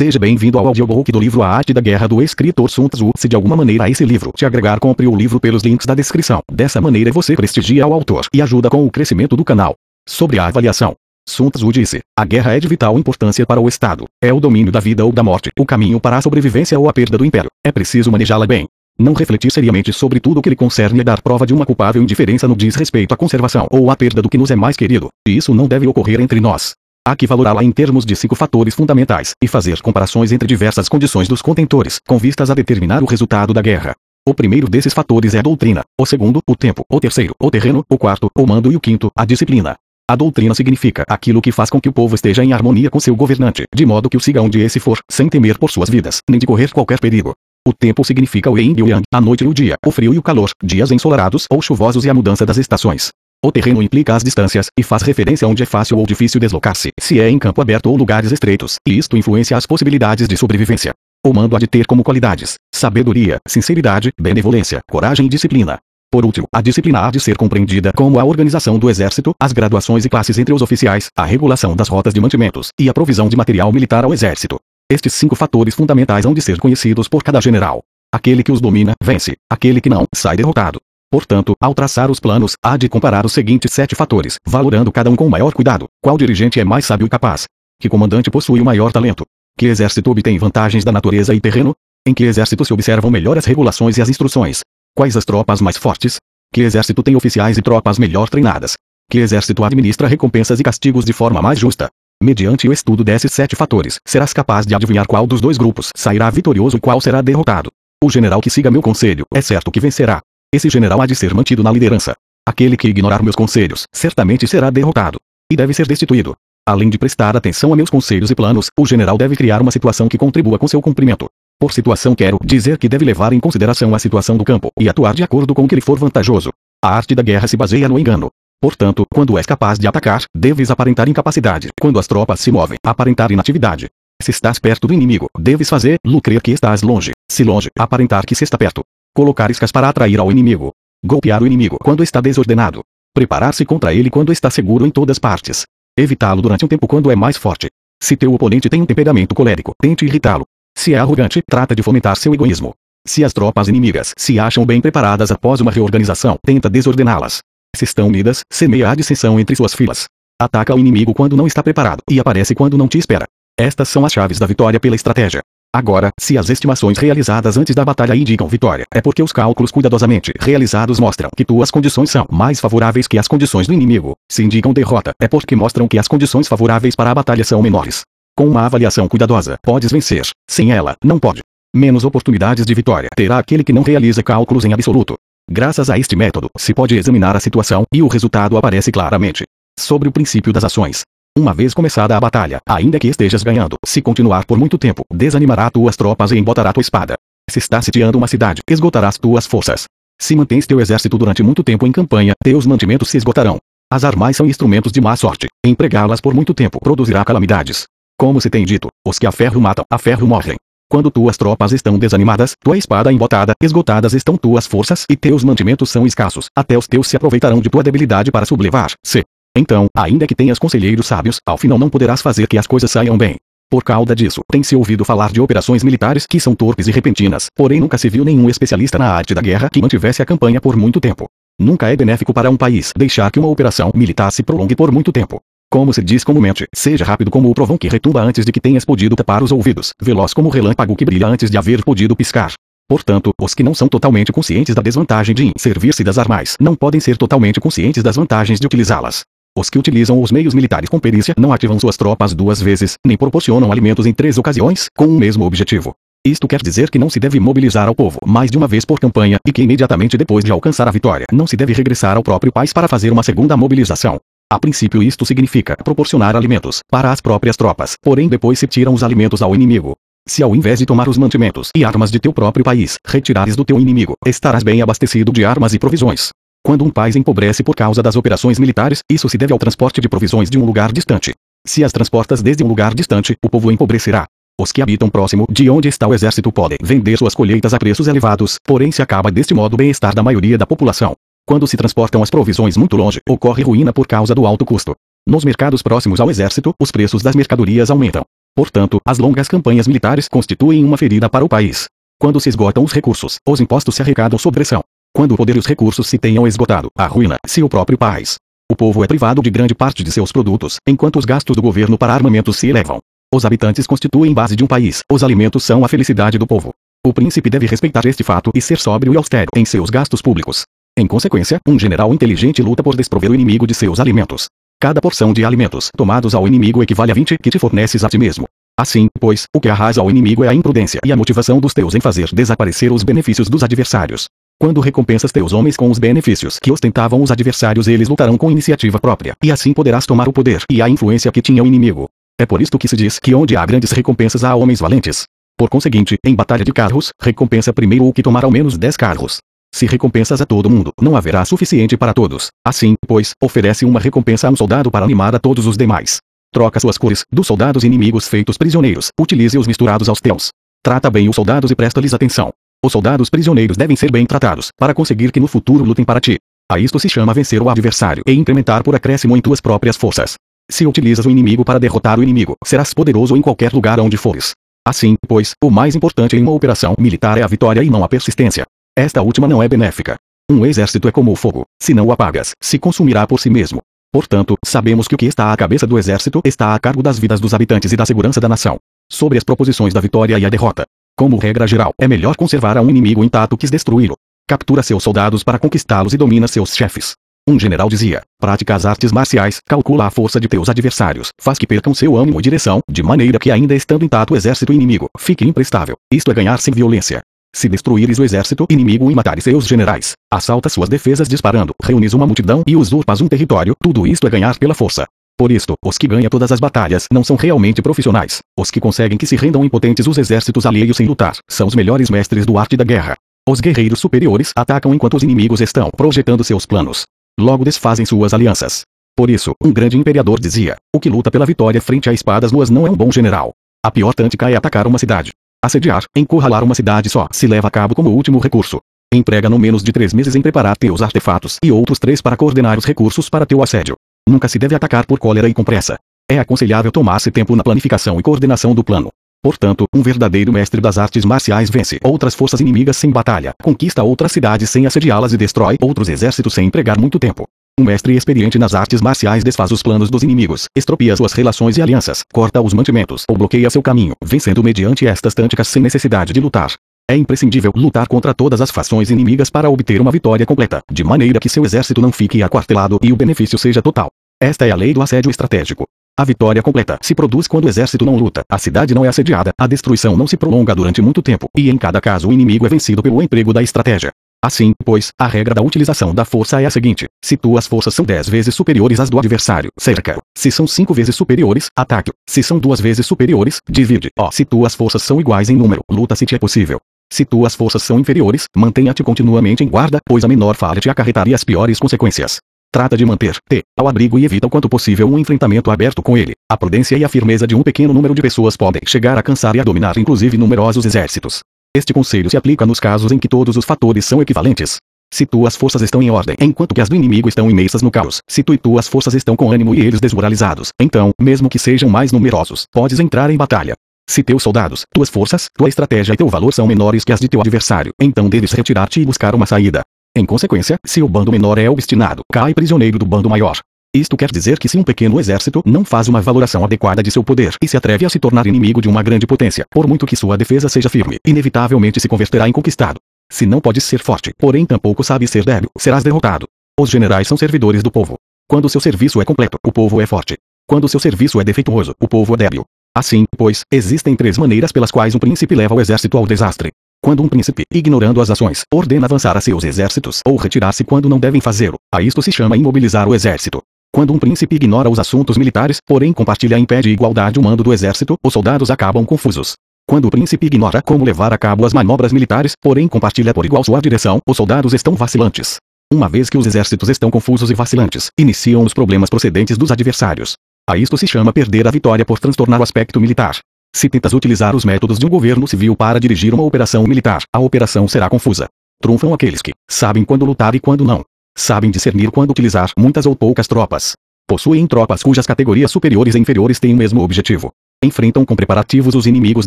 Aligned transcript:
Seja 0.00 0.18
bem-vindo 0.18 0.58
ao 0.58 0.66
audiobook 0.66 1.12
do 1.12 1.20
livro 1.20 1.42
A 1.42 1.48
Arte 1.48 1.74
da 1.74 1.80
Guerra 1.82 2.08
do 2.08 2.22
escritor 2.22 2.70
Sun 2.70 2.88
Tzu. 2.88 3.10
Se 3.18 3.28
de 3.28 3.36
alguma 3.36 3.54
maneira 3.54 3.86
esse 3.86 4.02
livro 4.02 4.32
te 4.34 4.46
agregar, 4.46 4.80
compre 4.80 5.06
o 5.06 5.14
livro 5.14 5.38
pelos 5.38 5.62
links 5.62 5.84
da 5.84 5.94
descrição. 5.94 6.40
Dessa 6.50 6.80
maneira 6.80 7.12
você 7.12 7.36
prestigia 7.36 7.86
o 7.86 7.92
autor 7.92 8.24
e 8.32 8.40
ajuda 8.40 8.70
com 8.70 8.86
o 8.86 8.90
crescimento 8.90 9.36
do 9.36 9.44
canal. 9.44 9.74
Sobre 10.08 10.38
a 10.38 10.46
avaliação. 10.46 10.94
Sun 11.28 11.50
Tzu 11.50 11.70
disse: 11.70 12.00
A 12.18 12.24
guerra 12.24 12.56
é 12.56 12.60
de 12.60 12.66
vital 12.66 12.98
importância 12.98 13.44
para 13.44 13.60
o 13.60 13.68
Estado. 13.68 14.06
É 14.22 14.32
o 14.32 14.40
domínio 14.40 14.72
da 14.72 14.80
vida 14.80 15.04
ou 15.04 15.12
da 15.12 15.22
morte, 15.22 15.50
o 15.58 15.66
caminho 15.66 16.00
para 16.00 16.16
a 16.16 16.22
sobrevivência 16.22 16.80
ou 16.80 16.88
a 16.88 16.94
perda 16.94 17.18
do 17.18 17.24
império. 17.26 17.50
É 17.62 17.70
preciso 17.70 18.10
manejá-la 18.10 18.46
bem. 18.46 18.66
Não 18.98 19.12
refletir 19.12 19.52
seriamente 19.52 19.92
sobre 19.92 20.18
tudo 20.18 20.38
o 20.38 20.42
que 20.42 20.48
lhe 20.48 20.56
concerne 20.56 21.00
e 21.00 21.04
dar 21.04 21.20
prova 21.20 21.46
de 21.46 21.52
uma 21.52 21.66
culpável 21.66 22.02
indiferença 22.02 22.48
no 22.48 22.56
diz 22.56 22.74
respeito 22.74 23.12
à 23.12 23.18
conservação 23.18 23.66
ou 23.70 23.90
à 23.90 23.96
perda 23.96 24.22
do 24.22 24.30
que 24.30 24.38
nos 24.38 24.50
é 24.50 24.56
mais 24.56 24.78
querido. 24.78 25.10
E 25.28 25.36
isso 25.36 25.52
não 25.52 25.68
deve 25.68 25.86
ocorrer 25.86 26.22
entre 26.22 26.40
nós. 26.40 26.74
Que 27.16 27.26
valorá-la 27.26 27.62
em 27.62 27.70
termos 27.72 28.06
de 28.06 28.16
cinco 28.16 28.34
fatores 28.34 28.74
fundamentais, 28.74 29.32
e 29.42 29.48
fazer 29.48 29.80
comparações 29.82 30.32
entre 30.32 30.46
diversas 30.46 30.88
condições 30.88 31.28
dos 31.28 31.42
contentores, 31.42 31.98
com 32.06 32.16
vistas 32.16 32.50
a 32.50 32.54
determinar 32.54 33.02
o 33.02 33.06
resultado 33.06 33.52
da 33.52 33.60
guerra. 33.60 33.94
O 34.26 34.32
primeiro 34.32 34.68
desses 34.68 34.94
fatores 34.94 35.34
é 35.34 35.38
a 35.38 35.42
doutrina, 35.42 35.82
o 35.98 36.06
segundo, 36.06 36.40
o 36.46 36.54
tempo, 36.54 36.84
o 36.90 37.00
terceiro, 37.00 37.34
o 37.40 37.50
terreno, 37.50 37.84
o 37.90 37.98
quarto, 37.98 38.30
o 38.36 38.46
mando 38.46 38.70
e 38.72 38.76
o 38.76 38.80
quinto, 38.80 39.10
a 39.16 39.24
disciplina. 39.24 39.76
A 40.08 40.16
doutrina 40.16 40.54
significa 40.54 41.04
aquilo 41.08 41.40
que 41.40 41.52
faz 41.52 41.70
com 41.70 41.80
que 41.80 41.88
o 41.88 41.92
povo 41.92 42.14
esteja 42.14 42.44
em 42.44 42.52
harmonia 42.52 42.90
com 42.90 42.98
seu 42.98 43.14
governante, 43.14 43.64
de 43.74 43.86
modo 43.86 44.08
que 44.10 44.16
o 44.16 44.20
siga 44.20 44.42
onde 44.42 44.60
esse 44.60 44.80
for, 44.80 44.98
sem 45.10 45.28
temer 45.28 45.58
por 45.58 45.70
suas 45.70 45.88
vidas, 45.88 46.20
nem 46.28 46.38
de 46.38 46.46
correr 46.46 46.72
qualquer 46.72 46.98
perigo. 46.98 47.32
O 47.66 47.72
tempo 47.72 48.04
significa 48.04 48.50
o 48.50 48.58
yin 48.58 48.74
e 48.76 48.82
o 48.82 48.88
yang, 48.88 49.02
a 49.12 49.20
noite 49.20 49.44
e 49.44 49.46
o 49.46 49.54
dia, 49.54 49.76
o 49.84 49.90
frio 49.90 50.14
e 50.14 50.18
o 50.18 50.22
calor, 50.22 50.50
dias 50.62 50.90
ensolarados 50.90 51.46
ou 51.50 51.60
chuvosos 51.60 52.04
e 52.04 52.10
a 52.10 52.14
mudança 52.14 52.46
das 52.46 52.56
estações. 52.56 53.10
O 53.42 53.50
terreno 53.50 53.82
implica 53.82 54.14
as 54.14 54.22
distâncias, 54.22 54.66
e 54.78 54.82
faz 54.82 55.02
referência 55.02 55.46
a 55.46 55.48
onde 55.48 55.62
é 55.62 55.66
fácil 55.66 55.96
ou 55.96 56.06
difícil 56.06 56.38
deslocar-se, 56.38 56.90
se 57.00 57.18
é 57.18 57.30
em 57.30 57.38
campo 57.38 57.62
aberto 57.62 57.86
ou 57.86 57.96
lugares 57.96 58.30
estreitos, 58.32 58.76
e 58.86 58.98
isto 58.98 59.16
influencia 59.16 59.56
as 59.56 59.64
possibilidades 59.64 60.28
de 60.28 60.36
sobrevivência. 60.36 60.92
O 61.26 61.32
mando 61.32 61.56
há 61.56 61.58
de 61.58 61.66
ter 61.66 61.86
como 61.86 62.04
qualidades 62.04 62.56
sabedoria, 62.74 63.38
sinceridade, 63.46 64.10
benevolência, 64.18 64.80
coragem 64.90 65.26
e 65.26 65.28
disciplina. 65.28 65.78
Por 66.10 66.24
último, 66.24 66.46
a 66.52 66.62
disciplina 66.62 67.06
há 67.06 67.10
de 67.10 67.20
ser 67.20 67.36
compreendida 67.36 67.92
como 67.94 68.18
a 68.18 68.24
organização 68.24 68.78
do 68.78 68.88
exército, 68.88 69.34
as 69.40 69.52
graduações 69.52 70.04
e 70.04 70.08
classes 70.08 70.38
entre 70.38 70.54
os 70.54 70.62
oficiais, 70.62 71.08
a 71.16 71.24
regulação 71.24 71.76
das 71.76 71.88
rotas 71.88 72.14
de 72.14 72.20
mantimentos 72.20 72.70
e 72.78 72.88
a 72.88 72.94
provisão 72.94 73.28
de 73.28 73.36
material 73.36 73.70
militar 73.70 74.04
ao 74.04 74.14
exército. 74.14 74.58
Estes 74.90 75.14
cinco 75.14 75.36
fatores 75.36 75.74
fundamentais 75.74 76.24
hão 76.24 76.34
de 76.34 76.40
ser 76.40 76.58
conhecidos 76.58 77.06
por 77.06 77.22
cada 77.22 77.40
general. 77.40 77.82
Aquele 78.12 78.42
que 78.42 78.50
os 78.50 78.60
domina, 78.60 78.94
vence. 79.02 79.36
Aquele 79.48 79.80
que 79.80 79.90
não, 79.90 80.04
sai 80.14 80.36
derrotado. 80.36 80.80
Portanto, 81.10 81.56
ao 81.60 81.74
traçar 81.74 82.08
os 82.08 82.20
planos, 82.20 82.52
há 82.62 82.76
de 82.76 82.88
comparar 82.88 83.26
os 83.26 83.32
seguintes 83.32 83.72
sete 83.72 83.96
fatores, 83.96 84.36
valorando 84.46 84.92
cada 84.92 85.10
um 85.10 85.16
com 85.16 85.28
maior 85.28 85.52
cuidado. 85.52 85.86
Qual 86.00 86.16
dirigente 86.16 86.60
é 86.60 86.64
mais 86.64 86.84
sábio 86.84 87.06
e 87.06 87.10
capaz? 87.10 87.46
Que 87.80 87.88
comandante 87.88 88.30
possui 88.30 88.60
o 88.60 88.64
maior 88.64 88.92
talento? 88.92 89.24
Que 89.58 89.66
exército 89.66 90.10
obtém 90.10 90.38
vantagens 90.38 90.84
da 90.84 90.92
natureza 90.92 91.34
e 91.34 91.40
terreno? 91.40 91.74
Em 92.06 92.14
que 92.14 92.24
exército 92.24 92.64
se 92.64 92.72
observam 92.72 93.10
melhor 93.10 93.36
as 93.36 93.44
regulações 93.44 93.98
e 93.98 94.02
as 94.02 94.08
instruções? 94.08 94.60
Quais 94.96 95.16
as 95.16 95.24
tropas 95.24 95.60
mais 95.60 95.76
fortes? 95.76 96.16
Que 96.54 96.60
exército 96.60 97.02
tem 97.02 97.16
oficiais 97.16 97.58
e 97.58 97.62
tropas 97.62 97.98
melhor 97.98 98.28
treinadas? 98.28 98.74
Que 99.10 99.18
exército 99.18 99.64
administra 99.64 100.06
recompensas 100.06 100.60
e 100.60 100.62
castigos 100.62 101.04
de 101.04 101.12
forma 101.12 101.42
mais 101.42 101.58
justa? 101.58 101.88
Mediante 102.22 102.68
o 102.68 102.72
estudo 102.72 103.02
desses 103.02 103.32
sete 103.32 103.56
fatores, 103.56 103.98
serás 104.06 104.32
capaz 104.32 104.64
de 104.64 104.74
adivinhar 104.74 105.06
qual 105.06 105.26
dos 105.26 105.40
dois 105.40 105.58
grupos 105.58 105.88
sairá 105.96 106.30
vitorioso 106.30 106.76
e 106.76 106.80
qual 106.80 107.00
será 107.00 107.20
derrotado. 107.20 107.70
O 108.02 108.10
general 108.10 108.40
que 108.40 108.50
siga 108.50 108.70
meu 108.70 108.82
conselho 108.82 109.26
é 109.34 109.40
certo 109.40 109.70
que 109.70 109.80
vencerá. 109.80 110.20
Esse 110.52 110.68
general 110.68 111.00
há 111.00 111.06
de 111.06 111.14
ser 111.14 111.32
mantido 111.32 111.62
na 111.62 111.70
liderança. 111.70 112.16
Aquele 112.44 112.76
que 112.76 112.88
ignorar 112.88 113.22
meus 113.22 113.36
conselhos, 113.36 113.84
certamente 113.92 114.48
será 114.48 114.68
derrotado. 114.68 115.18
E 115.48 115.54
deve 115.54 115.72
ser 115.72 115.86
destituído. 115.86 116.34
Além 116.66 116.90
de 116.90 116.98
prestar 116.98 117.36
atenção 117.36 117.72
a 117.72 117.76
meus 117.76 117.88
conselhos 117.88 118.32
e 118.32 118.34
planos, 118.34 118.68
o 118.76 118.84
general 118.84 119.16
deve 119.16 119.36
criar 119.36 119.62
uma 119.62 119.70
situação 119.70 120.08
que 120.08 120.18
contribua 120.18 120.58
com 120.58 120.66
seu 120.66 120.82
cumprimento. 120.82 121.28
Por 121.56 121.72
situação 121.72 122.16
quero 122.16 122.36
dizer 122.44 122.78
que 122.78 122.88
deve 122.88 123.04
levar 123.04 123.32
em 123.32 123.38
consideração 123.38 123.94
a 123.94 123.98
situação 124.00 124.36
do 124.36 124.44
campo 124.44 124.72
e 124.78 124.88
atuar 124.88 125.14
de 125.14 125.22
acordo 125.22 125.54
com 125.54 125.64
o 125.64 125.68
que 125.68 125.76
lhe 125.76 125.80
for 125.80 125.98
vantajoso. 126.00 126.50
A 126.84 126.96
arte 126.96 127.14
da 127.14 127.22
guerra 127.22 127.46
se 127.46 127.56
baseia 127.56 127.88
no 127.88 127.98
engano. 127.98 128.28
Portanto, 128.60 129.06
quando 129.12 129.38
és 129.38 129.46
capaz 129.46 129.78
de 129.78 129.86
atacar, 129.86 130.24
deves 130.36 130.68
aparentar 130.68 131.08
incapacidade. 131.08 131.68
Quando 131.80 131.98
as 131.98 132.08
tropas 132.08 132.40
se 132.40 132.50
movem, 132.50 132.78
aparentar 132.84 133.30
inatividade. 133.30 133.88
Se 134.20 134.32
estás 134.32 134.58
perto 134.58 134.88
do 134.88 134.94
inimigo, 134.94 135.28
deves 135.38 135.68
fazer-lo 135.68 136.20
crer 136.20 136.42
que 136.42 136.50
estás 136.50 136.82
longe. 136.82 137.12
Se 137.30 137.44
longe, 137.44 137.68
aparentar 137.78 138.26
que 138.26 138.34
se 138.34 138.42
está 138.42 138.58
perto. 138.58 138.82
Colocar 139.14 139.50
iscas 139.50 139.72
para 139.72 139.88
atrair 139.88 140.20
ao 140.20 140.30
inimigo. 140.30 140.72
Golpear 141.04 141.42
o 141.42 141.46
inimigo 141.46 141.78
quando 141.82 142.02
está 142.02 142.20
desordenado. 142.20 142.82
Preparar-se 143.12 143.64
contra 143.64 143.92
ele 143.92 144.08
quando 144.08 144.32
está 144.32 144.50
seguro 144.50 144.86
em 144.86 144.90
todas 144.90 145.18
partes. 145.18 145.64
Evitá-lo 145.96 146.40
durante 146.40 146.64
um 146.64 146.68
tempo 146.68 146.86
quando 146.86 147.10
é 147.10 147.16
mais 147.16 147.36
forte. 147.36 147.68
Se 148.00 148.16
teu 148.16 148.32
oponente 148.32 148.68
tem 148.68 148.80
um 148.80 148.86
temperamento 148.86 149.34
colérico, 149.34 149.72
tente 149.80 150.04
irritá-lo. 150.04 150.46
Se 150.76 150.94
é 150.94 150.98
arrogante, 150.98 151.42
trata 151.42 151.74
de 151.74 151.82
fomentar 151.82 152.16
seu 152.16 152.32
egoísmo. 152.32 152.72
Se 153.06 153.24
as 153.24 153.32
tropas 153.32 153.68
inimigas 153.68 154.14
se 154.16 154.38
acham 154.38 154.64
bem 154.64 154.80
preparadas 154.80 155.30
após 155.30 155.60
uma 155.60 155.72
reorganização, 155.72 156.38
tenta 156.44 156.70
desordená-las. 156.70 157.40
Se 157.74 157.84
estão 157.84 158.08
unidas, 158.08 158.42
semeia 158.50 158.90
a 158.90 158.94
dissensão 158.94 159.40
entre 159.40 159.56
suas 159.56 159.74
filas. 159.74 160.06
Ataca 160.40 160.74
o 160.74 160.78
inimigo 160.78 161.12
quando 161.12 161.36
não 161.36 161.46
está 161.46 161.62
preparado 161.62 162.02
e 162.08 162.20
aparece 162.20 162.54
quando 162.54 162.78
não 162.78 162.88
te 162.88 162.98
espera. 162.98 163.26
Estas 163.58 163.88
são 163.88 164.04
as 164.04 164.12
chaves 164.12 164.38
da 164.38 164.46
vitória 164.46 164.80
pela 164.80 164.96
estratégia. 164.96 165.42
Agora, 165.72 166.10
se 166.18 166.36
as 166.36 166.50
estimações 166.50 166.98
realizadas 166.98 167.56
antes 167.56 167.76
da 167.76 167.84
batalha 167.84 168.16
indicam 168.16 168.48
vitória, 168.48 168.84
é 168.92 169.00
porque 169.00 169.22
os 169.22 169.32
cálculos 169.32 169.70
cuidadosamente 169.70 170.32
realizados 170.40 170.98
mostram 170.98 171.30
que 171.36 171.44
tuas 171.44 171.70
condições 171.70 172.10
são 172.10 172.26
mais 172.28 172.58
favoráveis 172.58 173.06
que 173.06 173.16
as 173.16 173.28
condições 173.28 173.68
do 173.68 173.72
inimigo. 173.72 174.16
Se 174.28 174.42
indicam 174.42 174.72
derrota, 174.72 175.12
é 175.20 175.28
porque 175.28 175.54
mostram 175.54 175.86
que 175.86 175.96
as 175.96 176.08
condições 176.08 176.48
favoráveis 176.48 176.96
para 176.96 177.12
a 177.12 177.14
batalha 177.14 177.44
são 177.44 177.62
menores. 177.62 178.02
Com 178.36 178.48
uma 178.48 178.66
avaliação 178.66 179.06
cuidadosa, 179.06 179.58
podes 179.62 179.92
vencer. 179.92 180.26
Sem 180.48 180.72
ela, 180.72 180.96
não 181.04 181.20
pode. 181.20 181.40
Menos 181.72 182.04
oportunidades 182.04 182.66
de 182.66 182.74
vitória 182.74 183.08
terá 183.14 183.38
aquele 183.38 183.62
que 183.62 183.72
não 183.72 183.82
realiza 183.82 184.24
cálculos 184.24 184.64
em 184.64 184.72
absoluto. 184.72 185.14
Graças 185.48 185.88
a 185.88 185.96
este 185.96 186.16
método, 186.16 186.48
se 186.58 186.74
pode 186.74 186.96
examinar 186.96 187.36
a 187.36 187.40
situação 187.40 187.84
e 187.94 188.02
o 188.02 188.08
resultado 188.08 188.56
aparece 188.56 188.90
claramente. 188.90 189.44
Sobre 189.78 190.08
o 190.08 190.12
princípio 190.12 190.52
das 190.52 190.64
ações. 190.64 191.02
Uma 191.38 191.54
vez 191.54 191.72
começada 191.72 192.16
a 192.16 192.20
batalha, 192.20 192.60
ainda 192.68 192.98
que 192.98 193.06
estejas 193.06 193.42
ganhando, 193.44 193.76
se 193.86 194.02
continuar 194.02 194.44
por 194.44 194.58
muito 194.58 194.76
tempo, 194.76 195.04
desanimará 195.12 195.70
tuas 195.70 195.96
tropas 195.96 196.32
e 196.32 196.38
embotará 196.38 196.72
tua 196.72 196.80
espada. 196.80 197.14
Se 197.48 197.60
está 197.60 197.80
sitiando 197.80 198.18
uma 198.18 198.26
cidade, 198.26 198.62
esgotarás 198.68 199.16
tuas 199.16 199.46
forças. 199.46 199.84
Se 200.20 200.34
mantens 200.34 200.66
teu 200.66 200.80
exército 200.80 201.16
durante 201.16 201.42
muito 201.42 201.62
tempo 201.62 201.86
em 201.86 201.92
campanha, 201.92 202.34
teus 202.42 202.66
mantimentos 202.66 203.08
se 203.08 203.16
esgotarão. 203.16 203.58
As 203.92 204.04
armas 204.04 204.36
são 204.36 204.46
instrumentos 204.46 204.90
de 204.92 205.00
má 205.00 205.16
sorte. 205.16 205.46
Empregá-las 205.64 206.20
por 206.20 206.34
muito 206.34 206.52
tempo 206.52 206.80
produzirá 206.80 207.24
calamidades. 207.24 207.86
Como 208.18 208.40
se 208.40 208.50
tem 208.50 208.64
dito, 208.64 208.88
os 209.06 209.18
que 209.18 209.26
a 209.26 209.32
ferro 209.32 209.60
matam, 209.60 209.84
a 209.88 209.98
ferro 209.98 210.26
morrem. 210.26 210.56
Quando 210.90 211.12
tuas 211.12 211.36
tropas 211.36 211.70
estão 211.70 211.96
desanimadas, 211.96 212.54
tua 212.62 212.76
espada 212.76 213.12
embotada, 213.12 213.54
esgotadas 213.62 214.14
estão 214.14 214.36
tuas 214.36 214.66
forças 214.66 215.04
e 215.08 215.16
teus 215.16 215.44
mantimentos 215.44 215.90
são 215.90 216.04
escassos, 216.04 216.48
até 216.56 216.76
os 216.76 216.88
teus 216.88 217.06
se 217.06 217.16
aproveitarão 217.16 217.60
de 217.60 217.70
tua 217.70 217.84
debilidade 217.84 218.32
para 218.32 218.44
sublevar-se. 218.44 219.24
Então, 219.60 219.88
ainda 219.94 220.26
que 220.26 220.34
tenhas 220.34 220.58
conselheiros 220.58 221.06
sábios, 221.06 221.38
ao 221.44 221.58
final 221.58 221.78
não 221.78 221.90
poderás 221.90 222.22
fazer 222.22 222.46
que 222.46 222.56
as 222.56 222.66
coisas 222.66 222.90
saiam 222.90 223.18
bem. 223.18 223.36
Por 223.68 223.84
causa 223.84 224.16
disso, 224.16 224.40
tem-se 224.50 224.74
ouvido 224.74 225.04
falar 225.04 225.30
de 225.30 225.38
operações 225.38 225.84
militares 225.84 226.26
que 226.26 226.40
são 226.40 226.54
torpes 226.54 226.88
e 226.88 226.90
repentinas, 226.90 227.48
porém 227.54 227.78
nunca 227.78 227.98
se 227.98 228.08
viu 228.08 228.24
nenhum 228.24 228.48
especialista 228.48 228.98
na 228.98 229.12
arte 229.12 229.34
da 229.34 229.42
guerra 229.42 229.68
que 229.68 229.82
mantivesse 229.82 230.22
a 230.22 230.24
campanha 230.24 230.62
por 230.62 230.76
muito 230.76 230.98
tempo. 230.98 231.26
Nunca 231.58 231.92
é 231.92 231.94
benéfico 231.94 232.32
para 232.32 232.48
um 232.50 232.56
país 232.56 232.90
deixar 232.96 233.30
que 233.30 233.38
uma 233.38 233.48
operação 233.48 233.92
militar 233.94 234.32
se 234.32 234.42
prolongue 234.42 234.74
por 234.74 234.90
muito 234.90 235.12
tempo. 235.12 235.38
Como 235.70 235.92
se 235.92 236.02
diz 236.02 236.24
comumente, 236.24 236.66
seja 236.74 237.04
rápido 237.04 237.30
como 237.30 237.50
o 237.50 237.54
trovão 237.54 237.76
que 237.76 237.86
retumba 237.86 238.22
antes 238.22 238.46
de 238.46 238.52
que 238.52 238.62
tenhas 238.62 238.86
podido 238.86 239.14
tapar 239.14 239.42
os 239.42 239.52
ouvidos, 239.52 239.92
veloz 240.00 240.32
como 240.32 240.48
o 240.48 240.50
relâmpago 240.50 240.96
que 240.96 241.04
brilha 241.04 241.26
antes 241.26 241.50
de 241.50 241.58
haver 241.58 241.84
podido 241.84 242.16
piscar. 242.16 242.54
Portanto, 242.88 243.30
os 243.38 243.54
que 243.54 243.62
não 243.62 243.74
são 243.74 243.88
totalmente 243.88 244.32
conscientes 244.32 244.74
da 244.74 244.80
desvantagem 244.80 245.34
de 245.34 245.52
servir-se 245.58 246.02
das 246.02 246.16
armas 246.16 246.56
não 246.58 246.74
podem 246.74 246.98
ser 246.98 247.18
totalmente 247.18 247.60
conscientes 247.60 248.02
das 248.02 248.16
vantagens 248.16 248.58
de 248.58 248.66
utilizá-las. 248.66 249.22
Os 249.56 249.68
que 249.68 249.78
utilizam 249.78 250.22
os 250.22 250.30
meios 250.30 250.54
militares 250.54 250.88
com 250.88 251.00
perícia 251.00 251.34
não 251.36 251.52
ativam 251.52 251.78
suas 251.78 251.96
tropas 251.96 252.32
duas 252.32 252.62
vezes, 252.62 252.94
nem 253.04 253.16
proporcionam 253.16 253.72
alimentos 253.72 254.06
em 254.06 254.12
três 254.12 254.38
ocasiões, 254.38 254.86
com 254.96 255.06
o 255.06 255.18
mesmo 255.18 255.44
objetivo. 255.44 255.92
Isto 256.24 256.46
quer 256.46 256.62
dizer 256.62 256.88
que 256.88 256.98
não 256.98 257.10
se 257.10 257.18
deve 257.18 257.40
mobilizar 257.40 257.88
ao 257.88 257.94
povo 257.94 258.20
mais 258.24 258.50
de 258.50 258.56
uma 258.56 258.68
vez 258.68 258.84
por 258.84 259.00
campanha 259.00 259.38
e 259.44 259.52
que 259.52 259.62
imediatamente 259.62 260.16
depois 260.16 260.44
de 260.44 260.52
alcançar 260.52 260.86
a 260.86 260.90
vitória 260.92 261.26
não 261.32 261.46
se 261.46 261.56
deve 261.56 261.72
regressar 261.72 262.16
ao 262.16 262.22
próprio 262.22 262.52
país 262.52 262.72
para 262.72 262.86
fazer 262.86 263.10
uma 263.10 263.22
segunda 263.22 263.56
mobilização. 263.56 264.18
A 264.52 264.58
princípio 264.58 265.02
isto 265.02 265.26
significa 265.26 265.76
proporcionar 265.76 266.36
alimentos 266.36 266.80
para 266.88 267.10
as 267.10 267.20
próprias 267.20 267.56
tropas, 267.56 267.94
porém 268.02 268.28
depois 268.28 268.58
se 268.58 268.66
tiram 268.66 268.94
os 268.94 269.02
alimentos 269.02 269.42
ao 269.42 269.54
inimigo. 269.54 269.94
Se 270.28 270.42
ao 270.42 270.54
invés 270.54 270.78
de 270.78 270.86
tomar 270.86 271.08
os 271.08 271.18
mantimentos 271.18 271.70
e 271.74 271.84
armas 271.84 272.10
de 272.10 272.20
teu 272.20 272.32
próprio 272.32 272.64
país, 272.64 272.98
retirares 273.04 273.56
do 273.56 273.64
teu 273.64 273.80
inimigo, 273.80 274.14
estarás 274.24 274.62
bem 274.62 274.82
abastecido 274.82 275.32
de 275.32 275.44
armas 275.44 275.74
e 275.74 275.78
provisões. 275.78 276.30
Quando 276.62 276.84
um 276.84 276.90
país 276.90 277.16
empobrece 277.16 277.62
por 277.62 277.74
causa 277.74 278.02
das 278.02 278.16
operações 278.16 278.58
militares, 278.58 279.02
isso 279.10 279.28
se 279.28 279.38
deve 279.38 279.52
ao 279.52 279.58
transporte 279.58 280.00
de 280.00 280.08
provisões 280.08 280.50
de 280.50 280.58
um 280.58 280.64
lugar 280.64 280.92
distante. 280.92 281.34
Se 281.66 281.82
as 281.82 281.92
transportas 281.92 282.42
desde 282.42 282.62
um 282.62 282.68
lugar 282.68 282.94
distante, 282.94 283.34
o 283.42 283.48
povo 283.48 283.72
empobrecerá. 283.72 284.26
Os 284.60 284.70
que 284.70 284.82
habitam 284.82 285.08
próximo 285.08 285.46
de 285.50 285.70
onde 285.70 285.88
está 285.88 286.06
o 286.06 286.12
exército 286.12 286.52
podem 286.52 286.76
vender 286.82 287.16
suas 287.16 287.34
colheitas 287.34 287.72
a 287.72 287.78
preços 287.78 288.08
elevados, 288.08 288.58
porém 288.64 288.92
se 288.92 289.00
acaba 289.00 289.30
deste 289.30 289.54
modo 289.54 289.74
o 289.74 289.76
bem-estar 289.78 290.14
da 290.14 290.22
maioria 290.22 290.58
da 290.58 290.66
população. 290.66 291.14
Quando 291.46 291.66
se 291.66 291.78
transportam 291.78 292.22
as 292.22 292.28
provisões 292.28 292.76
muito 292.76 292.94
longe, 292.94 293.20
ocorre 293.28 293.62
ruína 293.62 293.92
por 293.92 294.06
causa 294.06 294.34
do 294.34 294.46
alto 294.46 294.66
custo. 294.66 294.94
Nos 295.26 295.44
mercados 295.44 295.82
próximos 295.82 296.20
ao 296.20 296.30
exército, 296.30 296.74
os 296.78 296.90
preços 296.90 297.22
das 297.22 297.34
mercadorias 297.34 297.90
aumentam. 297.90 298.22
Portanto, 298.54 299.00
as 299.06 299.18
longas 299.18 299.48
campanhas 299.48 299.86
militares 299.86 300.28
constituem 300.28 300.84
uma 300.84 300.98
ferida 300.98 301.28
para 301.28 301.44
o 301.44 301.48
país. 301.48 301.86
Quando 302.18 302.38
se 302.38 302.50
esgotam 302.50 302.84
os 302.84 302.92
recursos, 302.92 303.38
os 303.48 303.60
impostos 303.60 303.94
se 303.94 304.02
arrecadam 304.02 304.38
sob 304.38 304.54
pressão. 304.54 304.82
Quando 305.12 305.32
o 305.32 305.36
poder 305.36 305.56
e 305.56 305.58
os 305.58 305.66
recursos 305.66 306.06
se 306.06 306.18
tenham 306.18 306.46
esgotado, 306.46 306.88
arruina-se 306.96 307.62
o 307.62 307.68
próprio 307.68 307.98
país. 307.98 308.36
O 308.70 308.76
povo 308.76 309.02
é 309.02 309.06
privado 309.06 309.42
de 309.42 309.50
grande 309.50 309.74
parte 309.74 310.04
de 310.04 310.12
seus 310.12 310.30
produtos, 310.30 310.76
enquanto 310.86 311.18
os 311.18 311.24
gastos 311.24 311.56
do 311.56 311.62
governo 311.62 311.98
para 311.98 312.14
armamentos 312.14 312.56
se 312.56 312.68
elevam. 312.68 313.00
Os 313.34 313.44
habitantes 313.44 313.86
constituem 313.86 314.32
base 314.32 314.54
de 314.54 314.62
um 314.62 314.66
país, 314.66 315.02
os 315.10 315.24
alimentos 315.24 315.64
são 315.64 315.84
a 315.84 315.88
felicidade 315.88 316.38
do 316.38 316.46
povo. 316.46 316.70
O 317.04 317.12
príncipe 317.12 317.50
deve 317.50 317.66
respeitar 317.66 318.06
este 318.06 318.22
fato 318.22 318.50
e 318.54 318.60
ser 318.60 318.78
sóbrio 318.78 319.12
e 319.12 319.16
austero 319.16 319.50
em 319.56 319.64
seus 319.64 319.90
gastos 319.90 320.22
públicos. 320.22 320.62
Em 320.96 321.06
consequência, 321.06 321.58
um 321.66 321.78
general 321.78 322.14
inteligente 322.14 322.62
luta 322.62 322.82
por 322.82 322.96
desprover 322.96 323.30
o 323.30 323.34
inimigo 323.34 323.66
de 323.66 323.74
seus 323.74 323.98
alimentos. 323.98 324.46
Cada 324.80 325.00
porção 325.00 325.32
de 325.32 325.44
alimentos 325.44 325.90
tomados 325.96 326.34
ao 326.34 326.46
inimigo 326.46 326.82
equivale 326.82 327.10
a 327.10 327.14
20 327.14 327.36
que 327.38 327.50
te 327.50 327.58
forneces 327.58 328.04
a 328.04 328.08
ti 328.08 328.16
mesmo. 328.16 328.46
Assim, 328.78 329.08
pois, 329.20 329.44
o 329.54 329.60
que 329.60 329.68
arrasa 329.68 330.00
ao 330.00 330.10
inimigo 330.10 330.44
é 330.44 330.48
a 330.48 330.54
imprudência 330.54 331.00
e 331.04 331.12
a 331.12 331.16
motivação 331.16 331.60
dos 331.60 331.74
teus 331.74 331.94
em 331.94 332.00
fazer 332.00 332.28
desaparecer 332.32 332.92
os 332.92 333.02
benefícios 333.02 333.48
dos 333.48 333.62
adversários. 333.62 334.26
Quando 334.62 334.78
recompensas 334.82 335.32
teus 335.32 335.54
homens 335.54 335.74
com 335.74 335.90
os 335.90 335.98
benefícios 335.98 336.58
que 336.58 336.70
ostentavam 336.70 337.22
os 337.22 337.30
adversários, 337.30 337.88
eles 337.88 338.10
lutarão 338.10 338.36
com 338.36 338.50
iniciativa 338.50 339.00
própria, 339.00 339.34
e 339.42 339.50
assim 339.50 339.72
poderás 339.72 340.04
tomar 340.04 340.28
o 340.28 340.34
poder 340.34 340.64
e 340.70 340.82
a 340.82 340.88
influência 340.88 341.32
que 341.32 341.40
tinha 341.40 341.62
o 341.64 341.66
inimigo. 341.66 342.10
É 342.38 342.44
por 342.44 342.60
isto 342.60 342.78
que 342.78 342.86
se 342.86 342.94
diz 342.94 343.18
que 343.18 343.34
onde 343.34 343.56
há 343.56 343.64
grandes 343.64 343.90
recompensas 343.90 344.44
há 344.44 344.54
homens 344.54 344.78
valentes. 344.78 345.24
Por 345.56 345.70
conseguinte, 345.70 346.18
em 346.22 346.34
batalha 346.34 346.62
de 346.62 346.74
carros, 346.74 347.10
recompensa 347.18 347.72
primeiro 347.72 348.04
o 348.04 348.12
que 348.12 348.22
tomar 348.22 348.44
ao 348.44 348.50
menos 348.50 348.76
10 348.76 348.98
carros. 348.98 349.38
Se 349.74 349.86
recompensas 349.86 350.42
a 350.42 350.44
todo 350.44 350.68
mundo, 350.68 350.92
não 351.00 351.16
haverá 351.16 351.42
suficiente 351.46 351.96
para 351.96 352.12
todos. 352.12 352.50
Assim, 352.62 352.96
pois, 353.08 353.32
oferece 353.42 353.86
uma 353.86 353.98
recompensa 353.98 354.46
a 354.46 354.50
um 354.50 354.56
soldado 354.56 354.90
para 354.90 355.06
animar 355.06 355.34
a 355.34 355.38
todos 355.38 355.66
os 355.66 355.78
demais. 355.78 356.18
Troca 356.52 356.78
suas 356.78 356.98
cores, 356.98 357.24
dos 357.32 357.46
soldados 357.46 357.82
inimigos 357.82 358.28
feitos 358.28 358.58
prisioneiros, 358.58 359.08
utilize-os 359.18 359.66
misturados 359.66 360.10
aos 360.10 360.20
teus. 360.20 360.50
Trata 360.82 361.08
bem 361.08 361.30
os 361.30 361.36
soldados 361.36 361.70
e 361.70 361.74
presta-lhes 361.74 362.12
atenção. 362.12 362.52
Os 362.82 362.92
soldados 362.92 363.28
prisioneiros 363.28 363.76
devem 363.76 363.94
ser 363.94 364.10
bem 364.10 364.24
tratados, 364.24 364.70
para 364.78 364.94
conseguir 364.94 365.30
que 365.30 365.38
no 365.38 365.46
futuro 365.46 365.84
lutem 365.84 366.02
para 366.02 366.18
ti. 366.18 366.38
A 366.70 366.78
isto 366.78 366.98
se 366.98 367.10
chama 367.10 367.34
vencer 367.34 367.62
o 367.62 367.68
adversário 367.68 368.22
e 368.26 368.32
incrementar 368.32 368.82
por 368.82 368.94
acréscimo 368.94 369.36
em 369.36 369.40
tuas 369.42 369.60
próprias 369.60 369.98
forças. 369.98 370.34
Se 370.70 370.86
utilizas 370.86 371.26
o 371.26 371.30
inimigo 371.30 371.62
para 371.62 371.78
derrotar 371.78 372.18
o 372.18 372.22
inimigo, 372.22 372.56
serás 372.64 372.94
poderoso 372.94 373.36
em 373.36 373.42
qualquer 373.42 373.74
lugar 373.74 374.00
onde 374.00 374.16
fores. 374.16 374.52
Assim, 374.86 375.14
pois, 375.28 375.52
o 375.62 375.70
mais 375.70 375.94
importante 375.94 376.36
em 376.36 376.42
uma 376.42 376.52
operação 376.52 376.94
militar 376.98 377.36
é 377.36 377.42
a 377.42 377.46
vitória 377.46 377.82
e 377.82 377.90
não 377.90 378.02
a 378.02 378.08
persistência. 378.08 378.64
Esta 378.96 379.20
última 379.20 379.46
não 379.46 379.62
é 379.62 379.68
benéfica. 379.68 380.16
Um 380.50 380.64
exército 380.64 381.06
é 381.06 381.12
como 381.12 381.32
o 381.32 381.36
fogo, 381.36 381.66
se 381.82 381.92
não 381.92 382.06
o 382.06 382.12
apagas, 382.12 382.52
se 382.62 382.78
consumirá 382.78 383.26
por 383.26 383.40
si 383.40 383.50
mesmo. 383.50 383.82
Portanto, 384.10 384.56
sabemos 384.64 385.06
que 385.06 385.14
o 385.14 385.18
que 385.18 385.26
está 385.26 385.52
à 385.52 385.56
cabeça 385.56 385.86
do 385.86 385.98
exército 385.98 386.40
está 386.46 386.74
a 386.74 386.78
cargo 386.78 387.02
das 387.02 387.18
vidas 387.18 387.40
dos 387.40 387.52
habitantes 387.52 387.92
e 387.92 387.96
da 387.96 388.06
segurança 388.06 388.40
da 388.40 388.48
nação. 388.48 388.78
Sobre 389.12 389.36
as 389.36 389.44
proposições 389.44 389.92
da 389.92 390.00
vitória 390.00 390.38
e 390.38 390.46
a 390.46 390.48
derrota, 390.48 390.84
como 391.20 391.36
regra 391.36 391.66
geral, 391.66 391.92
é 392.00 392.08
melhor 392.08 392.34
conservar 392.34 392.78
a 392.78 392.80
um 392.80 392.88
inimigo 392.88 393.22
intacto 393.22 393.54
que 393.54 393.66
destruí-lo. 393.66 394.16
Captura 394.48 394.82
seus 394.82 395.02
soldados 395.02 395.44
para 395.44 395.58
conquistá-los 395.58 396.14
e 396.14 396.16
domina 396.16 396.48
seus 396.48 396.74
chefes. 396.74 397.12
Um 397.46 397.60
general 397.60 397.90
dizia: 397.90 398.22
pratica 398.40 398.74
as 398.74 398.86
artes 398.86 399.12
marciais, 399.12 399.60
calcula 399.68 400.06
a 400.06 400.10
força 400.10 400.40
de 400.40 400.48
teus 400.48 400.70
adversários, 400.70 401.28
faz 401.38 401.58
que 401.58 401.66
percam 401.66 401.92
seu 401.92 402.16
ânimo 402.16 402.40
e 402.40 402.42
direção, 402.42 402.80
de 402.90 403.02
maneira 403.02 403.38
que 403.38 403.50
ainda 403.50 403.74
estando 403.74 404.02
intacto 404.02 404.32
o 404.32 404.36
exército 404.36 404.72
inimigo, 404.72 405.10
fique 405.18 405.46
imprestável. 405.46 405.94
Isto 406.10 406.30
é 406.30 406.34
ganhar 406.34 406.58
sem 406.58 406.72
violência. 406.72 407.20
Se 407.54 407.68
destruíres 407.68 408.18
o 408.18 408.24
exército 408.24 408.64
inimigo 408.70 409.10
e 409.10 409.14
matares 409.14 409.44
seus 409.44 409.66
generais, 409.66 410.12
assalta 410.32 410.70
suas 410.70 410.88
defesas 410.88 411.28
disparando, 411.28 411.74
reunis 411.82 412.14
uma 412.14 412.26
multidão 412.26 412.62
e 412.66 412.76
usurpas 412.76 413.20
um 413.20 413.28
território, 413.28 413.74
tudo 413.82 414.06
isto 414.06 414.26
é 414.26 414.30
ganhar 414.30 414.58
pela 414.58 414.74
força. 414.74 415.04
Por 415.40 415.50
isto, 415.50 415.72
os 415.82 415.96
que 415.96 416.06
ganham 416.06 416.28
todas 416.28 416.52
as 416.52 416.60
batalhas 416.60 417.06
não 417.10 417.24
são 417.24 417.34
realmente 417.34 417.80
profissionais. 417.80 418.40
Os 418.58 418.70
que 418.70 418.78
conseguem 418.78 419.16
que 419.16 419.24
se 419.24 419.36
rendam 419.36 419.64
impotentes 419.64 420.06
os 420.06 420.18
exércitos 420.18 420.66
alheios 420.66 420.98
sem 420.98 421.06
lutar, 421.06 421.34
são 421.48 421.66
os 421.66 421.74
melhores 421.74 422.10
mestres 422.10 422.44
do 422.44 422.58
arte 422.58 422.76
da 422.76 422.84
guerra. 422.84 423.16
Os 423.48 423.58
guerreiros 423.58 424.00
superiores 424.00 424.52
atacam 424.54 424.92
enquanto 424.92 425.16
os 425.16 425.22
inimigos 425.22 425.62
estão 425.62 425.90
projetando 425.96 426.44
seus 426.44 426.66
planos. 426.66 427.06
Logo 427.40 427.64
desfazem 427.64 428.04
suas 428.04 428.34
alianças. 428.34 428.82
Por 429.16 429.30
isso, 429.30 429.54
um 429.64 429.72
grande 429.72 429.96
imperador 429.96 430.38
dizia: 430.38 430.76
o 430.94 431.00
que 431.00 431.08
luta 431.08 431.30
pela 431.30 431.46
vitória 431.46 431.80
frente 431.80 432.10
a 432.10 432.12
espadas 432.12 432.52
nuas 432.52 432.68
não 432.68 432.86
é 432.86 432.90
um 432.90 432.94
bom 432.94 433.10
general. 433.10 433.52
A 433.82 433.90
pior 433.90 434.12
tática 434.12 434.50
é 434.50 434.56
atacar 434.56 434.86
uma 434.86 434.98
cidade. 434.98 435.30
Assediar, 435.64 436.04
encurralar 436.14 436.62
uma 436.62 436.74
cidade 436.74 437.08
só 437.08 437.26
se 437.32 437.46
leva 437.46 437.68
a 437.68 437.70
cabo 437.70 437.94
como 437.94 438.10
último 438.10 438.40
recurso. 438.40 438.78
Emprega 439.10 439.48
no 439.48 439.58
menos 439.58 439.82
de 439.82 439.90
três 439.90 440.12
meses 440.12 440.34
em 440.34 440.42
preparar 440.42 440.76
teus 440.76 441.00
artefatos 441.00 441.56
e 441.64 441.72
outros 441.72 441.98
três 441.98 442.20
para 442.20 442.36
coordenar 442.36 442.78
os 442.78 442.84
recursos 442.84 443.30
para 443.30 443.46
teu 443.46 443.62
assédio. 443.62 443.96
Nunca 444.30 444.46
se 444.46 444.60
deve 444.60 444.76
atacar 444.76 445.04
por 445.06 445.18
cólera 445.18 445.48
e 445.48 445.52
com 445.52 445.64
pressa. 445.64 445.98
É 446.30 446.38
aconselhável 446.38 446.92
tomar-se 446.92 447.32
tempo 447.32 447.56
na 447.56 447.64
planificação 447.64 448.20
e 448.20 448.22
coordenação 448.22 448.72
do 448.72 448.84
plano. 448.84 449.08
Portanto, 449.42 449.86
um 449.92 450.02
verdadeiro 450.02 450.52
mestre 450.52 450.80
das 450.80 450.98
artes 450.98 451.24
marciais 451.24 451.68
vence 451.68 451.98
outras 452.00 452.32
forças 452.32 452.60
inimigas 452.60 452.96
sem 452.96 453.10
batalha, 453.10 453.52
conquista 453.60 454.04
outras 454.04 454.30
cidades 454.30 454.70
sem 454.70 454.86
assediá-las 454.86 455.32
e 455.32 455.36
destrói 455.36 455.76
outros 455.82 456.08
exércitos 456.08 456.54
sem 456.54 456.68
empregar 456.68 456.96
muito 456.96 457.18
tempo. 457.18 457.42
Um 457.76 457.82
mestre 457.82 458.14
experiente 458.14 458.56
nas 458.56 458.72
artes 458.72 459.00
marciais 459.00 459.42
desfaz 459.42 459.72
os 459.72 459.82
planos 459.82 460.08
dos 460.08 460.22
inimigos, 460.22 460.66
estropia 460.76 461.16
suas 461.16 461.32
relações 461.32 461.76
e 461.76 461.82
alianças, 461.82 462.22
corta 462.32 462.60
os 462.60 462.72
mantimentos 462.72 463.24
ou 463.28 463.36
bloqueia 463.36 463.68
seu 463.68 463.82
caminho, 463.82 464.14
vencendo 464.22 464.62
mediante 464.62 465.08
estas 465.08 465.34
táticas 465.34 465.66
sem 465.66 465.82
necessidade 465.82 466.32
de 466.32 466.38
lutar. 466.38 466.74
É 467.10 467.16
imprescindível 467.16 467.72
lutar 467.74 468.06
contra 468.06 468.32
todas 468.32 468.60
as 468.60 468.70
fações 468.70 469.10
inimigas 469.10 469.50
para 469.50 469.68
obter 469.68 470.00
uma 470.00 470.12
vitória 470.12 470.46
completa, 470.46 470.80
de 470.88 471.02
maneira 471.02 471.40
que 471.40 471.48
seu 471.48 471.64
exército 471.64 472.00
não 472.00 472.12
fique 472.12 472.44
aquartelado 472.44 473.00
e 473.02 473.12
o 473.12 473.16
benefício 473.16 473.58
seja 473.58 473.82
total. 473.82 474.10
Esta 474.42 474.66
é 474.66 474.70
a 474.70 474.74
lei 474.74 474.94
do 474.94 475.02
assédio 475.02 475.30
estratégico. 475.30 475.84
A 476.18 476.24
vitória 476.24 476.62
completa 476.62 476.98
se 477.02 477.14
produz 477.14 477.46
quando 477.46 477.66
o 477.66 477.68
exército 477.68 478.06
não 478.06 478.16
luta, 478.16 478.42
a 478.50 478.56
cidade 478.56 478.94
não 478.94 479.04
é 479.04 479.08
assediada, 479.08 479.52
a 479.58 479.66
destruição 479.66 480.16
não 480.16 480.26
se 480.26 480.34
prolonga 480.34 480.74
durante 480.74 481.02
muito 481.02 481.20
tempo, 481.20 481.46
e 481.54 481.68
em 481.68 481.76
cada 481.76 482.00
caso 482.00 482.28
o 482.28 482.32
inimigo 482.32 482.64
é 482.64 482.68
vencido 482.70 483.02
pelo 483.02 483.22
emprego 483.22 483.52
da 483.52 483.62
estratégia. 483.62 484.10
Assim, 484.42 484.72
pois, 484.82 485.10
a 485.18 485.26
regra 485.26 485.54
da 485.54 485.60
utilização 485.60 486.14
da 486.14 486.24
força 486.24 486.62
é 486.62 486.64
a 486.64 486.70
seguinte: 486.70 487.06
se 487.22 487.36
tuas 487.36 487.66
forças 487.66 487.94
são 487.94 488.02
10 488.02 488.30
vezes 488.30 488.54
superiores 488.54 488.98
às 488.98 489.10
do 489.10 489.18
adversário, 489.18 489.70
cerca. 489.78 490.16
Se 490.34 490.50
são 490.50 490.66
5 490.66 490.94
vezes 490.94 491.14
superiores, 491.14 491.66
ataque. 491.76 492.10
Se 492.26 492.42
são 492.42 492.58
duas 492.58 492.80
vezes 492.80 493.04
superiores, 493.04 493.60
divide. 493.68 494.08
Ó, 494.18 494.30
se 494.30 494.46
tuas 494.46 494.74
forças 494.74 495.02
são 495.02 495.20
iguais 495.20 495.50
em 495.50 495.56
número, 495.56 495.82
luta 495.90 496.16
se 496.16 496.24
te 496.24 496.34
é 496.34 496.38
possível. 496.38 496.80
Se 497.12 497.26
tuas 497.26 497.54
forças 497.54 497.82
são 497.82 498.00
inferiores, 498.00 498.44
mantenha-te 498.56 499.02
continuamente 499.02 499.62
em 499.62 499.68
guarda, 499.68 499.98
pois 500.06 500.24
a 500.24 500.28
menor 500.28 500.56
falha 500.56 500.80
te 500.80 500.88
acarretaria 500.88 501.34
as 501.34 501.44
piores 501.44 501.78
consequências. 501.78 502.40
Trata 502.72 502.96
de 502.96 503.04
manter-te 503.04 503.64
ao 503.76 503.88
abrigo 503.88 504.16
e 504.16 504.24
evita 504.24 504.46
o 504.46 504.50
quanto 504.50 504.68
possível 504.68 505.08
um 505.12 505.18
enfrentamento 505.18 505.72
aberto 505.72 506.00
com 506.00 506.16
ele. 506.16 506.34
A 506.48 506.56
prudência 506.56 506.96
e 506.96 507.04
a 507.04 507.08
firmeza 507.08 507.44
de 507.44 507.56
um 507.56 507.64
pequeno 507.64 507.92
número 507.92 508.14
de 508.14 508.22
pessoas 508.22 508.56
podem 508.56 508.80
chegar 508.86 509.18
a 509.18 509.22
cansar 509.22 509.56
e 509.56 509.60
a 509.60 509.64
dominar 509.64 509.98
inclusive 509.98 510.38
numerosos 510.38 510.84
exércitos. 510.84 511.40
Este 511.76 511.92
conselho 511.92 512.30
se 512.30 512.36
aplica 512.36 512.64
nos 512.64 512.78
casos 512.78 513.10
em 513.10 513.18
que 513.18 513.26
todos 513.26 513.56
os 513.56 513.64
fatores 513.64 514.04
são 514.04 514.22
equivalentes. 514.22 514.76
Se 515.12 515.26
tuas 515.26 515.56
forças 515.56 515.82
estão 515.82 516.00
em 516.00 516.10
ordem, 516.10 516.36
enquanto 516.40 516.72
que 516.72 516.80
as 516.80 516.88
do 516.88 516.94
inimigo 516.94 517.28
estão 517.28 517.50
imensas 517.50 517.82
no 517.82 517.90
caos, 517.90 518.20
se 518.28 518.44
tu 518.44 518.54
e 518.54 518.58
tuas 518.58 518.86
forças 518.86 519.14
estão 519.14 519.34
com 519.34 519.50
ânimo 519.50 519.74
e 519.74 519.80
eles 519.80 520.00
desmoralizados, 520.00 520.70
então, 520.80 521.10
mesmo 521.20 521.48
que 521.48 521.58
sejam 521.58 521.90
mais 521.90 522.12
numerosos, 522.12 522.66
podes 522.72 523.00
entrar 523.00 523.30
em 523.30 523.36
batalha. 523.36 523.74
Se 524.08 524.22
teus 524.22 524.44
soldados, 524.44 524.82
tuas 524.94 525.08
forças, 525.08 525.48
tua 525.56 525.68
estratégia 525.68 526.12
e 526.12 526.16
teu 526.16 526.28
valor 526.28 526.52
são 526.52 526.68
menores 526.68 527.02
que 527.02 527.12
as 527.12 527.18
de 527.18 527.28
teu 527.28 527.40
adversário, 527.40 527.92
então 528.00 528.28
deves 528.28 528.52
retirar-te 528.52 529.00
e 529.00 529.04
buscar 529.04 529.34
uma 529.34 529.46
saída. 529.46 529.82
Em 530.16 530.26
consequência, 530.26 530.76
se 530.84 531.00
o 531.00 531.08
bando 531.08 531.30
menor 531.30 531.56
é 531.56 531.70
obstinado, 531.70 532.22
cai 532.32 532.52
prisioneiro 532.52 532.98
do 532.98 533.06
bando 533.06 533.30
maior. 533.30 533.58
Isto 533.94 534.16
quer 534.16 534.30
dizer 534.30 534.58
que 534.58 534.68
se 534.68 534.76
um 534.76 534.82
pequeno 534.82 535.20
exército 535.20 535.62
não 535.64 535.84
faz 535.84 536.08
uma 536.08 536.20
valoração 536.20 536.64
adequada 536.64 537.00
de 537.00 537.12
seu 537.12 537.22
poder 537.22 537.54
e 537.62 537.68
se 537.68 537.76
atreve 537.76 538.04
a 538.04 538.10
se 538.10 538.18
tornar 538.18 538.46
inimigo 538.46 538.80
de 538.80 538.88
uma 538.88 539.04
grande 539.04 539.24
potência, 539.24 539.64
por 539.70 539.86
muito 539.86 540.06
que 540.06 540.16
sua 540.16 540.36
defesa 540.36 540.68
seja 540.68 540.88
firme, 540.88 541.18
inevitavelmente 541.24 542.00
se 542.00 542.08
converterá 542.08 542.48
em 542.48 542.52
conquistado. 542.52 542.98
Se 543.30 543.46
não 543.46 543.60
podes 543.60 543.84
ser 543.84 544.00
forte, 544.00 544.32
porém 544.36 544.66
tampouco 544.66 545.04
sabes 545.04 545.30
ser 545.30 545.44
débil, 545.44 545.70
serás 545.78 546.02
derrotado. 546.02 546.46
Os 546.78 546.90
generais 546.90 547.28
são 547.28 547.36
servidores 547.36 547.82
do 547.82 547.90
povo. 547.90 548.16
Quando 548.48 548.68
seu 548.68 548.80
serviço 548.80 549.20
é 549.20 549.24
completo, 549.24 549.58
o 549.64 549.70
povo 549.70 550.00
é 550.00 550.06
forte. 550.06 550.36
Quando 550.66 550.88
seu 550.88 550.98
serviço 550.98 551.40
é 551.40 551.44
defeituoso, 551.44 551.94
o 552.00 552.08
povo 552.08 552.34
é 552.34 552.36
débil. 552.36 552.64
Assim, 552.96 553.24
pois, 553.36 553.62
existem 553.70 554.16
três 554.16 554.36
maneiras 554.36 554.72
pelas 554.72 554.90
quais 554.90 555.14
um 555.14 555.20
príncipe 555.20 555.54
leva 555.54 555.74
o 555.74 555.80
exército 555.80 556.18
ao 556.18 556.26
desastre. 556.26 556.72
Quando 557.02 557.22
um 557.22 557.28
príncipe, 557.28 557.64
ignorando 557.72 558.20
as 558.20 558.30
ações, 558.30 558.62
ordena 558.72 559.06
avançar 559.06 559.34
a 559.34 559.40
seus 559.40 559.64
exércitos 559.64 560.20
ou 560.26 560.36
retirar-se 560.36 560.84
quando 560.84 561.08
não 561.08 561.18
devem 561.18 561.40
fazê-lo, 561.40 561.76
a 561.92 562.02
isto 562.02 562.20
se 562.20 562.30
chama 562.30 562.58
imobilizar 562.58 563.08
o 563.08 563.14
exército. 563.14 563.62
Quando 563.90 564.12
um 564.12 564.18
príncipe 564.18 564.56
ignora 564.56 564.88
os 564.88 564.98
assuntos 564.98 565.38
militares, 565.38 565.78
porém 565.84 566.12
compartilha 566.12 566.58
e 566.58 566.60
impede 566.60 566.90
igualdade 566.90 567.38
o 567.38 567.42
mando 567.42 567.64
do 567.64 567.72
exército, 567.72 568.16
os 568.22 568.32
soldados 568.32 568.70
acabam 568.70 569.04
confusos. 569.06 569.54
Quando 569.88 570.04
o 570.04 570.10
príncipe 570.10 570.46
ignora 570.46 570.82
como 570.82 571.04
levar 571.04 571.32
a 571.32 571.38
cabo 571.38 571.64
as 571.64 571.72
manobras 571.72 572.12
militares, 572.12 572.52
porém 572.60 572.86
compartilha 572.86 573.32
por 573.32 573.46
igual 573.46 573.64
sua 573.64 573.80
direção, 573.80 574.20
os 574.28 574.36
soldados 574.36 574.74
estão 574.74 574.94
vacilantes. 574.94 575.56
Uma 575.92 576.08
vez 576.08 576.28
que 576.28 576.36
os 576.36 576.46
exércitos 576.46 576.90
estão 576.90 577.10
confusos 577.10 577.50
e 577.50 577.54
vacilantes, 577.54 578.10
iniciam 578.18 578.62
os 578.62 578.74
problemas 578.74 579.08
procedentes 579.08 579.56
dos 579.56 579.72
adversários. 579.72 580.34
A 580.68 580.76
isto 580.76 580.96
se 580.98 581.06
chama 581.06 581.32
perder 581.32 581.66
a 581.66 581.70
vitória 581.70 582.04
por 582.04 582.20
transtornar 582.20 582.60
o 582.60 582.62
aspecto 582.62 583.00
militar. 583.00 583.38
Se 583.74 583.88
tentas 583.88 584.12
utilizar 584.12 584.54
os 584.54 584.64
métodos 584.64 584.98
de 584.98 585.06
um 585.06 585.08
governo 585.08 585.46
civil 585.46 585.76
para 585.76 586.00
dirigir 586.00 586.34
uma 586.34 586.42
operação 586.42 586.84
militar, 586.84 587.22
a 587.32 587.38
operação 587.38 587.86
será 587.86 588.08
confusa. 588.10 588.48
Trunfam 588.82 589.14
aqueles 589.14 589.40
que 589.40 589.52
sabem 589.68 590.04
quando 590.04 590.24
lutar 590.24 590.54
e 590.54 590.60
quando 590.60 590.84
não. 590.84 591.04
Sabem 591.36 591.70
discernir 591.70 592.10
quando 592.10 592.30
utilizar 592.30 592.70
muitas 592.76 593.06
ou 593.06 593.14
poucas 593.14 593.46
tropas. 593.46 593.94
Possuem 594.26 594.66
tropas 594.66 595.02
cujas 595.02 595.26
categorias 595.26 595.70
superiores 595.70 596.14
e 596.14 596.18
inferiores 596.18 596.58
têm 596.58 596.74
o 596.74 596.76
mesmo 596.76 597.02
objetivo. 597.02 597.50
Enfrentam 597.82 598.24
com 598.24 598.36
preparativos 598.36 598.94
os 598.94 599.06
inimigos 599.06 599.46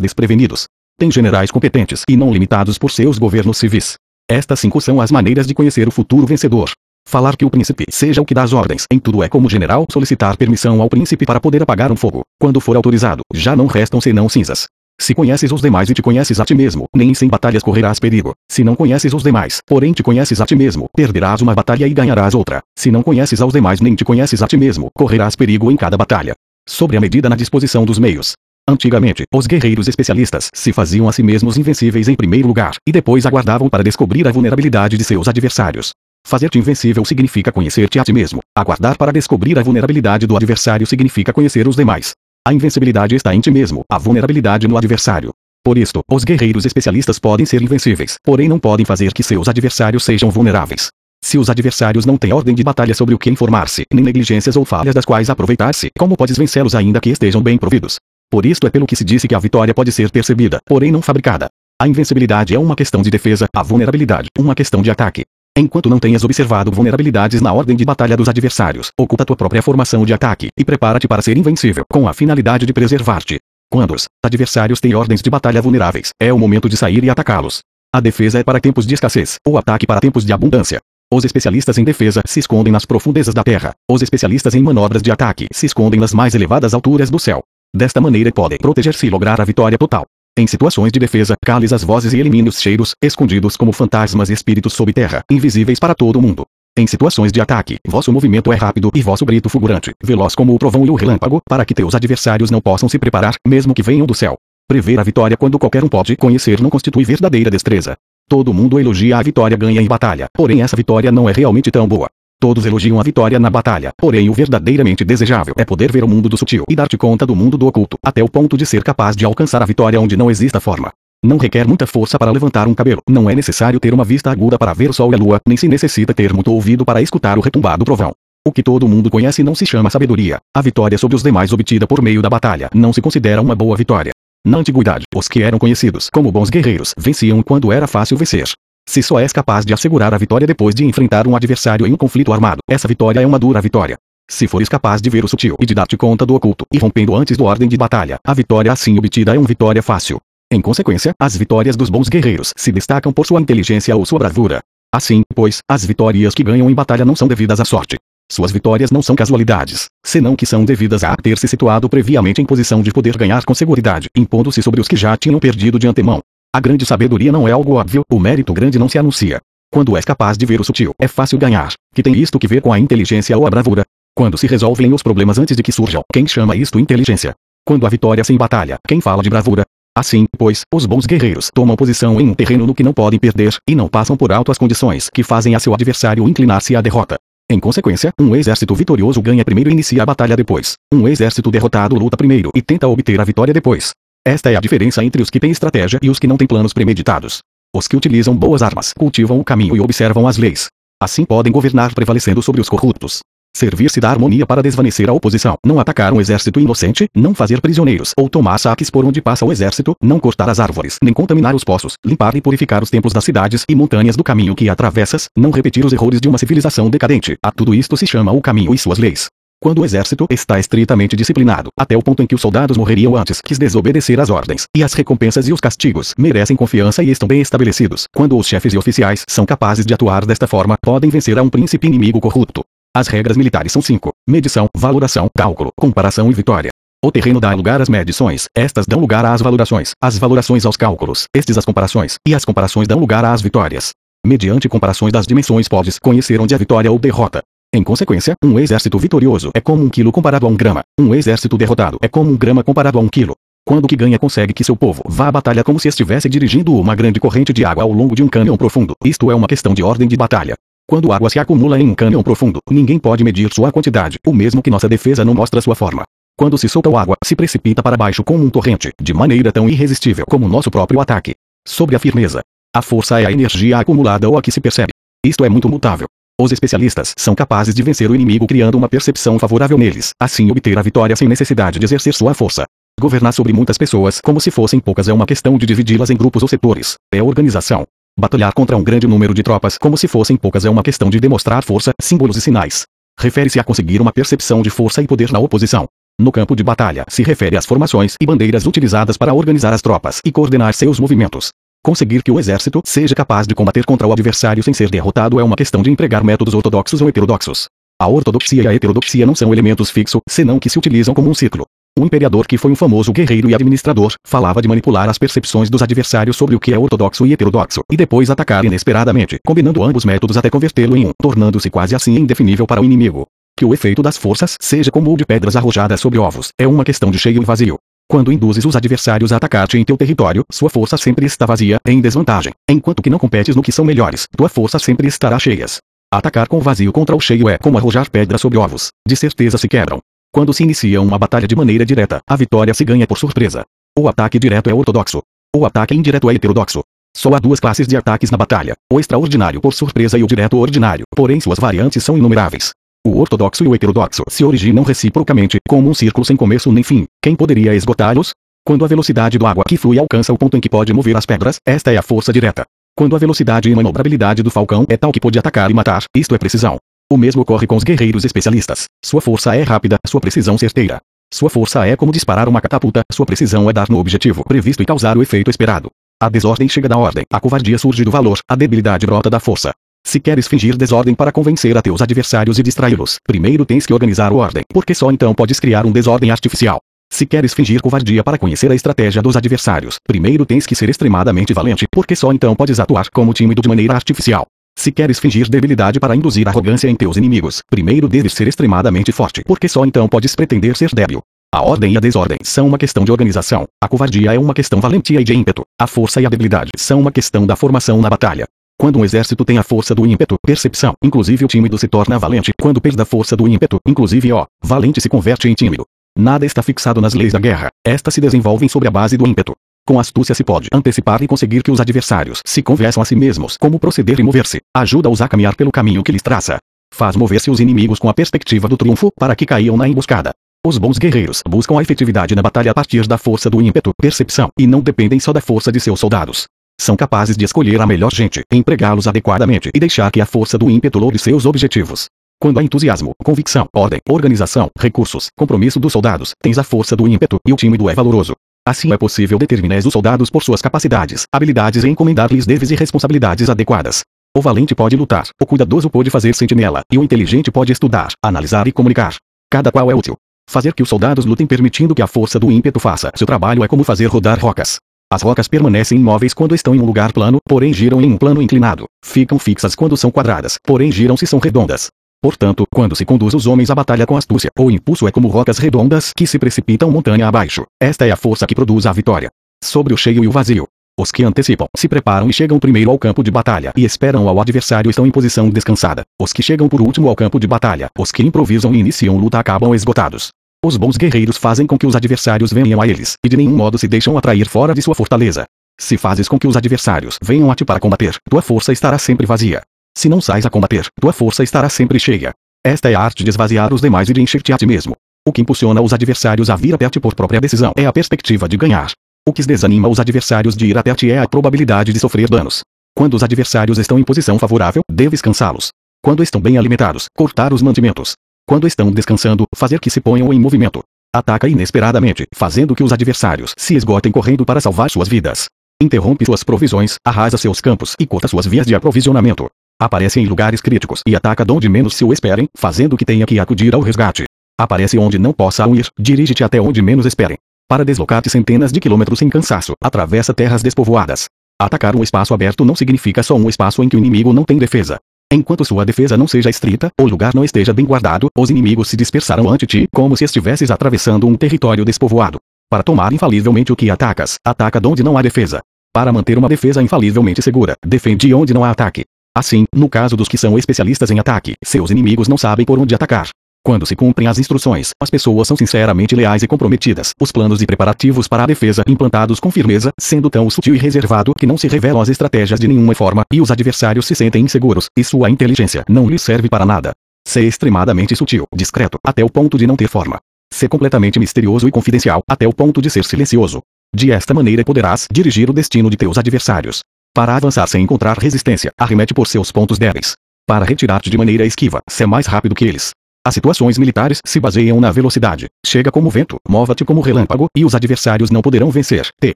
desprevenidos. 0.00 0.66
Têm 0.98 1.10
generais 1.10 1.50
competentes 1.50 2.02
e 2.08 2.16
não 2.16 2.32
limitados 2.32 2.78
por 2.78 2.90
seus 2.90 3.18
governos 3.18 3.58
civis. 3.58 3.94
Estas 4.28 4.60
cinco 4.60 4.80
são 4.80 5.00
as 5.00 5.10
maneiras 5.10 5.46
de 5.46 5.54
conhecer 5.54 5.86
o 5.86 5.90
futuro 5.90 6.26
vencedor. 6.26 6.70
Falar 7.06 7.36
que 7.36 7.44
o 7.44 7.50
príncipe 7.50 7.84
seja 7.90 8.20
o 8.20 8.24
que 8.24 8.34
dá 8.34 8.42
as 8.42 8.52
ordens 8.52 8.86
em 8.90 8.98
tudo 8.98 9.22
é 9.22 9.28
como 9.28 9.48
general 9.48 9.86
solicitar 9.90 10.36
permissão 10.36 10.80
ao 10.80 10.88
príncipe 10.88 11.24
para 11.24 11.40
poder 11.40 11.62
apagar 11.62 11.92
um 11.92 11.96
fogo. 11.96 12.22
Quando 12.40 12.60
for 12.60 12.76
autorizado, 12.76 13.22
já 13.32 13.54
não 13.54 13.66
restam 13.66 14.00
senão 14.00 14.28
cinzas. 14.28 14.66
Se 15.00 15.14
conheces 15.14 15.50
os 15.50 15.60
demais 15.60 15.90
e 15.90 15.94
te 15.94 16.02
conheces 16.02 16.38
a 16.38 16.44
ti 16.44 16.54
mesmo, 16.54 16.86
nem 16.94 17.12
sem 17.14 17.28
batalhas 17.28 17.62
correrás 17.62 17.98
perigo. 17.98 18.32
Se 18.50 18.62
não 18.62 18.76
conheces 18.76 19.12
os 19.12 19.22
demais, 19.22 19.58
porém 19.66 19.92
te 19.92 20.02
conheces 20.02 20.40
a 20.40 20.46
ti 20.46 20.54
mesmo, 20.54 20.88
perderás 20.94 21.40
uma 21.40 21.54
batalha 21.54 21.86
e 21.86 21.92
ganharás 21.92 22.34
outra. 22.34 22.62
Se 22.76 22.90
não 22.90 23.02
conheces 23.02 23.40
aos 23.40 23.52
demais 23.52 23.80
nem 23.80 23.94
te 23.94 24.04
conheces 24.04 24.42
a 24.42 24.46
ti 24.46 24.56
mesmo, 24.56 24.88
correrás 24.94 25.34
perigo 25.34 25.70
em 25.70 25.76
cada 25.76 25.96
batalha. 25.96 26.34
Sobre 26.66 26.96
a 26.96 27.00
medida 27.00 27.28
na 27.28 27.36
disposição 27.36 27.84
dos 27.84 27.98
meios. 27.98 28.32
Antigamente, 28.68 29.24
os 29.34 29.46
guerreiros 29.46 29.88
especialistas 29.88 30.48
se 30.54 30.72
faziam 30.72 31.06
a 31.08 31.12
si 31.12 31.22
mesmos 31.22 31.58
invencíveis 31.58 32.08
em 32.08 32.14
primeiro 32.14 32.48
lugar, 32.48 32.76
e 32.86 32.92
depois 32.92 33.26
aguardavam 33.26 33.68
para 33.68 33.84
descobrir 33.84 34.26
a 34.26 34.32
vulnerabilidade 34.32 34.96
de 34.96 35.04
seus 35.04 35.28
adversários. 35.28 35.92
Fazer-te 36.26 36.58
invencível 36.58 37.04
significa 37.04 37.52
conhecer-te 37.52 37.98
a 37.98 38.04
ti 38.04 38.12
mesmo. 38.12 38.40
Aguardar 38.56 38.96
para 38.96 39.12
descobrir 39.12 39.58
a 39.58 39.62
vulnerabilidade 39.62 40.26
do 40.26 40.34
adversário 40.36 40.86
significa 40.86 41.32
conhecer 41.32 41.68
os 41.68 41.76
demais. 41.76 42.12
A 42.46 42.52
invencibilidade 42.52 43.14
está 43.14 43.34
em 43.34 43.40
ti 43.40 43.50
mesmo, 43.50 43.84
a 43.90 43.98
vulnerabilidade 43.98 44.66
no 44.66 44.76
adversário. 44.76 45.32
Por 45.62 45.78
isto, 45.78 46.02
os 46.10 46.24
guerreiros 46.24 46.64
especialistas 46.64 47.18
podem 47.18 47.46
ser 47.46 47.62
invencíveis, 47.62 48.16
porém 48.22 48.48
não 48.48 48.58
podem 48.58 48.84
fazer 48.84 49.12
que 49.12 49.22
seus 49.22 49.48
adversários 49.48 50.04
sejam 50.04 50.30
vulneráveis. 50.30 50.88
Se 51.22 51.38
os 51.38 51.48
adversários 51.48 52.04
não 52.04 52.18
têm 52.18 52.32
ordem 52.32 52.54
de 52.54 52.62
batalha 52.62 52.94
sobre 52.94 53.14
o 53.14 53.18
que 53.18 53.30
informar-se, 53.30 53.84
nem 53.92 54.04
negligências 54.04 54.56
ou 54.56 54.64
falhas 54.64 54.94
das 54.94 55.06
quais 55.06 55.30
aproveitar-se, 55.30 55.90
como 55.98 56.16
podes 56.16 56.36
vencê-los 56.36 56.74
ainda 56.74 57.00
que 57.00 57.08
estejam 57.10 57.42
bem 57.42 57.56
providos? 57.56 57.98
Por 58.30 58.44
isto 58.44 58.66
é 58.66 58.70
pelo 58.70 58.86
que 58.86 58.96
se 58.96 59.04
disse 59.04 59.28
que 59.28 59.34
a 59.34 59.38
vitória 59.38 59.72
pode 59.72 59.92
ser 59.92 60.10
percebida, 60.10 60.58
porém 60.66 60.92
não 60.92 61.00
fabricada. 61.00 61.48
A 61.80 61.88
invencibilidade 61.88 62.54
é 62.54 62.58
uma 62.58 62.76
questão 62.76 63.00
de 63.00 63.10
defesa, 63.10 63.48
a 63.54 63.62
vulnerabilidade, 63.62 64.28
uma 64.38 64.54
questão 64.54 64.82
de 64.82 64.90
ataque. 64.90 65.24
Enquanto 65.56 65.88
não 65.88 66.00
tenhas 66.00 66.24
observado 66.24 66.72
vulnerabilidades 66.72 67.40
na 67.40 67.52
ordem 67.52 67.76
de 67.76 67.84
batalha 67.84 68.16
dos 68.16 68.28
adversários, 68.28 68.90
oculta 68.98 69.24
tua 69.24 69.36
própria 69.36 69.62
formação 69.62 70.04
de 70.04 70.12
ataque 70.12 70.48
e 70.58 70.64
prepara-te 70.64 71.06
para 71.06 71.22
ser 71.22 71.36
invencível, 71.36 71.84
com 71.88 72.08
a 72.08 72.12
finalidade 72.12 72.66
de 72.66 72.72
preservar-te. 72.72 73.38
Quando 73.70 73.94
os 73.94 74.08
adversários 74.24 74.80
têm 74.80 74.96
ordens 74.96 75.22
de 75.22 75.30
batalha 75.30 75.62
vulneráveis, 75.62 76.10
é 76.20 76.32
o 76.32 76.38
momento 76.38 76.68
de 76.68 76.76
sair 76.76 77.04
e 77.04 77.08
atacá-los. 77.08 77.60
A 77.94 78.00
defesa 78.00 78.40
é 78.40 78.42
para 78.42 78.58
tempos 78.58 78.84
de 78.84 78.94
escassez, 78.94 79.36
o 79.46 79.56
ataque 79.56 79.86
para 79.86 80.00
tempos 80.00 80.24
de 80.24 80.32
abundância. 80.32 80.80
Os 81.12 81.24
especialistas 81.24 81.78
em 81.78 81.84
defesa 81.84 82.20
se 82.26 82.40
escondem 82.40 82.72
nas 82.72 82.84
profundezas 82.84 83.32
da 83.32 83.44
terra. 83.44 83.74
Os 83.88 84.02
especialistas 84.02 84.56
em 84.56 84.62
manobras 84.62 85.02
de 85.02 85.12
ataque 85.12 85.46
se 85.52 85.66
escondem 85.66 86.00
nas 86.00 86.12
mais 86.12 86.34
elevadas 86.34 86.74
alturas 86.74 87.10
do 87.10 87.20
céu. 87.20 87.44
Desta 87.72 88.00
maneira 88.00 88.32
podem 88.32 88.58
proteger-se 88.58 89.06
e 89.06 89.10
lograr 89.10 89.40
a 89.40 89.44
vitória 89.44 89.78
total. 89.78 90.04
Em 90.36 90.48
situações 90.48 90.90
de 90.90 90.98
defesa, 90.98 91.36
cales 91.44 91.72
as 91.72 91.84
vozes 91.84 92.12
e 92.12 92.18
elimine 92.18 92.48
os 92.48 92.60
cheiros, 92.60 92.96
escondidos 93.00 93.56
como 93.56 93.70
fantasmas 93.70 94.30
e 94.30 94.32
espíritos 94.32 94.72
sob 94.72 94.92
terra, 94.92 95.22
invisíveis 95.30 95.78
para 95.78 95.94
todo 95.94 96.20
mundo. 96.20 96.44
Em 96.76 96.88
situações 96.88 97.30
de 97.30 97.40
ataque, 97.40 97.78
vosso 97.86 98.12
movimento 98.12 98.52
é 98.52 98.56
rápido 98.56 98.90
e 98.96 99.00
vosso 99.00 99.24
grito 99.24 99.48
fulgurante, 99.48 99.92
veloz 100.02 100.34
como 100.34 100.52
o 100.52 100.58
trovão 100.58 100.84
e 100.84 100.90
o 100.90 100.96
relâmpago, 100.96 101.40
para 101.48 101.64
que 101.64 101.72
teus 101.72 101.94
adversários 101.94 102.50
não 102.50 102.60
possam 102.60 102.88
se 102.88 102.98
preparar, 102.98 103.36
mesmo 103.46 103.72
que 103.72 103.82
venham 103.82 104.06
do 104.06 104.14
céu. 104.14 104.36
Prever 104.68 104.98
a 104.98 105.04
vitória 105.04 105.36
quando 105.36 105.56
qualquer 105.56 105.84
um 105.84 105.88
pode 105.88 106.16
conhecer 106.16 106.60
não 106.60 106.68
constitui 106.68 107.04
verdadeira 107.04 107.48
destreza. 107.48 107.94
Todo 108.28 108.52
mundo 108.52 108.80
elogia 108.80 109.18
a 109.18 109.22
vitória 109.22 109.56
ganha 109.56 109.80
em 109.80 109.86
batalha, 109.86 110.26
porém 110.34 110.62
essa 110.62 110.74
vitória 110.74 111.12
não 111.12 111.28
é 111.28 111.32
realmente 111.32 111.70
tão 111.70 111.86
boa. 111.86 112.08
Todos 112.44 112.66
elogiam 112.66 113.00
a 113.00 113.02
vitória 113.02 113.40
na 113.40 113.48
batalha, 113.48 113.90
porém 113.96 114.28
o 114.28 114.34
verdadeiramente 114.34 115.02
desejável 115.02 115.54
é 115.56 115.64
poder 115.64 115.90
ver 115.90 116.04
o 116.04 116.06
mundo 116.06 116.28
do 116.28 116.36
sutil 116.36 116.62
e 116.68 116.76
dar-te 116.76 116.94
conta 116.94 117.24
do 117.24 117.34
mundo 117.34 117.56
do 117.56 117.66
oculto, 117.66 117.96
até 118.04 118.22
o 118.22 118.28
ponto 118.28 118.54
de 118.54 118.66
ser 118.66 118.84
capaz 118.84 119.16
de 119.16 119.24
alcançar 119.24 119.62
a 119.62 119.64
vitória 119.64 119.98
onde 119.98 120.14
não 120.14 120.30
exista 120.30 120.60
forma. 120.60 120.92
Não 121.24 121.38
requer 121.38 121.66
muita 121.66 121.86
força 121.86 122.18
para 122.18 122.30
levantar 122.30 122.68
um 122.68 122.74
cabelo, 122.74 123.00
não 123.08 123.30
é 123.30 123.34
necessário 123.34 123.80
ter 123.80 123.94
uma 123.94 124.04
vista 124.04 124.30
aguda 124.30 124.58
para 124.58 124.74
ver 124.74 124.90
o 124.90 124.92
sol 124.92 125.10
e 125.10 125.14
a 125.14 125.18
lua, 125.18 125.40
nem 125.48 125.56
se 125.56 125.66
necessita 125.66 126.12
ter 126.12 126.34
muito 126.34 126.52
ouvido 126.52 126.84
para 126.84 127.00
escutar 127.00 127.38
o 127.38 127.40
retumbar 127.40 127.78
do 127.78 127.84
trovão. 127.86 128.12
O 128.46 128.52
que 128.52 128.62
todo 128.62 128.86
mundo 128.86 129.08
conhece 129.08 129.42
não 129.42 129.54
se 129.54 129.64
chama 129.64 129.88
sabedoria. 129.88 130.38
A 130.54 130.60
vitória 130.60 130.98
sobre 130.98 131.16
os 131.16 131.22
demais 131.22 131.50
obtida 131.50 131.86
por 131.86 132.02
meio 132.02 132.20
da 132.20 132.28
batalha 132.28 132.68
não 132.74 132.92
se 132.92 133.00
considera 133.00 133.40
uma 133.40 133.54
boa 133.54 133.74
vitória. 133.74 134.12
Na 134.46 134.58
antiguidade, 134.58 135.06
os 135.16 135.28
que 135.28 135.42
eram 135.42 135.58
conhecidos 135.58 136.10
como 136.10 136.30
bons 136.30 136.50
guerreiros 136.50 136.92
venciam 136.98 137.42
quando 137.42 137.72
era 137.72 137.86
fácil 137.86 138.18
vencer. 138.18 138.52
Se 138.86 139.02
só 139.02 139.18
és 139.18 139.32
capaz 139.32 139.64
de 139.64 139.72
assegurar 139.72 140.14
a 140.14 140.18
vitória 140.18 140.46
depois 140.46 140.74
de 140.74 140.84
enfrentar 140.84 141.26
um 141.26 141.34
adversário 141.34 141.86
em 141.86 141.92
um 141.92 141.96
conflito 141.96 142.32
armado, 142.32 142.60
essa 142.68 142.86
vitória 142.86 143.20
é 143.20 143.26
uma 143.26 143.38
dura 143.38 143.60
vitória. 143.60 143.96
Se 144.30 144.46
fores 144.46 144.68
capaz 144.68 145.02
de 145.02 145.10
ver 145.10 145.24
o 145.24 145.28
sutil 145.28 145.56
e 145.60 145.66
de 145.66 145.74
dar-te 145.74 145.96
conta 145.96 146.24
do 146.24 146.34
oculto, 146.34 146.64
e 146.72 146.78
rompendo 146.78 147.14
antes 147.14 147.36
do 147.36 147.44
ordem 147.44 147.68
de 147.68 147.76
batalha, 147.76 148.18
a 148.24 148.34
vitória 148.34 148.72
assim 148.72 148.96
obtida 148.96 149.34
é 149.34 149.38
uma 149.38 149.48
vitória 149.48 149.82
fácil. 149.82 150.18
Em 150.52 150.60
consequência, 150.60 151.12
as 151.18 151.36
vitórias 151.36 151.76
dos 151.76 151.90
bons 151.90 152.08
guerreiros 152.08 152.52
se 152.56 152.70
destacam 152.70 153.12
por 153.12 153.26
sua 153.26 153.40
inteligência 153.40 153.96
ou 153.96 154.04
sua 154.06 154.18
bravura. 154.18 154.60
Assim, 154.94 155.22
pois, 155.34 155.58
as 155.68 155.84
vitórias 155.84 156.34
que 156.34 156.44
ganham 156.44 156.70
em 156.70 156.74
batalha 156.74 157.04
não 157.04 157.16
são 157.16 157.26
devidas 157.26 157.60
à 157.60 157.64
sorte. 157.64 157.96
Suas 158.30 158.52
vitórias 158.52 158.90
não 158.90 159.02
são 159.02 159.16
casualidades, 159.16 159.86
senão 160.04 160.36
que 160.36 160.46
são 160.46 160.64
devidas 160.64 161.04
a 161.04 161.14
ter 161.16 161.36
se 161.36 161.48
situado 161.48 161.88
previamente 161.88 162.40
em 162.40 162.46
posição 162.46 162.80
de 162.82 162.92
poder 162.92 163.16
ganhar 163.16 163.44
com 163.44 163.54
segurança, 163.54 164.08
impondo-se 164.16 164.62
sobre 164.62 164.80
os 164.80 164.88
que 164.88 164.96
já 164.96 165.16
tinham 165.16 165.38
perdido 165.38 165.78
de 165.78 165.86
antemão. 165.86 166.20
A 166.54 166.60
grande 166.60 166.86
sabedoria 166.86 167.32
não 167.32 167.48
é 167.48 167.50
algo 167.50 167.72
óbvio, 167.72 168.04
o 168.08 168.20
mérito 168.20 168.54
grande 168.54 168.78
não 168.78 168.88
se 168.88 168.96
anuncia. 168.96 169.40
Quando 169.72 169.96
és 169.96 170.04
capaz 170.04 170.38
de 170.38 170.46
ver 170.46 170.60
o 170.60 170.64
sutil, 170.64 170.92
é 171.00 171.08
fácil 171.08 171.36
ganhar, 171.36 171.72
que 171.92 172.00
tem 172.00 172.14
isto 172.14 172.38
que 172.38 172.46
ver 172.46 172.62
com 172.62 172.72
a 172.72 172.78
inteligência 172.78 173.36
ou 173.36 173.44
a 173.44 173.50
bravura. 173.50 173.82
Quando 174.16 174.38
se 174.38 174.46
resolvem 174.46 174.94
os 174.94 175.02
problemas 175.02 175.36
antes 175.36 175.56
de 175.56 175.64
que 175.64 175.72
surjam, 175.72 176.02
quem 176.12 176.28
chama 176.28 176.54
isto 176.54 176.78
inteligência? 176.78 177.34
Quando 177.66 177.84
a 177.84 177.88
vitória 177.88 178.22
se 178.22 178.38
batalha, 178.38 178.78
quem 178.86 179.00
fala 179.00 179.20
de 179.20 179.28
bravura? 179.28 179.64
Assim, 179.98 180.26
pois, 180.38 180.60
os 180.72 180.86
bons 180.86 181.06
guerreiros 181.06 181.50
tomam 181.52 181.74
posição 181.74 182.20
em 182.20 182.28
um 182.28 182.34
terreno 182.34 182.68
no 182.68 182.74
que 182.74 182.84
não 182.84 182.92
podem 182.92 183.18
perder, 183.18 183.56
e 183.68 183.74
não 183.74 183.88
passam 183.88 184.16
por 184.16 184.30
alto 184.30 184.52
as 184.52 184.58
condições 184.58 185.10
que 185.12 185.24
fazem 185.24 185.56
a 185.56 185.58
seu 185.58 185.74
adversário 185.74 186.28
inclinar-se 186.28 186.76
à 186.76 186.80
derrota. 186.80 187.16
Em 187.50 187.58
consequência, 187.58 188.12
um 188.16 188.36
exército 188.36 188.76
vitorioso 188.76 189.20
ganha 189.20 189.44
primeiro 189.44 189.70
e 189.70 189.72
inicia 189.72 190.04
a 190.04 190.06
batalha 190.06 190.36
depois. 190.36 190.74
Um 190.92 191.08
exército 191.08 191.50
derrotado 191.50 191.96
luta 191.96 192.16
primeiro 192.16 192.52
e 192.54 192.62
tenta 192.62 192.86
obter 192.86 193.20
a 193.20 193.24
vitória 193.24 193.52
depois. 193.52 193.90
Esta 194.26 194.50
é 194.50 194.56
a 194.56 194.60
diferença 194.60 195.04
entre 195.04 195.20
os 195.20 195.28
que 195.28 195.38
têm 195.38 195.50
estratégia 195.50 195.98
e 196.02 196.08
os 196.08 196.18
que 196.18 196.26
não 196.26 196.38
têm 196.38 196.46
planos 196.46 196.72
premeditados. 196.72 197.40
Os 197.76 197.86
que 197.86 197.94
utilizam 197.94 198.34
boas 198.34 198.62
armas 198.62 198.94
cultivam 198.96 199.38
o 199.38 199.44
caminho 199.44 199.76
e 199.76 199.80
observam 199.80 200.26
as 200.26 200.38
leis. 200.38 200.68
Assim 200.98 201.26
podem 201.26 201.52
governar 201.52 201.92
prevalecendo 201.92 202.40
sobre 202.40 202.62
os 202.62 202.68
corruptos. 202.68 203.18
Servir-se 203.54 204.00
da 204.00 204.08
harmonia 204.08 204.46
para 204.46 204.62
desvanecer 204.62 205.10
a 205.10 205.12
oposição, 205.12 205.56
não 205.64 205.78
atacar 205.78 206.14
um 206.14 206.22
exército 206.22 206.58
inocente, 206.58 207.06
não 207.14 207.34
fazer 207.34 207.60
prisioneiros 207.60 208.12
ou 208.18 208.30
tomar 208.30 208.58
saques 208.58 208.88
por 208.88 209.04
onde 209.04 209.20
passa 209.20 209.44
o 209.44 209.52
exército, 209.52 209.94
não 210.02 210.18
cortar 210.18 210.48
as 210.48 210.58
árvores, 210.58 210.96
nem 211.02 211.12
contaminar 211.12 211.54
os 211.54 211.62
poços, 211.62 211.94
limpar 212.04 212.34
e 212.34 212.40
purificar 212.40 212.82
os 212.82 212.88
templos 212.88 213.12
das 213.12 213.24
cidades 213.24 213.62
e 213.68 213.74
montanhas 213.74 214.16
do 214.16 214.24
caminho 214.24 214.54
que 214.54 214.70
atravessas, 214.70 215.26
não 215.36 215.50
repetir 215.50 215.84
os 215.84 215.92
erros 215.92 216.18
de 216.18 216.28
uma 216.30 216.38
civilização 216.38 216.88
decadente. 216.88 217.36
A 217.44 217.52
tudo 217.52 217.74
isto 217.74 217.94
se 217.94 218.06
chama 218.06 218.32
o 218.32 218.40
caminho 218.40 218.74
e 218.74 218.78
suas 218.78 218.98
leis. 218.98 219.26
Quando 219.64 219.78
o 219.78 219.84
exército 219.86 220.26
está 220.28 220.60
estritamente 220.60 221.16
disciplinado, 221.16 221.70
até 221.74 221.96
o 221.96 222.02
ponto 222.02 222.22
em 222.22 222.26
que 222.26 222.34
os 222.34 222.40
soldados 222.42 222.76
morreriam 222.76 223.16
antes 223.16 223.40
que 223.40 223.54
desobedecer 223.54 224.20
as 224.20 224.28
ordens, 224.28 224.66
e 224.76 224.84
as 224.84 224.92
recompensas 224.92 225.48
e 225.48 225.54
os 225.54 225.58
castigos 225.58 226.12
merecem 226.18 226.54
confiança 226.54 227.02
e 227.02 227.10
estão 227.10 227.26
bem 227.26 227.40
estabelecidos, 227.40 228.06
quando 228.14 228.36
os 228.36 228.46
chefes 228.46 228.74
e 228.74 228.76
oficiais 228.76 229.22
são 229.26 229.46
capazes 229.46 229.86
de 229.86 229.94
atuar 229.94 230.26
desta 230.26 230.46
forma, 230.46 230.76
podem 230.82 231.08
vencer 231.08 231.38
a 231.38 231.42
um 231.42 231.48
príncipe 231.48 231.86
inimigo 231.86 232.20
corrupto. 232.20 232.62
As 232.94 233.08
regras 233.08 233.38
militares 233.38 233.72
são 233.72 233.80
cinco: 233.80 234.12
medição, 234.28 234.68
valoração, 234.76 235.30
cálculo, 235.34 235.70
comparação 235.74 236.30
e 236.30 236.34
vitória. 236.34 236.68
O 237.02 237.10
terreno 237.10 237.40
dá 237.40 237.54
lugar 237.54 237.80
às 237.80 237.88
medições, 237.88 238.48
estas 238.54 238.84
dão 238.86 239.00
lugar 239.00 239.24
às 239.24 239.40
valorações, 239.40 239.92
as 239.98 240.18
valorações 240.18 240.66
aos 240.66 240.76
cálculos, 240.76 241.24
estes 241.34 241.56
às 241.56 241.64
comparações, 241.64 242.16
e 242.28 242.34
as 242.34 242.44
comparações 242.44 242.86
dão 242.86 242.98
lugar 242.98 243.24
às 243.24 243.40
vitórias. 243.40 243.92
Mediante 244.26 244.68
comparações 244.68 245.12
das 245.14 245.26
dimensões 245.26 245.68
podes 245.68 245.98
conhecer 245.98 246.38
onde 246.38 246.54
a 246.54 246.58
vitória 246.58 246.92
ou 246.92 246.98
derrota. 246.98 247.40
Em 247.74 247.82
consequência, 247.82 248.36
um 248.40 248.56
exército 248.60 248.96
vitorioso 249.00 249.50
é 249.52 249.60
como 249.60 249.82
um 249.82 249.88
quilo 249.88 250.12
comparado 250.12 250.46
a 250.46 250.48
um 250.48 250.54
grama. 250.54 250.84
Um 250.96 251.12
exército 251.12 251.58
derrotado 251.58 251.98
é 252.00 252.06
como 252.06 252.30
um 252.30 252.36
grama 252.36 252.62
comparado 252.62 253.00
a 253.00 253.02
um 253.02 253.08
quilo. 253.08 253.34
Quando 253.66 253.88
que 253.88 253.96
ganha 253.96 254.16
consegue 254.16 254.52
que 254.52 254.62
seu 254.62 254.76
povo 254.76 255.02
vá 255.08 255.26
à 255.26 255.32
batalha 255.32 255.64
como 255.64 255.80
se 255.80 255.88
estivesse 255.88 256.28
dirigindo 256.28 256.72
uma 256.72 256.94
grande 256.94 257.18
corrente 257.18 257.52
de 257.52 257.64
água 257.64 257.82
ao 257.82 257.90
longo 257.90 258.14
de 258.14 258.22
um 258.22 258.28
cânion 258.28 258.56
profundo, 258.56 258.94
isto 259.04 259.28
é 259.28 259.34
uma 259.34 259.48
questão 259.48 259.74
de 259.74 259.82
ordem 259.82 260.06
de 260.06 260.16
batalha. 260.16 260.54
Quando 260.88 261.10
água 261.10 261.28
se 261.28 261.40
acumula 261.40 261.76
em 261.80 261.88
um 261.88 261.96
cânion 261.96 262.22
profundo, 262.22 262.60
ninguém 262.70 262.96
pode 262.96 263.24
medir 263.24 263.52
sua 263.52 263.72
quantidade, 263.72 264.18
o 264.24 264.32
mesmo 264.32 264.62
que 264.62 264.70
nossa 264.70 264.88
defesa 264.88 265.24
não 265.24 265.34
mostra 265.34 265.60
sua 265.60 265.74
forma. 265.74 266.04
Quando 266.38 266.56
se 266.56 266.68
solta 266.68 266.88
o 266.88 266.96
água, 266.96 267.16
se 267.24 267.34
precipita 267.34 267.82
para 267.82 267.96
baixo 267.96 268.22
como 268.22 268.44
um 268.44 268.50
torrente, 268.50 268.92
de 269.02 269.12
maneira 269.12 269.50
tão 269.50 269.68
irresistível 269.68 270.26
como 270.26 270.48
nosso 270.48 270.70
próprio 270.70 271.00
ataque. 271.00 271.34
Sobre 271.66 271.96
a 271.96 271.98
firmeza. 271.98 272.40
A 272.72 272.80
força 272.80 273.20
é 273.20 273.26
a 273.26 273.32
energia 273.32 273.78
acumulada 273.78 274.28
ou 274.28 274.38
a 274.38 274.42
que 274.42 274.52
se 274.52 274.60
percebe. 274.60 274.92
Isto 275.26 275.44
é 275.44 275.48
muito 275.48 275.68
mutável. 275.68 276.06
Os 276.40 276.50
especialistas 276.50 277.12
são 277.16 277.32
capazes 277.32 277.72
de 277.72 277.80
vencer 277.80 278.10
o 278.10 278.14
inimigo 278.14 278.44
criando 278.44 278.76
uma 278.76 278.88
percepção 278.88 279.38
favorável 279.38 279.78
neles, 279.78 280.10
assim 280.20 280.50
obter 280.50 280.76
a 280.76 280.82
vitória 280.82 281.14
sem 281.14 281.28
necessidade 281.28 281.78
de 281.78 281.86
exercer 281.86 282.12
sua 282.12 282.34
força. 282.34 282.64
Governar 283.00 283.32
sobre 283.32 283.52
muitas 283.52 283.78
pessoas 283.78 284.20
como 284.20 284.40
se 284.40 284.50
fossem 284.50 284.80
poucas 284.80 285.06
é 285.06 285.12
uma 285.12 285.26
questão 285.26 285.56
de 285.56 285.64
dividi-las 285.64 286.10
em 286.10 286.16
grupos 286.16 286.42
ou 286.42 286.48
setores. 286.48 286.96
É 287.12 287.22
organização. 287.22 287.84
Batalhar 288.18 288.52
contra 288.52 288.76
um 288.76 288.82
grande 288.82 289.06
número 289.06 289.32
de 289.32 289.44
tropas 289.44 289.78
como 289.78 289.96
se 289.96 290.08
fossem 290.08 290.36
poucas 290.36 290.64
é 290.64 290.70
uma 290.70 290.82
questão 290.82 291.08
de 291.08 291.20
demonstrar 291.20 291.62
força, 291.62 291.92
símbolos 292.00 292.36
e 292.36 292.40
sinais. 292.40 292.82
Refere-se 293.16 293.60
a 293.60 293.64
conseguir 293.64 294.00
uma 294.00 294.12
percepção 294.12 294.60
de 294.60 294.70
força 294.70 295.00
e 295.02 295.06
poder 295.06 295.30
na 295.30 295.38
oposição. 295.38 295.86
No 296.20 296.32
campo 296.32 296.56
de 296.56 296.64
batalha, 296.64 297.04
se 297.08 297.22
refere 297.22 297.56
às 297.56 297.66
formações 297.66 298.16
e 298.20 298.26
bandeiras 298.26 298.66
utilizadas 298.66 299.16
para 299.16 299.32
organizar 299.32 299.72
as 299.72 299.82
tropas 299.82 300.20
e 300.24 300.32
coordenar 300.32 300.74
seus 300.74 300.98
movimentos. 300.98 301.50
Conseguir 301.84 302.22
que 302.22 302.30
o 302.30 302.38
exército 302.38 302.80
seja 302.82 303.14
capaz 303.14 303.46
de 303.46 303.54
combater 303.54 303.84
contra 303.84 304.06
o 304.06 304.12
adversário 304.12 304.62
sem 304.62 304.72
ser 304.72 304.88
derrotado 304.88 305.38
é 305.38 305.44
uma 305.44 305.54
questão 305.54 305.82
de 305.82 305.90
empregar 305.90 306.24
métodos 306.24 306.54
ortodoxos 306.54 307.02
ou 307.02 307.10
heterodoxos. 307.10 307.66
A 308.00 308.08
ortodoxia 308.08 308.62
e 308.62 308.66
a 308.66 308.74
heterodoxia 308.74 309.26
não 309.26 309.34
são 309.34 309.52
elementos 309.52 309.90
fixos, 309.90 310.22
senão 310.26 310.58
que 310.58 310.70
se 310.70 310.78
utilizam 310.78 311.12
como 311.12 311.28
um 311.28 311.34
ciclo. 311.34 311.66
Um 311.98 312.06
imperador 312.06 312.46
que 312.46 312.56
foi 312.56 312.72
um 312.72 312.74
famoso 312.74 313.12
guerreiro 313.12 313.50
e 313.50 313.54
administrador, 313.54 314.14
falava 314.26 314.62
de 314.62 314.66
manipular 314.66 315.10
as 315.10 315.18
percepções 315.18 315.68
dos 315.68 315.82
adversários 315.82 316.38
sobre 316.38 316.56
o 316.56 316.58
que 316.58 316.72
é 316.72 316.78
ortodoxo 316.78 317.26
e 317.26 317.34
heterodoxo, 317.34 317.82
e 317.92 317.98
depois 317.98 318.30
atacar 318.30 318.64
inesperadamente, 318.64 319.36
combinando 319.46 319.84
ambos 319.84 320.06
métodos 320.06 320.38
até 320.38 320.48
convertê-lo 320.48 320.96
em 320.96 321.08
um, 321.08 321.12
tornando-se 321.20 321.68
quase 321.68 321.94
assim 321.94 322.14
indefinível 322.14 322.66
para 322.66 322.80
o 322.80 322.84
inimigo. 322.84 323.26
Que 323.58 323.66
o 323.66 323.74
efeito 323.74 324.00
das 324.00 324.16
forças 324.16 324.56
seja 324.58 324.90
como 324.90 325.12
o 325.12 325.16
de 325.18 325.26
pedras 325.26 325.54
arrojadas 325.54 326.00
sobre 326.00 326.18
ovos, 326.18 326.48
é 326.58 326.66
uma 326.66 326.82
questão 326.82 327.10
de 327.10 327.18
cheio 327.18 327.42
e 327.42 327.44
vazio. 327.44 327.76
Quando 328.08 328.30
induzes 328.30 328.64
os 328.64 328.76
adversários 328.76 329.32
a 329.32 329.36
atacar-te 329.36 329.78
em 329.78 329.84
teu 329.84 329.96
território, 329.96 330.44
sua 330.50 330.68
força 330.68 330.96
sempre 330.96 331.26
está 331.26 331.46
vazia, 331.46 331.80
em 331.86 332.00
desvantagem. 332.00 332.52
Enquanto 332.68 333.02
que 333.02 333.10
não 333.10 333.18
competes 333.18 333.56
no 333.56 333.62
que 333.62 333.72
são 333.72 333.84
melhores, 333.84 334.26
tua 334.36 334.48
força 334.48 334.78
sempre 334.78 335.08
estará 335.08 335.38
cheias. 335.38 335.78
Atacar 336.12 336.46
com 336.46 336.60
vazio 336.60 336.92
contra 336.92 337.16
o 337.16 337.20
cheio 337.20 337.48
é 337.48 337.58
como 337.58 337.78
arrojar 337.78 338.10
pedras 338.10 338.40
sobre 338.40 338.58
ovos. 338.58 338.88
De 339.06 339.16
certeza 339.16 339.58
se 339.58 339.68
quebram. 339.68 339.98
Quando 340.32 340.52
se 340.52 340.62
inicia 340.62 341.00
uma 341.00 341.18
batalha 341.18 341.48
de 341.48 341.56
maneira 341.56 341.84
direta, 341.84 342.20
a 342.28 342.36
vitória 342.36 342.74
se 342.74 342.84
ganha 342.84 343.06
por 343.06 343.18
surpresa. 343.18 343.64
O 343.98 344.08
ataque 344.08 344.38
direto 344.38 344.68
é 344.68 344.74
ortodoxo. 344.74 345.22
O 345.56 345.64
ataque 345.64 345.94
indireto 345.94 346.28
é 346.30 346.34
heterodoxo. 346.34 346.82
Só 347.16 347.32
há 347.32 347.38
duas 347.38 347.60
classes 347.60 347.86
de 347.86 347.96
ataques 347.96 348.30
na 348.30 348.36
batalha: 348.36 348.74
o 348.92 349.00
extraordinário 349.00 349.60
por 349.60 349.72
surpresa 349.72 350.18
e 350.18 350.22
o 350.22 350.26
direto 350.26 350.58
ordinário, 350.58 351.04
porém 351.14 351.40
suas 351.40 351.58
variantes 351.58 352.02
são 352.02 352.18
inumeráveis. 352.18 352.72
O 353.06 353.18
ortodoxo 353.18 353.62
e 353.62 353.68
o 353.68 353.74
heterodoxo 353.74 354.24
se 354.28 354.42
originam 354.42 354.82
reciprocamente, 354.82 355.58
como 355.68 355.90
um 355.90 355.94
círculo 355.94 356.24
sem 356.24 356.34
começo 356.34 356.72
nem 356.72 356.82
fim. 356.82 357.04
Quem 357.22 357.36
poderia 357.36 357.74
esgotá-los? 357.74 358.30
Quando 358.66 358.82
a 358.82 358.88
velocidade 358.88 359.36
do 359.36 359.46
água 359.46 359.62
que 359.68 359.76
flui 359.76 359.98
alcança 359.98 360.32
o 360.32 360.38
ponto 360.38 360.56
em 360.56 360.60
que 360.60 360.70
pode 360.70 360.90
mover 360.94 361.14
as 361.14 361.26
pedras, 361.26 361.56
esta 361.66 361.92
é 361.92 361.98
a 361.98 362.02
força 362.02 362.32
direta. 362.32 362.64
Quando 362.96 363.14
a 363.14 363.18
velocidade 363.18 363.68
e 363.68 363.74
manobrabilidade 363.74 364.42
do 364.42 364.50
falcão 364.50 364.86
é 364.88 364.96
tal 364.96 365.12
que 365.12 365.20
pode 365.20 365.38
atacar 365.38 365.70
e 365.70 365.74
matar, 365.74 366.04
isto 366.16 366.34
é 366.34 366.38
precisão. 366.38 366.78
O 367.12 367.18
mesmo 367.18 367.42
ocorre 367.42 367.66
com 367.66 367.76
os 367.76 367.84
guerreiros 367.84 368.24
especialistas. 368.24 368.84
Sua 369.04 369.20
força 369.20 369.54
é 369.54 369.62
rápida, 369.62 369.98
sua 370.06 370.20
precisão 370.20 370.56
certeira. 370.56 370.98
Sua 371.30 371.50
força 371.50 371.86
é 371.86 371.96
como 371.96 372.10
disparar 372.10 372.48
uma 372.48 372.62
catapulta, 372.62 373.02
sua 373.12 373.26
precisão 373.26 373.68
é 373.68 373.72
dar 373.74 373.90
no 373.90 373.98
objetivo 373.98 374.42
previsto 374.44 374.82
e 374.82 374.86
causar 374.86 375.18
o 375.18 375.22
efeito 375.22 375.50
esperado. 375.50 375.90
A 376.22 376.30
desordem 376.30 376.68
chega 376.70 376.88
da 376.88 376.96
ordem, 376.96 377.24
a 377.30 377.38
covardia 377.38 377.76
surge 377.76 378.02
do 378.02 378.10
valor, 378.10 378.38
a 378.48 378.56
debilidade 378.56 379.04
brota 379.04 379.28
da 379.28 379.40
força. 379.40 379.72
Se 380.14 380.20
queres 380.20 380.46
fingir 380.46 380.76
desordem 380.76 381.12
para 381.12 381.32
convencer 381.32 381.76
a 381.76 381.82
teus 381.82 382.00
adversários 382.00 382.58
e 382.58 382.62
distraí-los, 382.62 383.18
primeiro 383.26 383.64
tens 383.64 383.84
que 383.84 383.92
organizar 383.92 384.30
a 384.30 384.34
ordem, 384.34 384.62
porque 384.72 384.94
só 384.94 385.10
então 385.10 385.34
podes 385.34 385.58
criar 385.58 385.84
um 385.84 385.90
desordem 385.90 386.30
artificial. 386.30 386.78
Se 387.10 387.26
queres 387.26 387.52
fingir 387.52 387.82
covardia 387.82 388.22
para 388.22 388.38
conhecer 388.38 388.70
a 388.70 388.76
estratégia 388.76 389.20
dos 389.20 389.36
adversários, 389.36 389.98
primeiro 390.06 390.46
tens 390.46 390.66
que 390.66 390.76
ser 390.76 390.88
extremadamente 390.88 391.52
valente, 391.52 391.86
porque 391.90 392.14
só 392.14 392.32
então 392.32 392.54
podes 392.54 392.78
atuar 392.78 393.08
como 393.10 393.32
tímido 393.32 393.60
de 393.60 393.68
maneira 393.68 393.94
artificial. 393.94 394.46
Se 394.78 394.92
queres 394.92 395.18
fingir 395.18 395.48
debilidade 395.48 395.98
para 395.98 396.14
induzir 396.14 396.46
arrogância 396.48 396.88
em 396.88 396.94
teus 396.94 397.16
inimigos, 397.16 397.60
primeiro 397.68 398.08
deves 398.08 398.34
ser 398.34 398.46
extremamente 398.46 399.10
forte, 399.10 399.42
porque 399.44 399.68
só 399.68 399.84
então 399.84 400.08
podes 400.08 400.36
pretender 400.36 400.76
ser 400.76 400.90
débil. 400.94 401.22
A 401.52 401.62
ordem 401.62 401.92
e 401.92 401.96
a 401.96 402.00
desordem 402.00 402.38
são 402.42 402.68
uma 402.68 402.78
questão 402.78 403.04
de 403.04 403.10
organização, 403.10 403.64
a 403.82 403.88
covardia 403.88 404.34
é 404.34 404.38
uma 404.38 404.54
questão 404.54 404.80
valentia 404.80 405.20
e 405.20 405.24
de 405.24 405.34
ímpeto, 405.34 405.62
a 405.80 405.88
força 405.88 406.20
e 406.20 406.26
a 406.26 406.28
debilidade 406.28 406.70
são 406.76 407.00
uma 407.00 407.10
questão 407.10 407.46
da 407.46 407.56
formação 407.56 408.00
na 408.00 408.10
batalha. 408.10 408.46
Quando 408.84 408.98
um 408.98 409.04
exército 409.06 409.46
tem 409.46 409.56
a 409.56 409.62
força 409.62 409.94
do 409.94 410.04
ímpeto, 410.04 410.36
percepção, 410.44 410.92
inclusive 411.02 411.42
o 411.42 411.48
tímido 411.48 411.78
se 411.78 411.88
torna 411.88 412.18
valente. 412.18 412.52
Quando 412.60 412.82
perde 412.82 413.00
a 413.00 413.06
força 413.06 413.34
do 413.34 413.48
ímpeto, 413.48 413.78
inclusive 413.88 414.30
o 414.30 414.46
valente 414.62 415.00
se 415.00 415.08
converte 415.08 415.48
em 415.48 415.54
tímido. 415.54 415.86
Nada 416.14 416.44
está 416.44 416.62
fixado 416.62 417.00
nas 417.00 417.14
leis 417.14 417.32
da 417.32 417.38
guerra. 417.38 417.70
Estas 417.82 418.12
se 418.12 418.20
desenvolvem 418.20 418.68
sobre 418.68 418.86
a 418.86 418.90
base 418.90 419.16
do 419.16 419.26
ímpeto. 419.26 419.54
Com 419.88 419.98
astúcia 419.98 420.34
se 420.34 420.44
pode 420.44 420.68
antecipar 420.70 421.22
e 421.22 421.26
conseguir 421.26 421.62
que 421.62 421.70
os 421.70 421.80
adversários 421.80 422.42
se 422.44 422.62
convençam 422.62 423.02
a 423.02 423.06
si 423.06 423.16
mesmos 423.16 423.56
como 423.56 423.78
proceder 423.78 424.20
e 424.20 424.22
mover-se. 424.22 424.60
Ajuda-os 424.76 425.22
a 425.22 425.28
caminhar 425.28 425.56
pelo 425.56 425.72
caminho 425.72 426.02
que 426.02 426.12
lhes 426.12 426.20
traça. 426.20 426.58
Faz 426.92 427.16
mover-se 427.16 427.50
os 427.50 427.60
inimigos 427.60 427.98
com 427.98 428.10
a 428.10 428.12
perspectiva 428.12 428.68
do 428.68 428.76
triunfo 428.76 429.10
para 429.18 429.34
que 429.34 429.46
caiam 429.46 429.78
na 429.78 429.88
emboscada. 429.88 430.34
Os 430.62 430.76
bons 430.76 430.98
guerreiros 430.98 431.42
buscam 431.48 431.78
a 431.78 431.82
efetividade 431.82 432.34
na 432.34 432.42
batalha 432.42 432.70
a 432.70 432.74
partir 432.74 433.06
da 433.06 433.16
força 433.16 433.48
do 433.48 433.62
ímpeto, 433.62 433.92
percepção, 433.98 434.50
e 434.58 434.66
não 434.66 434.82
dependem 434.82 435.18
só 435.18 435.32
da 435.32 435.40
força 435.40 435.72
de 435.72 435.80
seus 435.80 435.98
soldados. 435.98 436.44
São 436.84 436.96
capazes 436.96 437.34
de 437.34 437.46
escolher 437.46 437.80
a 437.80 437.86
melhor 437.86 438.12
gente, 438.12 438.42
empregá-los 438.52 439.08
adequadamente 439.08 439.70
e 439.74 439.80
deixar 439.80 440.10
que 440.10 440.20
a 440.20 440.26
força 440.26 440.58
do 440.58 440.68
ímpeto 440.68 440.98
loure 440.98 441.18
seus 441.18 441.46
objetivos. 441.46 442.08
Quando 442.38 442.58
há 442.58 442.62
entusiasmo, 442.62 443.12
convicção, 443.24 443.66
ordem, 443.74 444.02
organização, 444.06 444.70
recursos, 444.78 445.28
compromisso 445.34 445.80
dos 445.80 445.94
soldados, 445.94 446.34
tens 446.42 446.58
a 446.58 446.62
força 446.62 446.94
do 446.94 447.08
ímpeto 447.08 447.38
e 447.48 447.54
o 447.54 447.56
tímido 447.56 447.88
é 447.88 447.94
valoroso. 447.94 448.34
Assim 448.68 448.92
é 448.92 448.98
possível 448.98 449.38
determinar 449.38 449.78
os 449.78 449.90
soldados 449.94 450.28
por 450.28 450.42
suas 450.42 450.60
capacidades, 450.60 451.24
habilidades 451.32 451.84
e 451.84 451.88
encomendar-lhes 451.88 452.44
deves 452.44 452.70
e 452.70 452.74
responsabilidades 452.74 453.48
adequadas. 453.48 454.02
O 454.36 454.42
valente 454.42 454.74
pode 454.74 454.94
lutar, 454.94 455.28
o 455.40 455.46
cuidadoso 455.46 455.88
pode 455.88 456.10
fazer 456.10 456.34
sentinela, 456.34 456.82
e 456.92 456.98
o 456.98 457.02
inteligente 457.02 457.50
pode 457.50 457.72
estudar, 457.72 458.08
analisar 458.22 458.68
e 458.68 458.72
comunicar. 458.72 459.14
Cada 459.50 459.72
qual 459.72 459.90
é 459.90 459.94
útil. 459.94 460.18
Fazer 460.50 460.74
que 460.74 460.82
os 460.82 460.90
soldados 460.90 461.24
lutem 461.24 461.46
permitindo 461.46 461.94
que 461.94 462.02
a 462.02 462.06
força 462.06 462.38
do 462.38 462.52
ímpeto 462.52 462.78
faça 462.78 463.10
seu 463.14 463.26
trabalho 463.26 463.64
é 463.64 463.68
como 463.68 463.84
fazer 463.84 464.04
rodar 464.04 464.38
rocas. 464.38 464.76
As 465.14 465.22
rocas 465.22 465.46
permanecem 465.46 465.96
imóveis 465.96 466.34
quando 466.34 466.56
estão 466.56 466.74
em 466.74 466.80
um 466.80 466.84
lugar 466.84 467.12
plano, 467.12 467.38
porém 467.48 467.72
giram 467.72 468.02
em 468.02 468.12
um 468.12 468.16
plano 468.16 468.42
inclinado. 468.42 468.86
Ficam 469.00 469.38
fixas 469.38 469.76
quando 469.76 469.96
são 469.96 470.10
quadradas, 470.10 470.58
porém 470.66 470.90
giram 470.90 471.16
se 471.16 471.24
são 471.24 471.38
redondas. 471.38 471.86
Portanto, 472.20 472.64
quando 472.68 472.96
se 472.96 473.04
conduz 473.04 473.32
os 473.32 473.46
homens 473.46 473.70
à 473.70 473.76
batalha 473.76 474.06
com 474.06 474.16
astúcia, 474.16 474.50
o 474.58 474.72
impulso 474.72 475.06
é 475.06 475.12
como 475.12 475.28
rocas 475.28 475.58
redondas 475.58 476.10
que 476.16 476.26
se 476.26 476.36
precipitam 476.36 476.90
montanha 476.90 477.28
abaixo. 477.28 477.62
Esta 477.80 478.04
é 478.04 478.10
a 478.10 478.16
força 478.16 478.44
que 478.44 478.56
produz 478.56 478.86
a 478.86 478.92
vitória. 478.92 479.30
Sobre 479.62 479.94
o 479.94 479.96
cheio 479.96 480.24
e 480.24 480.26
o 480.26 480.32
vazio. 480.32 480.66
Os 480.98 481.12
que 481.12 481.22
antecipam, 481.22 481.68
se 481.76 481.86
preparam 481.86 482.28
e 482.28 482.32
chegam 482.32 482.58
primeiro 482.58 482.90
ao 482.90 482.98
campo 482.98 483.22
de 483.22 483.30
batalha 483.30 483.72
e 483.76 483.84
esperam 483.84 484.28
ao 484.28 484.40
adversário 484.40 484.90
estão 484.90 485.06
em 485.06 485.12
posição 485.12 485.48
descansada. 485.48 486.02
Os 486.20 486.32
que 486.32 486.42
chegam 486.42 486.68
por 486.68 486.80
último 486.80 487.08
ao 487.08 487.14
campo 487.14 487.38
de 487.38 487.46
batalha, 487.46 487.88
os 487.96 488.10
que 488.10 488.24
improvisam 488.24 488.74
e 488.74 488.80
iniciam 488.80 489.16
luta 489.16 489.38
acabam 489.38 489.72
esgotados. 489.76 490.30
Os 490.64 490.78
bons 490.78 490.96
guerreiros 490.96 491.36
fazem 491.36 491.66
com 491.66 491.76
que 491.76 491.86
os 491.86 491.94
adversários 491.94 492.50
venham 492.50 492.80
a 492.80 492.88
eles, 492.88 493.18
e 493.22 493.28
de 493.28 493.36
nenhum 493.36 493.54
modo 493.54 493.76
se 493.76 493.86
deixam 493.86 494.16
atrair 494.16 494.48
fora 494.48 494.72
de 494.72 494.80
sua 494.80 494.94
fortaleza. 494.94 495.44
Se 495.78 495.98
fazes 495.98 496.26
com 496.26 496.38
que 496.38 496.46
os 496.46 496.56
adversários 496.56 497.18
venham 497.22 497.50
a 497.50 497.54
ti 497.54 497.66
para 497.66 497.78
combater, 497.78 498.16
tua 498.30 498.40
força 498.40 498.72
estará 498.72 498.96
sempre 498.96 499.26
vazia. 499.26 499.60
Se 499.94 500.08
não 500.08 500.22
sais 500.22 500.46
a 500.46 500.48
combater, 500.48 500.86
tua 500.98 501.12
força 501.12 501.42
estará 501.42 501.68
sempre 501.68 502.00
cheia. 502.00 502.32
Esta 502.64 502.90
é 502.90 502.94
a 502.94 503.00
arte 503.00 503.22
de 503.22 503.28
esvaziar 503.28 503.74
os 503.74 503.82
demais 503.82 504.08
e 504.08 504.14
de 504.14 504.22
encher-te 504.22 504.54
a 504.54 504.56
ti 504.56 504.64
mesmo. 504.64 504.96
O 505.28 505.32
que 505.32 505.42
impulsiona 505.42 505.82
os 505.82 505.92
adversários 505.92 506.48
a 506.48 506.56
vir 506.56 506.74
até 506.74 506.88
ti 506.88 506.98
por 506.98 507.14
própria 507.14 507.42
decisão 507.42 507.74
é 507.76 507.84
a 507.84 507.92
perspectiva 507.92 508.48
de 508.48 508.56
ganhar. 508.56 508.90
O 509.28 509.34
que 509.34 509.42
desanima 509.42 509.86
os 509.86 510.00
adversários 510.00 510.56
de 510.56 510.64
ir 510.64 510.78
até 510.78 510.94
ti 510.94 511.10
é 511.10 511.18
a 511.18 511.28
probabilidade 511.28 511.92
de 511.92 512.00
sofrer 512.00 512.30
danos. 512.30 512.60
Quando 512.96 513.12
os 513.12 513.22
adversários 513.22 513.76
estão 513.76 513.98
em 513.98 514.02
posição 514.02 514.38
favorável, 514.38 514.80
deves 514.90 515.20
cansá-los. 515.20 515.68
Quando 516.02 516.22
estão 516.22 516.40
bem 516.40 516.56
alimentados, 516.56 517.04
cortar 517.14 517.52
os 517.52 517.60
mantimentos. 517.60 518.14
Quando 518.46 518.66
estão 518.66 518.90
descansando, 518.90 519.46
fazer 519.56 519.80
que 519.80 519.88
se 519.88 520.02
ponham 520.02 520.30
em 520.30 520.38
movimento. 520.38 520.82
Ataca 521.14 521.48
inesperadamente, 521.48 522.26
fazendo 522.34 522.74
que 522.74 522.82
os 522.82 522.92
adversários 522.92 523.54
se 523.56 523.74
esgotem 523.74 524.12
correndo 524.12 524.44
para 524.44 524.60
salvar 524.60 524.90
suas 524.90 525.08
vidas. 525.08 525.46
Interrompe 525.82 526.26
suas 526.26 526.44
provisões, 526.44 526.96
arrasa 527.06 527.38
seus 527.38 527.60
campos 527.62 527.94
e 527.98 528.06
corta 528.06 528.28
suas 528.28 528.46
vias 528.46 528.66
de 528.66 528.74
aprovisionamento. 528.74 529.48
Aparece 529.80 530.20
em 530.20 530.26
lugares 530.26 530.60
críticos 530.60 531.00
e 531.06 531.16
ataca 531.16 531.44
onde 531.50 531.70
menos 531.70 531.96
se 531.96 532.04
o 532.04 532.12
esperem, 532.12 532.46
fazendo 532.54 532.98
que 532.98 533.04
tenha 533.04 533.24
que 533.24 533.38
acudir 533.38 533.74
ao 533.74 533.80
resgate. 533.80 534.24
Aparece 534.60 534.98
onde 534.98 535.18
não 535.18 535.32
possa 535.32 535.66
ir, 535.70 535.86
dirige-te 535.98 536.44
até 536.44 536.60
onde 536.60 536.82
menos 536.82 537.06
esperem. 537.06 537.38
Para 537.66 537.82
deslocar-te 537.82 538.28
centenas 538.28 538.70
de 538.70 538.78
quilômetros 538.78 539.20
sem 539.20 539.30
cansaço, 539.30 539.72
atravessa 539.82 540.34
terras 540.34 540.62
despovoadas. 540.62 541.26
Atacar 541.58 541.96
um 541.96 542.02
espaço 542.02 542.34
aberto 542.34 542.62
não 542.62 542.76
significa 542.76 543.22
só 543.22 543.36
um 543.36 543.48
espaço 543.48 543.82
em 543.82 543.88
que 543.88 543.96
o 543.96 543.98
inimigo 543.98 544.34
não 544.34 544.44
tem 544.44 544.58
defesa. 544.58 544.98
Enquanto 545.34 545.64
sua 545.64 545.84
defesa 545.84 546.16
não 546.16 546.28
seja 546.28 546.48
estrita, 546.48 546.92
o 547.00 547.08
lugar 547.08 547.34
não 547.34 547.44
esteja 547.44 547.72
bem 547.72 547.84
guardado, 547.84 548.28
os 548.38 548.50
inimigos 548.50 548.88
se 548.88 548.96
dispersarão 548.96 549.50
ante 549.50 549.66
ti, 549.66 549.88
como 549.92 550.16
se 550.16 550.24
estivesses 550.24 550.70
atravessando 550.70 551.26
um 551.26 551.34
território 551.34 551.84
despovoado. 551.84 552.38
Para 552.70 552.84
tomar 552.84 553.12
infalivelmente 553.12 553.72
o 553.72 553.76
que 553.76 553.90
atacas, 553.90 554.36
ataca 554.46 554.80
onde 554.86 555.02
não 555.02 555.18
há 555.18 555.22
defesa. 555.22 555.60
Para 555.92 556.12
manter 556.12 556.38
uma 556.38 556.48
defesa 556.48 556.80
infalivelmente 556.80 557.42
segura, 557.42 557.74
defende 557.84 558.32
onde 558.32 558.54
não 558.54 558.62
há 558.62 558.70
ataque. 558.70 559.02
Assim, 559.36 559.64
no 559.74 559.88
caso 559.88 560.16
dos 560.16 560.28
que 560.28 560.38
são 560.38 560.56
especialistas 560.56 561.10
em 561.10 561.18
ataque, 561.18 561.54
seus 561.64 561.90
inimigos 561.90 562.28
não 562.28 562.38
sabem 562.38 562.64
por 562.64 562.78
onde 562.78 562.94
atacar. 562.94 563.28
Quando 563.66 563.86
se 563.86 563.96
cumprem 563.96 564.28
as 564.28 564.38
instruções, 564.38 564.90
as 565.00 565.08
pessoas 565.08 565.48
são 565.48 565.56
sinceramente 565.56 566.14
leais 566.14 566.42
e 566.42 566.46
comprometidas. 566.46 567.12
Os 567.18 567.32
planos 567.32 567.62
e 567.62 567.66
preparativos 567.66 568.28
para 568.28 568.42
a 568.42 568.46
defesa 568.46 568.84
implantados 568.86 569.40
com 569.40 569.50
firmeza, 569.50 569.90
sendo 569.98 570.28
tão 570.28 570.50
sutil 570.50 570.74
e 570.74 570.78
reservado 570.78 571.32
que 571.34 571.46
não 571.46 571.56
se 571.56 571.66
revelam 571.66 572.02
as 572.02 572.10
estratégias 572.10 572.60
de 572.60 572.68
nenhuma 572.68 572.94
forma, 572.94 573.24
e 573.32 573.40
os 573.40 573.50
adversários 573.50 574.06
se 574.06 574.14
sentem 574.14 574.44
inseguros, 574.44 574.88
e 574.94 575.02
sua 575.02 575.30
inteligência 575.30 575.82
não 575.88 576.06
lhes 576.06 576.20
serve 576.20 576.46
para 576.46 576.66
nada. 576.66 576.92
Ser 577.26 577.44
extremadamente 577.44 578.14
sutil, 578.14 578.44
discreto, 578.54 578.98
até 579.02 579.24
o 579.24 579.30
ponto 579.30 579.56
de 579.56 579.66
não 579.66 579.76
ter 579.76 579.88
forma. 579.88 580.18
Ser 580.52 580.68
completamente 580.68 581.18
misterioso 581.18 581.66
e 581.66 581.70
confidencial, 581.70 582.22
até 582.28 582.46
o 582.46 582.52
ponto 582.52 582.82
de 582.82 582.90
ser 582.90 583.06
silencioso. 583.06 583.62
De 583.96 584.12
esta 584.12 584.34
maneira 584.34 584.62
poderás 584.62 585.06
dirigir 585.10 585.48
o 585.48 585.54
destino 585.54 585.88
de 585.88 585.96
teus 585.96 586.18
adversários. 586.18 586.80
Para 587.14 587.34
avançar 587.34 587.66
sem 587.66 587.82
encontrar 587.82 588.18
resistência, 588.18 588.72
arremete 588.78 589.14
por 589.14 589.26
seus 589.26 589.50
pontos 589.50 589.78
débeis. 589.78 590.12
Para 590.46 590.66
retirar-te 590.66 591.08
de 591.08 591.16
maneira 591.16 591.46
esquiva, 591.46 591.80
ser 591.88 592.06
mais 592.06 592.26
rápido 592.26 592.54
que 592.54 592.66
eles. 592.66 592.92
As 593.26 593.32
situações 593.32 593.78
militares 593.78 594.18
se 594.22 594.38
baseiam 594.38 594.78
na 594.78 594.92
velocidade. 594.92 595.46
Chega 595.64 595.90
como 595.90 596.10
vento, 596.10 596.36
mova-te 596.46 596.84
como 596.84 597.00
relâmpago, 597.00 597.46
e 597.56 597.64
os 597.64 597.74
adversários 597.74 598.30
não 598.30 598.42
poderão 598.42 598.70
vencer. 598.70 599.08
T. 599.18 599.32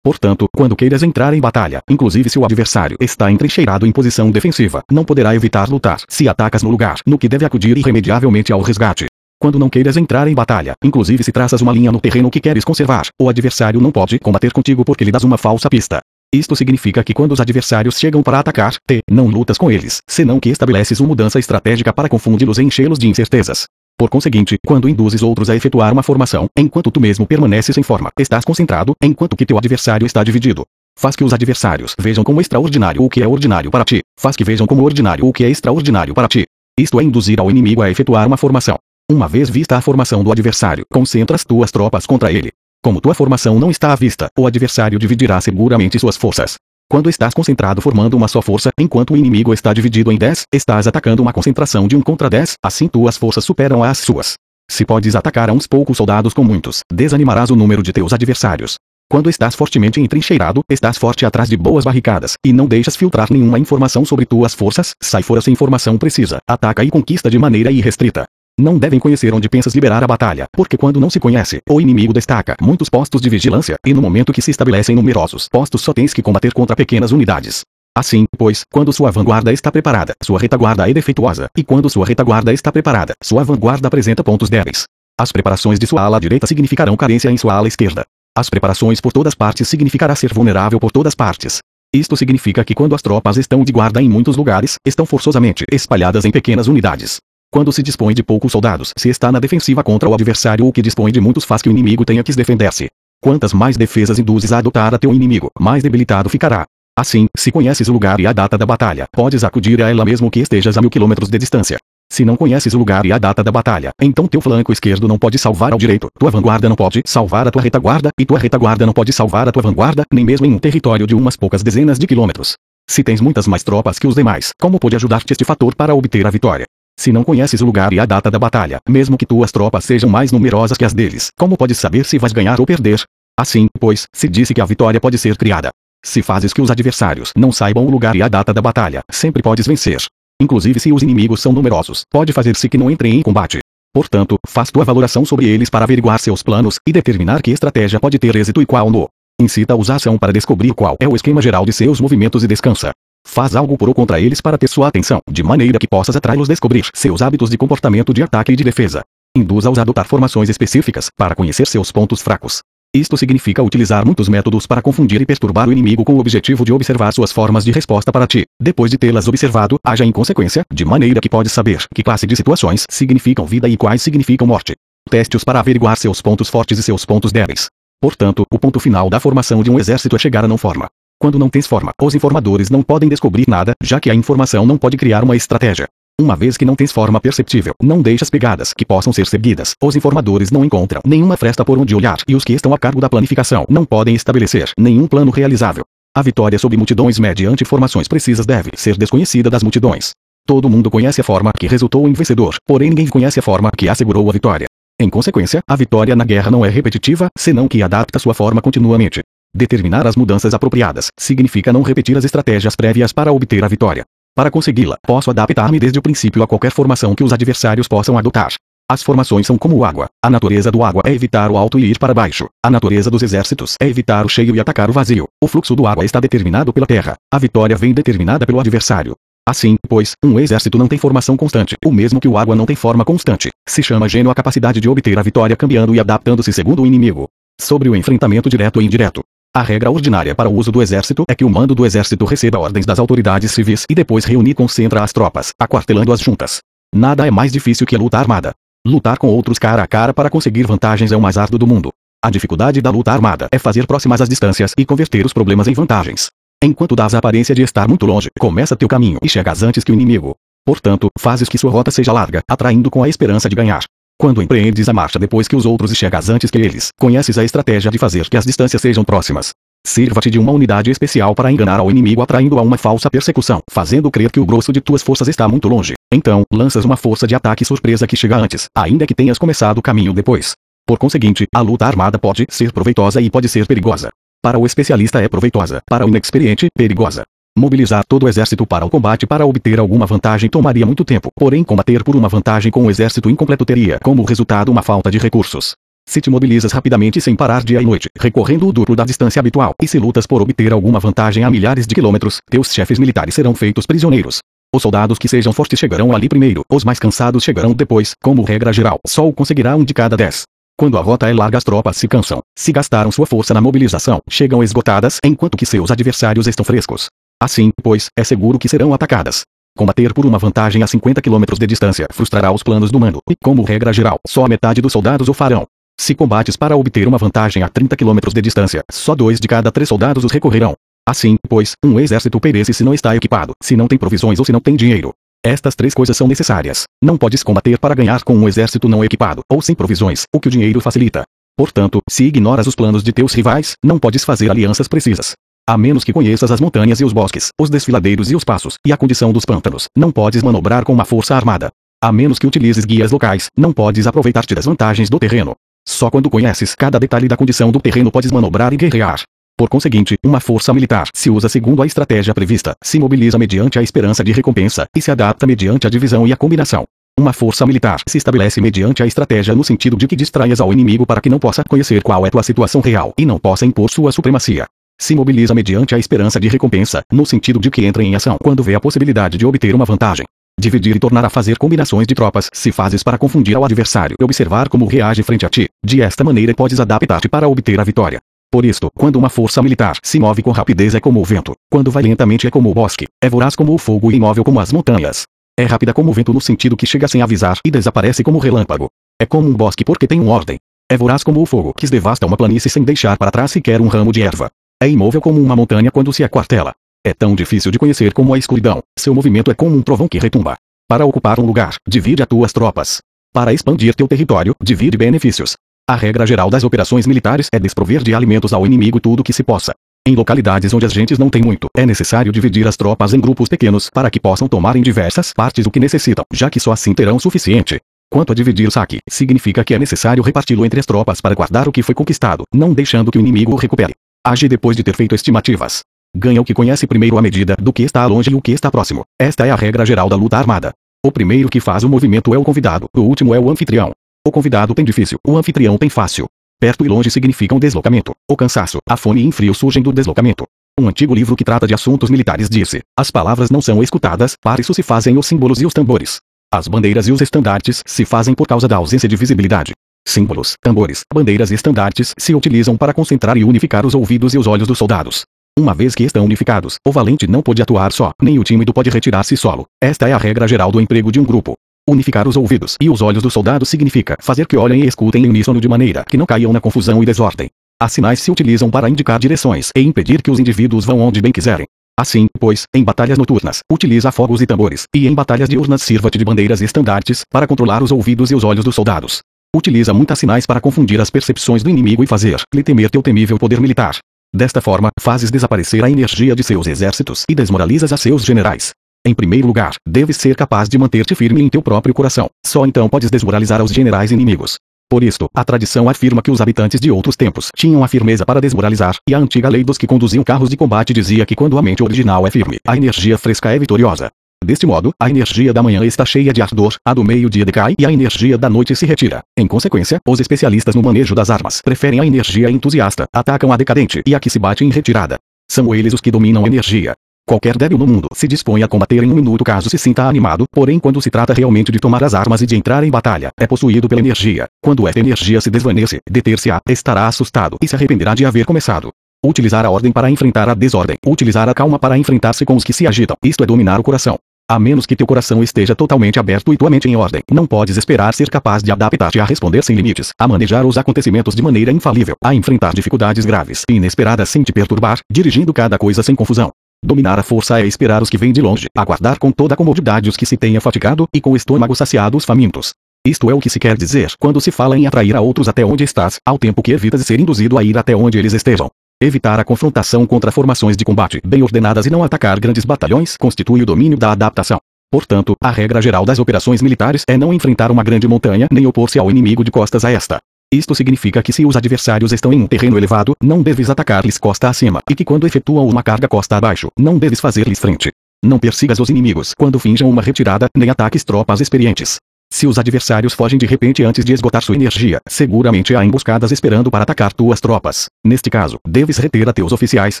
Portanto, 0.02 0.46
quando 0.52 0.74
queiras 0.74 1.04
entrar 1.04 1.32
em 1.32 1.40
batalha, 1.40 1.80
inclusive 1.88 2.28
se 2.28 2.40
o 2.40 2.44
adversário 2.44 2.96
está 3.00 3.30
entrincheirado 3.30 3.86
em 3.86 3.92
posição 3.92 4.32
defensiva, 4.32 4.82
não 4.90 5.04
poderá 5.04 5.32
evitar 5.36 5.68
lutar 5.68 6.00
se 6.08 6.28
atacas 6.28 6.64
no 6.64 6.70
lugar 6.70 6.96
no 7.06 7.16
que 7.16 7.28
deve 7.28 7.44
acudir 7.44 7.78
irremediavelmente 7.78 8.52
ao 8.52 8.60
resgate. 8.60 9.06
Quando 9.40 9.60
não 9.60 9.70
queiras 9.70 9.96
entrar 9.96 10.26
em 10.26 10.34
batalha, 10.34 10.72
inclusive 10.84 11.22
se 11.22 11.30
traças 11.30 11.60
uma 11.60 11.72
linha 11.72 11.92
no 11.92 12.00
terreno 12.00 12.32
que 12.32 12.40
queres 12.40 12.64
conservar, 12.64 13.06
o 13.16 13.28
adversário 13.28 13.80
não 13.80 13.92
pode 13.92 14.18
combater 14.18 14.52
contigo 14.52 14.84
porque 14.84 15.04
lhe 15.04 15.12
das 15.12 15.22
uma 15.22 15.38
falsa 15.38 15.70
pista. 15.70 16.00
Isto 16.34 16.56
significa 16.56 17.04
que 17.04 17.12
quando 17.12 17.32
os 17.32 17.40
adversários 17.40 17.98
chegam 17.98 18.22
para 18.22 18.38
atacar, 18.38 18.74
t, 18.86 19.00
não 19.10 19.26
lutas 19.26 19.58
com 19.58 19.70
eles, 19.70 20.00
senão 20.08 20.40
que 20.40 20.48
estabeleces 20.48 20.98
uma 20.98 21.08
mudança 21.08 21.38
estratégica 21.38 21.92
para 21.92 22.08
confundi-los 22.08 22.56
e 22.56 22.62
enchê-los 22.62 22.98
de 22.98 23.06
incertezas. 23.06 23.66
Por 23.98 24.08
conseguinte, 24.08 24.56
quando 24.66 24.88
induzes 24.88 25.22
outros 25.22 25.50
a 25.50 25.54
efetuar 25.54 25.92
uma 25.92 26.02
formação, 26.02 26.46
enquanto 26.56 26.90
tu 26.90 26.98
mesmo 26.98 27.26
permaneces 27.26 27.76
em 27.76 27.82
forma, 27.82 28.10
estás 28.18 28.46
concentrado, 28.46 28.94
enquanto 29.02 29.36
que 29.36 29.44
teu 29.44 29.58
adversário 29.58 30.06
está 30.06 30.24
dividido. 30.24 30.64
Faz 30.98 31.14
que 31.14 31.22
os 31.22 31.34
adversários 31.34 31.94
vejam 32.00 32.24
como 32.24 32.40
extraordinário 32.40 33.04
o 33.04 33.10
que 33.10 33.22
é 33.22 33.28
ordinário 33.28 33.70
para 33.70 33.84
ti. 33.84 34.00
Faz 34.18 34.34
que 34.34 34.42
vejam 34.42 34.66
como 34.66 34.84
ordinário 34.84 35.26
o 35.26 35.34
que 35.34 35.44
é 35.44 35.50
extraordinário 35.50 36.14
para 36.14 36.28
ti. 36.28 36.46
Isto 36.80 36.98
é 36.98 37.04
induzir 37.04 37.40
ao 37.40 37.50
inimigo 37.50 37.82
a 37.82 37.90
efetuar 37.90 38.26
uma 38.26 38.38
formação. 38.38 38.78
Uma 39.10 39.28
vez 39.28 39.50
vista 39.50 39.76
a 39.76 39.82
formação 39.82 40.24
do 40.24 40.32
adversário, 40.32 40.86
concentras 40.90 41.44
tuas 41.44 41.70
tropas 41.70 42.06
contra 42.06 42.32
ele. 42.32 42.50
Como 42.84 43.00
tua 43.00 43.14
formação 43.14 43.60
não 43.60 43.70
está 43.70 43.92
à 43.92 43.94
vista, 43.94 44.26
o 44.36 44.44
adversário 44.44 44.98
dividirá 44.98 45.40
seguramente 45.40 46.00
suas 46.00 46.16
forças. 46.16 46.56
Quando 46.90 47.08
estás 47.08 47.32
concentrado 47.32 47.80
formando 47.80 48.16
uma 48.16 48.26
só 48.26 48.42
força, 48.42 48.70
enquanto 48.76 49.14
o 49.14 49.16
inimigo 49.16 49.54
está 49.54 49.72
dividido 49.72 50.10
em 50.10 50.18
10, 50.18 50.42
estás 50.52 50.88
atacando 50.88 51.22
uma 51.22 51.32
concentração 51.32 51.86
de 51.86 51.94
1 51.94 52.02
contra 52.02 52.28
10, 52.28 52.54
assim 52.60 52.88
tuas 52.88 53.16
forças 53.16 53.44
superam 53.44 53.84
as 53.84 53.98
suas. 53.98 54.34
Se 54.68 54.84
podes 54.84 55.14
atacar 55.14 55.48
a 55.48 55.52
uns 55.52 55.68
poucos 55.68 55.96
soldados 55.96 56.34
com 56.34 56.42
muitos, 56.42 56.80
desanimarás 56.92 57.50
o 57.50 57.56
número 57.56 57.84
de 57.84 57.92
teus 57.92 58.12
adversários. 58.12 58.74
Quando 59.08 59.30
estás 59.30 59.54
fortemente 59.54 60.00
entrincheirado, 60.00 60.62
estás 60.68 60.98
forte 60.98 61.24
atrás 61.24 61.48
de 61.48 61.56
boas 61.56 61.84
barricadas, 61.84 62.34
e 62.44 62.52
não 62.52 62.66
deixas 62.66 62.96
filtrar 62.96 63.28
nenhuma 63.30 63.60
informação 63.60 64.04
sobre 64.04 64.26
tuas 64.26 64.54
forças, 64.54 64.92
sai 65.00 65.22
fora 65.22 65.40
sem 65.40 65.52
informação 65.52 65.96
precisa, 65.96 66.38
ataca 66.48 66.82
e 66.82 66.90
conquista 66.90 67.30
de 67.30 67.38
maneira 67.38 67.70
irrestrita. 67.70 68.24
Não 68.60 68.78
devem 68.78 69.00
conhecer 69.00 69.32
onde 69.32 69.48
pensas 69.48 69.74
liberar 69.74 70.04
a 70.04 70.06
batalha, 70.06 70.46
porque 70.52 70.76
quando 70.76 71.00
não 71.00 71.08
se 71.08 71.18
conhece, 71.18 71.60
o 71.68 71.80
inimigo 71.80 72.12
destaca 72.12 72.54
muitos 72.60 72.90
postos 72.90 73.20
de 73.20 73.30
vigilância, 73.30 73.76
e 73.86 73.94
no 73.94 74.02
momento 74.02 74.32
que 74.32 74.42
se 74.42 74.50
estabelecem 74.50 74.94
numerosos 74.94 75.48
postos 75.48 75.80
só 75.80 75.92
tens 75.92 76.12
que 76.12 76.22
combater 76.22 76.52
contra 76.52 76.76
pequenas 76.76 77.12
unidades. 77.12 77.62
Assim, 77.96 78.26
pois, 78.38 78.62
quando 78.70 78.92
sua 78.92 79.10
vanguarda 79.10 79.52
está 79.52 79.70
preparada, 79.70 80.14
sua 80.22 80.38
retaguarda 80.38 80.88
é 80.88 80.92
defeituosa, 80.92 81.48
e 81.56 81.64
quando 81.64 81.88
sua 81.88 82.06
retaguarda 82.06 82.52
está 82.52 82.70
preparada, 82.70 83.14
sua 83.22 83.42
vanguarda 83.42 83.88
apresenta 83.88 84.22
pontos 84.22 84.50
débeis. 84.50 84.84
As 85.18 85.32
preparações 85.32 85.78
de 85.78 85.86
sua 85.86 86.02
ala 86.02 86.20
direita 86.20 86.46
significarão 86.46 86.96
carência 86.96 87.30
em 87.30 87.36
sua 87.36 87.54
ala 87.54 87.68
esquerda. 87.68 88.04
As 88.36 88.48
preparações 88.48 89.00
por 89.00 89.12
todas 89.12 89.34
partes 89.34 89.68
significará 89.68 90.14
ser 90.14 90.32
vulnerável 90.32 90.80
por 90.80 90.90
todas 90.90 91.14
partes. 91.14 91.58
Isto 91.94 92.16
significa 92.16 92.64
que 92.64 92.74
quando 92.74 92.94
as 92.94 93.02
tropas 93.02 93.36
estão 93.36 93.62
de 93.62 93.72
guarda 93.72 94.00
em 94.00 94.08
muitos 94.08 94.36
lugares, 94.36 94.76
estão 94.86 95.04
forçosamente 95.04 95.66
espalhadas 95.70 96.24
em 96.24 96.30
pequenas 96.30 96.66
unidades. 96.66 97.18
Quando 97.52 97.70
se 97.70 97.82
dispõe 97.82 98.14
de 98.14 98.22
poucos 98.22 98.50
soldados, 98.50 98.94
se 98.96 99.10
está 99.10 99.30
na 99.30 99.38
defensiva 99.38 99.84
contra 99.84 100.08
o 100.08 100.14
adversário 100.14 100.64
ou 100.64 100.72
que 100.72 100.80
dispõe 100.80 101.12
de 101.12 101.20
muitos 101.20 101.44
faz 101.44 101.60
que 101.60 101.68
o 101.68 101.70
inimigo 101.70 102.02
tenha 102.02 102.24
que 102.24 102.32
defender-se. 102.32 102.88
Quantas 103.22 103.52
mais 103.52 103.76
defesas 103.76 104.18
induzes 104.18 104.52
a 104.52 104.58
adotar 104.58 104.94
a 104.94 104.98
teu 104.98 105.12
inimigo, 105.12 105.50
mais 105.60 105.82
debilitado 105.82 106.30
ficará. 106.30 106.64
Assim, 106.98 107.26
se 107.36 107.52
conheces 107.52 107.88
o 107.88 107.92
lugar 107.92 108.18
e 108.20 108.26
a 108.26 108.32
data 108.32 108.56
da 108.56 108.64
batalha, 108.64 109.06
podes 109.12 109.44
acudir 109.44 109.82
a 109.82 109.90
ela 109.90 110.02
mesmo 110.02 110.30
que 110.30 110.40
estejas 110.40 110.78
a 110.78 110.80
mil 110.80 110.88
quilômetros 110.88 111.28
de 111.28 111.36
distância. 111.36 111.76
Se 112.10 112.24
não 112.24 112.36
conheces 112.36 112.72
o 112.72 112.78
lugar 112.78 113.04
e 113.04 113.12
a 113.12 113.18
data 113.18 113.44
da 113.44 113.52
batalha, 113.52 113.90
então 114.00 114.26
teu 114.26 114.40
flanco 114.40 114.72
esquerdo 114.72 115.06
não 115.06 115.18
pode 115.18 115.36
salvar 115.36 115.74
ao 115.74 115.78
direito, 115.78 116.08
tua 116.18 116.30
vanguarda 116.30 116.70
não 116.70 116.76
pode 116.76 117.02
salvar 117.04 117.46
a 117.46 117.50
tua 117.50 117.60
retaguarda, 117.60 118.08
e 118.18 118.24
tua 118.24 118.38
retaguarda 118.38 118.86
não 118.86 118.94
pode 118.94 119.12
salvar 119.12 119.46
a 119.46 119.52
tua 119.52 119.62
vanguarda, 119.62 120.04
nem 120.10 120.24
mesmo 120.24 120.46
em 120.46 120.54
um 120.54 120.58
território 120.58 121.06
de 121.06 121.14
umas 121.14 121.36
poucas 121.36 121.62
dezenas 121.62 121.98
de 121.98 122.06
quilômetros. 122.06 122.54
Se 122.88 123.04
tens 123.04 123.20
muitas 123.20 123.46
mais 123.46 123.62
tropas 123.62 123.98
que 123.98 124.06
os 124.06 124.14
demais, 124.14 124.52
como 124.58 124.78
pode 124.78 124.96
ajudar-te 124.96 125.34
este 125.34 125.44
fator 125.44 125.74
para 125.74 125.94
obter 125.94 126.26
a 126.26 126.30
vitória? 126.30 126.64
Se 126.98 127.12
não 127.12 127.24
conheces 127.24 127.60
o 127.60 127.66
lugar 127.66 127.92
e 127.92 127.98
a 127.98 128.06
data 128.06 128.30
da 128.30 128.38
batalha, 128.38 128.78
mesmo 128.88 129.16
que 129.16 129.26
tuas 129.26 129.50
tropas 129.50 129.84
sejam 129.84 130.08
mais 130.08 130.30
numerosas 130.30 130.76
que 130.76 130.84
as 130.84 130.92
deles, 130.92 131.30
como 131.38 131.56
podes 131.56 131.78
saber 131.78 132.04
se 132.04 132.18
vais 132.18 132.32
ganhar 132.32 132.60
ou 132.60 132.66
perder? 132.66 133.02
Assim, 133.38 133.66
pois, 133.80 134.06
se 134.14 134.28
disse 134.28 134.54
que 134.54 134.60
a 134.60 134.66
vitória 134.66 135.00
pode 135.00 135.18
ser 135.18 135.36
criada. 135.36 135.70
Se 136.04 136.22
fazes 136.22 136.52
que 136.52 136.60
os 136.60 136.70
adversários 136.70 137.32
não 137.36 137.52
saibam 137.52 137.86
o 137.86 137.90
lugar 137.90 138.14
e 138.14 138.22
a 138.22 138.28
data 138.28 138.52
da 138.52 138.60
batalha, 138.60 139.02
sempre 139.10 139.42
podes 139.42 139.66
vencer. 139.66 140.02
Inclusive 140.40 140.80
se 140.80 140.92
os 140.92 141.02
inimigos 141.02 141.40
são 141.40 141.52
numerosos, 141.52 142.02
pode 142.10 142.32
fazer-se 142.32 142.68
que 142.68 142.78
não 142.78 142.90
entrem 142.90 143.14
em 143.14 143.22
combate. 143.22 143.60
Portanto, 143.94 144.36
faz 144.46 144.70
tua 144.70 144.84
valoração 144.84 145.24
sobre 145.24 145.46
eles 145.46 145.70
para 145.70 145.84
averiguar 145.84 146.18
seus 146.18 146.42
planos 146.42 146.76
e 146.86 146.92
determinar 146.92 147.42
que 147.42 147.50
estratégia 147.50 148.00
pode 148.00 148.18
ter 148.18 148.34
êxito 148.34 148.60
e 148.60 148.66
qual 148.66 148.90
no. 148.90 149.08
Incita-os 149.40 149.90
a 149.90 149.96
ação 149.96 150.18
para 150.18 150.32
descobrir 150.32 150.72
qual 150.72 150.96
é 151.00 151.08
o 151.08 151.14
esquema 151.14 151.42
geral 151.42 151.64
de 151.64 151.72
seus 151.72 152.00
movimentos 152.00 152.42
e 152.42 152.46
descansa. 152.46 152.92
Faz 153.24 153.56
algo 153.56 153.78
por 153.78 153.88
ou 153.88 153.94
contra 153.94 154.20
eles 154.20 154.40
para 154.40 154.58
ter 154.58 154.68
sua 154.68 154.88
atenção, 154.88 155.20
de 155.30 155.42
maneira 155.42 155.78
que 155.78 155.88
possas 155.88 156.16
atraí-los 156.16 156.48
descobrir 156.48 156.86
seus 156.94 157.22
hábitos 157.22 157.50
de 157.50 157.56
comportamento 157.56 158.12
de 158.12 158.22
ataque 158.22 158.52
e 158.52 158.56
de 158.56 158.64
defesa. 158.64 159.02
Induza-os 159.36 159.78
a 159.78 159.82
adotar 159.82 160.06
formações 160.06 160.48
específicas, 160.48 161.08
para 161.16 161.34
conhecer 161.34 161.66
seus 161.66 161.90
pontos 161.90 162.20
fracos. 162.20 162.60
Isto 162.94 163.16
significa 163.16 163.62
utilizar 163.62 164.04
muitos 164.04 164.28
métodos 164.28 164.66
para 164.66 164.82
confundir 164.82 165.22
e 165.22 165.24
perturbar 165.24 165.66
o 165.66 165.72
inimigo 165.72 166.04
com 166.04 166.12
o 166.12 166.18
objetivo 166.18 166.62
de 166.62 166.74
observar 166.74 167.10
suas 167.14 167.32
formas 167.32 167.64
de 167.64 167.72
resposta 167.72 168.12
para 168.12 168.26
ti. 168.26 168.44
Depois 168.60 168.90
de 168.90 168.98
tê-las 168.98 169.28
observado, 169.28 169.78
haja 169.82 170.04
em 170.04 170.12
consequência, 170.12 170.62
de 170.70 170.84
maneira 170.84 171.18
que 171.18 171.30
podes 171.30 171.52
saber 171.52 171.86
que 171.94 172.02
classe 172.02 172.26
de 172.26 172.36
situações 172.36 172.84
significam 172.90 173.46
vida 173.46 173.66
e 173.66 173.78
quais 173.78 174.02
significam 174.02 174.46
morte. 174.46 174.74
Teste-os 175.08 175.42
para 175.42 175.58
averiguar 175.58 175.96
seus 175.96 176.20
pontos 176.20 176.50
fortes 176.50 176.78
e 176.78 176.82
seus 176.82 177.06
pontos 177.06 177.32
débeis. 177.32 177.68
Portanto, 177.98 178.44
o 178.50 178.58
ponto 178.58 178.78
final 178.78 179.08
da 179.08 179.18
formação 179.18 179.62
de 179.62 179.70
um 179.70 179.78
exército 179.78 180.14
é 180.14 180.18
chegar 180.18 180.44
a 180.44 180.48
não 180.48 180.58
forma. 180.58 180.90
Quando 181.22 181.38
não 181.38 181.48
tens 181.48 181.68
forma, 181.68 181.92
os 182.02 182.16
informadores 182.16 182.68
não 182.68 182.82
podem 182.82 183.08
descobrir 183.08 183.44
nada, 183.46 183.74
já 183.80 184.00
que 184.00 184.10
a 184.10 184.14
informação 184.14 184.66
não 184.66 184.76
pode 184.76 184.96
criar 184.96 185.22
uma 185.22 185.36
estratégia. 185.36 185.86
Uma 186.20 186.34
vez 186.34 186.56
que 186.56 186.64
não 186.64 186.74
tens 186.74 186.90
forma 186.90 187.20
perceptível, 187.20 187.74
não 187.80 188.02
deixas 188.02 188.28
pegadas 188.28 188.72
que 188.72 188.84
possam 188.84 189.12
ser 189.12 189.28
seguidas. 189.28 189.76
Os 189.80 189.94
informadores 189.94 190.50
não 190.50 190.64
encontram 190.64 191.00
nenhuma 191.06 191.36
fresta 191.36 191.64
por 191.64 191.78
onde 191.78 191.94
olhar 191.94 192.16
e 192.26 192.34
os 192.34 192.42
que 192.42 192.54
estão 192.54 192.74
a 192.74 192.78
cargo 192.78 193.00
da 193.00 193.08
planificação 193.08 193.64
não 193.68 193.84
podem 193.84 194.16
estabelecer 194.16 194.72
nenhum 194.76 195.06
plano 195.06 195.30
realizável. 195.30 195.84
A 196.12 196.22
vitória 196.22 196.58
sobre 196.58 196.76
multidões 196.76 197.20
mediante 197.20 197.64
formações 197.64 198.08
precisas 198.08 198.44
deve 198.44 198.72
ser 198.74 198.96
desconhecida 198.96 199.48
das 199.48 199.62
multidões. 199.62 200.10
Todo 200.44 200.68
mundo 200.68 200.90
conhece 200.90 201.20
a 201.20 201.24
forma 201.24 201.52
que 201.56 201.68
resultou 201.68 202.08
em 202.08 202.12
vencedor, 202.12 202.56
porém 202.66 202.88
ninguém 202.88 203.06
conhece 203.06 203.38
a 203.38 203.42
forma 203.42 203.70
que 203.70 203.88
assegurou 203.88 204.28
a 204.28 204.32
vitória. 204.32 204.66
Em 205.00 205.08
consequência, 205.08 205.60
a 205.68 205.76
vitória 205.76 206.16
na 206.16 206.24
guerra 206.24 206.50
não 206.50 206.66
é 206.66 206.68
repetitiva, 206.68 207.28
senão 207.38 207.68
que 207.68 207.80
adapta 207.80 208.18
sua 208.18 208.34
forma 208.34 208.60
continuamente. 208.60 209.22
Determinar 209.54 210.06
as 210.06 210.16
mudanças 210.16 210.54
apropriadas 210.54 211.08
significa 211.18 211.72
não 211.72 211.82
repetir 211.82 212.16
as 212.16 212.24
estratégias 212.24 212.74
prévias 212.74 213.12
para 213.12 213.30
obter 213.30 213.62
a 213.62 213.68
vitória. 213.68 214.04
Para 214.34 214.50
consegui-la, 214.50 214.96
posso 215.06 215.30
adaptar-me 215.30 215.78
desde 215.78 215.98
o 215.98 216.02
princípio 216.02 216.42
a 216.42 216.46
qualquer 216.46 216.72
formação 216.72 217.14
que 217.14 217.22
os 217.22 217.34
adversários 217.34 217.86
possam 217.86 218.16
adotar. 218.16 218.54
As 218.90 219.02
formações 219.02 219.46
são 219.46 219.58
como 219.58 219.84
água. 219.84 220.08
A 220.24 220.30
natureza 220.30 220.70
do 220.70 220.82
água 220.82 221.02
é 221.04 221.12
evitar 221.12 221.50
o 221.50 221.58
alto 221.58 221.78
e 221.78 221.84
ir 221.90 221.98
para 221.98 222.14
baixo. 222.14 222.48
A 222.64 222.70
natureza 222.70 223.10
dos 223.10 223.22
exércitos 223.22 223.76
é 223.80 223.86
evitar 223.86 224.24
o 224.24 224.28
cheio 224.28 224.56
e 224.56 224.60
atacar 224.60 224.88
o 224.88 224.92
vazio. 224.92 225.28
O 225.42 225.46
fluxo 225.46 225.76
do 225.76 225.86
água 225.86 226.04
está 226.04 226.18
determinado 226.18 226.72
pela 226.72 226.86
terra. 226.86 227.16
A 227.30 227.38
vitória 227.38 227.76
vem 227.76 227.92
determinada 227.92 228.46
pelo 228.46 228.58
adversário. 228.58 229.14
Assim, 229.46 229.76
pois, 229.86 230.12
um 230.24 230.40
exército 230.40 230.78
não 230.78 230.88
tem 230.88 230.98
formação 230.98 231.36
constante, 231.36 231.76
o 231.84 231.92
mesmo 231.92 232.20
que 232.20 232.28
o 232.28 232.38
água 232.38 232.56
não 232.56 232.64
tem 232.64 232.76
forma 232.76 233.04
constante. 233.04 233.50
Se 233.68 233.82
chama 233.82 234.08
gênio 234.08 234.30
a 234.30 234.34
capacidade 234.34 234.80
de 234.80 234.88
obter 234.88 235.18
a 235.18 235.22
vitória 235.22 235.56
cambiando 235.56 235.94
e 235.94 236.00
adaptando-se 236.00 236.52
segundo 236.52 236.82
o 236.82 236.86
inimigo. 236.86 237.28
Sobre 237.60 237.88
o 237.88 237.96
enfrentamento 237.96 238.48
direto 238.48 238.80
e 238.80 238.84
indireto. 238.84 239.22
A 239.54 239.60
regra 239.60 239.90
ordinária 239.90 240.34
para 240.34 240.48
o 240.48 240.54
uso 240.54 240.72
do 240.72 240.80
exército 240.80 241.24
é 241.28 241.34
que 241.34 241.44
o 241.44 241.50
mando 241.50 241.74
do 241.74 241.84
exército 241.84 242.24
receba 242.24 242.58
ordens 242.58 242.86
das 242.86 242.98
autoridades 242.98 243.50
civis 243.50 243.84
e 243.86 243.94
depois 243.94 244.24
reunir 244.24 244.52
e 244.52 244.54
concentra 244.54 245.04
as 245.04 245.12
tropas, 245.12 245.52
aquartelando-as 245.60 246.20
juntas. 246.20 246.60
Nada 246.94 247.26
é 247.26 247.30
mais 247.30 247.52
difícil 247.52 247.86
que 247.86 247.94
a 247.94 247.98
luta 247.98 248.16
armada. 248.16 248.54
Lutar 248.86 249.18
com 249.18 249.26
outros 249.26 249.58
cara 249.58 249.82
a 249.82 249.86
cara 249.86 250.14
para 250.14 250.30
conseguir 250.30 250.62
vantagens 250.66 251.12
é 251.12 251.16
o 251.18 251.20
mais 251.20 251.36
árduo 251.36 251.58
do 251.58 251.66
mundo. 251.66 251.90
A 252.24 252.30
dificuldade 252.30 252.80
da 252.80 252.88
luta 252.88 253.12
armada 253.12 253.48
é 253.52 253.58
fazer 253.58 253.86
próximas 253.86 254.22
as 254.22 254.28
distâncias 254.28 254.72
e 254.78 254.86
converter 254.86 255.26
os 255.26 255.34
problemas 255.34 255.68
em 255.68 255.74
vantagens. 255.74 256.30
Enquanto 256.64 256.96
dás 256.96 257.14
a 257.14 257.18
aparência 257.18 257.54
de 257.54 257.60
estar 257.60 257.86
muito 257.86 258.06
longe, 258.06 258.30
começa 258.38 258.74
teu 258.74 258.88
caminho 258.88 259.18
e 259.22 259.28
chegas 259.28 259.62
antes 259.62 259.84
que 259.84 259.92
o 259.92 259.94
inimigo. 259.94 260.34
Portanto, 260.64 261.08
fazes 261.18 261.50
que 261.50 261.58
sua 261.58 261.70
rota 261.70 261.90
seja 261.90 262.10
larga, 262.10 262.40
atraindo 262.48 262.90
com 262.90 263.02
a 263.02 263.08
esperança 263.08 263.50
de 263.50 263.56
ganhar. 263.56 263.84
Quando 264.22 264.40
empreendes 264.40 264.88
a 264.88 264.92
marcha 264.92 265.18
depois 265.18 265.48
que 265.48 265.56
os 265.56 265.66
outros 265.66 265.90
e 265.90 265.96
chegas 265.96 266.28
antes 266.28 266.48
que 266.48 266.56
eles, 266.56 266.90
conheces 266.96 267.36
a 267.38 267.42
estratégia 267.42 267.90
de 267.90 267.98
fazer 267.98 268.28
que 268.30 268.36
as 268.36 268.44
distâncias 268.44 268.80
sejam 268.80 269.02
próximas. 269.02 269.50
Sirva-te 269.84 270.30
de 270.30 270.38
uma 270.38 270.52
unidade 270.52 270.92
especial 270.92 271.34
para 271.34 271.50
enganar 271.50 271.80
ao 271.80 271.90
inimigo 271.90 272.22
atraindo 272.22 272.56
a 272.56 272.62
uma 272.62 272.78
falsa 272.78 273.10
persecução, 273.10 273.58
fazendo 273.68 274.12
crer 274.12 274.30
que 274.30 274.38
o 274.38 274.46
grosso 274.46 274.72
de 274.72 274.80
tuas 274.80 275.02
forças 275.02 275.26
está 275.26 275.48
muito 275.48 275.66
longe. 275.66 275.94
Então, 276.14 276.44
lanças 276.54 276.84
uma 276.84 276.96
força 276.96 277.26
de 277.26 277.34
ataque 277.34 277.64
surpresa 277.64 278.06
que 278.06 278.14
chega 278.14 278.36
antes, 278.36 278.66
ainda 278.76 279.08
que 279.08 279.14
tenhas 279.16 279.38
começado 279.38 279.78
o 279.78 279.82
caminho 279.82 280.12
depois. 280.12 280.52
Por 280.86 280.98
conseguinte, 280.98 281.48
a 281.52 281.60
luta 281.60 281.84
armada 281.84 282.16
pode 282.16 282.46
ser 282.48 282.70
proveitosa 282.70 283.20
e 283.20 283.28
pode 283.28 283.48
ser 283.48 283.66
perigosa. 283.66 284.10
Para 284.40 284.56
o 284.56 284.64
especialista 284.64 285.20
é 285.20 285.28
proveitosa, 285.28 285.80
para 285.90 286.06
o 286.06 286.08
inexperiente, 286.08 286.68
perigosa. 286.78 287.24
Mobilizar 287.56 288.02
todo 288.08 288.24
o 288.24 288.28
exército 288.28 288.66
para 288.66 288.84
o 288.84 288.88
combate 288.88 289.26
para 289.26 289.44
obter 289.44 289.78
alguma 289.78 290.06
vantagem 290.06 290.48
tomaria 290.48 290.86
muito 290.86 291.04
tempo, 291.04 291.30
porém 291.36 291.62
combater 291.62 292.02
por 292.02 292.16
uma 292.16 292.28
vantagem 292.28 292.72
com 292.72 292.86
o 292.86 292.90
exército 292.90 293.28
incompleto 293.28 293.64
teria 293.64 293.98
como 294.02 294.24
resultado 294.24 294.72
uma 294.72 294.82
falta 294.82 295.10
de 295.10 295.18
recursos. 295.18 295.74
Se 296.08 296.20
te 296.20 296.30
mobilizas 296.30 296.72
rapidamente 296.72 297.20
sem 297.20 297.36
parar 297.36 297.62
dia 297.62 297.80
e 297.80 297.84
noite, 297.84 298.08
recorrendo 298.18 298.66
o 298.66 298.72
duplo 298.72 298.96
da 298.96 299.04
distância 299.04 299.38
habitual, 299.38 299.74
e 299.80 299.86
se 299.86 299.98
lutas 299.98 300.26
por 300.26 300.40
obter 300.40 300.72
alguma 300.72 300.98
vantagem 300.98 301.44
a 301.44 301.50
milhares 301.50 301.86
de 301.86 301.94
quilômetros, 301.94 302.38
teus 302.50 302.72
chefes 302.72 302.98
militares 302.98 303.34
serão 303.34 303.54
feitos 303.54 303.86
prisioneiros. 303.86 304.38
Os 304.74 304.80
soldados 304.80 305.18
que 305.18 305.28
sejam 305.28 305.52
fortes 305.52 305.78
chegarão 305.78 306.12
ali 306.14 306.30
primeiro, 306.30 306.62
os 306.70 306.84
mais 306.84 306.98
cansados 306.98 307.44
chegarão 307.44 307.74
depois, 307.74 308.14
como 308.22 308.42
regra 308.42 308.72
geral, 308.72 308.98
só 309.06 309.28
o 309.28 309.32
conseguirá 309.32 309.76
um 309.76 309.84
de 309.84 309.92
cada 309.92 310.16
dez. 310.16 310.44
Quando 310.76 310.96
a 310.96 311.02
rota 311.02 311.28
é 311.28 311.34
larga 311.34 311.58
as 311.58 311.64
tropas 311.64 311.98
se 311.98 312.08
cansam, 312.08 312.40
se 312.58 312.72
gastaram 312.72 313.12
sua 313.12 313.26
força 313.26 313.52
na 313.52 313.60
mobilização, 313.60 314.20
chegam 314.28 314.64
esgotadas, 314.64 315.18
enquanto 315.22 315.56
que 315.56 315.66
seus 315.66 315.90
adversários 315.90 316.46
estão 316.46 316.64
frescos. 316.64 317.08
Assim, 317.42 317.72
pois, 317.82 318.06
é 318.16 318.22
seguro 318.22 318.56
que 318.56 318.68
serão 318.68 318.94
atacadas. 318.94 319.42
Combater 319.76 320.14
por 320.14 320.24
uma 320.24 320.38
vantagem 320.38 320.80
a 320.84 320.86
50 320.86 321.20
km 321.20 321.42
de 321.58 321.66
distância 321.66 322.06
frustrará 322.12 322.52
os 322.52 322.62
planos 322.62 322.92
do 322.92 323.00
mando, 323.00 323.20
e 323.28 323.34
como 323.34 323.64
regra 323.64 323.92
geral, 323.92 324.20
só 324.24 324.44
a 324.44 324.48
metade 324.48 324.80
dos 324.80 324.92
soldados 324.92 325.28
o 325.28 325.34
farão. 325.34 325.66
Se 326.00 326.14
combates 326.14 326.56
para 326.56 326.76
obter 326.76 327.08
uma 327.08 327.18
vantagem 327.18 327.64
a 327.64 327.68
30 327.68 327.96
km 327.96 328.20
de 328.32 328.40
distância, 328.40 328.84
só 328.88 329.16
dois 329.16 329.40
de 329.40 329.48
cada 329.48 329.72
três 329.72 329.88
soldados 329.88 330.22
os 330.22 330.30
recorrerão. 330.30 330.76
Assim, 331.04 331.36
pois, 331.48 331.72
um 331.84 331.98
exército 331.98 332.38
perece 332.38 332.72
se 332.72 332.84
não 332.84 332.94
está 332.94 333.16
equipado, 333.16 333.54
se 333.60 333.74
não 333.74 333.88
tem 333.88 333.98
provisões 333.98 334.38
ou 334.38 334.44
se 334.44 334.52
não 334.52 334.60
tem 334.60 334.76
dinheiro. 334.76 335.12
Estas 335.44 335.74
três 335.74 335.94
coisas 335.94 336.16
são 336.16 336.28
necessárias. 336.28 336.84
Não 337.02 337.18
podes 337.18 337.42
combater 337.42 337.76
para 337.76 337.96
ganhar 337.96 338.22
com 338.22 338.36
um 338.36 338.46
exército 338.46 338.88
não 338.88 339.04
equipado, 339.04 339.42
ou 339.50 339.60
sem 339.60 339.74
provisões, 339.74 340.26
o 340.32 340.38
que 340.38 340.46
o 340.46 340.50
dinheiro 340.50 340.80
facilita. 340.80 341.24
Portanto, 341.56 342.00
se 342.08 342.22
ignoras 342.22 342.68
os 342.68 342.76
planos 342.76 343.02
de 343.02 343.12
teus 343.12 343.34
rivais, 343.34 343.72
não 343.84 343.98
podes 343.98 344.22
fazer 344.22 344.48
alianças 344.48 344.86
precisas. 344.86 345.32
A 345.68 345.78
menos 345.78 346.02
que 346.02 346.12
conheças 346.12 346.50
as 346.50 346.60
montanhas 346.60 346.98
e 346.98 347.04
os 347.04 347.12
bosques, 347.12 347.50
os 347.60 347.70
desfiladeiros 347.70 348.32
e 348.32 348.34
os 348.34 348.42
passos, 348.42 348.74
e 348.84 348.92
a 348.92 348.96
condição 348.96 349.32
dos 349.32 349.44
pântanos, 349.44 349.86
não 349.96 350.10
podes 350.10 350.42
manobrar 350.42 350.84
com 350.84 350.92
uma 350.92 351.04
força 351.04 351.36
armada. 351.36 351.70
A 352.02 352.10
menos 352.10 352.36
que 352.40 352.48
utilizes 352.48 352.84
guias 352.84 353.12
locais, 353.12 353.46
não 353.56 353.72
podes 353.72 354.08
aproveitar-te 354.08 354.56
das 354.56 354.64
vantagens 354.64 355.08
do 355.08 355.20
terreno. 355.20 355.54
Só 355.88 356.10
quando 356.10 356.28
conheces 356.28 356.74
cada 356.74 356.98
detalhe 356.98 357.28
da 357.28 357.36
condição 357.36 357.70
do 357.70 357.80
terreno 357.80 358.10
podes 358.10 358.32
manobrar 358.32 358.72
e 358.72 358.76
guerrear. 358.76 359.22
Por 359.56 359.68
conseguinte, 359.68 360.16
uma 360.24 360.40
força 360.40 360.74
militar 360.74 361.06
se 361.14 361.30
usa 361.30 361.48
segundo 361.48 361.80
a 361.80 361.86
estratégia 361.86 362.34
prevista, 362.34 362.74
se 362.82 362.98
mobiliza 362.98 363.38
mediante 363.38 363.78
a 363.78 363.82
esperança 363.84 364.24
de 364.24 364.32
recompensa, 364.32 364.86
e 364.96 365.00
se 365.00 365.12
adapta 365.12 365.46
mediante 365.46 365.86
a 365.86 365.90
divisão 365.90 366.26
e 366.26 366.32
a 366.32 366.36
combinação. 366.36 366.82
Uma 367.16 367.32
força 367.32 367.64
militar 367.64 368.00
se 368.08 368.18
estabelece 368.18 368.60
mediante 368.60 369.00
a 369.00 369.06
estratégia 369.06 369.54
no 369.54 369.62
sentido 369.62 369.96
de 369.96 370.08
que 370.08 370.16
distraias 370.16 370.60
ao 370.60 370.72
inimigo 370.72 371.06
para 371.06 371.20
que 371.20 371.30
não 371.30 371.38
possa 371.38 371.62
conhecer 371.62 372.02
qual 372.02 372.26
é 372.26 372.30
tua 372.30 372.42
situação 372.42 372.80
real 372.80 373.14
e 373.16 373.24
não 373.24 373.38
possa 373.38 373.64
impor 373.64 373.88
sua 373.90 374.10
supremacia. 374.10 374.66
Se 375.00 375.14
mobiliza 375.14 375.54
mediante 375.54 375.94
a 375.94 375.98
esperança 375.98 376.38
de 376.38 376.48
recompensa, 376.48 377.02
no 377.10 377.26
sentido 377.26 377.58
de 377.58 377.70
que 377.70 377.84
entra 377.84 378.02
em 378.02 378.14
ação 378.14 378.36
quando 378.40 378.62
vê 378.62 378.74
a 378.74 378.80
possibilidade 378.80 379.36
de 379.36 379.44
obter 379.44 379.74
uma 379.74 379.84
vantagem. 379.84 380.24
Dividir 380.60 380.94
e 380.94 380.98
tornar 380.98 381.24
a 381.24 381.30
fazer 381.30 381.58
combinações 381.58 382.06
de 382.06 382.14
tropas 382.14 382.48
se 382.52 382.70
fazes 382.70 383.02
para 383.02 383.18
confundir 383.18 383.56
ao 383.56 383.64
adversário 383.64 384.16
e 384.20 384.24
observar 384.24 384.68
como 384.68 384.86
reage 384.86 385.22
frente 385.22 385.46
a 385.46 385.48
ti. 385.48 385.68
De 385.84 386.00
esta 386.00 386.22
maneira 386.22 386.54
podes 386.54 386.78
adaptar-te 386.78 387.28
para 387.28 387.48
obter 387.48 387.80
a 387.80 387.84
vitória. 387.84 388.20
Por 388.50 388.64
isto, 388.64 388.90
quando 388.94 389.16
uma 389.16 389.30
força 389.30 389.62
militar 389.62 389.96
se 390.02 390.20
move 390.20 390.42
com 390.42 390.50
rapidez 390.50 390.94
é 390.94 391.00
como 391.00 391.20
o 391.20 391.24
vento, 391.24 391.54
quando 391.70 391.90
vai 391.90 392.02
lentamente 392.02 392.46
é 392.46 392.50
como 392.50 392.70
o 392.70 392.74
bosque, 392.74 393.06
é 393.20 393.28
voraz 393.28 393.56
como 393.56 393.72
o 393.72 393.78
fogo 393.78 394.12
e 394.12 394.16
imóvel 394.16 394.44
como 394.44 394.60
as 394.60 394.70
montanhas. 394.70 395.24
É 395.58 395.64
rápida 395.64 395.94
como 395.94 396.10
o 396.10 396.12
vento 396.12 396.32
no 396.32 396.40
sentido 396.40 396.76
que 396.76 396.86
chega 396.86 397.08
sem 397.08 397.22
avisar 397.22 397.58
e 397.64 397.70
desaparece 397.70 398.22
como 398.22 398.38
o 398.38 398.40
relâmpago. 398.40 398.88
É 399.20 399.24
como 399.24 399.48
um 399.48 399.54
bosque 399.54 399.84
porque 399.84 400.06
tem 400.06 400.20
uma 400.20 400.32
ordem. 400.32 400.58
É 400.90 400.96
voraz 400.96 401.24
como 401.24 401.40
o 401.40 401.46
fogo 401.46 401.72
que 401.74 401.86
devasta 401.86 402.26
uma 402.26 402.36
planície 402.36 402.70
sem 402.70 402.84
deixar 402.84 403.16
para 403.16 403.30
trás 403.30 403.50
sequer 403.52 403.80
um 403.80 403.88
ramo 403.88 404.12
de 404.12 404.20
erva. 404.20 404.50
É 404.82 404.88
imóvel 404.88 405.20
como 405.20 405.40
uma 405.40 405.54
montanha 405.54 405.92
quando 405.92 406.12
se 406.12 406.24
aquartela. 406.24 406.72
É 407.06 407.14
tão 407.14 407.36
difícil 407.36 407.70
de 407.70 407.78
conhecer 407.78 408.12
como 408.12 408.34
a 408.34 408.38
escuridão. 408.38 408.82
Seu 408.98 409.14
movimento 409.14 409.48
é 409.48 409.54
como 409.54 409.76
um 409.76 409.80
trovão 409.80 410.08
que 410.08 410.18
retumba. 410.18 410.56
Para 410.88 411.06
ocupar 411.06 411.38
um 411.38 411.46
lugar, 411.46 411.76
divide 411.86 412.20
as 412.20 412.26
tuas 412.26 412.52
tropas. 412.52 412.98
Para 413.32 413.52
expandir 413.52 413.94
teu 413.94 414.08
território, 414.08 414.56
divide 414.60 414.98
benefícios. 414.98 415.54
A 415.88 415.94
regra 415.94 416.26
geral 416.26 416.50
das 416.50 416.64
operações 416.64 417.06
militares 417.06 417.46
é 417.52 417.60
desprover 417.60 418.02
de 418.02 418.12
alimentos 418.12 418.52
ao 418.52 418.66
inimigo 418.66 418.98
tudo 418.98 419.22
que 419.22 419.32
se 419.32 419.44
possa. 419.44 419.72
Em 420.04 420.16
localidades 420.16 420.74
onde 420.74 420.84
as 420.84 420.92
gentes 420.92 421.16
não 421.16 421.30
têm 421.30 421.42
muito, 421.42 421.68
é 421.76 421.86
necessário 421.86 422.32
dividir 422.32 422.66
as 422.66 422.76
tropas 422.76 423.14
em 423.14 423.20
grupos 423.20 423.48
pequenos 423.48 423.88
para 423.88 424.10
que 424.10 424.18
possam 424.18 424.48
tomar 424.48 424.74
em 424.74 424.82
diversas 424.82 425.32
partes 425.32 425.64
o 425.64 425.70
que 425.70 425.78
necessitam, 425.78 426.24
já 426.34 426.50
que 426.50 426.58
só 426.58 426.72
assim 426.72 426.92
terão 426.92 427.20
suficiente. 427.20 427.78
Quanto 428.10 428.32
a 428.32 428.34
dividir 428.34 428.66
o 428.66 428.72
saque, 428.72 428.98
significa 429.08 429.62
que 429.62 429.74
é 429.74 429.78
necessário 429.78 430.24
reparti-lo 430.24 430.66
entre 430.66 430.80
as 430.80 430.86
tropas 430.86 431.20
para 431.20 431.36
guardar 431.36 431.68
o 431.68 431.72
que 431.72 431.84
foi 431.84 431.94
conquistado, 431.94 432.42
não 432.52 432.74
deixando 432.74 433.12
que 433.12 433.18
o 433.18 433.20
inimigo 433.20 433.52
o 433.52 433.56
recupere. 433.56 433.94
Age 434.24 434.48
depois 434.48 434.76
de 434.76 434.84
ter 434.84 434.94
feito 434.94 435.16
estimativas. 435.16 435.80
Ganha 436.16 436.40
o 436.40 436.44
que 436.44 436.54
conhece 436.54 436.86
primeiro 436.86 437.18
à 437.18 437.22
medida 437.22 437.56
do 437.56 437.72
que 437.72 437.82
está 437.82 438.06
longe 438.06 438.30
e 438.30 438.34
o 438.36 438.40
que 438.40 438.52
está 438.52 438.70
próximo. 438.70 439.02
Esta 439.20 439.44
é 439.44 439.50
a 439.50 439.56
regra 439.56 439.84
geral 439.84 440.08
da 440.08 440.14
luta 440.14 440.38
armada. 440.38 440.72
O 441.04 441.10
primeiro 441.10 441.48
que 441.48 441.58
faz 441.58 441.82
o 441.82 441.88
movimento 441.88 442.32
é 442.32 442.38
o 442.38 442.44
convidado, 442.44 442.86
o 442.96 443.00
último 443.00 443.34
é 443.34 443.40
o 443.40 443.50
anfitrião. 443.50 443.90
O 444.24 444.30
convidado 444.30 444.74
tem 444.76 444.84
difícil, 444.84 445.18
o 445.26 445.36
anfitrião 445.36 445.76
tem 445.76 445.90
fácil. 445.90 446.26
Perto 446.60 446.84
e 446.84 446.88
longe 446.88 447.10
significam 447.10 447.58
deslocamento. 447.58 448.12
O 448.30 448.36
cansaço, 448.36 448.78
a 448.88 448.96
fome 448.96 449.26
e 449.26 449.32
frio 449.32 449.52
surgem 449.54 449.82
do 449.82 449.92
deslocamento. 449.92 450.44
Um 450.78 450.86
antigo 450.86 451.16
livro 451.16 451.34
que 451.34 451.42
trata 451.42 451.66
de 451.66 451.74
assuntos 451.74 452.08
militares 452.08 452.48
disse: 452.48 452.80
As 452.96 453.10
palavras 453.10 453.50
não 453.50 453.60
são 453.60 453.82
escutadas, 453.82 454.36
para 454.40 454.60
isso 454.60 454.72
se 454.72 454.84
fazem 454.84 455.18
os 455.18 455.26
símbolos 455.26 455.60
e 455.60 455.66
os 455.66 455.74
tambores. 455.74 456.20
As 456.54 456.68
bandeiras 456.68 457.08
e 457.08 457.12
os 457.12 457.20
estandartes 457.20 457.82
se 457.84 458.04
fazem 458.04 458.34
por 458.34 458.46
causa 458.46 458.68
da 458.68 458.76
ausência 458.76 459.08
de 459.08 459.16
visibilidade. 459.16 459.72
Símbolos, 460.06 460.54
tambores, 460.60 461.02
bandeiras 461.12 461.50
e 461.50 461.54
estandartes 461.54 462.12
se 462.18 462.34
utilizam 462.34 462.76
para 462.76 462.92
concentrar 462.92 463.36
e 463.36 463.44
unificar 463.44 463.86
os 463.86 463.94
ouvidos 463.94 464.34
e 464.34 464.38
os 464.38 464.46
olhos 464.46 464.68
dos 464.68 464.78
soldados. 464.78 465.24
Uma 465.58 465.74
vez 465.74 465.94
que 465.94 466.04
estão 466.04 466.24
unificados, 466.24 466.76
o 466.86 466.90
valente 466.90 467.26
não 467.26 467.42
pode 467.42 467.62
atuar 467.62 467.92
só, 467.92 468.12
nem 468.20 468.38
o 468.38 468.44
tímido 468.44 468.72
pode 468.72 468.90
retirar-se 468.90 469.36
solo. 469.36 469.66
Esta 469.82 470.08
é 470.08 470.12
a 470.12 470.18
regra 470.18 470.48
geral 470.48 470.72
do 470.72 470.80
emprego 470.80 471.12
de 471.12 471.20
um 471.20 471.24
grupo. 471.24 471.54
Unificar 471.88 472.26
os 472.26 472.36
ouvidos 472.36 472.76
e 472.80 472.88
os 472.88 473.02
olhos 473.02 473.22
dos 473.22 473.32
soldados 473.32 473.68
significa 473.68 474.16
fazer 474.20 474.46
que 474.46 474.56
olhem 474.56 474.82
e 474.82 474.86
escutem 474.86 475.24
em 475.24 475.28
uníssono 475.28 475.60
de 475.60 475.68
maneira 475.68 476.04
que 476.08 476.16
não 476.16 476.26
caiam 476.26 476.52
na 476.52 476.60
confusão 476.60 477.02
e 477.02 477.06
desordem. 477.06 477.48
As 477.80 477.92
sinais 477.92 478.20
se 478.20 478.30
utilizam 478.30 478.70
para 478.70 478.88
indicar 478.88 479.18
direções 479.18 479.70
e 479.76 479.80
impedir 479.80 480.22
que 480.22 480.30
os 480.30 480.38
indivíduos 480.38 480.84
vão 480.84 481.00
onde 481.00 481.20
bem 481.20 481.32
quiserem. 481.32 481.66
Assim, 481.98 482.26
pois, 482.38 482.64
em 482.74 482.82
batalhas 482.82 483.18
noturnas, 483.18 483.60
utiliza 483.70 484.10
fogos 484.10 484.40
e 484.40 484.46
tambores, 484.46 484.84
e 484.94 485.06
em 485.06 485.14
batalhas 485.14 485.48
diurnas 485.48 485.82
sirva-te 485.82 486.16
de 486.16 486.24
bandeiras 486.24 486.60
e 486.60 486.64
estandartes 486.64 487.22
para 487.30 487.46
controlar 487.46 487.82
os 487.82 487.92
ouvidos 487.92 488.30
e 488.30 488.34
os 488.34 488.44
olhos 488.44 488.64
dos 488.64 488.74
soldados. 488.74 489.20
Utiliza 489.54 489.92
muitas 489.92 490.18
sinais 490.18 490.46
para 490.46 490.62
confundir 490.62 490.98
as 490.98 491.10
percepções 491.10 491.62
do 491.62 491.68
inimigo 491.68 492.02
e 492.02 492.06
fazer-lhe 492.06 492.62
temer 492.62 492.88
teu 492.88 493.02
temível 493.02 493.38
poder 493.38 493.60
militar. 493.60 493.98
Desta 494.34 494.62
forma, 494.62 494.88
fazes 494.98 495.30
desaparecer 495.30 495.84
a 495.84 495.90
energia 495.90 496.34
de 496.34 496.42
seus 496.42 496.66
exércitos 496.66 497.24
e 497.28 497.34
desmoralizas 497.34 497.92
a 497.92 497.98
seus 497.98 498.24
generais. 498.24 498.70
Em 499.06 499.12
primeiro 499.12 499.46
lugar, 499.46 499.74
deves 499.86 500.16
ser 500.16 500.34
capaz 500.34 500.70
de 500.70 500.78
manter-te 500.78 501.14
firme 501.14 501.42
em 501.42 501.50
teu 501.50 501.60
próprio 501.60 501.92
coração. 501.92 502.30
Só 502.46 502.64
então 502.64 502.88
podes 502.88 503.10
desmoralizar 503.10 503.60
aos 503.60 503.72
generais 503.72 504.10
inimigos. 504.10 504.56
Por 504.88 505.04
isto, 505.04 505.28
a 505.34 505.44
tradição 505.44 505.86
afirma 505.86 506.22
que 506.22 506.30
os 506.30 506.40
habitantes 506.40 506.80
de 506.80 506.90
outros 506.90 507.14
tempos 507.14 507.48
tinham 507.54 507.84
a 507.84 507.88
firmeza 507.88 508.24
para 508.24 508.40
desmoralizar, 508.40 508.96
e 509.06 509.14
a 509.14 509.18
antiga 509.18 509.50
lei 509.50 509.62
dos 509.62 509.76
que 509.76 509.86
conduziam 509.86 510.24
carros 510.24 510.48
de 510.48 510.56
combate 510.56 510.94
dizia 510.94 511.26
que 511.26 511.34
quando 511.34 511.58
a 511.58 511.62
mente 511.62 511.82
original 511.82 512.26
é 512.26 512.30
firme, 512.30 512.56
a 512.66 512.74
energia 512.74 513.18
fresca 513.18 513.50
é 513.50 513.58
vitoriosa. 513.58 514.10
Deste 514.42 514.66
modo, 514.66 514.92
a 515.00 515.08
energia 515.08 515.52
da 515.52 515.62
manhã 515.62 515.84
está 515.84 516.04
cheia 516.04 516.32
de 516.32 516.42
ardor, 516.42 516.74
a 516.84 516.92
do 516.92 517.04
meio-dia 517.04 517.44
decai 517.44 517.74
e 517.78 517.86
a 517.86 517.92
energia 517.92 518.36
da 518.36 518.50
noite 518.50 518.74
se 518.74 518.84
retira. 518.84 519.22
Em 519.38 519.46
consequência, 519.46 520.00
os 520.06 520.20
especialistas 520.20 520.74
no 520.74 520.82
manejo 520.82 521.14
das 521.14 521.30
armas 521.30 521.60
preferem 521.62 522.00
a 522.00 522.06
energia 522.06 522.50
entusiasta, 522.50 523.06
atacam 523.12 523.52
a 523.52 523.56
decadente 523.56 524.02
e 524.06 524.14
a 524.14 524.20
que 524.20 524.30
se 524.30 524.38
bate 524.38 524.64
em 524.64 524.70
retirada. 524.70 525.18
São 525.50 525.74
eles 525.74 525.92
os 525.92 526.00
que 526.00 526.10
dominam 526.10 526.44
a 526.44 526.48
energia. 526.48 526.94
Qualquer 527.26 527.56
débil 527.56 527.78
no 527.78 527.86
mundo 527.86 528.08
se 528.14 528.26
dispõe 528.26 528.62
a 528.62 528.68
combater 528.68 529.02
em 529.02 529.10
um 529.10 529.14
minuto 529.14 529.44
caso 529.44 529.70
se 529.70 529.78
sinta 529.78 530.08
animado, 530.08 530.44
porém 530.50 530.80
quando 530.80 531.00
se 531.00 531.10
trata 531.10 531.32
realmente 531.32 531.70
de 531.70 531.78
tomar 531.78 532.02
as 532.02 532.14
armas 532.14 532.42
e 532.42 532.46
de 532.46 532.56
entrar 532.56 532.82
em 532.82 532.90
batalha, 532.90 533.30
é 533.38 533.46
possuído 533.46 533.88
pela 533.88 534.00
energia. 534.00 534.48
Quando 534.60 534.88
esta 534.88 534.98
energia 534.98 535.40
se 535.40 535.50
desvanece, 535.50 536.00
deter-se-á, 536.10 536.60
estará 536.68 537.06
assustado 537.06 537.56
e 537.62 537.68
se 537.68 537.76
arrependerá 537.76 538.14
de 538.14 538.24
haver 538.24 538.44
começado. 538.44 538.90
Utilizar 539.24 539.64
a 539.64 539.70
ordem 539.70 539.92
para 539.92 540.10
enfrentar 540.10 540.48
a 540.48 540.54
desordem. 540.54 540.96
Utilizar 541.06 541.48
a 541.48 541.54
calma 541.54 541.78
para 541.78 541.96
enfrentar-se 541.96 542.44
com 542.44 542.56
os 542.56 542.64
que 542.64 542.72
se 542.72 542.88
agitam. 542.88 543.16
Isto 543.22 543.44
é 543.44 543.46
dominar 543.46 543.78
o 543.78 543.82
coração. 543.84 544.18
A 544.52 544.58
menos 544.58 544.84
que 544.84 544.94
teu 544.94 545.06
coração 545.06 545.42
esteja 545.42 545.74
totalmente 545.74 546.18
aberto 546.18 546.52
e 546.52 546.58
tua 546.58 546.68
mente 546.68 546.86
em 546.86 546.94
ordem, 546.94 547.22
não 547.32 547.46
podes 547.46 547.78
esperar 547.78 548.12
ser 548.12 548.28
capaz 548.28 548.62
de 548.62 548.70
adaptar-te 548.70 549.18
a 549.18 549.24
responder 549.24 549.64
sem 549.64 549.74
limites, 549.74 550.10
a 550.18 550.28
manejar 550.28 550.66
os 550.66 550.76
acontecimentos 550.76 551.34
de 551.34 551.40
maneira 551.40 551.72
infalível, 551.72 552.16
a 552.22 552.34
enfrentar 552.34 552.74
dificuldades 552.74 553.24
graves 553.24 553.62
e 553.66 553.76
inesperadas 553.76 554.28
sem 554.28 554.42
te 554.42 554.52
perturbar, 554.52 554.98
dirigindo 555.10 555.54
cada 555.54 555.78
coisa 555.78 556.02
sem 556.02 556.14
confusão. 556.14 556.50
Dominar 556.84 557.18
a 557.18 557.22
força 557.22 557.62
é 557.62 557.66
esperar 557.66 558.02
os 558.02 558.10
que 558.10 558.18
vêm 558.18 558.30
de 558.30 558.42
longe, 558.42 558.66
aguardar 558.76 559.18
com 559.18 559.32
toda 559.32 559.54
a 559.54 559.56
comodidade 559.56 560.10
os 560.10 560.18
que 560.18 560.26
se 560.26 560.36
tenha 560.36 560.60
fatigado 560.60 561.08
e 561.14 561.18
com 561.18 561.30
o 561.30 561.36
estômago 561.36 561.74
saciado 561.74 562.18
os 562.18 562.26
famintos. 562.26 562.74
Isto 563.06 563.30
é 563.30 563.34
o 563.34 563.40
que 563.40 563.48
se 563.48 563.58
quer 563.58 563.74
dizer 563.74 564.12
quando 564.18 564.38
se 564.38 564.50
fala 564.50 564.76
em 564.76 564.86
atrair 564.86 565.16
a 565.16 565.22
outros 565.22 565.48
até 565.48 565.64
onde 565.64 565.82
estás, 565.82 566.18
ao 566.26 566.38
tempo 566.38 566.62
que 566.62 566.72
evitas 566.72 567.00
ser 567.06 567.18
induzido 567.18 567.56
a 567.56 567.64
ir 567.64 567.78
até 567.78 567.96
onde 567.96 568.18
eles 568.18 568.34
estejam. 568.34 568.68
Evitar 569.04 569.40
a 569.40 569.44
confrontação 569.44 570.06
contra 570.06 570.30
formações 570.30 570.76
de 570.76 570.84
combate 570.84 571.20
bem 571.26 571.42
ordenadas 571.42 571.86
e 571.86 571.90
não 571.90 572.04
atacar 572.04 572.38
grandes 572.38 572.64
batalhões 572.64 573.16
constitui 573.16 573.60
o 573.60 573.66
domínio 573.66 573.98
da 573.98 574.12
adaptação. 574.12 574.60
Portanto, 574.92 575.34
a 575.42 575.50
regra 575.50 575.82
geral 575.82 576.04
das 576.04 576.20
operações 576.20 576.62
militares 576.62 577.02
é 577.08 577.18
não 577.18 577.34
enfrentar 577.34 577.72
uma 577.72 577.82
grande 577.82 578.06
montanha 578.06 578.46
nem 578.48 578.64
opor-se 578.64 579.00
ao 579.00 579.10
inimigo 579.10 579.42
de 579.42 579.50
costas 579.50 579.84
a 579.84 579.90
esta. 579.90 580.20
Isto 580.54 580.72
significa 580.76 581.20
que 581.20 581.32
se 581.32 581.44
os 581.44 581.56
adversários 581.56 582.12
estão 582.12 582.32
em 582.32 582.40
um 582.42 582.46
terreno 582.46 582.78
elevado, 582.78 583.16
não 583.20 583.42
deves 583.42 583.70
atacar-lhes 583.70 584.18
costa 584.18 584.48
acima, 584.48 584.80
e 584.88 584.94
que 584.94 585.04
quando 585.04 585.26
efetuam 585.26 585.66
uma 585.66 585.82
carga 585.82 586.06
costa 586.06 586.36
abaixo, 586.36 586.68
não 586.78 586.96
deves 586.96 587.18
fazer-lhes 587.18 587.58
frente. 587.58 587.90
Não 588.24 588.38
persigas 588.38 588.78
os 588.78 588.88
inimigos 588.88 589.34
quando 589.36 589.58
finjam 589.58 589.90
uma 589.90 590.00
retirada, 590.00 590.46
nem 590.56 590.70
ataques 590.70 591.02
tropas 591.02 591.40
experientes. 591.40 591.96
Se 592.32 592.46
os 592.46 592.58
adversários 592.58 593.12
fogem 593.12 593.38
de 593.38 593.44
repente 593.44 593.84
antes 593.84 594.02
de 594.02 594.10
esgotar 594.10 594.42
sua 594.42 594.54
energia, 594.54 595.02
seguramente 595.06 595.76
há 595.76 595.84
emboscadas 595.84 596.32
esperando 596.32 596.70
para 596.70 596.82
atacar 596.82 597.12
tuas 597.12 597.42
tropas. 597.42 597.90
Neste 598.02 598.30
caso, 598.30 598.56
deves 598.66 598.96
reter 598.96 599.28
a 599.28 599.34
teus 599.34 599.52
oficiais 599.52 600.00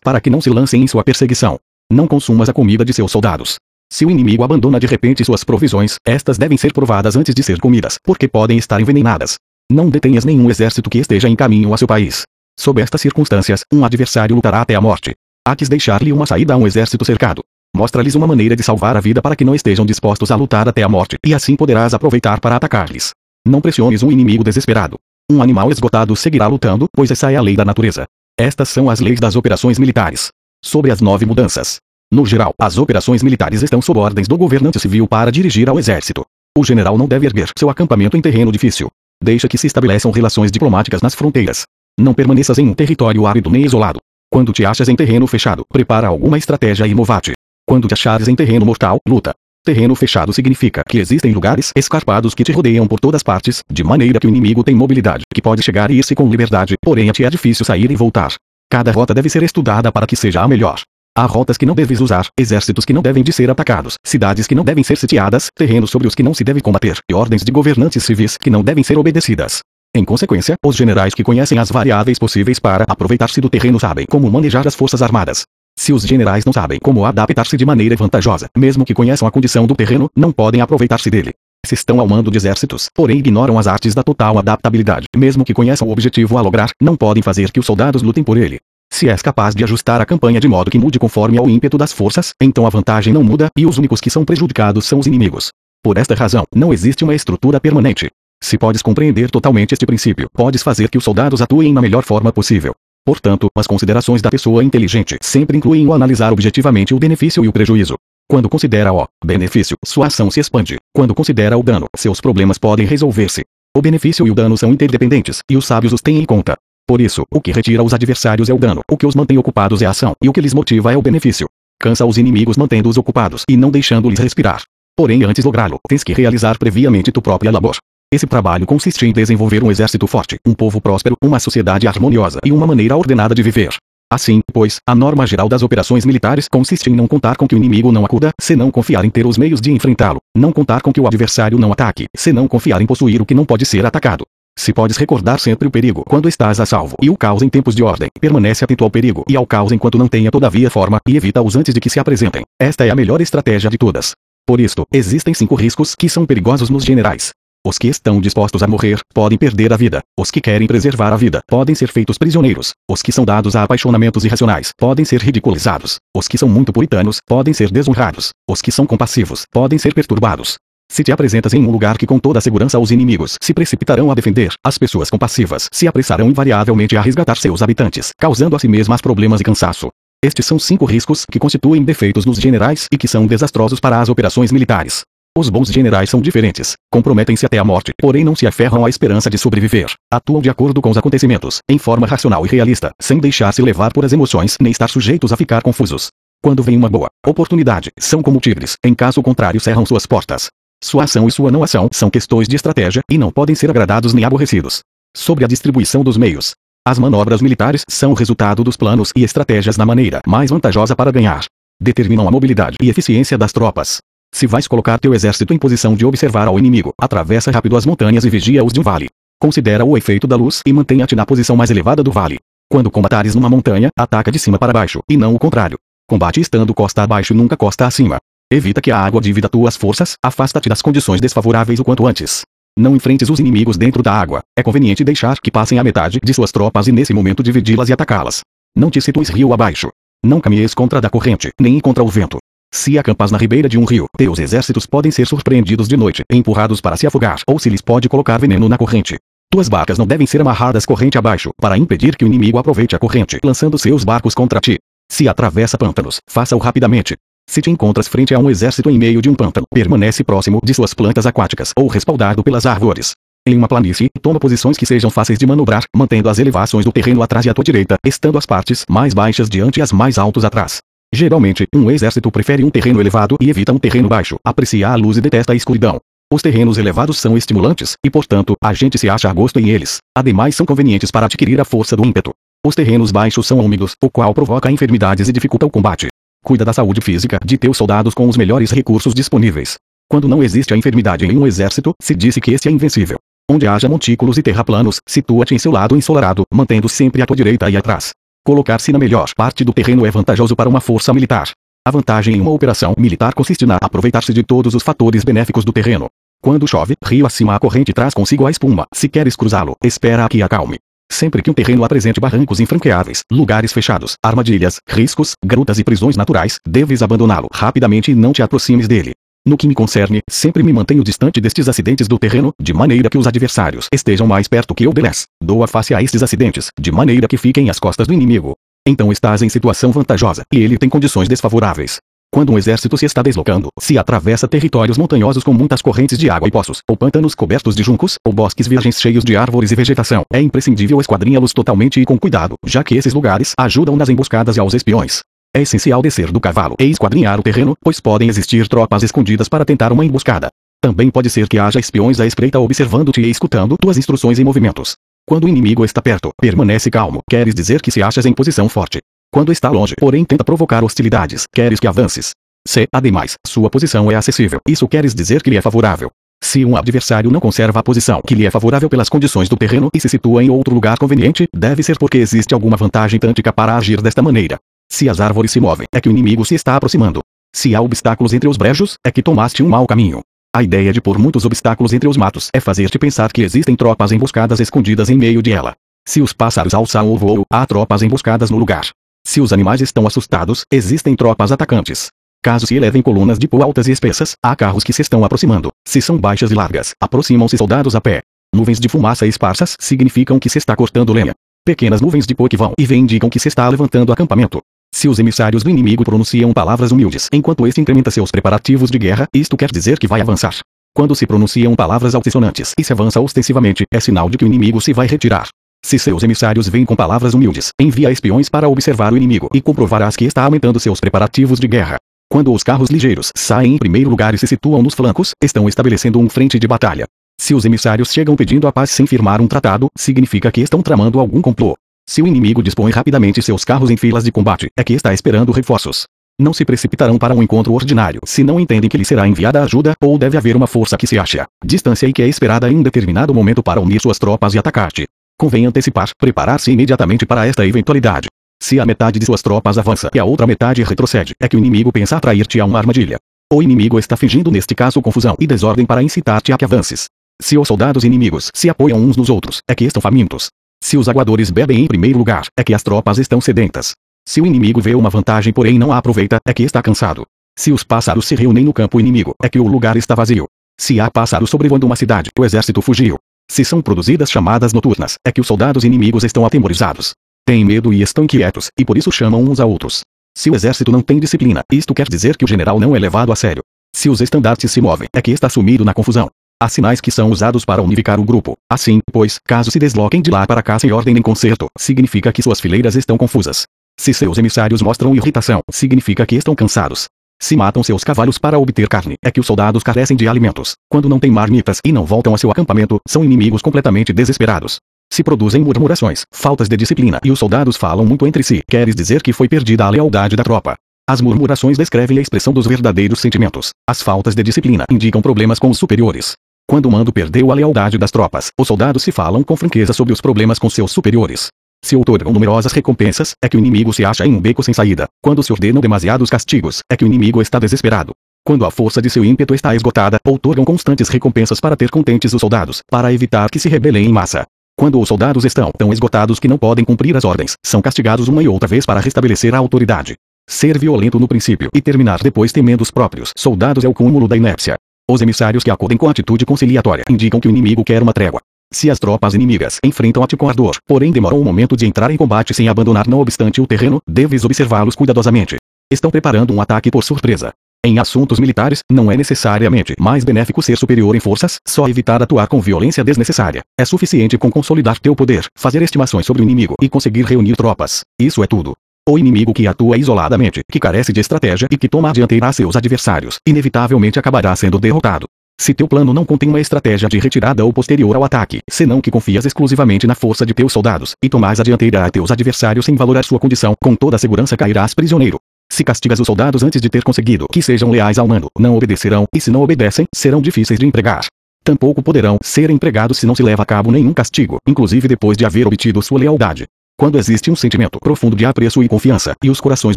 para 0.02 0.18
que 0.18 0.30
não 0.30 0.40
se 0.40 0.48
lancem 0.48 0.82
em 0.82 0.86
sua 0.86 1.04
perseguição. 1.04 1.58
Não 1.92 2.08
consumas 2.08 2.48
a 2.48 2.52
comida 2.54 2.86
de 2.86 2.92
seus 2.94 3.12
soldados. 3.12 3.56
Se 3.92 4.06
o 4.06 4.10
inimigo 4.10 4.42
abandona 4.42 4.80
de 4.80 4.86
repente 4.86 5.22
suas 5.26 5.44
provisões, 5.44 5.96
estas 6.06 6.38
devem 6.38 6.56
ser 6.56 6.72
provadas 6.72 7.16
antes 7.16 7.34
de 7.34 7.42
ser 7.42 7.60
comidas, 7.60 7.98
porque 8.02 8.26
podem 8.26 8.56
estar 8.56 8.80
envenenadas. 8.80 9.34
Não 9.70 9.90
detenhas 9.90 10.24
nenhum 10.24 10.48
exército 10.48 10.88
que 10.88 11.00
esteja 11.00 11.28
em 11.28 11.36
caminho 11.36 11.74
a 11.74 11.76
seu 11.76 11.86
país. 11.86 12.22
Sob 12.58 12.80
estas 12.80 13.02
circunstâncias, 13.02 13.62
um 13.70 13.84
adversário 13.84 14.34
lutará 14.34 14.62
até 14.62 14.74
a 14.74 14.80
morte. 14.80 15.12
Há 15.46 15.54
que 15.54 15.66
deixar-lhe 15.66 16.14
uma 16.14 16.24
saída 16.24 16.54
a 16.54 16.56
um 16.56 16.66
exército 16.66 17.04
cercado. 17.04 17.42
Mostra-lhes 17.82 18.14
uma 18.14 18.28
maneira 18.28 18.54
de 18.54 18.62
salvar 18.62 18.96
a 18.96 19.00
vida 19.00 19.20
para 19.20 19.34
que 19.34 19.44
não 19.44 19.56
estejam 19.56 19.84
dispostos 19.84 20.30
a 20.30 20.36
lutar 20.36 20.68
até 20.68 20.84
a 20.84 20.88
morte, 20.88 21.16
e 21.26 21.34
assim 21.34 21.56
poderás 21.56 21.92
aproveitar 21.92 22.38
para 22.38 22.54
atacar-lhes. 22.54 23.10
Não 23.44 23.60
pressiones 23.60 24.04
um 24.04 24.12
inimigo 24.12 24.44
desesperado. 24.44 24.94
Um 25.28 25.42
animal 25.42 25.68
esgotado 25.68 26.14
seguirá 26.14 26.46
lutando, 26.46 26.86
pois 26.94 27.10
essa 27.10 27.32
é 27.32 27.34
a 27.34 27.42
lei 27.42 27.56
da 27.56 27.64
natureza. 27.64 28.04
Estas 28.38 28.68
são 28.68 28.88
as 28.88 29.00
leis 29.00 29.18
das 29.18 29.34
operações 29.34 29.80
militares. 29.80 30.28
Sobre 30.64 30.92
as 30.92 31.00
nove 31.00 31.26
mudanças. 31.26 31.78
No 32.08 32.24
geral, 32.24 32.54
as 32.56 32.78
operações 32.78 33.20
militares 33.20 33.64
estão 33.64 33.82
sob 33.82 33.98
ordens 33.98 34.28
do 34.28 34.38
governante 34.38 34.78
civil 34.78 35.08
para 35.08 35.32
dirigir 35.32 35.68
ao 35.68 35.76
exército. 35.76 36.24
O 36.56 36.62
general 36.62 36.96
não 36.96 37.08
deve 37.08 37.26
erguer 37.26 37.48
seu 37.58 37.68
acampamento 37.68 38.16
em 38.16 38.22
terreno 38.22 38.52
difícil. 38.52 38.86
Deixa 39.20 39.48
que 39.48 39.58
se 39.58 39.66
estabeleçam 39.66 40.12
relações 40.12 40.52
diplomáticas 40.52 41.02
nas 41.02 41.16
fronteiras. 41.16 41.64
Não 41.98 42.14
permaneças 42.14 42.58
em 42.58 42.68
um 42.68 42.74
território 42.74 43.26
árido 43.26 43.50
nem 43.50 43.64
isolado. 43.64 43.98
Quando 44.30 44.52
te 44.52 44.64
achas 44.64 44.88
em 44.88 44.94
terreno 44.94 45.26
fechado, 45.26 45.64
prepara 45.68 46.06
alguma 46.06 46.38
estratégia 46.38 46.86
e 46.86 46.94
movate. 46.94 47.32
Quando 47.66 47.88
te 47.88 47.94
achares 47.94 48.28
em 48.28 48.34
terreno 48.34 48.66
mortal, 48.66 48.98
luta. 49.08 49.32
Terreno 49.64 49.94
fechado 49.94 50.32
significa 50.32 50.82
que 50.86 50.98
existem 50.98 51.32
lugares 51.32 51.70
escarpados 51.76 52.34
que 52.34 52.42
te 52.42 52.50
rodeiam 52.50 52.86
por 52.86 52.98
todas 52.98 53.22
partes, 53.22 53.60
de 53.70 53.84
maneira 53.84 54.18
que 54.18 54.26
o 54.26 54.28
inimigo 54.28 54.64
tem 54.64 54.74
mobilidade, 54.74 55.22
que 55.32 55.40
pode 55.40 55.62
chegar 55.62 55.90
e 55.90 55.98
ir-se 55.98 56.14
com 56.14 56.28
liberdade, 56.28 56.74
porém 56.82 57.08
a 57.08 57.12
ti 57.12 57.24
é 57.24 57.30
difícil 57.30 57.64
sair 57.64 57.90
e 57.90 57.96
voltar. 57.96 58.34
Cada 58.68 58.90
rota 58.90 59.14
deve 59.14 59.30
ser 59.30 59.42
estudada 59.44 59.92
para 59.92 60.06
que 60.06 60.16
seja 60.16 60.42
a 60.42 60.48
melhor. 60.48 60.80
Há 61.16 61.24
rotas 61.26 61.56
que 61.56 61.66
não 61.66 61.74
deves 61.74 62.00
usar, 62.00 62.26
exércitos 62.36 62.84
que 62.84 62.92
não 62.92 63.02
devem 63.02 63.22
de 63.22 63.32
ser 63.32 63.48
atacados, 63.50 63.94
cidades 64.04 64.46
que 64.46 64.54
não 64.54 64.64
devem 64.64 64.82
ser 64.82 64.96
sitiadas, 64.96 65.48
terrenos 65.54 65.90
sobre 65.90 66.08
os 66.08 66.14
que 66.14 66.22
não 66.22 66.34
se 66.34 66.42
deve 66.42 66.60
combater, 66.60 66.98
e 67.08 67.14
ordens 67.14 67.44
de 67.44 67.52
governantes 67.52 68.02
civis 68.02 68.36
que 68.36 68.50
não 68.50 68.64
devem 68.64 68.82
ser 68.82 68.98
obedecidas. 68.98 69.60
Em 69.94 70.04
consequência, 70.04 70.56
os 70.64 70.74
generais 70.74 71.14
que 71.14 71.22
conhecem 71.22 71.58
as 71.58 71.70
variáveis 71.70 72.18
possíveis 72.18 72.58
para 72.58 72.84
aproveitar-se 72.88 73.40
do 73.40 73.50
terreno 73.50 73.78
sabem 73.78 74.06
como 74.10 74.30
manejar 74.30 74.66
as 74.66 74.74
forças 74.74 75.02
armadas. 75.02 75.44
Se 75.78 75.92
os 75.92 76.02
generais 76.02 76.44
não 76.44 76.52
sabem 76.52 76.78
como 76.80 77.04
adaptar-se 77.04 77.56
de 77.56 77.66
maneira 77.66 77.96
vantajosa, 77.96 78.48
mesmo 78.56 78.84
que 78.84 78.94
conheçam 78.94 79.26
a 79.26 79.30
condição 79.30 79.66
do 79.66 79.74
terreno, 79.74 80.10
não 80.14 80.30
podem 80.30 80.60
aproveitar-se 80.60 81.10
dele. 81.10 81.32
Se 81.66 81.74
estão 81.74 82.00
ao 82.00 82.08
mando 82.08 82.30
de 82.30 82.36
exércitos, 82.36 82.88
porém 82.94 83.18
ignoram 83.18 83.58
as 83.58 83.66
artes 83.66 83.94
da 83.94 84.02
total 84.02 84.38
adaptabilidade, 84.38 85.06
mesmo 85.16 85.44
que 85.44 85.54
conheçam 85.54 85.88
o 85.88 85.92
objetivo 85.92 86.36
a 86.36 86.40
lograr, 86.40 86.70
não 86.80 86.96
podem 86.96 87.22
fazer 87.22 87.50
que 87.50 87.60
os 87.60 87.66
soldados 87.66 88.02
lutem 88.02 88.24
por 88.24 88.36
ele. 88.36 88.58
Se 88.92 89.08
és 89.08 89.22
capaz 89.22 89.54
de 89.54 89.64
ajustar 89.64 90.00
a 90.00 90.06
campanha 90.06 90.38
de 90.38 90.46
modo 90.46 90.70
que 90.70 90.78
mude 90.78 90.98
conforme 90.98 91.38
ao 91.38 91.48
ímpeto 91.48 91.78
das 91.78 91.92
forças, 91.92 92.34
então 92.40 92.66
a 92.66 92.70
vantagem 92.70 93.12
não 93.12 93.24
muda, 93.24 93.48
e 93.56 93.64
os 93.64 93.78
únicos 93.78 94.00
que 94.00 94.10
são 94.10 94.24
prejudicados 94.24 94.86
são 94.86 94.98
os 94.98 95.06
inimigos. 95.06 95.50
Por 95.82 95.96
esta 95.96 96.14
razão, 96.14 96.44
não 96.54 96.72
existe 96.72 97.02
uma 97.02 97.14
estrutura 97.14 97.60
permanente. 97.60 98.10
Se 98.42 98.58
podes 98.58 98.82
compreender 98.82 99.30
totalmente 99.30 99.72
este 99.72 99.86
princípio, 99.86 100.28
podes 100.32 100.62
fazer 100.62 100.90
que 100.90 100.98
os 100.98 101.04
soldados 101.04 101.40
atuem 101.40 101.72
na 101.72 101.80
melhor 101.80 102.04
forma 102.04 102.32
possível. 102.32 102.74
Portanto, 103.04 103.48
as 103.56 103.66
considerações 103.66 104.22
da 104.22 104.30
pessoa 104.30 104.62
inteligente 104.62 105.16
sempre 105.20 105.56
incluem 105.56 105.86
o 105.86 105.92
analisar 105.92 106.32
objetivamente 106.32 106.94
o 106.94 106.98
benefício 106.98 107.44
e 107.44 107.48
o 107.48 107.52
prejuízo. 107.52 107.96
Quando 108.28 108.48
considera 108.48 108.92
o 108.92 109.06
benefício, 109.24 109.76
sua 109.84 110.06
ação 110.06 110.30
se 110.30 110.38
expande. 110.38 110.76
Quando 110.94 111.14
considera 111.14 111.58
o 111.58 111.62
dano, 111.62 111.86
seus 111.96 112.20
problemas 112.20 112.58
podem 112.58 112.86
resolver-se. 112.86 113.42
O 113.76 113.82
benefício 113.82 114.26
e 114.26 114.30
o 114.30 114.34
dano 114.34 114.56
são 114.56 114.72
interdependentes, 114.72 115.40
e 115.50 115.56
os 115.56 115.66
sábios 115.66 115.92
os 115.92 116.00
têm 116.00 116.18
em 116.18 116.24
conta. 116.24 116.56
Por 116.86 117.00
isso, 117.00 117.24
o 117.30 117.40
que 117.40 117.52
retira 117.52 117.82
os 117.82 117.92
adversários 117.92 118.48
é 118.48 118.54
o 118.54 118.58
dano, 118.58 118.82
o 118.90 118.96
que 118.96 119.06
os 119.06 119.14
mantém 119.14 119.38
ocupados 119.38 119.82
é 119.82 119.86
a 119.86 119.90
ação, 119.90 120.14
e 120.22 120.28
o 120.28 120.32
que 120.32 120.40
lhes 120.40 120.54
motiva 120.54 120.92
é 120.92 120.96
o 120.96 121.02
benefício. 121.02 121.48
Cansa 121.80 122.06
os 122.06 122.16
inimigos 122.16 122.56
mantendo-os 122.56 122.96
ocupados 122.96 123.42
e 123.48 123.56
não 123.56 123.70
deixando-lhes 123.70 124.18
respirar. 124.18 124.62
Porém, 124.96 125.24
antes 125.24 125.44
lográ-lo, 125.44 125.78
tens 125.88 126.04
que 126.04 126.12
realizar 126.12 126.58
previamente 126.58 127.10
tu 127.10 127.20
própria 127.20 127.50
labor. 127.50 127.76
Esse 128.12 128.26
trabalho 128.26 128.66
consiste 128.66 129.06
em 129.06 129.12
desenvolver 129.12 129.64
um 129.64 129.70
exército 129.70 130.06
forte, 130.06 130.36
um 130.46 130.52
povo 130.52 130.82
próspero, 130.82 131.16
uma 131.24 131.40
sociedade 131.40 131.88
harmoniosa 131.88 132.40
e 132.44 132.52
uma 132.52 132.66
maneira 132.66 132.94
ordenada 132.94 133.34
de 133.34 133.42
viver. 133.42 133.74
Assim, 134.12 134.42
pois, 134.52 134.76
a 134.86 134.94
norma 134.94 135.26
geral 135.26 135.48
das 135.48 135.62
operações 135.62 136.04
militares 136.04 136.46
consiste 136.46 136.90
em 136.90 136.94
não 136.94 137.08
contar 137.08 137.38
com 137.38 137.48
que 137.48 137.54
o 137.54 137.56
inimigo 137.56 137.90
não 137.90 138.04
acuda, 138.04 138.30
senão 138.38 138.70
confiar 138.70 139.06
em 139.06 139.08
ter 139.08 139.26
os 139.26 139.38
meios 139.38 139.62
de 139.62 139.72
enfrentá-lo, 139.72 140.18
não 140.36 140.52
contar 140.52 140.82
com 140.82 140.92
que 140.92 141.00
o 141.00 141.06
adversário 141.06 141.58
não 141.58 141.72
ataque, 141.72 142.04
senão 142.14 142.46
confiar 142.46 142.82
em 142.82 142.86
possuir 142.86 143.22
o 143.22 143.24
que 143.24 143.34
não 143.34 143.46
pode 143.46 143.64
ser 143.64 143.86
atacado. 143.86 144.26
Se 144.58 144.74
podes 144.74 144.98
recordar 144.98 145.40
sempre 145.40 145.66
o 145.66 145.70
perigo 145.70 146.04
quando 146.06 146.28
estás 146.28 146.60
a 146.60 146.66
salvo 146.66 146.96
e 147.00 147.08
o 147.08 147.16
caos 147.16 147.40
em 147.40 147.48
tempos 147.48 147.74
de 147.74 147.82
ordem, 147.82 148.10
permanece 148.20 148.62
atento 148.62 148.84
ao 148.84 148.90
perigo 148.90 149.24
e 149.26 149.34
ao 149.38 149.46
caos 149.46 149.72
enquanto 149.72 149.96
não 149.96 150.06
tenha 150.06 150.30
todavia 150.30 150.70
forma 150.70 151.00
e 151.08 151.16
evita-os 151.16 151.56
antes 151.56 151.72
de 151.72 151.80
que 151.80 151.88
se 151.88 151.98
apresentem. 151.98 152.42
Esta 152.60 152.84
é 152.84 152.90
a 152.90 152.94
melhor 152.94 153.22
estratégia 153.22 153.70
de 153.70 153.78
todas. 153.78 154.12
Por 154.46 154.60
isto, 154.60 154.84
existem 154.92 155.32
cinco 155.32 155.54
riscos 155.54 155.94
que 155.94 156.10
são 156.10 156.26
perigosos 156.26 156.68
nos 156.68 156.84
generais. 156.84 157.32
Os 157.64 157.78
que 157.78 157.86
estão 157.86 158.20
dispostos 158.20 158.60
a 158.64 158.66
morrer 158.66 158.98
podem 159.14 159.38
perder 159.38 159.72
a 159.72 159.76
vida. 159.76 160.02
Os 160.18 160.32
que 160.32 160.40
querem 160.40 160.66
preservar 160.66 161.12
a 161.12 161.16
vida 161.16 161.40
podem 161.46 161.76
ser 161.76 161.92
feitos 161.92 162.18
prisioneiros. 162.18 162.72
Os 162.90 163.02
que 163.02 163.12
são 163.12 163.24
dados 163.24 163.54
a 163.54 163.62
apaixonamentos 163.62 164.24
irracionais 164.24 164.72
podem 164.76 165.04
ser 165.04 165.20
ridicularizados. 165.20 165.98
Os 166.12 166.26
que 166.26 166.36
são 166.36 166.48
muito 166.48 166.72
puritanos 166.72 167.20
podem 167.24 167.54
ser 167.54 167.70
desonrados. 167.70 168.30
Os 168.50 168.60
que 168.60 168.72
são 168.72 168.84
compassivos 168.84 169.44
podem 169.52 169.78
ser 169.78 169.94
perturbados. 169.94 170.56
Se 170.90 171.04
te 171.04 171.12
apresentas 171.12 171.54
em 171.54 171.64
um 171.64 171.70
lugar 171.70 171.96
que 171.96 172.06
com 172.06 172.18
toda 172.18 172.40
segurança 172.40 172.80
os 172.80 172.90
inimigos 172.90 173.36
se 173.40 173.54
precipitarão 173.54 174.10
a 174.10 174.14
defender, 174.14 174.52
as 174.66 174.76
pessoas 174.76 175.08
compassivas 175.08 175.68
se 175.72 175.86
apressarão 175.86 176.28
invariavelmente 176.28 176.96
a 176.96 177.00
resgatar 177.00 177.36
seus 177.36 177.62
habitantes, 177.62 178.10
causando 178.18 178.56
a 178.56 178.58
si 178.58 178.66
mesmas 178.66 179.00
problemas 179.00 179.40
e 179.40 179.44
cansaço. 179.44 179.88
Estes 180.24 180.46
são 180.46 180.58
cinco 180.58 180.84
riscos 180.84 181.24
que 181.30 181.38
constituem 181.38 181.84
defeitos 181.84 182.26
nos 182.26 182.38
generais 182.38 182.86
e 182.92 182.98
que 182.98 183.06
são 183.06 183.24
desastrosos 183.24 183.78
para 183.78 184.00
as 184.00 184.08
operações 184.08 184.50
militares. 184.50 185.02
Os 185.36 185.48
bons 185.48 185.68
generais 185.68 186.10
são 186.10 186.20
diferentes, 186.20 186.74
comprometem-se 186.90 187.46
até 187.46 187.56
a 187.56 187.64
morte, 187.64 187.92
porém 187.98 188.22
não 188.22 188.36
se 188.36 188.46
aferram 188.46 188.84
à 188.84 188.90
esperança 188.90 189.30
de 189.30 189.38
sobreviver. 189.38 189.90
Atuam 190.12 190.42
de 190.42 190.50
acordo 190.50 190.82
com 190.82 190.90
os 190.90 190.98
acontecimentos, 190.98 191.60
em 191.66 191.78
forma 191.78 192.06
racional 192.06 192.44
e 192.44 192.48
realista, 192.50 192.92
sem 193.00 193.18
deixar-se 193.18 193.62
levar 193.62 193.94
por 193.94 194.04
as 194.04 194.12
emoções 194.12 194.58
nem 194.60 194.70
estar 194.70 194.90
sujeitos 194.90 195.32
a 195.32 195.36
ficar 195.36 195.62
confusos. 195.62 196.08
Quando 196.42 196.62
vem 196.62 196.76
uma 196.76 196.90
boa 196.90 197.08
oportunidade, 197.26 197.90
são 197.98 198.22
como 198.22 198.40
tigres, 198.40 198.76
em 198.84 198.92
caso 198.92 199.22
contrário 199.22 199.58
cerram 199.58 199.86
suas 199.86 200.04
portas. 200.04 200.50
Sua 200.84 201.04
ação 201.04 201.26
e 201.26 201.32
sua 201.32 201.50
não 201.50 201.62
ação 201.62 201.88
são 201.90 202.10
questões 202.10 202.46
de 202.46 202.56
estratégia 202.56 203.00
e 203.10 203.16
não 203.16 203.30
podem 203.30 203.56
ser 203.56 203.70
agradados 203.70 204.12
nem 204.12 204.26
aborrecidos. 204.26 204.80
Sobre 205.16 205.46
a 205.46 205.48
distribuição 205.48 206.04
dos 206.04 206.18
meios. 206.18 206.52
As 206.86 206.98
manobras 206.98 207.40
militares 207.40 207.84
são 207.88 208.10
o 208.10 208.14
resultado 208.14 208.62
dos 208.62 208.76
planos 208.76 209.10
e 209.16 209.24
estratégias 209.24 209.78
na 209.78 209.86
maneira 209.86 210.20
mais 210.26 210.50
vantajosa 210.50 210.94
para 210.94 211.10
ganhar. 211.10 211.46
Determinam 211.80 212.28
a 212.28 212.30
mobilidade 212.30 212.76
e 212.82 212.90
eficiência 212.90 213.38
das 213.38 213.52
tropas. 213.52 214.02
Se 214.34 214.46
vais 214.46 214.66
colocar 214.66 214.98
teu 214.98 215.14
exército 215.14 215.52
em 215.52 215.58
posição 215.58 215.94
de 215.94 216.04
observar 216.04 216.48
ao 216.48 216.58
inimigo, 216.58 216.92
atravessa 217.00 217.50
rápido 217.50 217.76
as 217.76 217.84
montanhas 217.84 218.24
e 218.24 218.30
vigia-os 218.30 218.72
de 218.72 218.80
um 218.80 218.82
vale. 218.82 219.08
Considera 219.38 219.84
o 219.84 219.96
efeito 219.96 220.26
da 220.26 220.36
luz 220.36 220.60
e 220.66 220.72
mantenha-te 220.72 221.14
na 221.14 221.26
posição 221.26 221.54
mais 221.54 221.70
elevada 221.70 222.02
do 222.02 222.10
vale. 222.10 222.38
Quando 222.68 222.90
combatares 222.90 223.34
numa 223.34 223.50
montanha, 223.50 223.90
ataca 223.96 224.32
de 224.32 224.38
cima 224.38 224.58
para 224.58 224.72
baixo, 224.72 225.00
e 225.08 225.16
não 225.16 225.34
o 225.34 225.38
contrário. 225.38 225.78
Combate 226.08 226.40
estando 226.40 226.74
costa 226.74 227.02
abaixo 227.02 227.34
nunca 227.34 227.56
costa 227.56 227.86
acima. 227.86 228.18
Evita 228.50 228.80
que 228.80 228.90
a 228.90 228.98
água 228.98 229.20
divida 229.20 229.48
tuas 229.48 229.76
forças, 229.76 230.14
afasta-te 230.22 230.68
das 230.68 230.82
condições 230.82 231.20
desfavoráveis 231.20 231.78
o 231.78 231.84
quanto 231.84 232.06
antes. 232.06 232.42
Não 232.78 232.96
enfrentes 232.96 233.28
os 233.28 233.38
inimigos 233.38 233.76
dentro 233.76 234.02
da 234.02 234.12
água, 234.12 234.40
é 234.56 234.62
conveniente 234.62 235.04
deixar 235.04 235.38
que 235.38 235.50
passem 235.50 235.78
a 235.78 235.84
metade 235.84 236.18
de 236.22 236.34
suas 236.34 236.50
tropas 236.50 236.88
e 236.88 236.92
nesse 236.92 237.12
momento 237.12 237.42
dividi-las 237.42 237.90
e 237.90 237.92
atacá-las. 237.92 238.40
Não 238.74 238.90
te 238.90 239.00
situes 239.00 239.28
rio 239.28 239.52
abaixo. 239.52 239.90
Não 240.24 240.40
caminhes 240.40 240.72
contra 240.72 241.00
da 241.00 241.10
corrente, 241.10 241.50
nem 241.60 241.78
contra 241.80 242.02
o 242.02 242.08
vento. 242.08 242.38
Se 242.74 242.98
acampas 242.98 243.30
na 243.30 243.36
ribeira 243.36 243.68
de 243.68 243.78
um 243.78 243.84
rio, 243.84 244.06
teus 244.16 244.38
exércitos 244.38 244.86
podem 244.86 245.12
ser 245.12 245.26
surpreendidos 245.26 245.86
de 245.86 245.96
noite, 245.96 246.22
empurrados 246.32 246.80
para 246.80 246.96
se 246.96 247.06
afogar, 247.06 247.40
ou 247.46 247.58
se 247.58 247.68
lhes 247.68 247.82
pode 247.82 248.08
colocar 248.08 248.38
veneno 248.38 248.66
na 248.66 248.78
corrente. 248.78 249.18
Tuas 249.50 249.68
barcas 249.68 249.98
não 249.98 250.06
devem 250.06 250.26
ser 250.26 250.40
amarradas 250.40 250.86
corrente 250.86 251.18
abaixo, 251.18 251.50
para 251.60 251.76
impedir 251.76 252.16
que 252.16 252.24
o 252.24 252.26
inimigo 252.26 252.56
aproveite 252.56 252.96
a 252.96 252.98
corrente, 252.98 253.38
lançando 253.44 253.78
seus 253.78 254.02
barcos 254.02 254.34
contra 254.34 254.58
ti. 254.58 254.78
Se 255.10 255.28
atravessa 255.28 255.76
pântanos, 255.76 256.20
faça-o 256.28 256.58
rapidamente. 256.58 257.14
Se 257.46 257.60
te 257.60 257.70
encontras 257.70 258.08
frente 258.08 258.34
a 258.34 258.38
um 258.38 258.48
exército 258.48 258.88
em 258.88 258.98
meio 258.98 259.20
de 259.20 259.28
um 259.28 259.34
pântano, 259.34 259.66
permanece 259.72 260.24
próximo 260.24 260.58
de 260.64 260.72
suas 260.72 260.94
plantas 260.94 261.26
aquáticas 261.26 261.72
ou 261.76 261.88
respaldado 261.88 262.42
pelas 262.42 262.64
árvores. 262.64 263.12
Em 263.46 263.54
uma 263.54 263.68
planície, 263.68 264.08
toma 264.22 264.40
posições 264.40 264.78
que 264.78 264.86
sejam 264.86 265.10
fáceis 265.10 265.38
de 265.38 265.46
manobrar, 265.46 265.84
mantendo 265.94 266.30
as 266.30 266.38
elevações 266.38 266.86
do 266.86 266.92
terreno 266.92 267.22
atrás 267.22 267.44
e 267.44 267.50
à 267.50 267.54
tua 267.54 267.64
direita, 267.64 267.96
estando 268.06 268.38
as 268.38 268.46
partes 268.46 268.84
mais 268.88 269.12
baixas 269.12 269.50
diante 269.50 269.78
e 269.78 269.82
as 269.82 269.92
mais 269.92 270.16
altos 270.16 270.44
atrás. 270.44 270.78
Geralmente, 271.14 271.66
um 271.74 271.90
exército 271.90 272.30
prefere 272.30 272.64
um 272.64 272.70
terreno 272.70 272.98
elevado 272.98 273.36
e 273.38 273.50
evita 273.50 273.70
um 273.70 273.78
terreno 273.78 274.08
baixo, 274.08 274.36
aprecia 274.42 274.88
a 274.88 274.94
luz 274.94 275.18
e 275.18 275.20
detesta 275.20 275.52
a 275.52 275.56
escuridão. 275.56 276.00
Os 276.32 276.40
terrenos 276.40 276.78
elevados 276.78 277.18
são 277.18 277.36
estimulantes, 277.36 277.92
e 278.02 278.08
portanto, 278.08 278.56
a 278.64 278.72
gente 278.72 278.96
se 278.96 279.10
acha 279.10 279.28
a 279.28 279.32
gosto 279.34 279.60
em 279.60 279.68
eles. 279.68 279.98
Ademais 280.16 280.56
são 280.56 280.64
convenientes 280.64 281.10
para 281.10 281.26
adquirir 281.26 281.60
a 281.60 281.64
força 281.66 281.94
do 281.94 282.06
ímpeto. 282.06 282.32
Os 282.66 282.74
terrenos 282.74 283.12
baixos 283.12 283.46
são 283.46 283.58
úmidos, 283.58 283.94
o 284.02 284.08
qual 284.08 284.32
provoca 284.32 284.70
enfermidades 284.70 285.28
e 285.28 285.32
dificulta 285.32 285.66
o 285.66 285.70
combate. 285.70 286.08
Cuida 286.42 286.64
da 286.64 286.72
saúde 286.72 287.02
física 287.02 287.38
de 287.44 287.58
teus 287.58 287.76
soldados 287.76 288.14
com 288.14 288.26
os 288.26 288.38
melhores 288.38 288.70
recursos 288.70 289.12
disponíveis. 289.12 289.76
Quando 290.08 290.26
não 290.26 290.42
existe 290.42 290.72
a 290.72 290.76
enfermidade 290.78 291.26
em 291.26 291.36
um 291.36 291.46
exército, 291.46 291.92
se 292.00 292.14
disse 292.14 292.40
que 292.40 292.52
este 292.52 292.68
é 292.68 292.72
invencível. 292.72 293.18
Onde 293.50 293.66
haja 293.66 293.88
montículos 293.88 294.38
e 294.38 294.42
terraplanos, 294.42 294.96
situa-te 295.06 295.54
em 295.54 295.58
seu 295.58 295.70
lado 295.72 295.94
ensolarado, 295.94 296.44
mantendo 296.50 296.88
sempre 296.88 297.20
a 297.20 297.26
tua 297.26 297.36
direita 297.36 297.68
e 297.68 297.76
atrás. 297.76 298.12
Colocar-se 298.44 298.90
na 298.90 298.98
melhor 298.98 299.30
parte 299.36 299.64
do 299.64 299.72
terreno 299.72 300.04
é 300.04 300.10
vantajoso 300.10 300.56
para 300.56 300.68
uma 300.68 300.80
força 300.80 301.14
militar. 301.14 301.52
A 301.86 301.90
vantagem 301.92 302.36
em 302.36 302.40
uma 302.40 302.50
operação 302.50 302.92
militar 302.98 303.34
consiste 303.34 303.64
na 303.64 303.76
aproveitar-se 303.80 304.32
de 304.32 304.42
todos 304.42 304.74
os 304.74 304.82
fatores 304.82 305.22
benéficos 305.22 305.64
do 305.64 305.72
terreno. 305.72 306.08
Quando 306.42 306.66
chove, 306.66 306.96
rio 307.04 307.24
acima 307.24 307.54
a 307.54 307.60
corrente 307.60 307.92
traz 307.92 308.12
consigo 308.12 308.44
a 308.44 308.50
espuma. 308.50 308.84
Se 308.92 309.08
queres 309.08 309.36
cruzá-lo, 309.36 309.76
espera 309.84 310.24
a 310.24 310.28
que 310.28 310.42
acalme. 310.42 310.78
Sempre 311.10 311.40
que 311.40 311.50
um 311.52 311.54
terreno 311.54 311.84
apresente 311.84 312.18
barrancos 312.18 312.58
infranqueáveis, 312.58 313.22
lugares 313.30 313.72
fechados, 313.72 314.14
armadilhas, 314.20 314.80
riscos, 314.88 315.34
grutas 315.44 315.78
e 315.78 315.84
prisões 315.84 316.16
naturais, 316.16 316.58
deves 316.66 317.00
abandoná-lo 317.00 317.48
rapidamente 317.52 318.10
e 318.10 318.14
não 318.16 318.32
te 318.32 318.42
aproximes 318.42 318.88
dele. 318.88 319.12
No 319.44 319.56
que 319.56 319.66
me 319.66 319.74
concerne, 319.74 320.20
sempre 320.30 320.62
me 320.62 320.72
mantenho 320.72 321.02
distante 321.02 321.40
destes 321.40 321.68
acidentes 321.68 322.06
do 322.06 322.16
terreno, 322.16 322.52
de 322.62 322.72
maneira 322.72 323.10
que 323.10 323.18
os 323.18 323.26
adversários 323.26 323.86
estejam 323.92 324.24
mais 324.24 324.46
perto 324.46 324.72
que 324.72 324.86
eu 324.86 324.92
deles. 324.92 325.24
Dou 325.42 325.64
a 325.64 325.66
face 325.66 325.92
a 325.92 326.00
estes 326.00 326.22
acidentes, 326.22 326.68
de 326.78 326.92
maneira 326.92 327.26
que 327.26 327.36
fiquem 327.36 327.68
às 327.68 327.80
costas 327.80 328.06
do 328.06 328.14
inimigo. 328.14 328.54
Então 328.86 329.10
estás 329.10 329.42
em 329.42 329.48
situação 329.48 329.90
vantajosa, 329.90 330.44
e 330.52 330.58
ele 330.58 330.78
tem 330.78 330.88
condições 330.88 331.28
desfavoráveis. 331.28 331.98
Quando 332.32 332.52
um 332.52 332.56
exército 332.56 332.96
se 332.96 333.04
está 333.04 333.20
deslocando, 333.20 333.68
se 333.80 333.98
atravessa 333.98 334.46
territórios 334.46 334.96
montanhosos 334.96 335.42
com 335.42 335.52
muitas 335.52 335.82
correntes 335.82 336.16
de 336.16 336.30
água 336.30 336.46
e 336.46 336.50
poços, 336.52 336.80
ou 336.88 336.96
pântanos 336.96 337.34
cobertos 337.34 337.74
de 337.74 337.82
juncos, 337.82 338.14
ou 338.24 338.32
bosques 338.32 338.68
virgens 338.68 339.00
cheios 339.00 339.24
de 339.24 339.36
árvores 339.36 339.72
e 339.72 339.74
vegetação, 339.74 340.22
é 340.32 340.40
imprescindível 340.40 341.00
esquadrinhá-los 341.00 341.52
totalmente 341.52 342.00
e 342.00 342.04
com 342.04 342.16
cuidado, 342.16 342.54
já 342.64 342.84
que 342.84 342.94
esses 342.94 343.12
lugares 343.12 343.54
ajudam 343.58 343.96
nas 343.96 344.08
emboscadas 344.08 344.56
e 344.56 344.60
aos 344.60 344.72
espiões. 344.72 345.20
É 345.54 345.60
essencial 345.60 346.00
descer 346.00 346.32
do 346.32 346.40
cavalo 346.40 346.74
e 346.80 346.84
esquadrinhar 346.84 347.38
o 347.38 347.42
terreno, 347.42 347.76
pois 347.82 348.00
podem 348.00 348.26
existir 348.26 348.66
tropas 348.68 349.02
escondidas 349.02 349.50
para 349.50 349.66
tentar 349.66 349.92
uma 349.92 350.02
emboscada. 350.02 350.48
Também 350.80 351.10
pode 351.10 351.28
ser 351.28 351.46
que 351.46 351.58
haja 351.58 351.78
espiões 351.78 352.18
à 352.20 352.26
espreita 352.26 352.58
observando-te 352.58 353.20
e 353.20 353.28
escutando 353.28 353.76
tuas 353.76 353.98
instruções 353.98 354.38
e 354.38 354.44
movimentos. 354.44 354.94
Quando 355.28 355.44
o 355.44 355.48
inimigo 355.48 355.84
está 355.84 356.00
perto, 356.00 356.30
permanece 356.40 356.90
calmo, 356.90 357.20
queres 357.28 357.54
dizer 357.54 357.82
que 357.82 357.90
se 357.90 358.02
achas 358.02 358.24
em 358.24 358.32
posição 358.32 358.66
forte. 358.66 359.00
Quando 359.30 359.52
está 359.52 359.68
longe, 359.68 359.94
porém 359.94 360.24
tenta 360.24 360.42
provocar 360.42 360.82
hostilidades, 360.82 361.44
queres 361.52 361.78
que 361.78 361.86
avances. 361.86 362.30
Se, 362.66 362.88
ademais, 362.90 363.34
sua 363.46 363.68
posição 363.68 364.10
é 364.10 364.14
acessível, 364.14 364.58
isso 364.66 364.88
queres 364.88 365.14
dizer 365.14 365.42
que 365.42 365.50
lhe 365.50 365.58
é 365.58 365.60
favorável. 365.60 366.10
Se 366.42 366.64
um 366.64 366.76
adversário 366.76 367.30
não 367.30 367.40
conserva 367.40 367.78
a 367.78 367.82
posição 367.82 368.22
que 368.26 368.34
lhe 368.34 368.46
é 368.46 368.50
favorável 368.50 368.88
pelas 368.88 369.10
condições 369.10 369.50
do 369.50 369.56
terreno 369.56 369.90
e 369.94 370.00
se 370.00 370.08
situa 370.08 370.42
em 370.42 370.48
outro 370.48 370.74
lugar 370.74 370.98
conveniente, 370.98 371.46
deve 371.54 371.82
ser 371.82 371.98
porque 371.98 372.18
existe 372.18 372.54
alguma 372.54 372.76
vantagem 372.76 373.20
tântica 373.20 373.52
para 373.52 373.76
agir 373.76 374.00
desta 374.00 374.22
maneira. 374.22 374.58
Se 374.92 375.08
as 375.08 375.20
árvores 375.20 375.50
se 375.50 375.58
movem, 375.58 375.86
é 375.90 376.02
que 376.02 376.08
o 376.10 376.12
inimigo 376.12 376.44
se 376.44 376.54
está 376.54 376.76
aproximando. 376.76 377.22
Se 377.50 377.74
há 377.74 377.80
obstáculos 377.80 378.34
entre 378.34 378.46
os 378.46 378.58
brejos, 378.58 378.98
é 379.02 379.10
que 379.10 379.22
tomaste 379.22 379.62
um 379.62 379.68
mau 379.68 379.86
caminho. 379.86 380.20
A 380.54 380.62
ideia 380.62 380.92
de 380.92 381.00
pôr 381.00 381.18
muitos 381.18 381.46
obstáculos 381.46 381.94
entre 381.94 382.06
os 382.06 382.18
matos 382.18 382.50
é 382.52 382.60
fazer-te 382.60 382.98
pensar 382.98 383.32
que 383.32 383.40
existem 383.40 383.74
tropas 383.74 384.12
emboscadas 384.12 384.60
escondidas 384.60 385.08
em 385.08 385.16
meio 385.16 385.42
de 385.42 385.50
ela. 385.50 385.74
Se 386.06 386.20
os 386.20 386.34
pássaros 386.34 386.74
alçam 386.74 387.10
o 387.10 387.16
voo, 387.16 387.42
há 387.50 387.64
tropas 387.64 388.02
emboscadas 388.02 388.50
no 388.50 388.58
lugar. 388.58 388.86
Se 389.26 389.40
os 389.40 389.50
animais 389.50 389.80
estão 389.80 390.06
assustados, 390.06 390.66
existem 390.70 391.16
tropas 391.16 391.50
atacantes. 391.50 392.08
Caso 392.42 392.66
se 392.66 392.74
elevem 392.74 393.00
colunas 393.00 393.38
de 393.38 393.48
pó 393.48 393.62
altas 393.62 393.88
e 393.88 393.92
espessas, 393.92 394.34
há 394.44 394.54
carros 394.54 394.84
que 394.84 394.92
se 394.92 395.00
estão 395.00 395.24
aproximando. 395.24 395.70
Se 395.88 396.02
são 396.02 396.18
baixas 396.18 396.50
e 396.50 396.54
largas, 396.54 396.94
aproximam-se 397.00 397.56
soldados 397.56 397.96
a 397.96 398.00
pé. 398.02 398.20
Nuvens 398.54 398.78
de 398.78 398.90
fumaça 398.90 399.26
esparsas 399.26 399.74
significam 399.80 400.38
que 400.38 400.50
se 400.50 400.58
está 400.58 400.76
cortando 400.76 401.14
lenha. 401.14 401.32
Pequenas 401.64 402.02
nuvens 402.02 402.26
de 402.26 402.34
pó 402.34 402.46
que 402.46 402.58
vão 402.58 402.74
e 402.76 402.84
vêm 402.84 403.04
indicam 403.04 403.30
que 403.30 403.40
se 403.40 403.48
está 403.48 403.66
levantando 403.68 404.12
acampamento. 404.12 404.60
Se 404.94 405.08
os 405.08 405.18
emissários 405.18 405.62
do 405.62 405.70
inimigo 405.70 406.04
pronunciam 406.04 406.52
palavras 406.52 406.92
humildes 406.92 407.28
enquanto 407.32 407.66
este 407.66 407.80
incrementa 407.80 408.10
seus 408.10 408.30
preparativos 408.30 408.90
de 408.90 408.98
guerra, 408.98 409.26
isto 409.34 409.56
quer 409.56 409.70
dizer 409.72 409.98
que 409.98 410.06
vai 410.06 410.20
avançar. 410.20 410.58
Quando 410.94 411.14
se 411.14 411.26
pronunciam 411.26 411.74
palavras 411.74 412.14
altissonantes 412.14 412.72
e 412.78 412.84
se 412.84 412.92
avança 412.92 413.20
ostensivamente, 413.20 413.84
é 413.92 413.98
sinal 413.98 414.28
de 414.28 414.36
que 414.36 414.44
o 414.44 414.46
inimigo 414.46 414.80
se 414.80 414.92
vai 414.92 415.06
retirar. 415.06 415.48
Se 415.84 415.98
seus 415.98 416.22
emissários 416.22 416.68
vêm 416.68 416.84
com 416.84 416.94
palavras 416.94 417.34
humildes, 417.34 417.70
envia 417.80 418.12
espiões 418.12 418.48
para 418.48 418.68
observar 418.68 419.12
o 419.12 419.16
inimigo 419.16 419.48
e 419.52 419.60
comprovarás 419.60 420.14
que 420.14 420.24
está 420.24 420.44
aumentando 420.44 420.78
seus 420.78 421.00
preparativos 421.00 421.58
de 421.58 421.66
guerra. 421.66 421.96
Quando 422.30 422.52
os 422.52 422.62
carros 422.62 422.88
ligeiros 422.88 423.32
saem 423.34 423.74
em 423.74 423.78
primeiro 423.78 424.08
lugar 424.08 424.34
e 424.34 424.38
se 424.38 424.46
situam 424.46 424.82
nos 424.82 424.94
flancos, 424.94 425.32
estão 425.42 425.68
estabelecendo 425.68 426.20
um 426.20 426.28
frente 426.28 426.58
de 426.58 426.68
batalha. 426.68 427.06
Se 427.40 427.54
os 427.54 427.64
emissários 427.64 428.12
chegam 428.12 428.36
pedindo 428.36 428.68
a 428.68 428.72
paz 428.72 428.90
sem 428.90 429.06
firmar 429.06 429.40
um 429.40 429.48
tratado, 429.48 429.88
significa 429.98 430.52
que 430.52 430.60
estão 430.60 430.80
tramando 430.80 431.18
algum 431.18 431.42
complô. 431.42 431.74
Se 432.06 432.20
o 432.20 432.26
inimigo 432.26 432.62
dispõe 432.62 432.90
rapidamente 432.90 433.40
seus 433.42 433.64
carros 433.64 433.90
em 433.90 433.96
filas 433.96 434.24
de 434.24 434.32
combate, 434.32 434.68
é 434.76 434.84
que 434.84 434.92
está 434.92 435.14
esperando 435.14 435.52
reforços. 435.52 436.04
Não 436.38 436.52
se 436.52 436.64
precipitarão 436.64 437.18
para 437.18 437.34
um 437.34 437.42
encontro 437.42 437.72
ordinário 437.72 438.20
se 438.24 438.42
não 438.42 438.58
entendem 438.58 438.88
que 438.88 438.96
lhe 438.96 439.04
será 439.04 439.28
enviada 439.28 439.62
ajuda 439.62 439.94
ou 440.00 440.18
deve 440.18 440.36
haver 440.36 440.56
uma 440.56 440.66
força 440.66 440.96
que 440.96 441.06
se 441.06 441.18
acha 441.18 441.46
distância 441.64 442.06
e 442.06 442.12
que 442.12 442.22
é 442.22 442.28
esperada 442.28 442.70
em 442.70 442.76
um 442.76 442.82
determinado 442.82 443.34
momento 443.34 443.62
para 443.62 443.80
unir 443.80 444.00
suas 444.00 444.18
tropas 444.18 444.54
e 444.54 444.58
atacar-te. 444.58 445.06
Convém 445.38 445.66
antecipar, 445.66 446.10
preparar-se 446.18 446.70
imediatamente 446.72 447.26
para 447.26 447.46
esta 447.46 447.66
eventualidade. 447.66 448.28
Se 448.60 448.78
a 448.78 448.86
metade 448.86 449.18
de 449.18 449.26
suas 449.26 449.42
tropas 449.42 449.76
avança 449.76 450.10
e 450.14 450.18
a 450.18 450.24
outra 450.24 450.46
metade 450.46 450.82
retrocede, 450.82 451.34
é 451.40 451.48
que 451.48 451.56
o 451.56 451.58
inimigo 451.58 451.92
pensa 451.92 452.16
atrair-te 452.16 452.60
a 452.60 452.64
uma 452.64 452.78
armadilha. 452.78 453.18
O 453.52 453.62
inimigo 453.62 453.98
está 453.98 454.16
fingindo 454.16 454.50
neste 454.50 454.74
caso 454.74 455.02
confusão 455.02 455.36
e 455.38 455.46
desordem 455.46 455.84
para 455.84 456.02
incitar-te 456.02 456.52
a 456.52 456.56
que 456.56 456.64
avances. 456.64 457.06
Se 457.40 457.58
os 457.58 457.66
soldados 457.68 458.04
inimigos 458.04 458.50
se 458.54 458.70
apoiam 458.70 458.98
uns 458.98 459.16
nos 459.16 459.28
outros, 459.28 459.60
é 459.68 459.74
que 459.74 459.84
estão 459.84 460.00
famintos. 460.00 460.48
Se 460.82 460.98
os 460.98 461.08
aguadores 461.08 461.48
bebem 461.48 461.84
em 461.84 461.86
primeiro 461.86 462.18
lugar, 462.18 462.46
é 462.58 462.64
que 462.64 462.74
as 462.74 462.82
tropas 462.82 463.16
estão 463.16 463.40
sedentas. 463.40 463.92
Se 464.26 464.40
o 464.40 464.46
inimigo 464.46 464.80
vê 464.80 464.96
uma 464.96 465.08
vantagem 465.08 465.52
porém 465.52 465.78
não 465.78 465.92
a 465.92 465.96
aproveita, 465.96 466.38
é 466.44 466.52
que 466.52 466.64
está 466.64 466.82
cansado. 466.82 467.24
Se 467.56 467.70
os 467.70 467.84
pássaros 467.84 468.26
se 468.26 468.34
reúnem 468.34 468.64
no 468.64 468.72
campo 468.72 468.98
inimigo, 468.98 469.32
é 469.40 469.48
que 469.48 469.60
o 469.60 469.66
lugar 469.66 469.96
está 469.96 470.16
vazio. 470.16 470.48
Se 470.78 470.98
há 470.98 471.08
pássaros 471.08 471.48
sobrevoando 471.48 471.86
uma 471.86 471.94
cidade, 471.94 472.30
o 472.36 472.44
exército 472.44 472.82
fugiu. 472.82 473.16
Se 473.48 473.64
são 473.64 473.80
produzidas 473.80 474.28
chamadas 474.28 474.72
noturnas, 474.72 475.14
é 475.24 475.30
que 475.30 475.40
os 475.40 475.46
soldados 475.46 475.84
inimigos 475.84 476.24
estão 476.24 476.44
atemorizados. 476.44 477.12
Têm 477.46 477.64
medo 477.64 477.92
e 477.92 478.02
estão 478.02 478.24
inquietos, 478.24 478.68
e 478.76 478.84
por 478.84 478.98
isso 478.98 479.12
chamam 479.12 479.40
uns 479.40 479.60
a 479.60 479.64
outros. 479.64 480.00
Se 480.36 480.50
o 480.50 480.54
exército 480.54 480.90
não 480.90 481.00
tem 481.00 481.20
disciplina, 481.20 481.62
isto 481.72 481.94
quer 481.94 482.08
dizer 482.08 482.36
que 482.36 482.44
o 482.44 482.48
general 482.48 482.80
não 482.80 482.96
é 482.96 482.98
levado 482.98 483.30
a 483.30 483.36
sério. 483.36 483.62
Se 483.94 484.10
os 484.10 484.20
estandartes 484.20 484.72
se 484.72 484.80
movem, 484.80 485.08
é 485.14 485.22
que 485.22 485.30
está 485.30 485.48
sumido 485.48 485.84
na 485.84 485.94
confusão. 485.94 486.28
Há 486.62 486.68
sinais 486.68 487.00
que 487.00 487.10
são 487.10 487.28
usados 487.28 487.64
para 487.64 487.82
unificar 487.82 488.20
o 488.20 488.22
grupo. 488.22 488.56
Assim, 488.70 489.00
pois, 489.12 489.40
caso 489.44 489.68
se 489.72 489.80
desloquem 489.80 490.22
de 490.22 490.30
lá 490.30 490.46
para 490.46 490.62
cá 490.62 490.78
sem 490.78 490.92
ordem 490.92 491.12
nem 491.12 491.20
conserto, 491.20 491.66
significa 491.76 492.32
que 492.32 492.40
suas 492.40 492.60
fileiras 492.60 492.94
estão 492.94 493.18
confusas. 493.18 493.64
Se 493.98 494.14
seus 494.14 494.38
emissários 494.38 494.80
mostram 494.80 495.12
irritação, 495.12 495.58
significa 495.72 496.24
que 496.24 496.36
estão 496.36 496.54
cansados. 496.54 497.06
Se 497.42 497.56
matam 497.56 497.82
seus 497.82 498.04
cavalos 498.04 498.38
para 498.38 498.60
obter 498.60 498.86
carne, 498.86 499.16
é 499.24 499.32
que 499.32 499.40
os 499.40 499.46
soldados 499.48 499.82
carecem 499.82 500.16
de 500.16 500.28
alimentos. 500.28 500.74
Quando 500.88 501.08
não 501.08 501.18
têm 501.18 501.32
marmitas 501.32 501.78
e 501.84 501.90
não 501.90 502.04
voltam 502.04 502.32
a 502.32 502.38
seu 502.38 502.48
acampamento, 502.48 503.00
são 503.08 503.24
inimigos 503.24 503.60
completamente 503.60 504.12
desesperados. 504.12 504.76
Se 505.12 505.24
produzem 505.24 505.64
murmurações, 505.64 506.22
faltas 506.32 506.68
de 506.68 506.76
disciplina 506.76 507.18
e 507.24 507.32
os 507.32 507.40
soldados 507.40 507.76
falam 507.76 508.06
muito 508.06 508.24
entre 508.24 508.44
si, 508.44 508.62
queres 508.70 508.94
dizer 508.94 509.20
que 509.20 509.32
foi 509.32 509.48
perdida 509.48 509.84
a 509.84 509.90
lealdade 509.90 510.36
da 510.36 510.44
tropa. 510.44 510.76
As 511.10 511.20
murmurações 511.20 511.76
descrevem 511.76 512.18
a 512.18 512.22
expressão 512.22 512.52
dos 512.52 512.68
verdadeiros 512.68 513.18
sentimentos. 513.18 513.70
As 513.84 514.00
faltas 514.00 514.36
de 514.36 514.44
disciplina 514.44 514.84
indicam 514.88 515.20
problemas 515.20 515.58
com 515.58 515.68
os 515.68 515.76
superiores. 515.76 516.34
Quando 516.66 516.86
o 516.86 516.90
mando 516.90 517.12
perdeu 517.12 517.50
a 517.50 517.54
lealdade 517.54 517.98
das 517.98 518.10
tropas, 518.10 518.50
os 518.58 518.66
soldados 518.66 519.02
se 519.02 519.12
falam 519.12 519.42
com 519.42 519.56
franqueza 519.56 519.92
sobre 519.92 520.12
os 520.12 520.20
problemas 520.20 520.58
com 520.58 520.70
seus 520.70 520.90
superiores. 520.90 521.48
Se 521.84 521.96
outorgam 521.96 522.32
numerosas 522.32 522.72
recompensas, 522.72 523.34
é 523.42 523.48
que 523.48 523.56
o 523.56 523.60
inimigo 523.60 523.92
se 523.92 524.04
acha 524.04 524.24
em 524.24 524.34
um 524.34 524.40
beco 524.40 524.62
sem 524.62 524.72
saída. 524.72 525.08
Quando 525.20 525.42
se 525.42 525.52
ordenam 525.52 525.80
demasiados 525.80 526.30
castigos, 526.30 526.80
é 526.90 526.96
que 526.96 527.04
o 527.04 527.06
inimigo 527.06 527.42
está 527.42 527.58
desesperado. 527.58 528.12
Quando 528.44 528.64
a 528.64 528.70
força 528.70 529.02
de 529.02 529.10
seu 529.10 529.24
ímpeto 529.24 529.54
está 529.54 529.74
esgotada, 529.74 530.18
outorgam 530.26 530.64
constantes 530.64 531.08
recompensas 531.08 531.60
para 531.60 531.76
ter 531.76 531.90
contentes 531.90 532.32
os 532.32 532.40
soldados, 532.40 532.80
para 532.90 533.12
evitar 533.12 533.50
que 533.50 533.58
se 533.58 533.68
rebelem 533.68 534.06
em 534.06 534.12
massa. 534.12 534.44
Quando 534.76 534.98
os 534.98 535.08
soldados 535.08 535.44
estão 535.44 535.70
tão 535.76 535.92
esgotados 535.92 536.40
que 536.40 536.48
não 536.48 536.56
podem 536.56 536.84
cumprir 536.84 537.16
as 537.16 537.24
ordens, 537.24 537.54
são 537.64 537.82
castigados 537.82 538.28
uma 538.28 538.42
e 538.42 538.48
outra 538.48 538.68
vez 538.68 538.86
para 538.86 539.00
restabelecer 539.00 539.54
a 539.54 539.58
autoridade. 539.58 540.14
Ser 540.48 540.78
violento 540.78 541.20
no 541.20 541.28
princípio 541.28 541.68
e 541.74 541.80
terminar 541.80 542.20
depois 542.20 542.52
temendo 542.52 542.80
os 542.80 542.90
próprios 542.90 543.30
soldados 543.36 543.84
é 543.84 543.88
o 543.88 543.94
cúmulo 543.94 544.26
da 544.26 544.36
inépcia. 544.36 544.76
Os 545.12 545.20
emissários 545.20 545.62
que 545.62 545.70
acudem 545.70 545.98
com 545.98 546.08
atitude 546.08 546.46
conciliatória 546.46 547.04
indicam 547.06 547.38
que 547.38 547.46
o 547.46 547.50
inimigo 547.50 547.84
quer 547.84 548.02
uma 548.02 548.14
trégua. 548.14 548.40
Se 548.72 548.88
as 548.88 548.98
tropas 548.98 549.34
inimigas 549.34 549.78
enfrentam-te 549.84 550.38
com 550.38 550.48
ardor, 550.48 550.78
porém 550.86 551.12
demoram 551.12 551.38
um 551.38 551.44
momento 551.44 551.76
de 551.76 551.84
entrar 551.84 552.10
em 552.10 552.16
combate 552.16 552.54
sem 552.54 552.66
abandonar 552.66 553.06
não 553.06 553.20
obstante 553.20 553.60
o 553.60 553.66
terreno, 553.66 554.00
deves 554.08 554.42
observá-los 554.42 554.96
cuidadosamente. 554.96 555.56
Estão 555.92 556.10
preparando 556.10 556.54
um 556.54 556.62
ataque 556.62 556.90
por 556.90 557.04
surpresa. 557.04 557.52
Em 557.84 557.98
assuntos 557.98 558.40
militares, 558.40 558.80
não 558.90 559.12
é 559.12 559.16
necessariamente 559.18 559.94
mais 560.00 560.24
benéfico 560.24 560.62
ser 560.62 560.78
superior 560.78 561.14
em 561.14 561.20
forças, 561.20 561.56
só 561.68 561.86
evitar 561.86 562.22
atuar 562.22 562.48
com 562.48 562.58
violência 562.58 563.04
desnecessária. 563.04 563.60
É 563.78 563.84
suficiente 563.84 564.38
com 564.38 564.50
consolidar 564.50 564.98
teu 564.98 565.14
poder, 565.14 565.44
fazer 565.54 565.82
estimações 565.82 566.24
sobre 566.24 566.40
o 566.40 566.44
inimigo 566.44 566.74
e 566.80 566.88
conseguir 566.88 567.26
reunir 567.26 567.54
tropas. 567.54 568.00
Isso 568.18 568.42
é 568.42 568.46
tudo. 568.46 568.72
O 569.08 569.18
inimigo 569.18 569.52
que 569.52 569.66
atua 569.66 569.96
isoladamente, 569.96 570.62
que 570.70 570.78
carece 570.78 571.12
de 571.12 571.18
estratégia 571.18 571.66
e 571.68 571.76
que 571.76 571.88
toma 571.88 572.10
a 572.10 572.12
dianteira 572.12 572.46
a 572.46 572.52
seus 572.52 572.76
adversários, 572.76 573.38
inevitavelmente 573.44 574.16
acabará 574.16 574.54
sendo 574.54 574.78
derrotado. 574.78 575.26
Se 575.60 575.74
teu 575.74 575.88
plano 575.88 576.14
não 576.14 576.24
contém 576.24 576.48
uma 576.48 576.60
estratégia 576.60 577.08
de 577.08 577.18
retirada 577.18 577.64
ou 577.64 577.72
posterior 577.72 578.14
ao 578.14 578.22
ataque, 578.22 578.60
senão 578.70 579.00
que 579.00 579.10
confias 579.10 579.44
exclusivamente 579.44 580.06
na 580.06 580.14
força 580.14 580.46
de 580.46 580.54
teus 580.54 580.72
soldados, 580.72 581.14
e 581.20 581.28
tomas 581.28 581.58
a 581.58 581.64
dianteira 581.64 582.06
a 582.06 582.10
teus 582.10 582.30
adversários 582.30 582.86
sem 582.86 582.94
valorar 582.94 583.24
sua 583.24 583.40
condição, 583.40 583.74
com 583.82 583.96
toda 583.96 584.14
a 584.14 584.18
segurança 584.20 584.56
cairás 584.56 584.94
prisioneiro. 584.94 585.40
Se 585.68 585.82
castigas 585.82 586.20
os 586.20 586.26
soldados 586.26 586.62
antes 586.62 586.80
de 586.80 586.88
ter 586.88 587.02
conseguido 587.02 587.46
que 587.50 587.60
sejam 587.60 587.90
leais 587.90 588.18
ao 588.18 588.28
mando, 588.28 588.46
não 588.56 588.76
obedecerão, 588.76 589.26
e 589.34 589.40
se 589.40 589.50
não 589.50 589.62
obedecem, 589.62 590.06
serão 590.14 590.40
difíceis 590.40 590.78
de 590.78 590.86
empregar. 590.86 591.26
Tampouco 591.64 592.04
poderão 592.04 592.38
ser 592.40 592.70
empregados 592.70 593.18
se 593.18 593.26
não 593.26 593.34
se 593.34 593.42
leva 593.42 593.64
a 593.64 593.66
cabo 593.66 593.90
nenhum 593.90 594.12
castigo, 594.12 594.58
inclusive 594.66 595.08
depois 595.08 595.36
de 595.36 595.44
haver 595.44 595.66
obtido 595.66 596.00
sua 596.02 596.20
lealdade. 596.20 596.66
Quando 597.02 597.18
existe 597.18 597.50
um 597.50 597.56
sentimento 597.56 597.98
profundo 597.98 598.36
de 598.36 598.46
apreço 598.46 598.80
e 598.80 598.88
confiança, 598.88 599.34
e 599.42 599.50
os 599.50 599.60
corações 599.60 599.96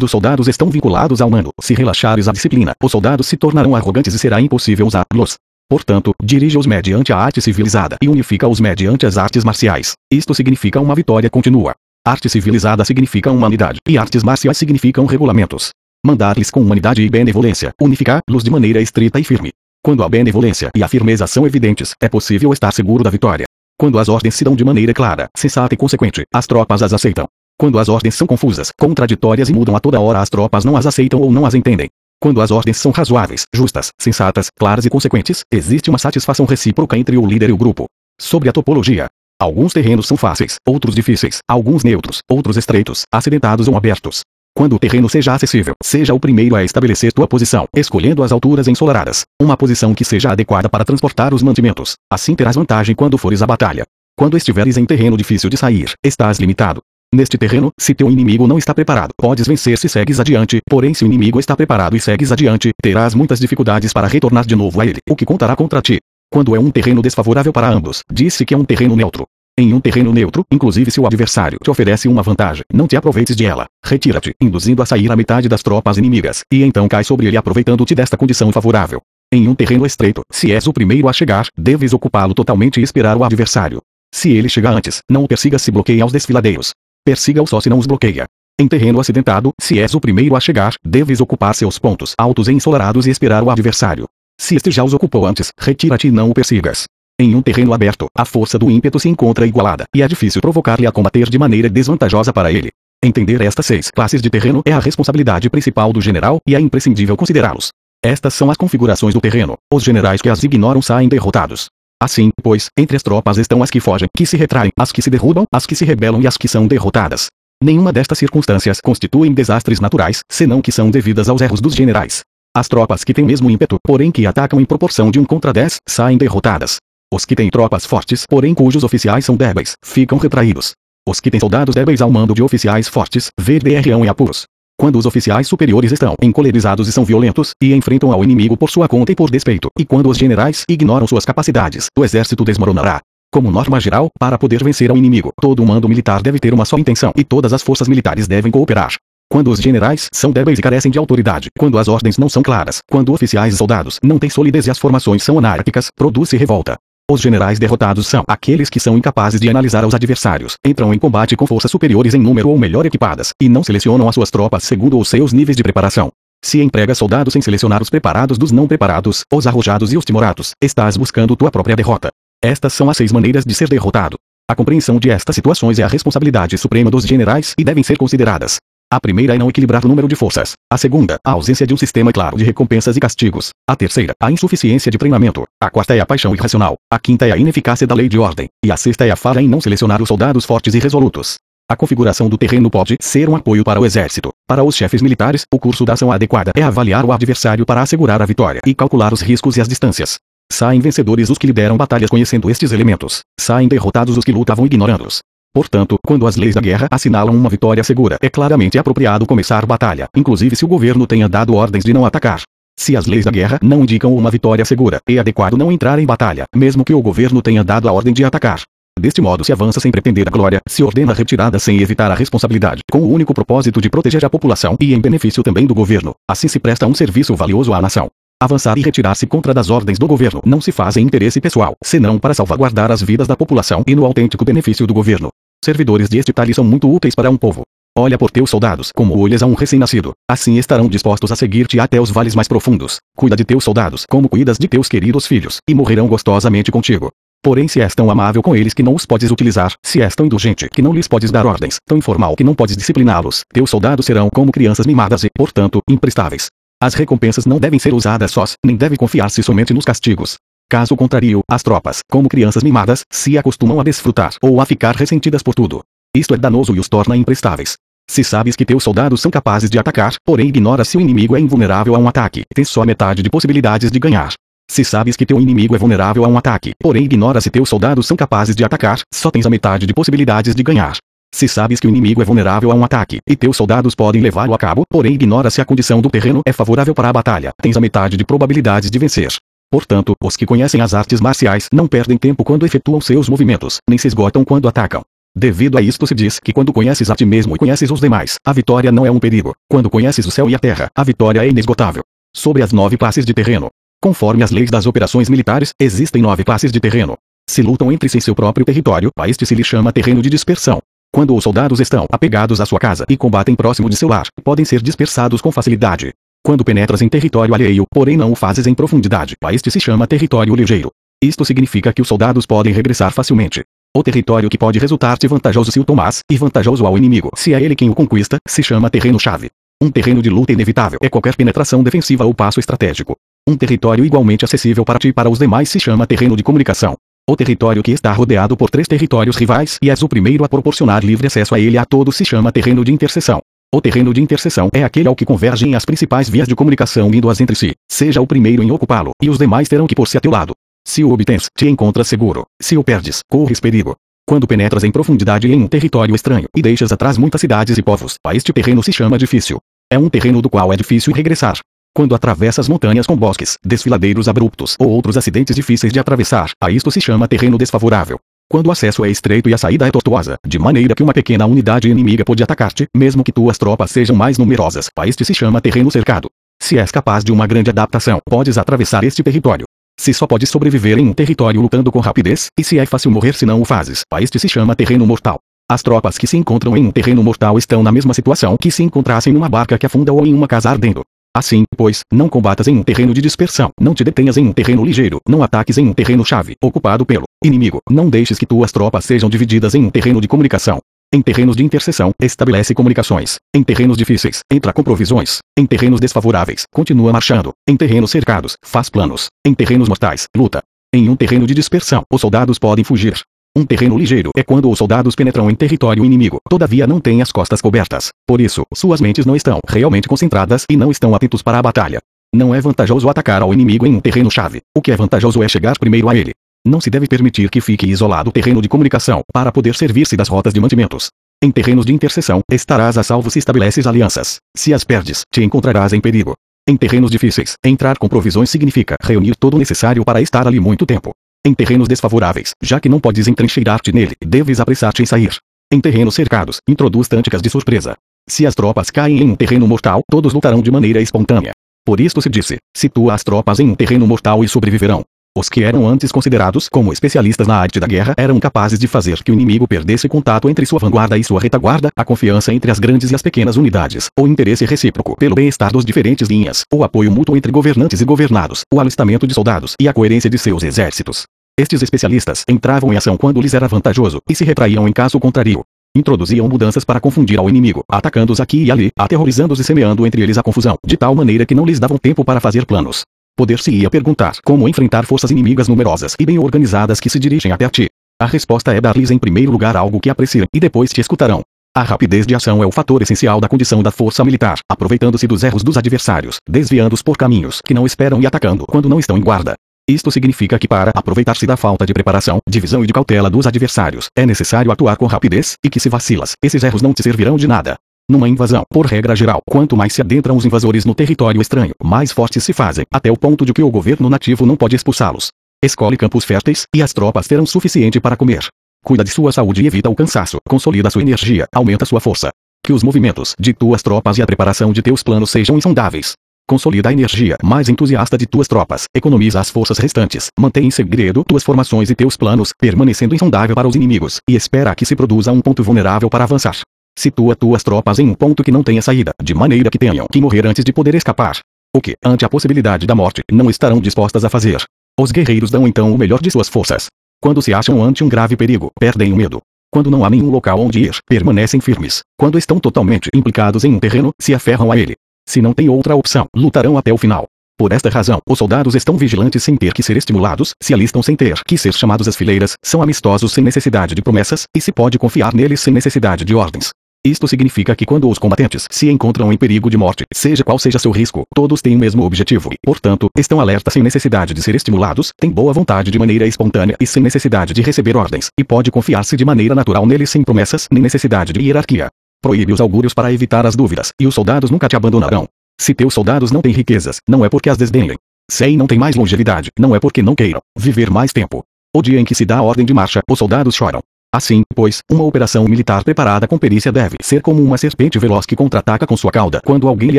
dos 0.00 0.10
soldados 0.10 0.48
estão 0.48 0.68
vinculados 0.68 1.20
ao 1.20 1.30
mando, 1.30 1.50
se 1.60 1.72
relaxares 1.72 2.26
a 2.26 2.32
disciplina, 2.32 2.72
os 2.82 2.90
soldados 2.90 3.28
se 3.28 3.36
tornarão 3.36 3.76
arrogantes 3.76 4.12
e 4.12 4.18
será 4.18 4.40
impossível 4.40 4.88
usá-los. 4.88 5.36
Portanto, 5.70 6.12
dirige-os 6.20 6.66
mediante 6.66 7.12
a 7.12 7.16
arte 7.16 7.40
civilizada 7.40 7.96
e 8.02 8.08
unifica-os 8.08 8.58
mediante 8.58 9.06
as 9.06 9.16
artes 9.16 9.44
marciais. 9.44 9.92
Isto 10.12 10.34
significa 10.34 10.80
uma 10.80 10.96
vitória 10.96 11.30
contínua. 11.30 11.76
Arte 12.04 12.28
civilizada 12.28 12.84
significa 12.84 13.30
humanidade, 13.30 13.78
e 13.88 13.96
artes 13.96 14.24
marciais 14.24 14.58
significam 14.58 15.06
regulamentos. 15.06 15.70
Mandar-lhes 16.04 16.50
com 16.50 16.60
humanidade 16.60 17.02
e 17.02 17.08
benevolência, 17.08 17.70
unificar-los 17.80 18.42
de 18.42 18.50
maneira 18.50 18.82
estrita 18.82 19.20
e 19.20 19.22
firme. 19.22 19.50
Quando 19.80 20.02
a 20.02 20.08
benevolência 20.08 20.70
e 20.74 20.82
a 20.82 20.88
firmeza 20.88 21.24
são 21.28 21.46
evidentes, 21.46 21.92
é 22.02 22.08
possível 22.08 22.52
estar 22.52 22.72
seguro 22.72 23.04
da 23.04 23.10
vitória. 23.10 23.46
Quando 23.78 23.98
as 23.98 24.08
ordens 24.08 24.34
se 24.34 24.42
dão 24.42 24.56
de 24.56 24.64
maneira 24.64 24.94
clara, 24.94 25.28
sensata 25.36 25.74
e 25.74 25.76
consequente, 25.76 26.24
as 26.32 26.46
tropas 26.46 26.82
as 26.82 26.94
aceitam. 26.94 27.26
Quando 27.58 27.78
as 27.78 27.90
ordens 27.90 28.14
são 28.14 28.26
confusas, 28.26 28.70
contraditórias 28.78 29.50
e 29.50 29.52
mudam 29.52 29.76
a 29.76 29.80
toda 29.80 30.00
hora, 30.00 30.18
as 30.20 30.30
tropas 30.30 30.64
não 30.64 30.78
as 30.78 30.86
aceitam 30.86 31.20
ou 31.20 31.30
não 31.30 31.44
as 31.44 31.54
entendem. 31.54 31.90
Quando 32.18 32.40
as 32.40 32.50
ordens 32.50 32.78
são 32.78 32.90
razoáveis, 32.90 33.44
justas, 33.54 33.90
sensatas, 34.00 34.48
claras 34.58 34.86
e 34.86 34.90
consequentes, 34.90 35.42
existe 35.52 35.90
uma 35.90 35.98
satisfação 35.98 36.46
recíproca 36.46 36.96
entre 36.96 37.18
o 37.18 37.26
líder 37.26 37.50
e 37.50 37.52
o 37.52 37.56
grupo. 37.56 37.84
Sobre 38.18 38.48
a 38.48 38.52
topologia. 38.52 39.08
Alguns 39.38 39.74
terrenos 39.74 40.06
são 40.06 40.16
fáceis, 40.16 40.56
outros 40.66 40.94
difíceis, 40.94 41.40
alguns 41.46 41.84
neutros, 41.84 42.20
outros 42.30 42.56
estreitos, 42.56 43.02
acidentados 43.12 43.68
ou 43.68 43.76
abertos. 43.76 44.22
Quando 44.56 44.74
o 44.74 44.78
terreno 44.78 45.06
seja 45.06 45.34
acessível, 45.34 45.74
seja 45.82 46.14
o 46.14 46.18
primeiro 46.18 46.56
a 46.56 46.64
estabelecer 46.64 47.12
tua 47.12 47.28
posição, 47.28 47.68
escolhendo 47.76 48.22
as 48.22 48.32
alturas 48.32 48.66
ensolaradas, 48.66 49.26
uma 49.38 49.54
posição 49.54 49.94
que 49.94 50.02
seja 50.02 50.30
adequada 50.30 50.66
para 50.66 50.82
transportar 50.82 51.34
os 51.34 51.42
mantimentos. 51.42 51.94
Assim 52.10 52.34
terás 52.34 52.56
vantagem 52.56 52.96
quando 52.96 53.18
fores 53.18 53.42
à 53.42 53.46
batalha. 53.46 53.84
Quando 54.16 54.34
estiveres 54.34 54.78
em 54.78 54.86
terreno 54.86 55.14
difícil 55.14 55.50
de 55.50 55.58
sair, 55.58 55.92
estás 56.02 56.38
limitado. 56.38 56.80
Neste 57.14 57.36
terreno, 57.36 57.70
se 57.78 57.94
teu 57.94 58.10
inimigo 58.10 58.46
não 58.46 58.56
está 58.56 58.72
preparado, 58.72 59.10
podes 59.14 59.46
vencer 59.46 59.76
se 59.76 59.90
segues 59.90 60.18
adiante, 60.20 60.62
porém 60.70 60.94
se 60.94 61.04
o 61.04 61.06
inimigo 61.06 61.38
está 61.38 61.54
preparado 61.54 61.94
e 61.94 62.00
segues 62.00 62.32
adiante, 62.32 62.70
terás 62.82 63.14
muitas 63.14 63.38
dificuldades 63.38 63.92
para 63.92 64.08
retornar 64.08 64.46
de 64.46 64.56
novo 64.56 64.80
a 64.80 64.86
ele, 64.86 65.00
o 65.06 65.14
que 65.14 65.26
contará 65.26 65.54
contra 65.54 65.82
ti. 65.82 65.98
Quando 66.32 66.56
é 66.56 66.58
um 66.58 66.70
terreno 66.70 67.02
desfavorável 67.02 67.52
para 67.52 67.68
ambos, 67.68 68.02
disse 68.10 68.46
que 68.46 68.54
é 68.54 68.56
um 68.56 68.64
terreno 68.64 68.96
neutro. 68.96 69.26
Em 69.58 69.72
um 69.72 69.80
terreno 69.80 70.12
neutro, 70.12 70.44
inclusive 70.52 70.90
se 70.90 71.00
o 71.00 71.06
adversário 71.06 71.58
te 71.62 71.70
oferece 71.70 72.08
uma 72.08 72.22
vantagem, 72.22 72.62
não 72.70 72.86
te 72.86 72.94
aproveites 72.94 73.34
de 73.34 73.46
ela. 73.46 73.64
Retira-te, 73.82 74.34
induzindo 74.38 74.82
a 74.82 74.86
sair 74.86 75.10
a 75.10 75.16
metade 75.16 75.48
das 75.48 75.62
tropas 75.62 75.96
inimigas, 75.96 76.42
e 76.52 76.62
então 76.62 76.86
cai 76.86 77.02
sobre 77.02 77.26
ele 77.26 77.38
aproveitando-te 77.38 77.94
desta 77.94 78.18
condição 78.18 78.52
favorável. 78.52 79.00
Em 79.32 79.48
um 79.48 79.54
terreno 79.54 79.86
estreito, 79.86 80.20
se 80.30 80.52
és 80.52 80.66
o 80.66 80.74
primeiro 80.74 81.08
a 81.08 81.12
chegar, 81.12 81.46
deves 81.56 81.94
ocupá-lo 81.94 82.34
totalmente 82.34 82.80
e 82.80 82.82
esperar 82.82 83.16
o 83.16 83.24
adversário. 83.24 83.80
Se 84.14 84.30
ele 84.30 84.50
chegar 84.50 84.74
antes, 84.74 84.98
não 85.10 85.24
o 85.24 85.28
persiga 85.28 85.58
se 85.58 85.70
bloqueia 85.70 86.04
os 86.04 86.12
desfiladeiros. 86.12 86.74
Persiga-o 87.02 87.46
só 87.46 87.58
se 87.58 87.70
não 87.70 87.78
os 87.78 87.86
bloqueia. 87.86 88.26
Em 88.60 88.68
terreno 88.68 89.00
acidentado, 89.00 89.52
se 89.58 89.78
és 89.78 89.94
o 89.94 90.00
primeiro 90.00 90.36
a 90.36 90.40
chegar, 90.40 90.74
deves 90.84 91.18
ocupar 91.18 91.54
seus 91.54 91.78
pontos 91.78 92.12
altos 92.18 92.48
e 92.48 92.52
ensolarados 92.52 93.06
e 93.06 93.10
esperar 93.10 93.42
o 93.42 93.50
adversário. 93.50 94.04
Se 94.38 94.54
este 94.54 94.70
já 94.70 94.84
os 94.84 94.92
ocupou 94.92 95.24
antes, 95.24 95.48
retira-te 95.58 96.08
e 96.08 96.10
não 96.10 96.28
o 96.28 96.34
persigas. 96.34 96.84
Em 97.18 97.34
um 97.34 97.40
terreno 97.40 97.72
aberto, 97.72 98.08
a 98.14 98.26
força 98.26 98.58
do 98.58 98.70
ímpeto 98.70 99.00
se 99.00 99.08
encontra 99.08 99.46
igualada, 99.46 99.86
e 99.94 100.02
é 100.02 100.08
difícil 100.08 100.42
provocar-lhe 100.42 100.86
a 100.86 100.92
combater 100.92 101.30
de 101.30 101.38
maneira 101.38 101.70
desvantajosa 101.70 102.30
para 102.30 102.52
ele. 102.52 102.68
Entender 103.02 103.40
estas 103.40 103.64
seis 103.64 103.90
classes 103.90 104.20
de 104.20 104.28
terreno 104.28 104.60
é 104.66 104.72
a 104.72 104.78
responsabilidade 104.78 105.48
principal 105.48 105.94
do 105.94 106.00
general, 106.02 106.40
e 106.46 106.54
é 106.54 106.60
imprescindível 106.60 107.16
considerá-los. 107.16 107.70
Estas 108.04 108.34
são 108.34 108.50
as 108.50 108.58
configurações 108.58 109.14
do 109.14 109.20
terreno. 109.20 109.54
Os 109.72 109.82
generais 109.82 110.20
que 110.20 110.28
as 110.28 110.44
ignoram 110.44 110.82
saem 110.82 111.08
derrotados. 111.08 111.68
Assim, 111.98 112.30
pois, 112.42 112.68
entre 112.76 112.98
as 112.98 113.02
tropas 113.02 113.38
estão 113.38 113.62
as 113.62 113.70
que 113.70 113.80
fogem, 113.80 114.08
que 114.14 114.26
se 114.26 114.36
retraem, 114.36 114.70
as 114.78 114.92
que 114.92 115.00
se 115.00 115.08
derrubam, 115.08 115.46
as 115.50 115.64
que 115.64 115.74
se 115.74 115.86
rebelam 115.86 116.20
e 116.20 116.26
as 116.26 116.36
que 116.36 116.46
são 116.46 116.66
derrotadas. 116.66 117.28
Nenhuma 117.64 117.94
destas 117.94 118.18
circunstâncias 118.18 118.78
constituem 118.82 119.32
desastres 119.32 119.80
naturais, 119.80 120.20
senão 120.30 120.60
que 120.60 120.70
são 120.70 120.90
devidas 120.90 121.30
aos 121.30 121.40
erros 121.40 121.62
dos 121.62 121.74
generais. 121.74 122.20
As 122.54 122.68
tropas 122.68 123.04
que 123.04 123.14
têm 123.14 123.24
mesmo 123.24 123.50
ímpeto, 123.50 123.78
porém 123.82 124.10
que 124.10 124.26
atacam 124.26 124.60
em 124.60 124.66
proporção 124.66 125.10
de 125.10 125.18
um 125.18 125.24
contra 125.24 125.52
dez, 125.52 125.76
saem 125.88 126.18
derrotadas. 126.18 126.76
Os 127.14 127.24
que 127.24 127.36
têm 127.36 127.48
tropas 127.50 127.86
fortes, 127.86 128.24
porém 128.28 128.52
cujos 128.52 128.82
oficiais 128.82 129.24
são 129.24 129.36
débeis, 129.36 129.74
ficam 129.84 130.18
retraídos. 130.18 130.72
Os 131.08 131.20
que 131.20 131.30
têm 131.30 131.38
soldados 131.38 131.72
débeis 131.72 132.00
ao 132.00 132.10
mando 132.10 132.34
de 132.34 132.42
oficiais 132.42 132.88
fortes, 132.88 133.28
verão 133.38 134.04
em 134.04 134.08
apuros. 134.08 134.44
Quando 134.78 134.98
os 134.98 135.06
oficiais 135.06 135.46
superiores 135.46 135.92
estão 135.92 136.14
encolerizados 136.20 136.88
e 136.88 136.92
são 136.92 137.04
violentos, 137.04 137.50
e 137.62 137.72
enfrentam 137.72 138.10
ao 138.10 138.24
inimigo 138.24 138.56
por 138.56 138.70
sua 138.70 138.88
conta 138.88 139.12
e 139.12 139.14
por 139.14 139.30
despeito, 139.30 139.68
e 139.78 139.84
quando 139.84 140.10
os 140.10 140.18
generais 140.18 140.64
ignoram 140.68 141.06
suas 141.06 141.24
capacidades, 141.24 141.86
o 141.96 142.04
exército 142.04 142.44
desmoronará. 142.44 143.00
Como 143.32 143.52
norma 143.52 143.78
geral, 143.78 144.08
para 144.18 144.36
poder 144.36 144.64
vencer 144.64 144.90
ao 144.90 144.96
inimigo, 144.96 145.32
todo 145.40 145.62
o 145.62 145.66
mando 145.66 145.88
militar 145.88 146.20
deve 146.20 146.40
ter 146.40 146.52
uma 146.52 146.64
só 146.64 146.76
intenção 146.76 147.12
e 147.16 147.22
todas 147.22 147.52
as 147.52 147.62
forças 147.62 147.86
militares 147.86 148.26
devem 148.26 148.50
cooperar. 148.50 148.96
Quando 149.30 149.50
os 149.50 149.60
generais 149.60 150.08
são 150.12 150.32
débeis 150.32 150.58
e 150.58 150.62
carecem 150.62 150.90
de 150.90 150.98
autoridade, 150.98 151.50
quando 151.56 151.78
as 151.78 151.86
ordens 151.88 152.18
não 152.18 152.28
são 152.28 152.42
claras, 152.42 152.78
quando 152.90 153.12
oficiais 153.12 153.54
e 153.54 153.56
soldados 153.56 153.98
não 154.02 154.18
têm 154.18 154.30
solidez 154.30 154.66
e 154.66 154.70
as 154.70 154.78
formações 154.78 155.22
são 155.22 155.38
anárquicas, 155.38 155.88
produz-se 155.96 156.36
revolta. 156.36 156.76
Os 157.08 157.20
generais 157.20 157.60
derrotados 157.60 158.08
são 158.08 158.24
aqueles 158.26 158.68
que 158.68 158.80
são 158.80 158.98
incapazes 158.98 159.40
de 159.40 159.48
analisar 159.48 159.84
os 159.84 159.94
adversários, 159.94 160.56
entram 160.66 160.92
em 160.92 160.98
combate 160.98 161.36
com 161.36 161.46
forças 161.46 161.70
superiores 161.70 162.14
em 162.14 162.18
número 162.18 162.48
ou 162.48 162.58
melhor 162.58 162.84
equipadas, 162.84 163.30
e 163.40 163.48
não 163.48 163.62
selecionam 163.62 164.08
as 164.08 164.14
suas 164.16 164.28
tropas 164.28 164.64
segundo 164.64 164.98
os 164.98 165.08
seus 165.08 165.32
níveis 165.32 165.56
de 165.56 165.62
preparação. 165.62 166.10
Se 166.44 166.60
emprega 166.60 166.96
soldados 166.96 167.32
sem 167.32 167.40
selecionar 167.40 167.80
os 167.80 167.88
preparados 167.88 168.36
dos 168.36 168.50
não 168.50 168.66
preparados, 168.66 169.22
os 169.32 169.46
arrojados 169.46 169.92
e 169.92 169.96
os 169.96 170.04
timoratos, 170.04 170.50
estás 170.60 170.96
buscando 170.96 171.36
tua 171.36 171.52
própria 171.52 171.76
derrota. 171.76 172.10
Estas 172.42 172.72
são 172.72 172.90
as 172.90 172.96
seis 172.96 173.12
maneiras 173.12 173.44
de 173.44 173.54
ser 173.54 173.68
derrotado. 173.68 174.16
A 174.50 174.56
compreensão 174.56 174.98
de 174.98 175.08
estas 175.08 175.36
situações 175.36 175.78
é 175.78 175.84
a 175.84 175.88
responsabilidade 175.88 176.58
suprema 176.58 176.90
dos 176.90 177.06
generais 177.06 177.54
e 177.56 177.62
devem 177.62 177.84
ser 177.84 177.96
consideradas. 177.96 178.56
A 178.96 179.00
primeira 179.06 179.34
é 179.34 179.38
não 179.38 179.50
equilibrar 179.50 179.84
o 179.84 179.88
número 179.88 180.08
de 180.08 180.16
forças. 180.16 180.54
A 180.72 180.78
segunda, 180.78 181.18
a 181.22 181.32
ausência 181.32 181.66
de 181.66 181.74
um 181.74 181.76
sistema 181.76 182.10
claro 182.10 182.38
de 182.38 182.44
recompensas 182.44 182.96
e 182.96 183.00
castigos. 183.00 183.50
A 183.68 183.76
terceira, 183.76 184.14
a 184.18 184.32
insuficiência 184.32 184.90
de 184.90 184.96
treinamento. 184.96 185.44
A 185.62 185.68
quarta 185.68 185.94
é 185.94 186.00
a 186.00 186.06
paixão 186.06 186.34
irracional. 186.34 186.76
A 186.90 186.98
quinta 186.98 187.28
é 187.28 187.32
a 187.32 187.36
ineficácia 187.36 187.86
da 187.86 187.94
lei 187.94 188.08
de 188.08 188.18
ordem. 188.18 188.48
E 188.64 188.72
a 188.72 188.76
sexta 188.78 189.04
é 189.04 189.10
a 189.10 189.16
falha 189.16 189.42
em 189.42 189.46
não 189.46 189.60
selecionar 189.60 190.00
os 190.00 190.08
soldados 190.08 190.46
fortes 190.46 190.72
e 190.72 190.78
resolutos. 190.78 191.34
A 191.70 191.76
configuração 191.76 192.26
do 192.30 192.38
terreno 192.38 192.70
pode 192.70 192.96
ser 192.98 193.28
um 193.28 193.36
apoio 193.36 193.62
para 193.62 193.78
o 193.78 193.84
exército. 193.84 194.30
Para 194.48 194.64
os 194.64 194.74
chefes 194.74 195.02
militares, 195.02 195.42
o 195.52 195.58
curso 195.58 195.84
da 195.84 195.92
ação 195.92 196.10
adequada 196.10 196.52
é 196.56 196.62
avaliar 196.62 197.04
o 197.04 197.12
adversário 197.12 197.66
para 197.66 197.82
assegurar 197.82 198.22
a 198.22 198.24
vitória 198.24 198.62
e 198.64 198.74
calcular 198.74 199.12
os 199.12 199.20
riscos 199.20 199.58
e 199.58 199.60
as 199.60 199.68
distâncias. 199.68 200.16
Saem 200.50 200.80
vencedores 200.80 201.28
os 201.28 201.36
que 201.36 201.46
lideram 201.46 201.76
batalhas 201.76 202.08
conhecendo 202.08 202.48
estes 202.48 202.72
elementos. 202.72 203.20
Saem 203.38 203.68
derrotados 203.68 204.16
os 204.16 204.24
que 204.24 204.32
lutavam 204.32 204.64
ignorando-os. 204.64 205.20
Portanto, 205.56 205.98
quando 206.06 206.26
as 206.26 206.36
leis 206.36 206.54
da 206.54 206.60
guerra 206.60 206.86
assinalam 206.90 207.34
uma 207.34 207.48
vitória 207.48 207.82
segura, 207.82 208.18
é 208.20 208.28
claramente 208.28 208.78
apropriado 208.78 209.24
começar 209.24 209.64
batalha, 209.64 210.06
inclusive 210.14 210.54
se 210.54 210.66
o 210.66 210.68
governo 210.68 211.06
tenha 211.06 211.26
dado 211.30 211.54
ordens 211.54 211.82
de 211.82 211.94
não 211.94 212.04
atacar. 212.04 212.42
Se 212.78 212.94
as 212.94 213.06
leis 213.06 213.24
da 213.24 213.30
guerra 213.30 213.58
não 213.62 213.82
indicam 213.82 214.14
uma 214.14 214.30
vitória 214.30 214.66
segura, 214.66 215.00
é 215.08 215.16
adequado 215.16 215.56
não 215.56 215.72
entrar 215.72 215.98
em 215.98 216.04
batalha, 216.04 216.44
mesmo 216.54 216.84
que 216.84 216.92
o 216.92 217.00
governo 217.00 217.40
tenha 217.40 217.64
dado 217.64 217.88
a 217.88 217.92
ordem 217.92 218.12
de 218.12 218.22
atacar. 218.22 218.60
Deste 219.00 219.22
modo 219.22 219.44
se 219.44 219.50
avança 219.50 219.80
sem 219.80 219.90
pretender 219.90 220.28
a 220.28 220.30
glória, 220.30 220.60
se 220.68 220.82
ordena 220.82 221.12
a 221.12 221.14
retirada 221.14 221.58
sem 221.58 221.80
evitar 221.80 222.10
a 222.10 222.14
responsabilidade, 222.14 222.82
com 222.92 222.98
o 222.98 223.10
único 223.10 223.32
propósito 223.32 223.80
de 223.80 223.88
proteger 223.88 224.26
a 224.26 224.28
população 224.28 224.76
e 224.78 224.92
em 224.92 225.00
benefício 225.00 225.42
também 225.42 225.66
do 225.66 225.74
governo. 225.74 226.12
Assim 226.30 226.48
se 226.48 226.58
presta 226.58 226.86
um 226.86 226.94
serviço 226.94 227.34
valioso 227.34 227.72
à 227.72 227.80
nação. 227.80 228.10
Avançar 228.38 228.76
e 228.76 228.82
retirar-se 228.82 229.26
contra 229.26 229.54
das 229.54 229.70
ordens 229.70 229.98
do 229.98 230.06
governo 230.06 230.42
não 230.44 230.60
se 230.60 230.70
faz 230.70 230.98
em 230.98 231.06
interesse 231.06 231.40
pessoal, 231.40 231.74
senão 231.82 232.18
para 232.18 232.34
salvaguardar 232.34 232.92
as 232.92 233.00
vidas 233.00 233.26
da 233.26 233.34
população 233.34 233.82
e 233.86 233.94
no 233.94 234.04
autêntico 234.04 234.44
benefício 234.44 234.86
do 234.86 234.92
governo. 234.92 235.30
Servidores 235.66 236.08
de 236.08 236.18
este 236.18 236.32
talhe 236.32 236.54
são 236.54 236.62
muito 236.62 236.88
úteis 236.88 237.12
para 237.12 237.28
um 237.28 237.36
povo. 237.36 237.62
Olha 237.98 238.16
por 238.16 238.30
teus 238.30 238.48
soldados 238.48 238.92
como 238.94 239.18
olhas 239.18 239.42
a 239.42 239.46
um 239.46 239.54
recém-nascido. 239.54 240.12
Assim 240.30 240.58
estarão 240.58 240.88
dispostos 240.88 241.32
a 241.32 241.34
seguir-te 241.34 241.80
até 241.80 242.00
os 242.00 242.08
vales 242.08 242.36
mais 242.36 242.46
profundos. 242.46 242.98
Cuida 243.16 243.34
de 243.34 243.44
teus 243.44 243.64
soldados 243.64 244.06
como 244.08 244.28
cuidas 244.28 244.58
de 244.58 244.68
teus 244.68 244.88
queridos 244.88 245.26
filhos, 245.26 245.58
e 245.68 245.74
morrerão 245.74 246.06
gostosamente 246.06 246.70
contigo. 246.70 247.10
Porém, 247.42 247.66
se 247.66 247.80
és 247.80 247.96
tão 247.96 248.08
amável 248.08 248.44
com 248.44 248.54
eles 248.54 248.72
que 248.72 248.82
não 248.84 248.94
os 248.94 249.04
podes 249.04 249.28
utilizar, 249.32 249.74
se 249.84 250.00
és 250.00 250.14
tão 250.14 250.26
indulgente 250.26 250.68
que 250.68 250.80
não 250.80 250.92
lhes 250.92 251.08
podes 251.08 251.32
dar 251.32 251.44
ordens, 251.44 251.78
tão 251.84 251.98
informal 251.98 252.36
que 252.36 252.44
não 252.44 252.54
podes 252.54 252.76
discipliná-los, 252.76 253.42
teus 253.52 253.68
soldados 253.68 254.06
serão 254.06 254.30
como 254.32 254.52
crianças 254.52 254.86
mimadas 254.86 255.24
e, 255.24 255.30
portanto, 255.36 255.80
imprestáveis. 255.90 256.46
As 256.80 256.94
recompensas 256.94 257.44
não 257.44 257.58
devem 257.58 257.80
ser 257.80 257.92
usadas 257.92 258.30
sós, 258.30 258.52
nem 258.64 258.76
deve 258.76 258.96
confiar-se 258.96 259.42
somente 259.42 259.74
nos 259.74 259.84
castigos. 259.84 260.36
Caso 260.68 260.96
contrário, 260.96 261.42
as 261.48 261.62
tropas, 261.62 262.00
como 262.10 262.28
crianças 262.28 262.64
mimadas, 262.64 263.04
se 263.08 263.38
acostumam 263.38 263.78
a 263.78 263.84
desfrutar 263.84 264.32
ou 264.42 264.60
a 264.60 264.66
ficar 264.66 264.96
ressentidas 264.96 265.40
por 265.40 265.54
tudo. 265.54 265.80
Isto 266.14 266.34
é 266.34 266.36
danoso 266.36 266.74
e 266.74 266.80
os 266.80 266.88
torna 266.88 267.16
imprestáveis. 267.16 267.76
Se 268.10 268.24
sabes 268.24 268.56
que 268.56 268.64
teus 268.64 268.82
soldados 268.82 269.20
são 269.20 269.30
capazes 269.30 269.70
de 269.70 269.78
atacar, 269.78 270.14
porém 270.24 270.48
ignoras 270.48 270.88
se 270.88 270.96
o 270.96 271.00
inimigo 271.00 271.36
é 271.36 271.40
invulnerável 271.40 271.94
a 271.94 271.98
um 271.98 272.08
ataque, 272.08 272.42
tens 272.52 272.68
só 272.68 272.84
metade 272.84 273.22
de 273.22 273.30
possibilidades 273.30 273.92
de 273.92 273.98
ganhar. 274.00 274.32
Se 274.68 274.84
sabes 274.84 275.16
que 275.16 275.24
teu 275.24 275.40
inimigo 275.40 275.76
é 275.76 275.78
vulnerável 275.78 276.24
a 276.24 276.28
um 276.28 276.36
ataque, 276.36 276.72
porém 276.80 277.04
ignora 277.04 277.40
se 277.40 277.48
teus 277.48 277.68
soldados 277.68 278.04
são 278.04 278.16
capazes 278.16 278.56
de 278.56 278.64
atacar, 278.64 279.00
só 279.14 279.30
tens 279.30 279.46
a 279.46 279.50
metade 279.50 279.86
de 279.86 279.94
possibilidades 279.94 280.52
de 280.52 280.62
ganhar. 280.64 280.96
Se 281.32 281.46
sabes 281.46 281.78
que 281.78 281.86
o 281.86 281.90
inimigo 281.90 282.22
é 282.22 282.24
vulnerável 282.24 282.72
a 282.72 282.74
um 282.74 282.82
ataque, 282.84 283.18
e 283.28 283.36
teus 283.36 283.56
soldados 283.56 283.94
podem 283.94 284.20
levá-lo 284.20 284.54
a 284.54 284.58
cabo, 284.58 284.82
porém 284.90 285.14
ignora 285.14 285.48
se 285.48 285.60
a 285.60 285.64
condição 285.64 286.00
do 286.00 286.10
terreno 286.10 286.40
é 286.44 286.52
favorável 286.52 286.94
para 286.94 287.08
a 287.08 287.12
batalha, 287.12 287.52
tens 287.62 287.76
a 287.76 287.80
metade 287.80 288.16
de 288.16 288.24
probabilidades 288.24 288.90
de 288.90 288.98
vencer. 288.98 289.28
Portanto, 289.70 290.14
os 290.22 290.36
que 290.36 290.46
conhecem 290.46 290.80
as 290.80 290.94
artes 290.94 291.20
marciais 291.20 291.68
não 291.72 291.86
perdem 291.86 292.16
tempo 292.16 292.44
quando 292.44 292.64
efetuam 292.64 293.00
seus 293.00 293.28
movimentos, 293.28 293.78
nem 293.88 293.98
se 293.98 294.08
esgotam 294.08 294.44
quando 294.44 294.68
atacam. 294.68 295.02
Devido 295.34 295.76
a 295.76 295.82
isto 295.82 296.06
se 296.06 296.14
diz 296.14 296.40
que 296.40 296.52
quando 296.52 296.72
conheces 296.72 297.10
a 297.10 297.14
ti 297.14 297.26
mesmo 297.26 297.54
e 297.54 297.58
conheces 297.58 297.90
os 297.90 298.00
demais, 298.00 298.36
a 298.44 298.52
vitória 298.52 298.90
não 298.90 299.04
é 299.04 299.10
um 299.10 299.18
perigo. 299.18 299.54
Quando 299.68 299.90
conheces 299.90 300.24
o 300.24 300.30
céu 300.30 300.48
e 300.48 300.54
a 300.54 300.58
terra, 300.58 300.88
a 300.94 301.04
vitória 301.04 301.44
é 301.44 301.48
inesgotável. 301.48 302.02
Sobre 302.34 302.62
as 302.62 302.72
nove 302.72 302.96
classes 302.96 303.24
de 303.24 303.34
terreno. 303.34 303.68
Conforme 304.00 304.42
as 304.42 304.50
leis 304.50 304.70
das 304.70 304.86
operações 304.86 305.28
militares, 305.28 305.74
existem 305.78 306.22
nove 306.22 306.42
classes 306.42 306.72
de 306.72 306.80
terreno. 306.80 307.18
Se 307.48 307.60
lutam 307.60 307.92
entre 307.92 308.08
si 308.08 308.18
em 308.18 308.20
seu 308.20 308.34
próprio 308.34 308.64
território, 308.64 309.10
a 309.18 309.28
este 309.28 309.44
se 309.44 309.54
lhe 309.54 309.64
chama 309.64 309.92
terreno 309.92 310.22
de 310.22 310.30
dispersão. 310.30 310.80
Quando 311.12 311.34
os 311.34 311.44
soldados 311.44 311.80
estão 311.80 312.06
apegados 312.10 312.60
à 312.60 312.66
sua 312.66 312.78
casa 312.78 313.04
e 313.08 313.16
combatem 313.16 313.54
próximo 313.54 313.88
de 313.88 313.96
seu 313.96 314.08
lar, 314.08 314.26
podem 314.42 314.64
ser 314.64 314.82
dispersados 314.82 315.40
com 315.40 315.52
facilidade. 315.52 316.12
Quando 316.46 316.64
penetras 316.64 317.02
em 317.02 317.08
território 317.08 317.52
alheio, 317.52 317.84
porém 317.90 318.16
não 318.16 318.30
o 318.30 318.36
fazes 318.36 318.68
em 318.68 318.72
profundidade, 318.72 319.34
a 319.42 319.52
este 319.52 319.68
se 319.68 319.80
chama 319.80 320.06
território 320.06 320.54
ligeiro. 320.54 320.92
Isto 321.20 321.44
significa 321.44 321.92
que 321.92 322.00
os 322.00 322.06
soldados 322.06 322.46
podem 322.46 322.72
regressar 322.72 323.12
facilmente. 323.12 323.64
O 323.92 324.00
território 324.00 324.48
que 324.48 324.56
pode 324.56 324.78
resultar-te 324.78 325.26
vantajoso 325.26 325.72
se 325.72 325.80
o 325.80 325.84
tomas, 325.84 326.20
e 326.30 326.36
vantajoso 326.36 326.86
ao 326.86 326.96
inimigo 326.96 327.32
se 327.34 327.52
é 327.52 327.60
ele 327.60 327.74
quem 327.74 327.90
o 327.90 327.96
conquista, 327.96 328.38
se 328.46 328.62
chama 328.62 328.88
terreno-chave. 328.88 329.50
Um 329.82 329.90
terreno 329.90 330.22
de 330.22 330.30
luta 330.30 330.52
inevitável 330.52 331.00
é 331.02 331.08
qualquer 331.08 331.34
penetração 331.34 331.82
defensiva 331.82 332.24
ou 332.24 332.32
passo 332.32 332.60
estratégico. 332.60 333.16
Um 333.44 333.56
território 333.56 334.04
igualmente 334.04 334.44
acessível 334.44 334.84
para 334.84 335.00
ti 335.00 335.08
e 335.08 335.12
para 335.12 335.28
os 335.28 335.40
demais 335.40 335.68
se 335.68 335.80
chama 335.80 336.06
terreno 336.06 336.36
de 336.36 336.44
comunicação. 336.44 336.94
O 337.28 337.34
território 337.34 337.82
que 337.82 337.90
está 337.90 338.12
rodeado 338.12 338.56
por 338.56 338.70
três 338.70 338.86
territórios 338.86 339.34
rivais 339.34 339.78
e 339.82 339.90
és 339.90 340.00
o 340.00 340.08
primeiro 340.08 340.44
a 340.44 340.48
proporcionar 340.48 341.04
livre 341.04 341.26
acesso 341.26 341.56
a 341.56 341.58
ele 341.58 341.76
a 341.76 341.84
todos 341.84 342.14
se 342.14 342.24
chama 342.24 342.52
terreno 342.52 342.84
de 342.84 342.92
interseção. 342.92 343.42
O 343.74 343.80
terreno 343.80 344.14
de 344.14 344.22
interseção 344.22 344.70
é 344.72 344.84
aquele 344.84 345.08
ao 345.08 345.14
que 345.14 345.26
convergem 345.26 345.74
as 345.74 345.84
principais 345.84 346.30
vias 346.30 346.48
de 346.48 346.54
comunicação 346.54 347.12
indo-as 347.12 347.40
entre 347.40 347.54
si. 347.54 347.74
Seja 347.90 348.22
o 348.22 348.26
primeiro 348.26 348.62
em 348.62 348.70
ocupá-lo, 348.70 349.10
e 349.20 349.28
os 349.28 349.36
demais 349.36 349.68
terão 349.68 349.86
que 349.86 349.94
pôr-se 349.94 350.16
a 350.16 350.20
teu 350.20 350.30
lado. 350.30 350.54
Se 350.82 351.04
o 351.04 351.10
obtens, 351.10 351.48
te 351.54 351.68
encontras 351.68 352.08
seguro. 352.08 352.46
Se 352.62 352.76
o 352.76 352.84
perdes, 352.84 353.20
corres 353.28 353.60
perigo. 353.60 353.94
Quando 354.26 354.46
penetras 354.46 354.82
em 354.82 354.90
profundidade 354.90 355.50
em 355.52 355.62
um 355.62 355.68
território 355.68 356.14
estranho 356.14 356.46
e 356.56 356.62
deixas 356.62 356.90
atrás 356.90 357.18
muitas 357.18 357.40
cidades 357.40 357.76
e 357.76 357.82
povos, 357.82 358.14
a 358.26 358.34
este 358.34 358.52
terreno 358.52 358.82
se 358.82 358.92
chama 358.92 359.18
difícil. 359.18 359.58
É 359.90 359.98
um 359.98 360.08
terreno 360.08 360.40
do 360.40 360.48
qual 360.48 360.72
é 360.72 360.76
difícil 360.76 361.12
regressar. 361.12 361.58
Quando 361.94 362.14
atravessas 362.14 362.68
montanhas 362.68 363.06
com 363.06 363.16
bosques, 363.16 363.58
desfiladeiros 363.64 364.28
abruptos 364.28 364.76
ou 364.78 364.88
outros 364.88 365.16
acidentes 365.16 365.54
difíceis 365.54 365.92
de 365.92 365.98
atravessar, 365.98 366.50
a 366.62 366.70
isto 366.70 366.90
se 366.90 367.00
chama 367.00 367.28
terreno 367.28 367.58
desfavorável. 367.58 368.18
Quando 368.48 368.68
o 368.68 368.70
acesso 368.70 369.04
é 369.04 369.10
estreito 369.10 369.48
e 369.48 369.54
a 369.54 369.58
saída 369.58 369.88
é 369.88 369.90
tortuosa, 369.90 370.36
de 370.46 370.56
maneira 370.56 370.94
que 370.94 371.02
uma 371.02 371.12
pequena 371.12 371.44
unidade 371.46 371.90
inimiga 371.90 372.24
pode 372.24 372.44
atacar-te, 372.44 372.86
mesmo 372.96 373.24
que 373.24 373.32
tuas 373.32 373.58
tropas 373.58 373.90
sejam 373.90 374.14
mais 374.14 374.38
numerosas, 374.38 374.88
este 375.04 375.24
se 375.24 375.34
chama 375.34 375.60
terreno 375.60 375.90
cercado. 375.90 376.28
Se 376.62 376.78
és 376.78 376.92
capaz 376.92 377.24
de 377.24 377.32
uma 377.32 377.44
grande 377.44 377.70
adaptação, 377.70 378.20
podes 378.24 378.56
atravessar 378.56 379.02
este 379.02 379.20
território. 379.20 379.64
Se 379.98 380.14
só 380.14 380.28
pode 380.28 380.46
sobreviver 380.46 380.96
em 380.96 381.08
um 381.08 381.12
território 381.12 381.60
lutando 381.60 381.90
com 381.90 381.98
rapidez, 381.98 382.46
e 382.56 382.62
se 382.62 382.78
é 382.78 382.86
fácil 382.86 383.10
morrer 383.10 383.34
se 383.34 383.44
não 383.44 383.60
o 383.60 383.64
fazes, 383.64 384.02
este 384.20 384.38
se 384.38 384.48
chama 384.48 384.76
terreno 384.76 385.04
mortal. 385.04 385.40
As 385.68 385.82
tropas 385.82 386.16
que 386.16 386.28
se 386.28 386.36
encontram 386.36 386.76
em 386.76 386.86
um 386.86 386.92
terreno 386.92 387.24
mortal 387.24 387.58
estão 387.58 387.82
na 387.82 387.90
mesma 387.90 388.14
situação 388.14 388.56
que 388.56 388.70
se 388.70 388.84
encontrassem 388.84 389.32
numa 389.32 389.48
barca 389.48 389.76
que 389.76 389.86
afunda 389.86 390.12
ou 390.12 390.24
em 390.24 390.32
uma 390.32 390.46
casa 390.46 390.70
ardendo. 390.70 391.02
Assim, 391.36 391.64
pois, 391.76 392.00
não 392.10 392.30
combatas 392.30 392.66
em 392.66 392.78
um 392.78 392.82
terreno 392.82 393.12
de 393.12 393.20
dispersão, 393.20 393.70
não 393.78 393.92
te 393.92 394.02
detenhas 394.02 394.38
em 394.38 394.46
um 394.46 394.52
terreno 394.54 394.82
ligeiro, 394.82 395.20
não 395.28 395.42
ataques 395.42 395.76
em 395.76 395.86
um 395.86 395.92
terreno 395.92 396.24
chave, 396.24 396.54
ocupado 396.64 397.04
pelo 397.04 397.24
inimigo, 397.44 397.78
não 397.90 398.08
deixes 398.08 398.38
que 398.38 398.46
tuas 398.46 398.72
tropas 398.72 399.04
sejam 399.04 399.28
divididas 399.28 399.74
em 399.74 399.84
um 399.84 399.90
terreno 399.90 400.18
de 400.18 400.28
comunicação, 400.28 400.80
em 401.12 401.22
terrenos 401.22 401.54
de 401.54 401.62
interseção, 401.62 402.12
estabelece 402.20 402.74
comunicações. 402.74 403.36
Em 403.54 403.62
terrenos 403.62 403.96
difíceis, 403.96 404.40
entra 404.50 404.72
com 404.72 404.82
provisões. 404.82 405.38
Em 405.56 405.64
terrenos 405.64 406.00
desfavoráveis, 406.00 406.64
continua 406.72 407.12
marchando. 407.12 407.52
Em 407.68 407.76
terrenos 407.76 408.10
cercados, 408.10 408.56
faz 408.64 408.90
planos. 408.90 409.26
Em 409.46 409.54
terrenos 409.54 409.88
mortais, 409.88 410.24
luta. 410.36 410.62
Em 410.92 411.08
um 411.08 411.14
terreno 411.14 411.46
de 411.46 411.54
dispersão, 411.54 412.02
os 412.10 412.20
soldados 412.20 412.58
podem 412.58 412.84
fugir. 412.84 413.22
Um 413.56 413.64
terreno 413.64 413.96
ligeiro 413.96 414.32
é 414.36 414.42
quando 414.42 414.70
os 414.70 414.76
soldados 414.76 415.14
penetram 415.14 415.48
em 415.48 415.54
território 415.54 416.04
inimigo, 416.04 416.42
todavia 416.46 416.86
não 416.86 417.00
têm 417.00 417.22
as 417.22 417.32
costas 417.32 417.62
cobertas. 417.62 418.10
Por 418.26 418.38
isso, 418.38 418.66
suas 418.74 419.00
mentes 419.00 419.24
não 419.24 419.34
estão 419.34 419.60
realmente 419.66 420.06
concentradas 420.06 420.66
e 420.70 420.76
não 420.76 420.90
estão 420.90 421.14
atentos 421.14 421.40
para 421.40 421.58
a 421.58 421.62
batalha. 421.62 421.98
Não 422.34 422.54
é 422.54 422.60
vantajoso 422.60 423.08
atacar 423.08 423.40
ao 423.40 423.54
inimigo 423.54 423.86
em 423.86 423.96
um 423.96 424.00
terreno-chave. 424.00 424.60
O 424.76 424.82
que 424.82 424.92
é 424.92 424.96
vantajoso 424.96 425.42
é 425.42 425.48
chegar 425.48 425.78
primeiro 425.78 426.10
a 426.10 426.14
ele. 426.14 426.32
Não 426.66 426.82
se 426.82 426.90
deve 426.90 427.06
permitir 427.06 427.48
que 427.48 427.62
fique 427.62 427.86
isolado 427.86 428.28
o 428.28 428.32
terreno 428.32 428.60
de 428.60 428.68
comunicação, 428.68 429.22
para 429.32 429.50
poder 429.50 429.74
servir-se 429.74 430.18
das 430.18 430.28
rotas 430.28 430.52
de 430.52 430.60
mantimentos. 430.60 431.08
Em 431.42 431.50
terrenos 431.50 431.86
de 431.86 431.94
interseção, 431.94 432.42
estarás 432.52 432.98
a 432.98 433.02
salvo 433.02 433.30
se 433.30 433.38
estabeleces 433.38 433.86
alianças. 433.86 434.36
Se 434.54 434.74
as 434.74 434.84
perdes, 434.84 435.22
te 435.32 435.42
encontrarás 435.42 435.94
em 435.94 436.00
perigo. 436.02 436.34
Em 436.68 436.76
terrenos 436.76 437.10
difíceis, 437.10 437.54
entrar 437.64 437.96
com 437.96 438.06
provisões 438.06 438.50
significa 438.50 438.96
reunir 439.02 439.34
todo 439.34 439.54
o 439.54 439.58
necessário 439.58 440.04
para 440.04 440.20
estar 440.20 440.46
ali 440.46 440.60
muito 440.60 440.84
tempo. 440.84 441.12
Em 441.46 441.54
terrenos 441.54 441.86
desfavoráveis, 441.86 442.54
já 442.60 442.80
que 442.80 442.88
não 442.88 442.98
podes 442.98 443.28
entrincheirar-te 443.28 443.92
nele, 443.92 444.16
deves 444.20 444.58
apressar-te 444.58 445.00
em 445.00 445.06
sair. 445.06 445.36
Em 445.72 445.80
terrenos 445.80 446.16
cercados, 446.16 446.58
introduz 446.68 447.06
tânticas 447.06 447.40
de 447.40 447.48
surpresa. 447.48 447.94
Se 448.28 448.44
as 448.44 448.52
tropas 448.52 448.90
caem 448.90 449.22
em 449.22 449.30
um 449.30 449.36
terreno 449.36 449.64
mortal, 449.64 450.00
todos 450.10 450.34
lutarão 450.34 450.60
de 450.60 450.72
maneira 450.72 451.00
espontânea. 451.00 451.52
Por 451.84 452.00
isto 452.00 452.20
se 452.20 452.28
disse: 452.28 452.56
situa 452.76 453.14
as 453.14 453.22
tropas 453.22 453.60
em 453.60 453.70
um 453.70 453.76
terreno 453.76 454.08
mortal 454.08 454.42
e 454.42 454.48
sobreviverão. 454.48 455.04
Os 455.38 455.48
que 455.48 455.62
eram 455.62 455.88
antes 455.88 456.10
considerados 456.10 456.68
como 456.68 456.92
especialistas 456.92 457.46
na 457.46 457.54
arte 457.54 457.78
da 457.78 457.86
guerra 457.86 458.14
eram 458.16 458.40
capazes 458.40 458.76
de 458.76 458.88
fazer 458.88 459.22
que 459.22 459.30
o 459.30 459.34
inimigo 459.34 459.68
perdesse 459.68 460.08
contato 460.08 460.50
entre 460.50 460.66
sua 460.66 460.80
vanguarda 460.80 461.16
e 461.16 461.22
sua 461.22 461.38
retaguarda, 461.38 461.90
a 461.94 462.04
confiança 462.04 462.52
entre 462.52 462.72
as 462.72 462.80
grandes 462.80 463.12
e 463.12 463.14
as 463.14 463.22
pequenas 463.22 463.56
unidades, 463.56 464.08
o 464.18 464.26
interesse 464.26 464.64
recíproco 464.64 465.14
pelo 465.16 465.36
bem-estar 465.36 465.70
dos 465.70 465.84
diferentes 465.84 466.28
linhas, 466.28 466.64
o 466.74 466.82
apoio 466.82 467.12
mútuo 467.12 467.36
entre 467.36 467.52
governantes 467.52 468.00
e 468.00 468.04
governados, 468.04 468.62
o 468.74 468.80
alistamento 468.80 469.28
de 469.28 469.34
soldados 469.34 469.74
e 469.80 469.86
a 469.86 469.92
coerência 469.92 470.28
de 470.28 470.38
seus 470.38 470.64
exércitos. 470.64 471.24
Estes 471.58 471.80
especialistas 471.80 472.44
entravam 472.46 472.92
em 472.92 472.98
ação 472.98 473.16
quando 473.16 473.40
lhes 473.40 473.54
era 473.54 473.66
vantajoso 473.66 474.20
e 474.28 474.34
se 474.34 474.44
retraíam 474.44 474.86
em 474.86 474.92
caso 474.92 475.18
contrário. 475.18 475.62
Introduziam 475.96 476.46
mudanças 476.46 476.84
para 476.84 477.00
confundir 477.00 477.38
ao 477.38 477.48
inimigo, 477.48 477.82
atacando-os 477.88 478.40
aqui 478.40 478.64
e 478.64 478.70
ali, 478.70 478.90
aterrorizando-os 478.94 479.58
e 479.58 479.64
semeando 479.64 480.06
entre 480.06 480.20
eles 480.20 480.36
a 480.36 480.42
confusão, 480.42 480.76
de 480.86 480.98
tal 480.98 481.14
maneira 481.14 481.46
que 481.46 481.54
não 481.54 481.64
lhes 481.64 481.80
davam 481.80 481.96
tempo 481.96 482.22
para 482.22 482.40
fazer 482.40 482.66
planos. 482.66 483.04
Poder-se-ia 483.34 483.88
perguntar 483.88 484.34
como 484.44 484.68
enfrentar 484.68 485.06
forças 485.06 485.30
inimigas 485.30 485.66
numerosas 485.66 486.14
e 486.20 486.26
bem 486.26 486.38
organizadas 486.38 487.00
que 487.00 487.08
se 487.08 487.18
dirigem 487.18 487.50
até 487.52 487.64
a 487.64 487.70
ti. 487.70 487.88
A 488.20 488.26
resposta 488.26 488.74
é 488.74 488.80
dar-lhes 488.80 489.10
em 489.10 489.18
primeiro 489.18 489.50
lugar 489.50 489.78
algo 489.78 489.98
que 489.98 490.10
apreciem 490.10 490.44
e 490.52 490.60
depois 490.60 490.92
te 490.92 491.00
escutarão. 491.00 491.40
A 491.74 491.82
rapidez 491.82 492.26
de 492.26 492.34
ação 492.34 492.62
é 492.62 492.66
o 492.66 492.72
fator 492.72 493.00
essencial 493.00 493.40
da 493.40 493.48
condição 493.48 493.82
da 493.82 493.90
força 493.90 494.22
militar, 494.22 494.58
aproveitando-se 494.70 495.26
dos 495.26 495.42
erros 495.42 495.62
dos 495.62 495.78
adversários, 495.78 496.36
desviando-os 496.46 497.02
por 497.02 497.16
caminhos 497.16 497.62
que 497.66 497.72
não 497.72 497.86
esperam 497.86 498.20
e 498.20 498.26
atacando 498.26 498.66
quando 498.66 498.90
não 498.90 498.98
estão 498.98 499.16
em 499.16 499.22
guarda. 499.22 499.54
Isto 499.88 500.10
significa 500.10 500.58
que 500.58 500.66
para 500.66 500.90
aproveitar-se 500.92 501.46
da 501.46 501.56
falta 501.56 501.86
de 501.86 501.94
preparação, 501.94 502.40
divisão 502.48 502.82
e 502.82 502.88
de 502.88 502.92
cautela 502.92 503.30
dos 503.30 503.46
adversários, 503.46 504.08
é 504.16 504.26
necessário 504.26 504.72
atuar 504.72 504.96
com 504.96 505.06
rapidez, 505.06 505.56
e 505.62 505.70
que 505.70 505.78
se 505.78 505.88
vacilas, 505.88 506.32
esses 506.42 506.64
erros 506.64 506.82
não 506.82 506.92
te 506.92 507.04
servirão 507.04 507.36
de 507.36 507.46
nada. 507.46 507.76
Numa 508.10 508.28
invasão, 508.28 508.64
por 508.68 508.84
regra 508.84 509.14
geral, 509.14 509.40
quanto 509.48 509.76
mais 509.76 509.92
se 509.92 510.00
adentram 510.00 510.36
os 510.36 510.44
invasores 510.44 510.84
no 510.84 510.92
território 510.92 511.40
estranho, 511.40 511.72
mais 511.80 512.10
fortes 512.10 512.42
se 512.42 512.52
fazem, 512.52 512.84
até 512.92 513.12
o 513.12 513.16
ponto 513.16 513.46
de 513.46 513.52
que 513.52 513.62
o 513.62 513.70
governo 513.70 514.10
nativo 514.10 514.44
não 514.44 514.56
pode 514.56 514.74
expulsá-los. 514.74 515.28
Escolhe 515.62 515.96
campos 515.96 516.24
férteis, 516.24 516.66
e 516.74 516.82
as 516.82 516.92
tropas 516.92 517.28
terão 517.28 517.46
suficiente 517.46 518.00
para 518.00 518.16
comer. 518.16 518.44
Cuida 518.84 519.04
de 519.04 519.10
sua 519.10 519.30
saúde 519.30 519.62
e 519.62 519.68
evita 519.68 519.88
o 519.88 519.94
cansaço, 519.94 520.38
consolida 520.48 520.90
sua 520.90 521.02
energia, 521.02 521.46
aumenta 521.54 521.84
sua 521.84 522.00
força. 522.00 522.30
Que 522.60 522.72
os 522.72 522.82
movimentos 522.82 523.36
de 523.38 523.52
tuas 523.52 523.82
tropas 523.82 524.18
e 524.18 524.22
a 524.22 524.26
preparação 524.26 524.72
de 524.72 524.82
teus 524.82 525.04
planos 525.04 525.30
sejam 525.30 525.56
insondáveis. 525.56 526.14
Consolida 526.48 526.90
a 526.90 526.92
energia 526.92 527.36
mais 527.42 527.68
entusiasta 527.68 528.16
de 528.16 528.24
tuas 528.24 528.46
tropas, 528.46 528.84
economiza 528.94 529.40
as 529.40 529.50
forças 529.50 529.78
restantes, 529.78 530.28
mantém 530.38 530.66
em 530.66 530.70
segredo 530.70 531.24
tuas 531.24 531.42
formações 531.42 531.90
e 531.90 531.94
teus 531.96 532.16
planos, 532.16 532.52
permanecendo 532.56 533.16
insondável 533.16 533.56
para 533.56 533.66
os 533.66 533.74
inimigos, 533.74 534.20
e 534.30 534.36
espera 534.36 534.72
que 534.72 534.86
se 534.86 534.94
produza 534.94 535.32
um 535.32 535.40
ponto 535.40 535.64
vulnerável 535.64 536.08
para 536.08 536.22
avançar. 536.22 536.56
Situa 536.96 537.34
tuas 537.34 537.64
tropas 537.64 537.98
em 537.98 538.08
um 538.08 538.14
ponto 538.14 538.44
que 538.44 538.52
não 538.52 538.62
tenha 538.62 538.80
saída, 538.80 539.10
de 539.20 539.34
maneira 539.34 539.70
que 539.70 539.78
tenham 539.78 540.06
que 540.06 540.20
morrer 540.20 540.46
antes 540.46 540.64
de 540.64 540.72
poder 540.72 540.94
escapar. 540.94 541.40
O 541.74 541.80
que, 541.80 541.96
ante 542.04 542.24
a 542.24 542.28
possibilidade 542.28 542.86
da 542.86 542.94
morte, 542.94 543.22
não 543.30 543.50
estarão 543.50 543.80
dispostas 543.80 544.24
a 544.24 544.30
fazer. 544.30 544.62
Os 544.98 545.10
guerreiros 545.10 545.50
dão 545.50 545.66
então 545.66 545.92
o 545.92 545.98
melhor 545.98 546.22
de 546.22 546.30
suas 546.30 546.48
forças. 546.48 546.86
Quando 547.20 547.42
se 547.42 547.52
acham 547.52 547.82
ante 547.82 548.04
um 548.04 548.08
grave 548.08 548.36
perigo, 548.36 548.70
perdem 548.78 549.12
o 549.12 549.16
medo. 549.16 549.40
Quando 549.68 549.90
não 549.90 550.04
há 550.04 550.10
nenhum 550.10 550.30
local 550.30 550.60
onde 550.60 550.78
ir, 550.78 550.96
permanecem 551.08 551.60
firmes. 551.60 552.02
Quando 552.16 552.38
estão 552.38 552.60
totalmente 552.60 553.10
implicados 553.12 553.64
em 553.64 553.74
um 553.74 553.80
terreno, 553.80 554.12
se 554.18 554.32
aferram 554.32 554.70
a 554.70 554.78
ele. 554.78 554.94
Se 555.28 555.42
não 555.42 555.52
tem 555.52 555.68
outra 555.68 555.96
opção, 555.96 556.26
lutarão 556.34 556.78
até 556.78 556.92
o 556.92 556.96
final. 556.96 557.26
Por 557.58 557.72
esta 557.72 557.88
razão, 557.88 558.20
os 558.28 558.38
soldados 558.38 558.74
estão 558.74 558.98
vigilantes 558.98 559.42
sem 559.42 559.56
ter 559.56 559.72
que 559.72 559.82
ser 559.82 559.96
estimulados, 559.96 560.52
se 560.62 560.74
alistam 560.74 561.02
sem 561.02 561.16
ter 561.16 561.40
que 561.46 561.56
ser 561.56 561.72
chamados 561.72 562.06
às 562.06 562.14
fileiras, 562.14 562.54
são 562.62 562.82
amistosos 562.82 563.32
sem 563.32 563.42
necessidade 563.42 563.94
de 563.94 564.02
promessas, 564.02 564.44
e 564.54 564.60
se 564.60 564.70
pode 564.70 564.98
confiar 564.98 565.34
neles 565.34 565.60
sem 565.60 565.72
necessidade 565.72 566.24
de 566.24 566.34
ordens. 566.34 566.70
Isto 567.06 567.26
significa 567.28 567.74
que 567.74 567.86
quando 567.86 568.10
os 568.10 568.18
combatentes 568.18 568.66
se 568.70 568.90
encontram 568.90 569.32
em 569.32 569.38
perigo 569.38 569.70
de 569.70 569.76
morte, 569.76 570.04
seja 570.12 570.44
qual 570.44 570.58
seja 570.58 570.78
seu 570.78 570.90
risco, 570.90 571.22
todos 571.34 571.62
têm 571.62 571.76
o 571.76 571.78
mesmo 571.78 572.02
objetivo 572.02 572.50
e, 572.52 572.56
portanto, 572.62 573.08
estão 573.16 573.40
alertas 573.40 573.72
sem 573.72 573.82
necessidade 573.82 574.34
de 574.34 574.42
ser 574.42 574.54
estimulados, 574.54 575.12
têm 575.18 575.30
boa 575.30 575.52
vontade 575.52 575.90
de 575.90 575.98
maneira 575.98 576.26
espontânea 576.26 576.76
e 576.80 576.86
sem 576.86 577.02
necessidade 577.02 577.54
de 577.54 577.62
receber 577.62 577.96
ordens, 577.96 578.28
e 578.38 578.44
pode 578.44 578.70
confiar-se 578.70 579.16
de 579.16 579.24
maneira 579.24 579.54
natural 579.54 579.86
neles 579.86 580.10
sem 580.10 580.22
promessas 580.22 580.66
nem 580.70 580.82
necessidade 580.82 581.32
de 581.32 581.40
hierarquia. 581.40 581.88
Proíbe 582.22 582.52
os 582.52 582.60
augúrios 582.60 582.94
para 582.94 583.12
evitar 583.12 583.46
as 583.46 583.54
dúvidas, 583.54 583.92
e 584.00 584.06
os 584.06 584.14
soldados 584.14 584.50
nunca 584.50 584.68
te 584.68 584.76
abandonarão. 584.76 585.28
Se 585.60 585.74
teus 585.74 585.94
soldados 585.94 586.30
não 586.30 586.42
têm 586.42 586.52
riquezas, 586.52 587.00
não 587.08 587.24
é 587.24 587.28
porque 587.28 587.50
as 587.50 587.56
desdenhem. 587.56 587.96
Se 588.30 588.56
não 588.56 588.66
tem 588.66 588.78
mais 588.78 588.96
longevidade, 588.96 589.50
não 589.58 589.74
é 589.74 589.80
porque 589.80 590.02
não 590.02 590.14
queiram 590.14 590.40
viver 590.58 590.90
mais 590.90 591.12
tempo. 591.12 591.44
O 591.74 591.82
dia 591.82 592.00
em 592.00 592.04
que 592.04 592.14
se 592.14 592.24
dá 592.24 592.38
a 592.38 592.42
ordem 592.42 592.66
de 592.66 592.74
marcha, 592.74 593.00
os 593.08 593.18
soldados 593.18 593.54
choram. 593.54 593.80
Assim, 594.12 594.42
pois, 594.54 594.80
uma 594.90 595.04
operação 595.04 595.44
militar 595.44 595.84
preparada 595.84 596.26
com 596.26 596.38
perícia 596.38 596.72
deve 596.72 596.96
ser 597.02 597.20
como 597.20 597.42
uma 597.42 597.58
serpente 597.58 597.98
veloz 597.98 598.24
que 598.24 598.34
contra-ataca 598.34 598.86
com 598.86 598.96
sua 598.96 599.10
cauda 599.10 599.40
quando 599.44 599.68
alguém 599.68 599.90
lhe 599.90 599.98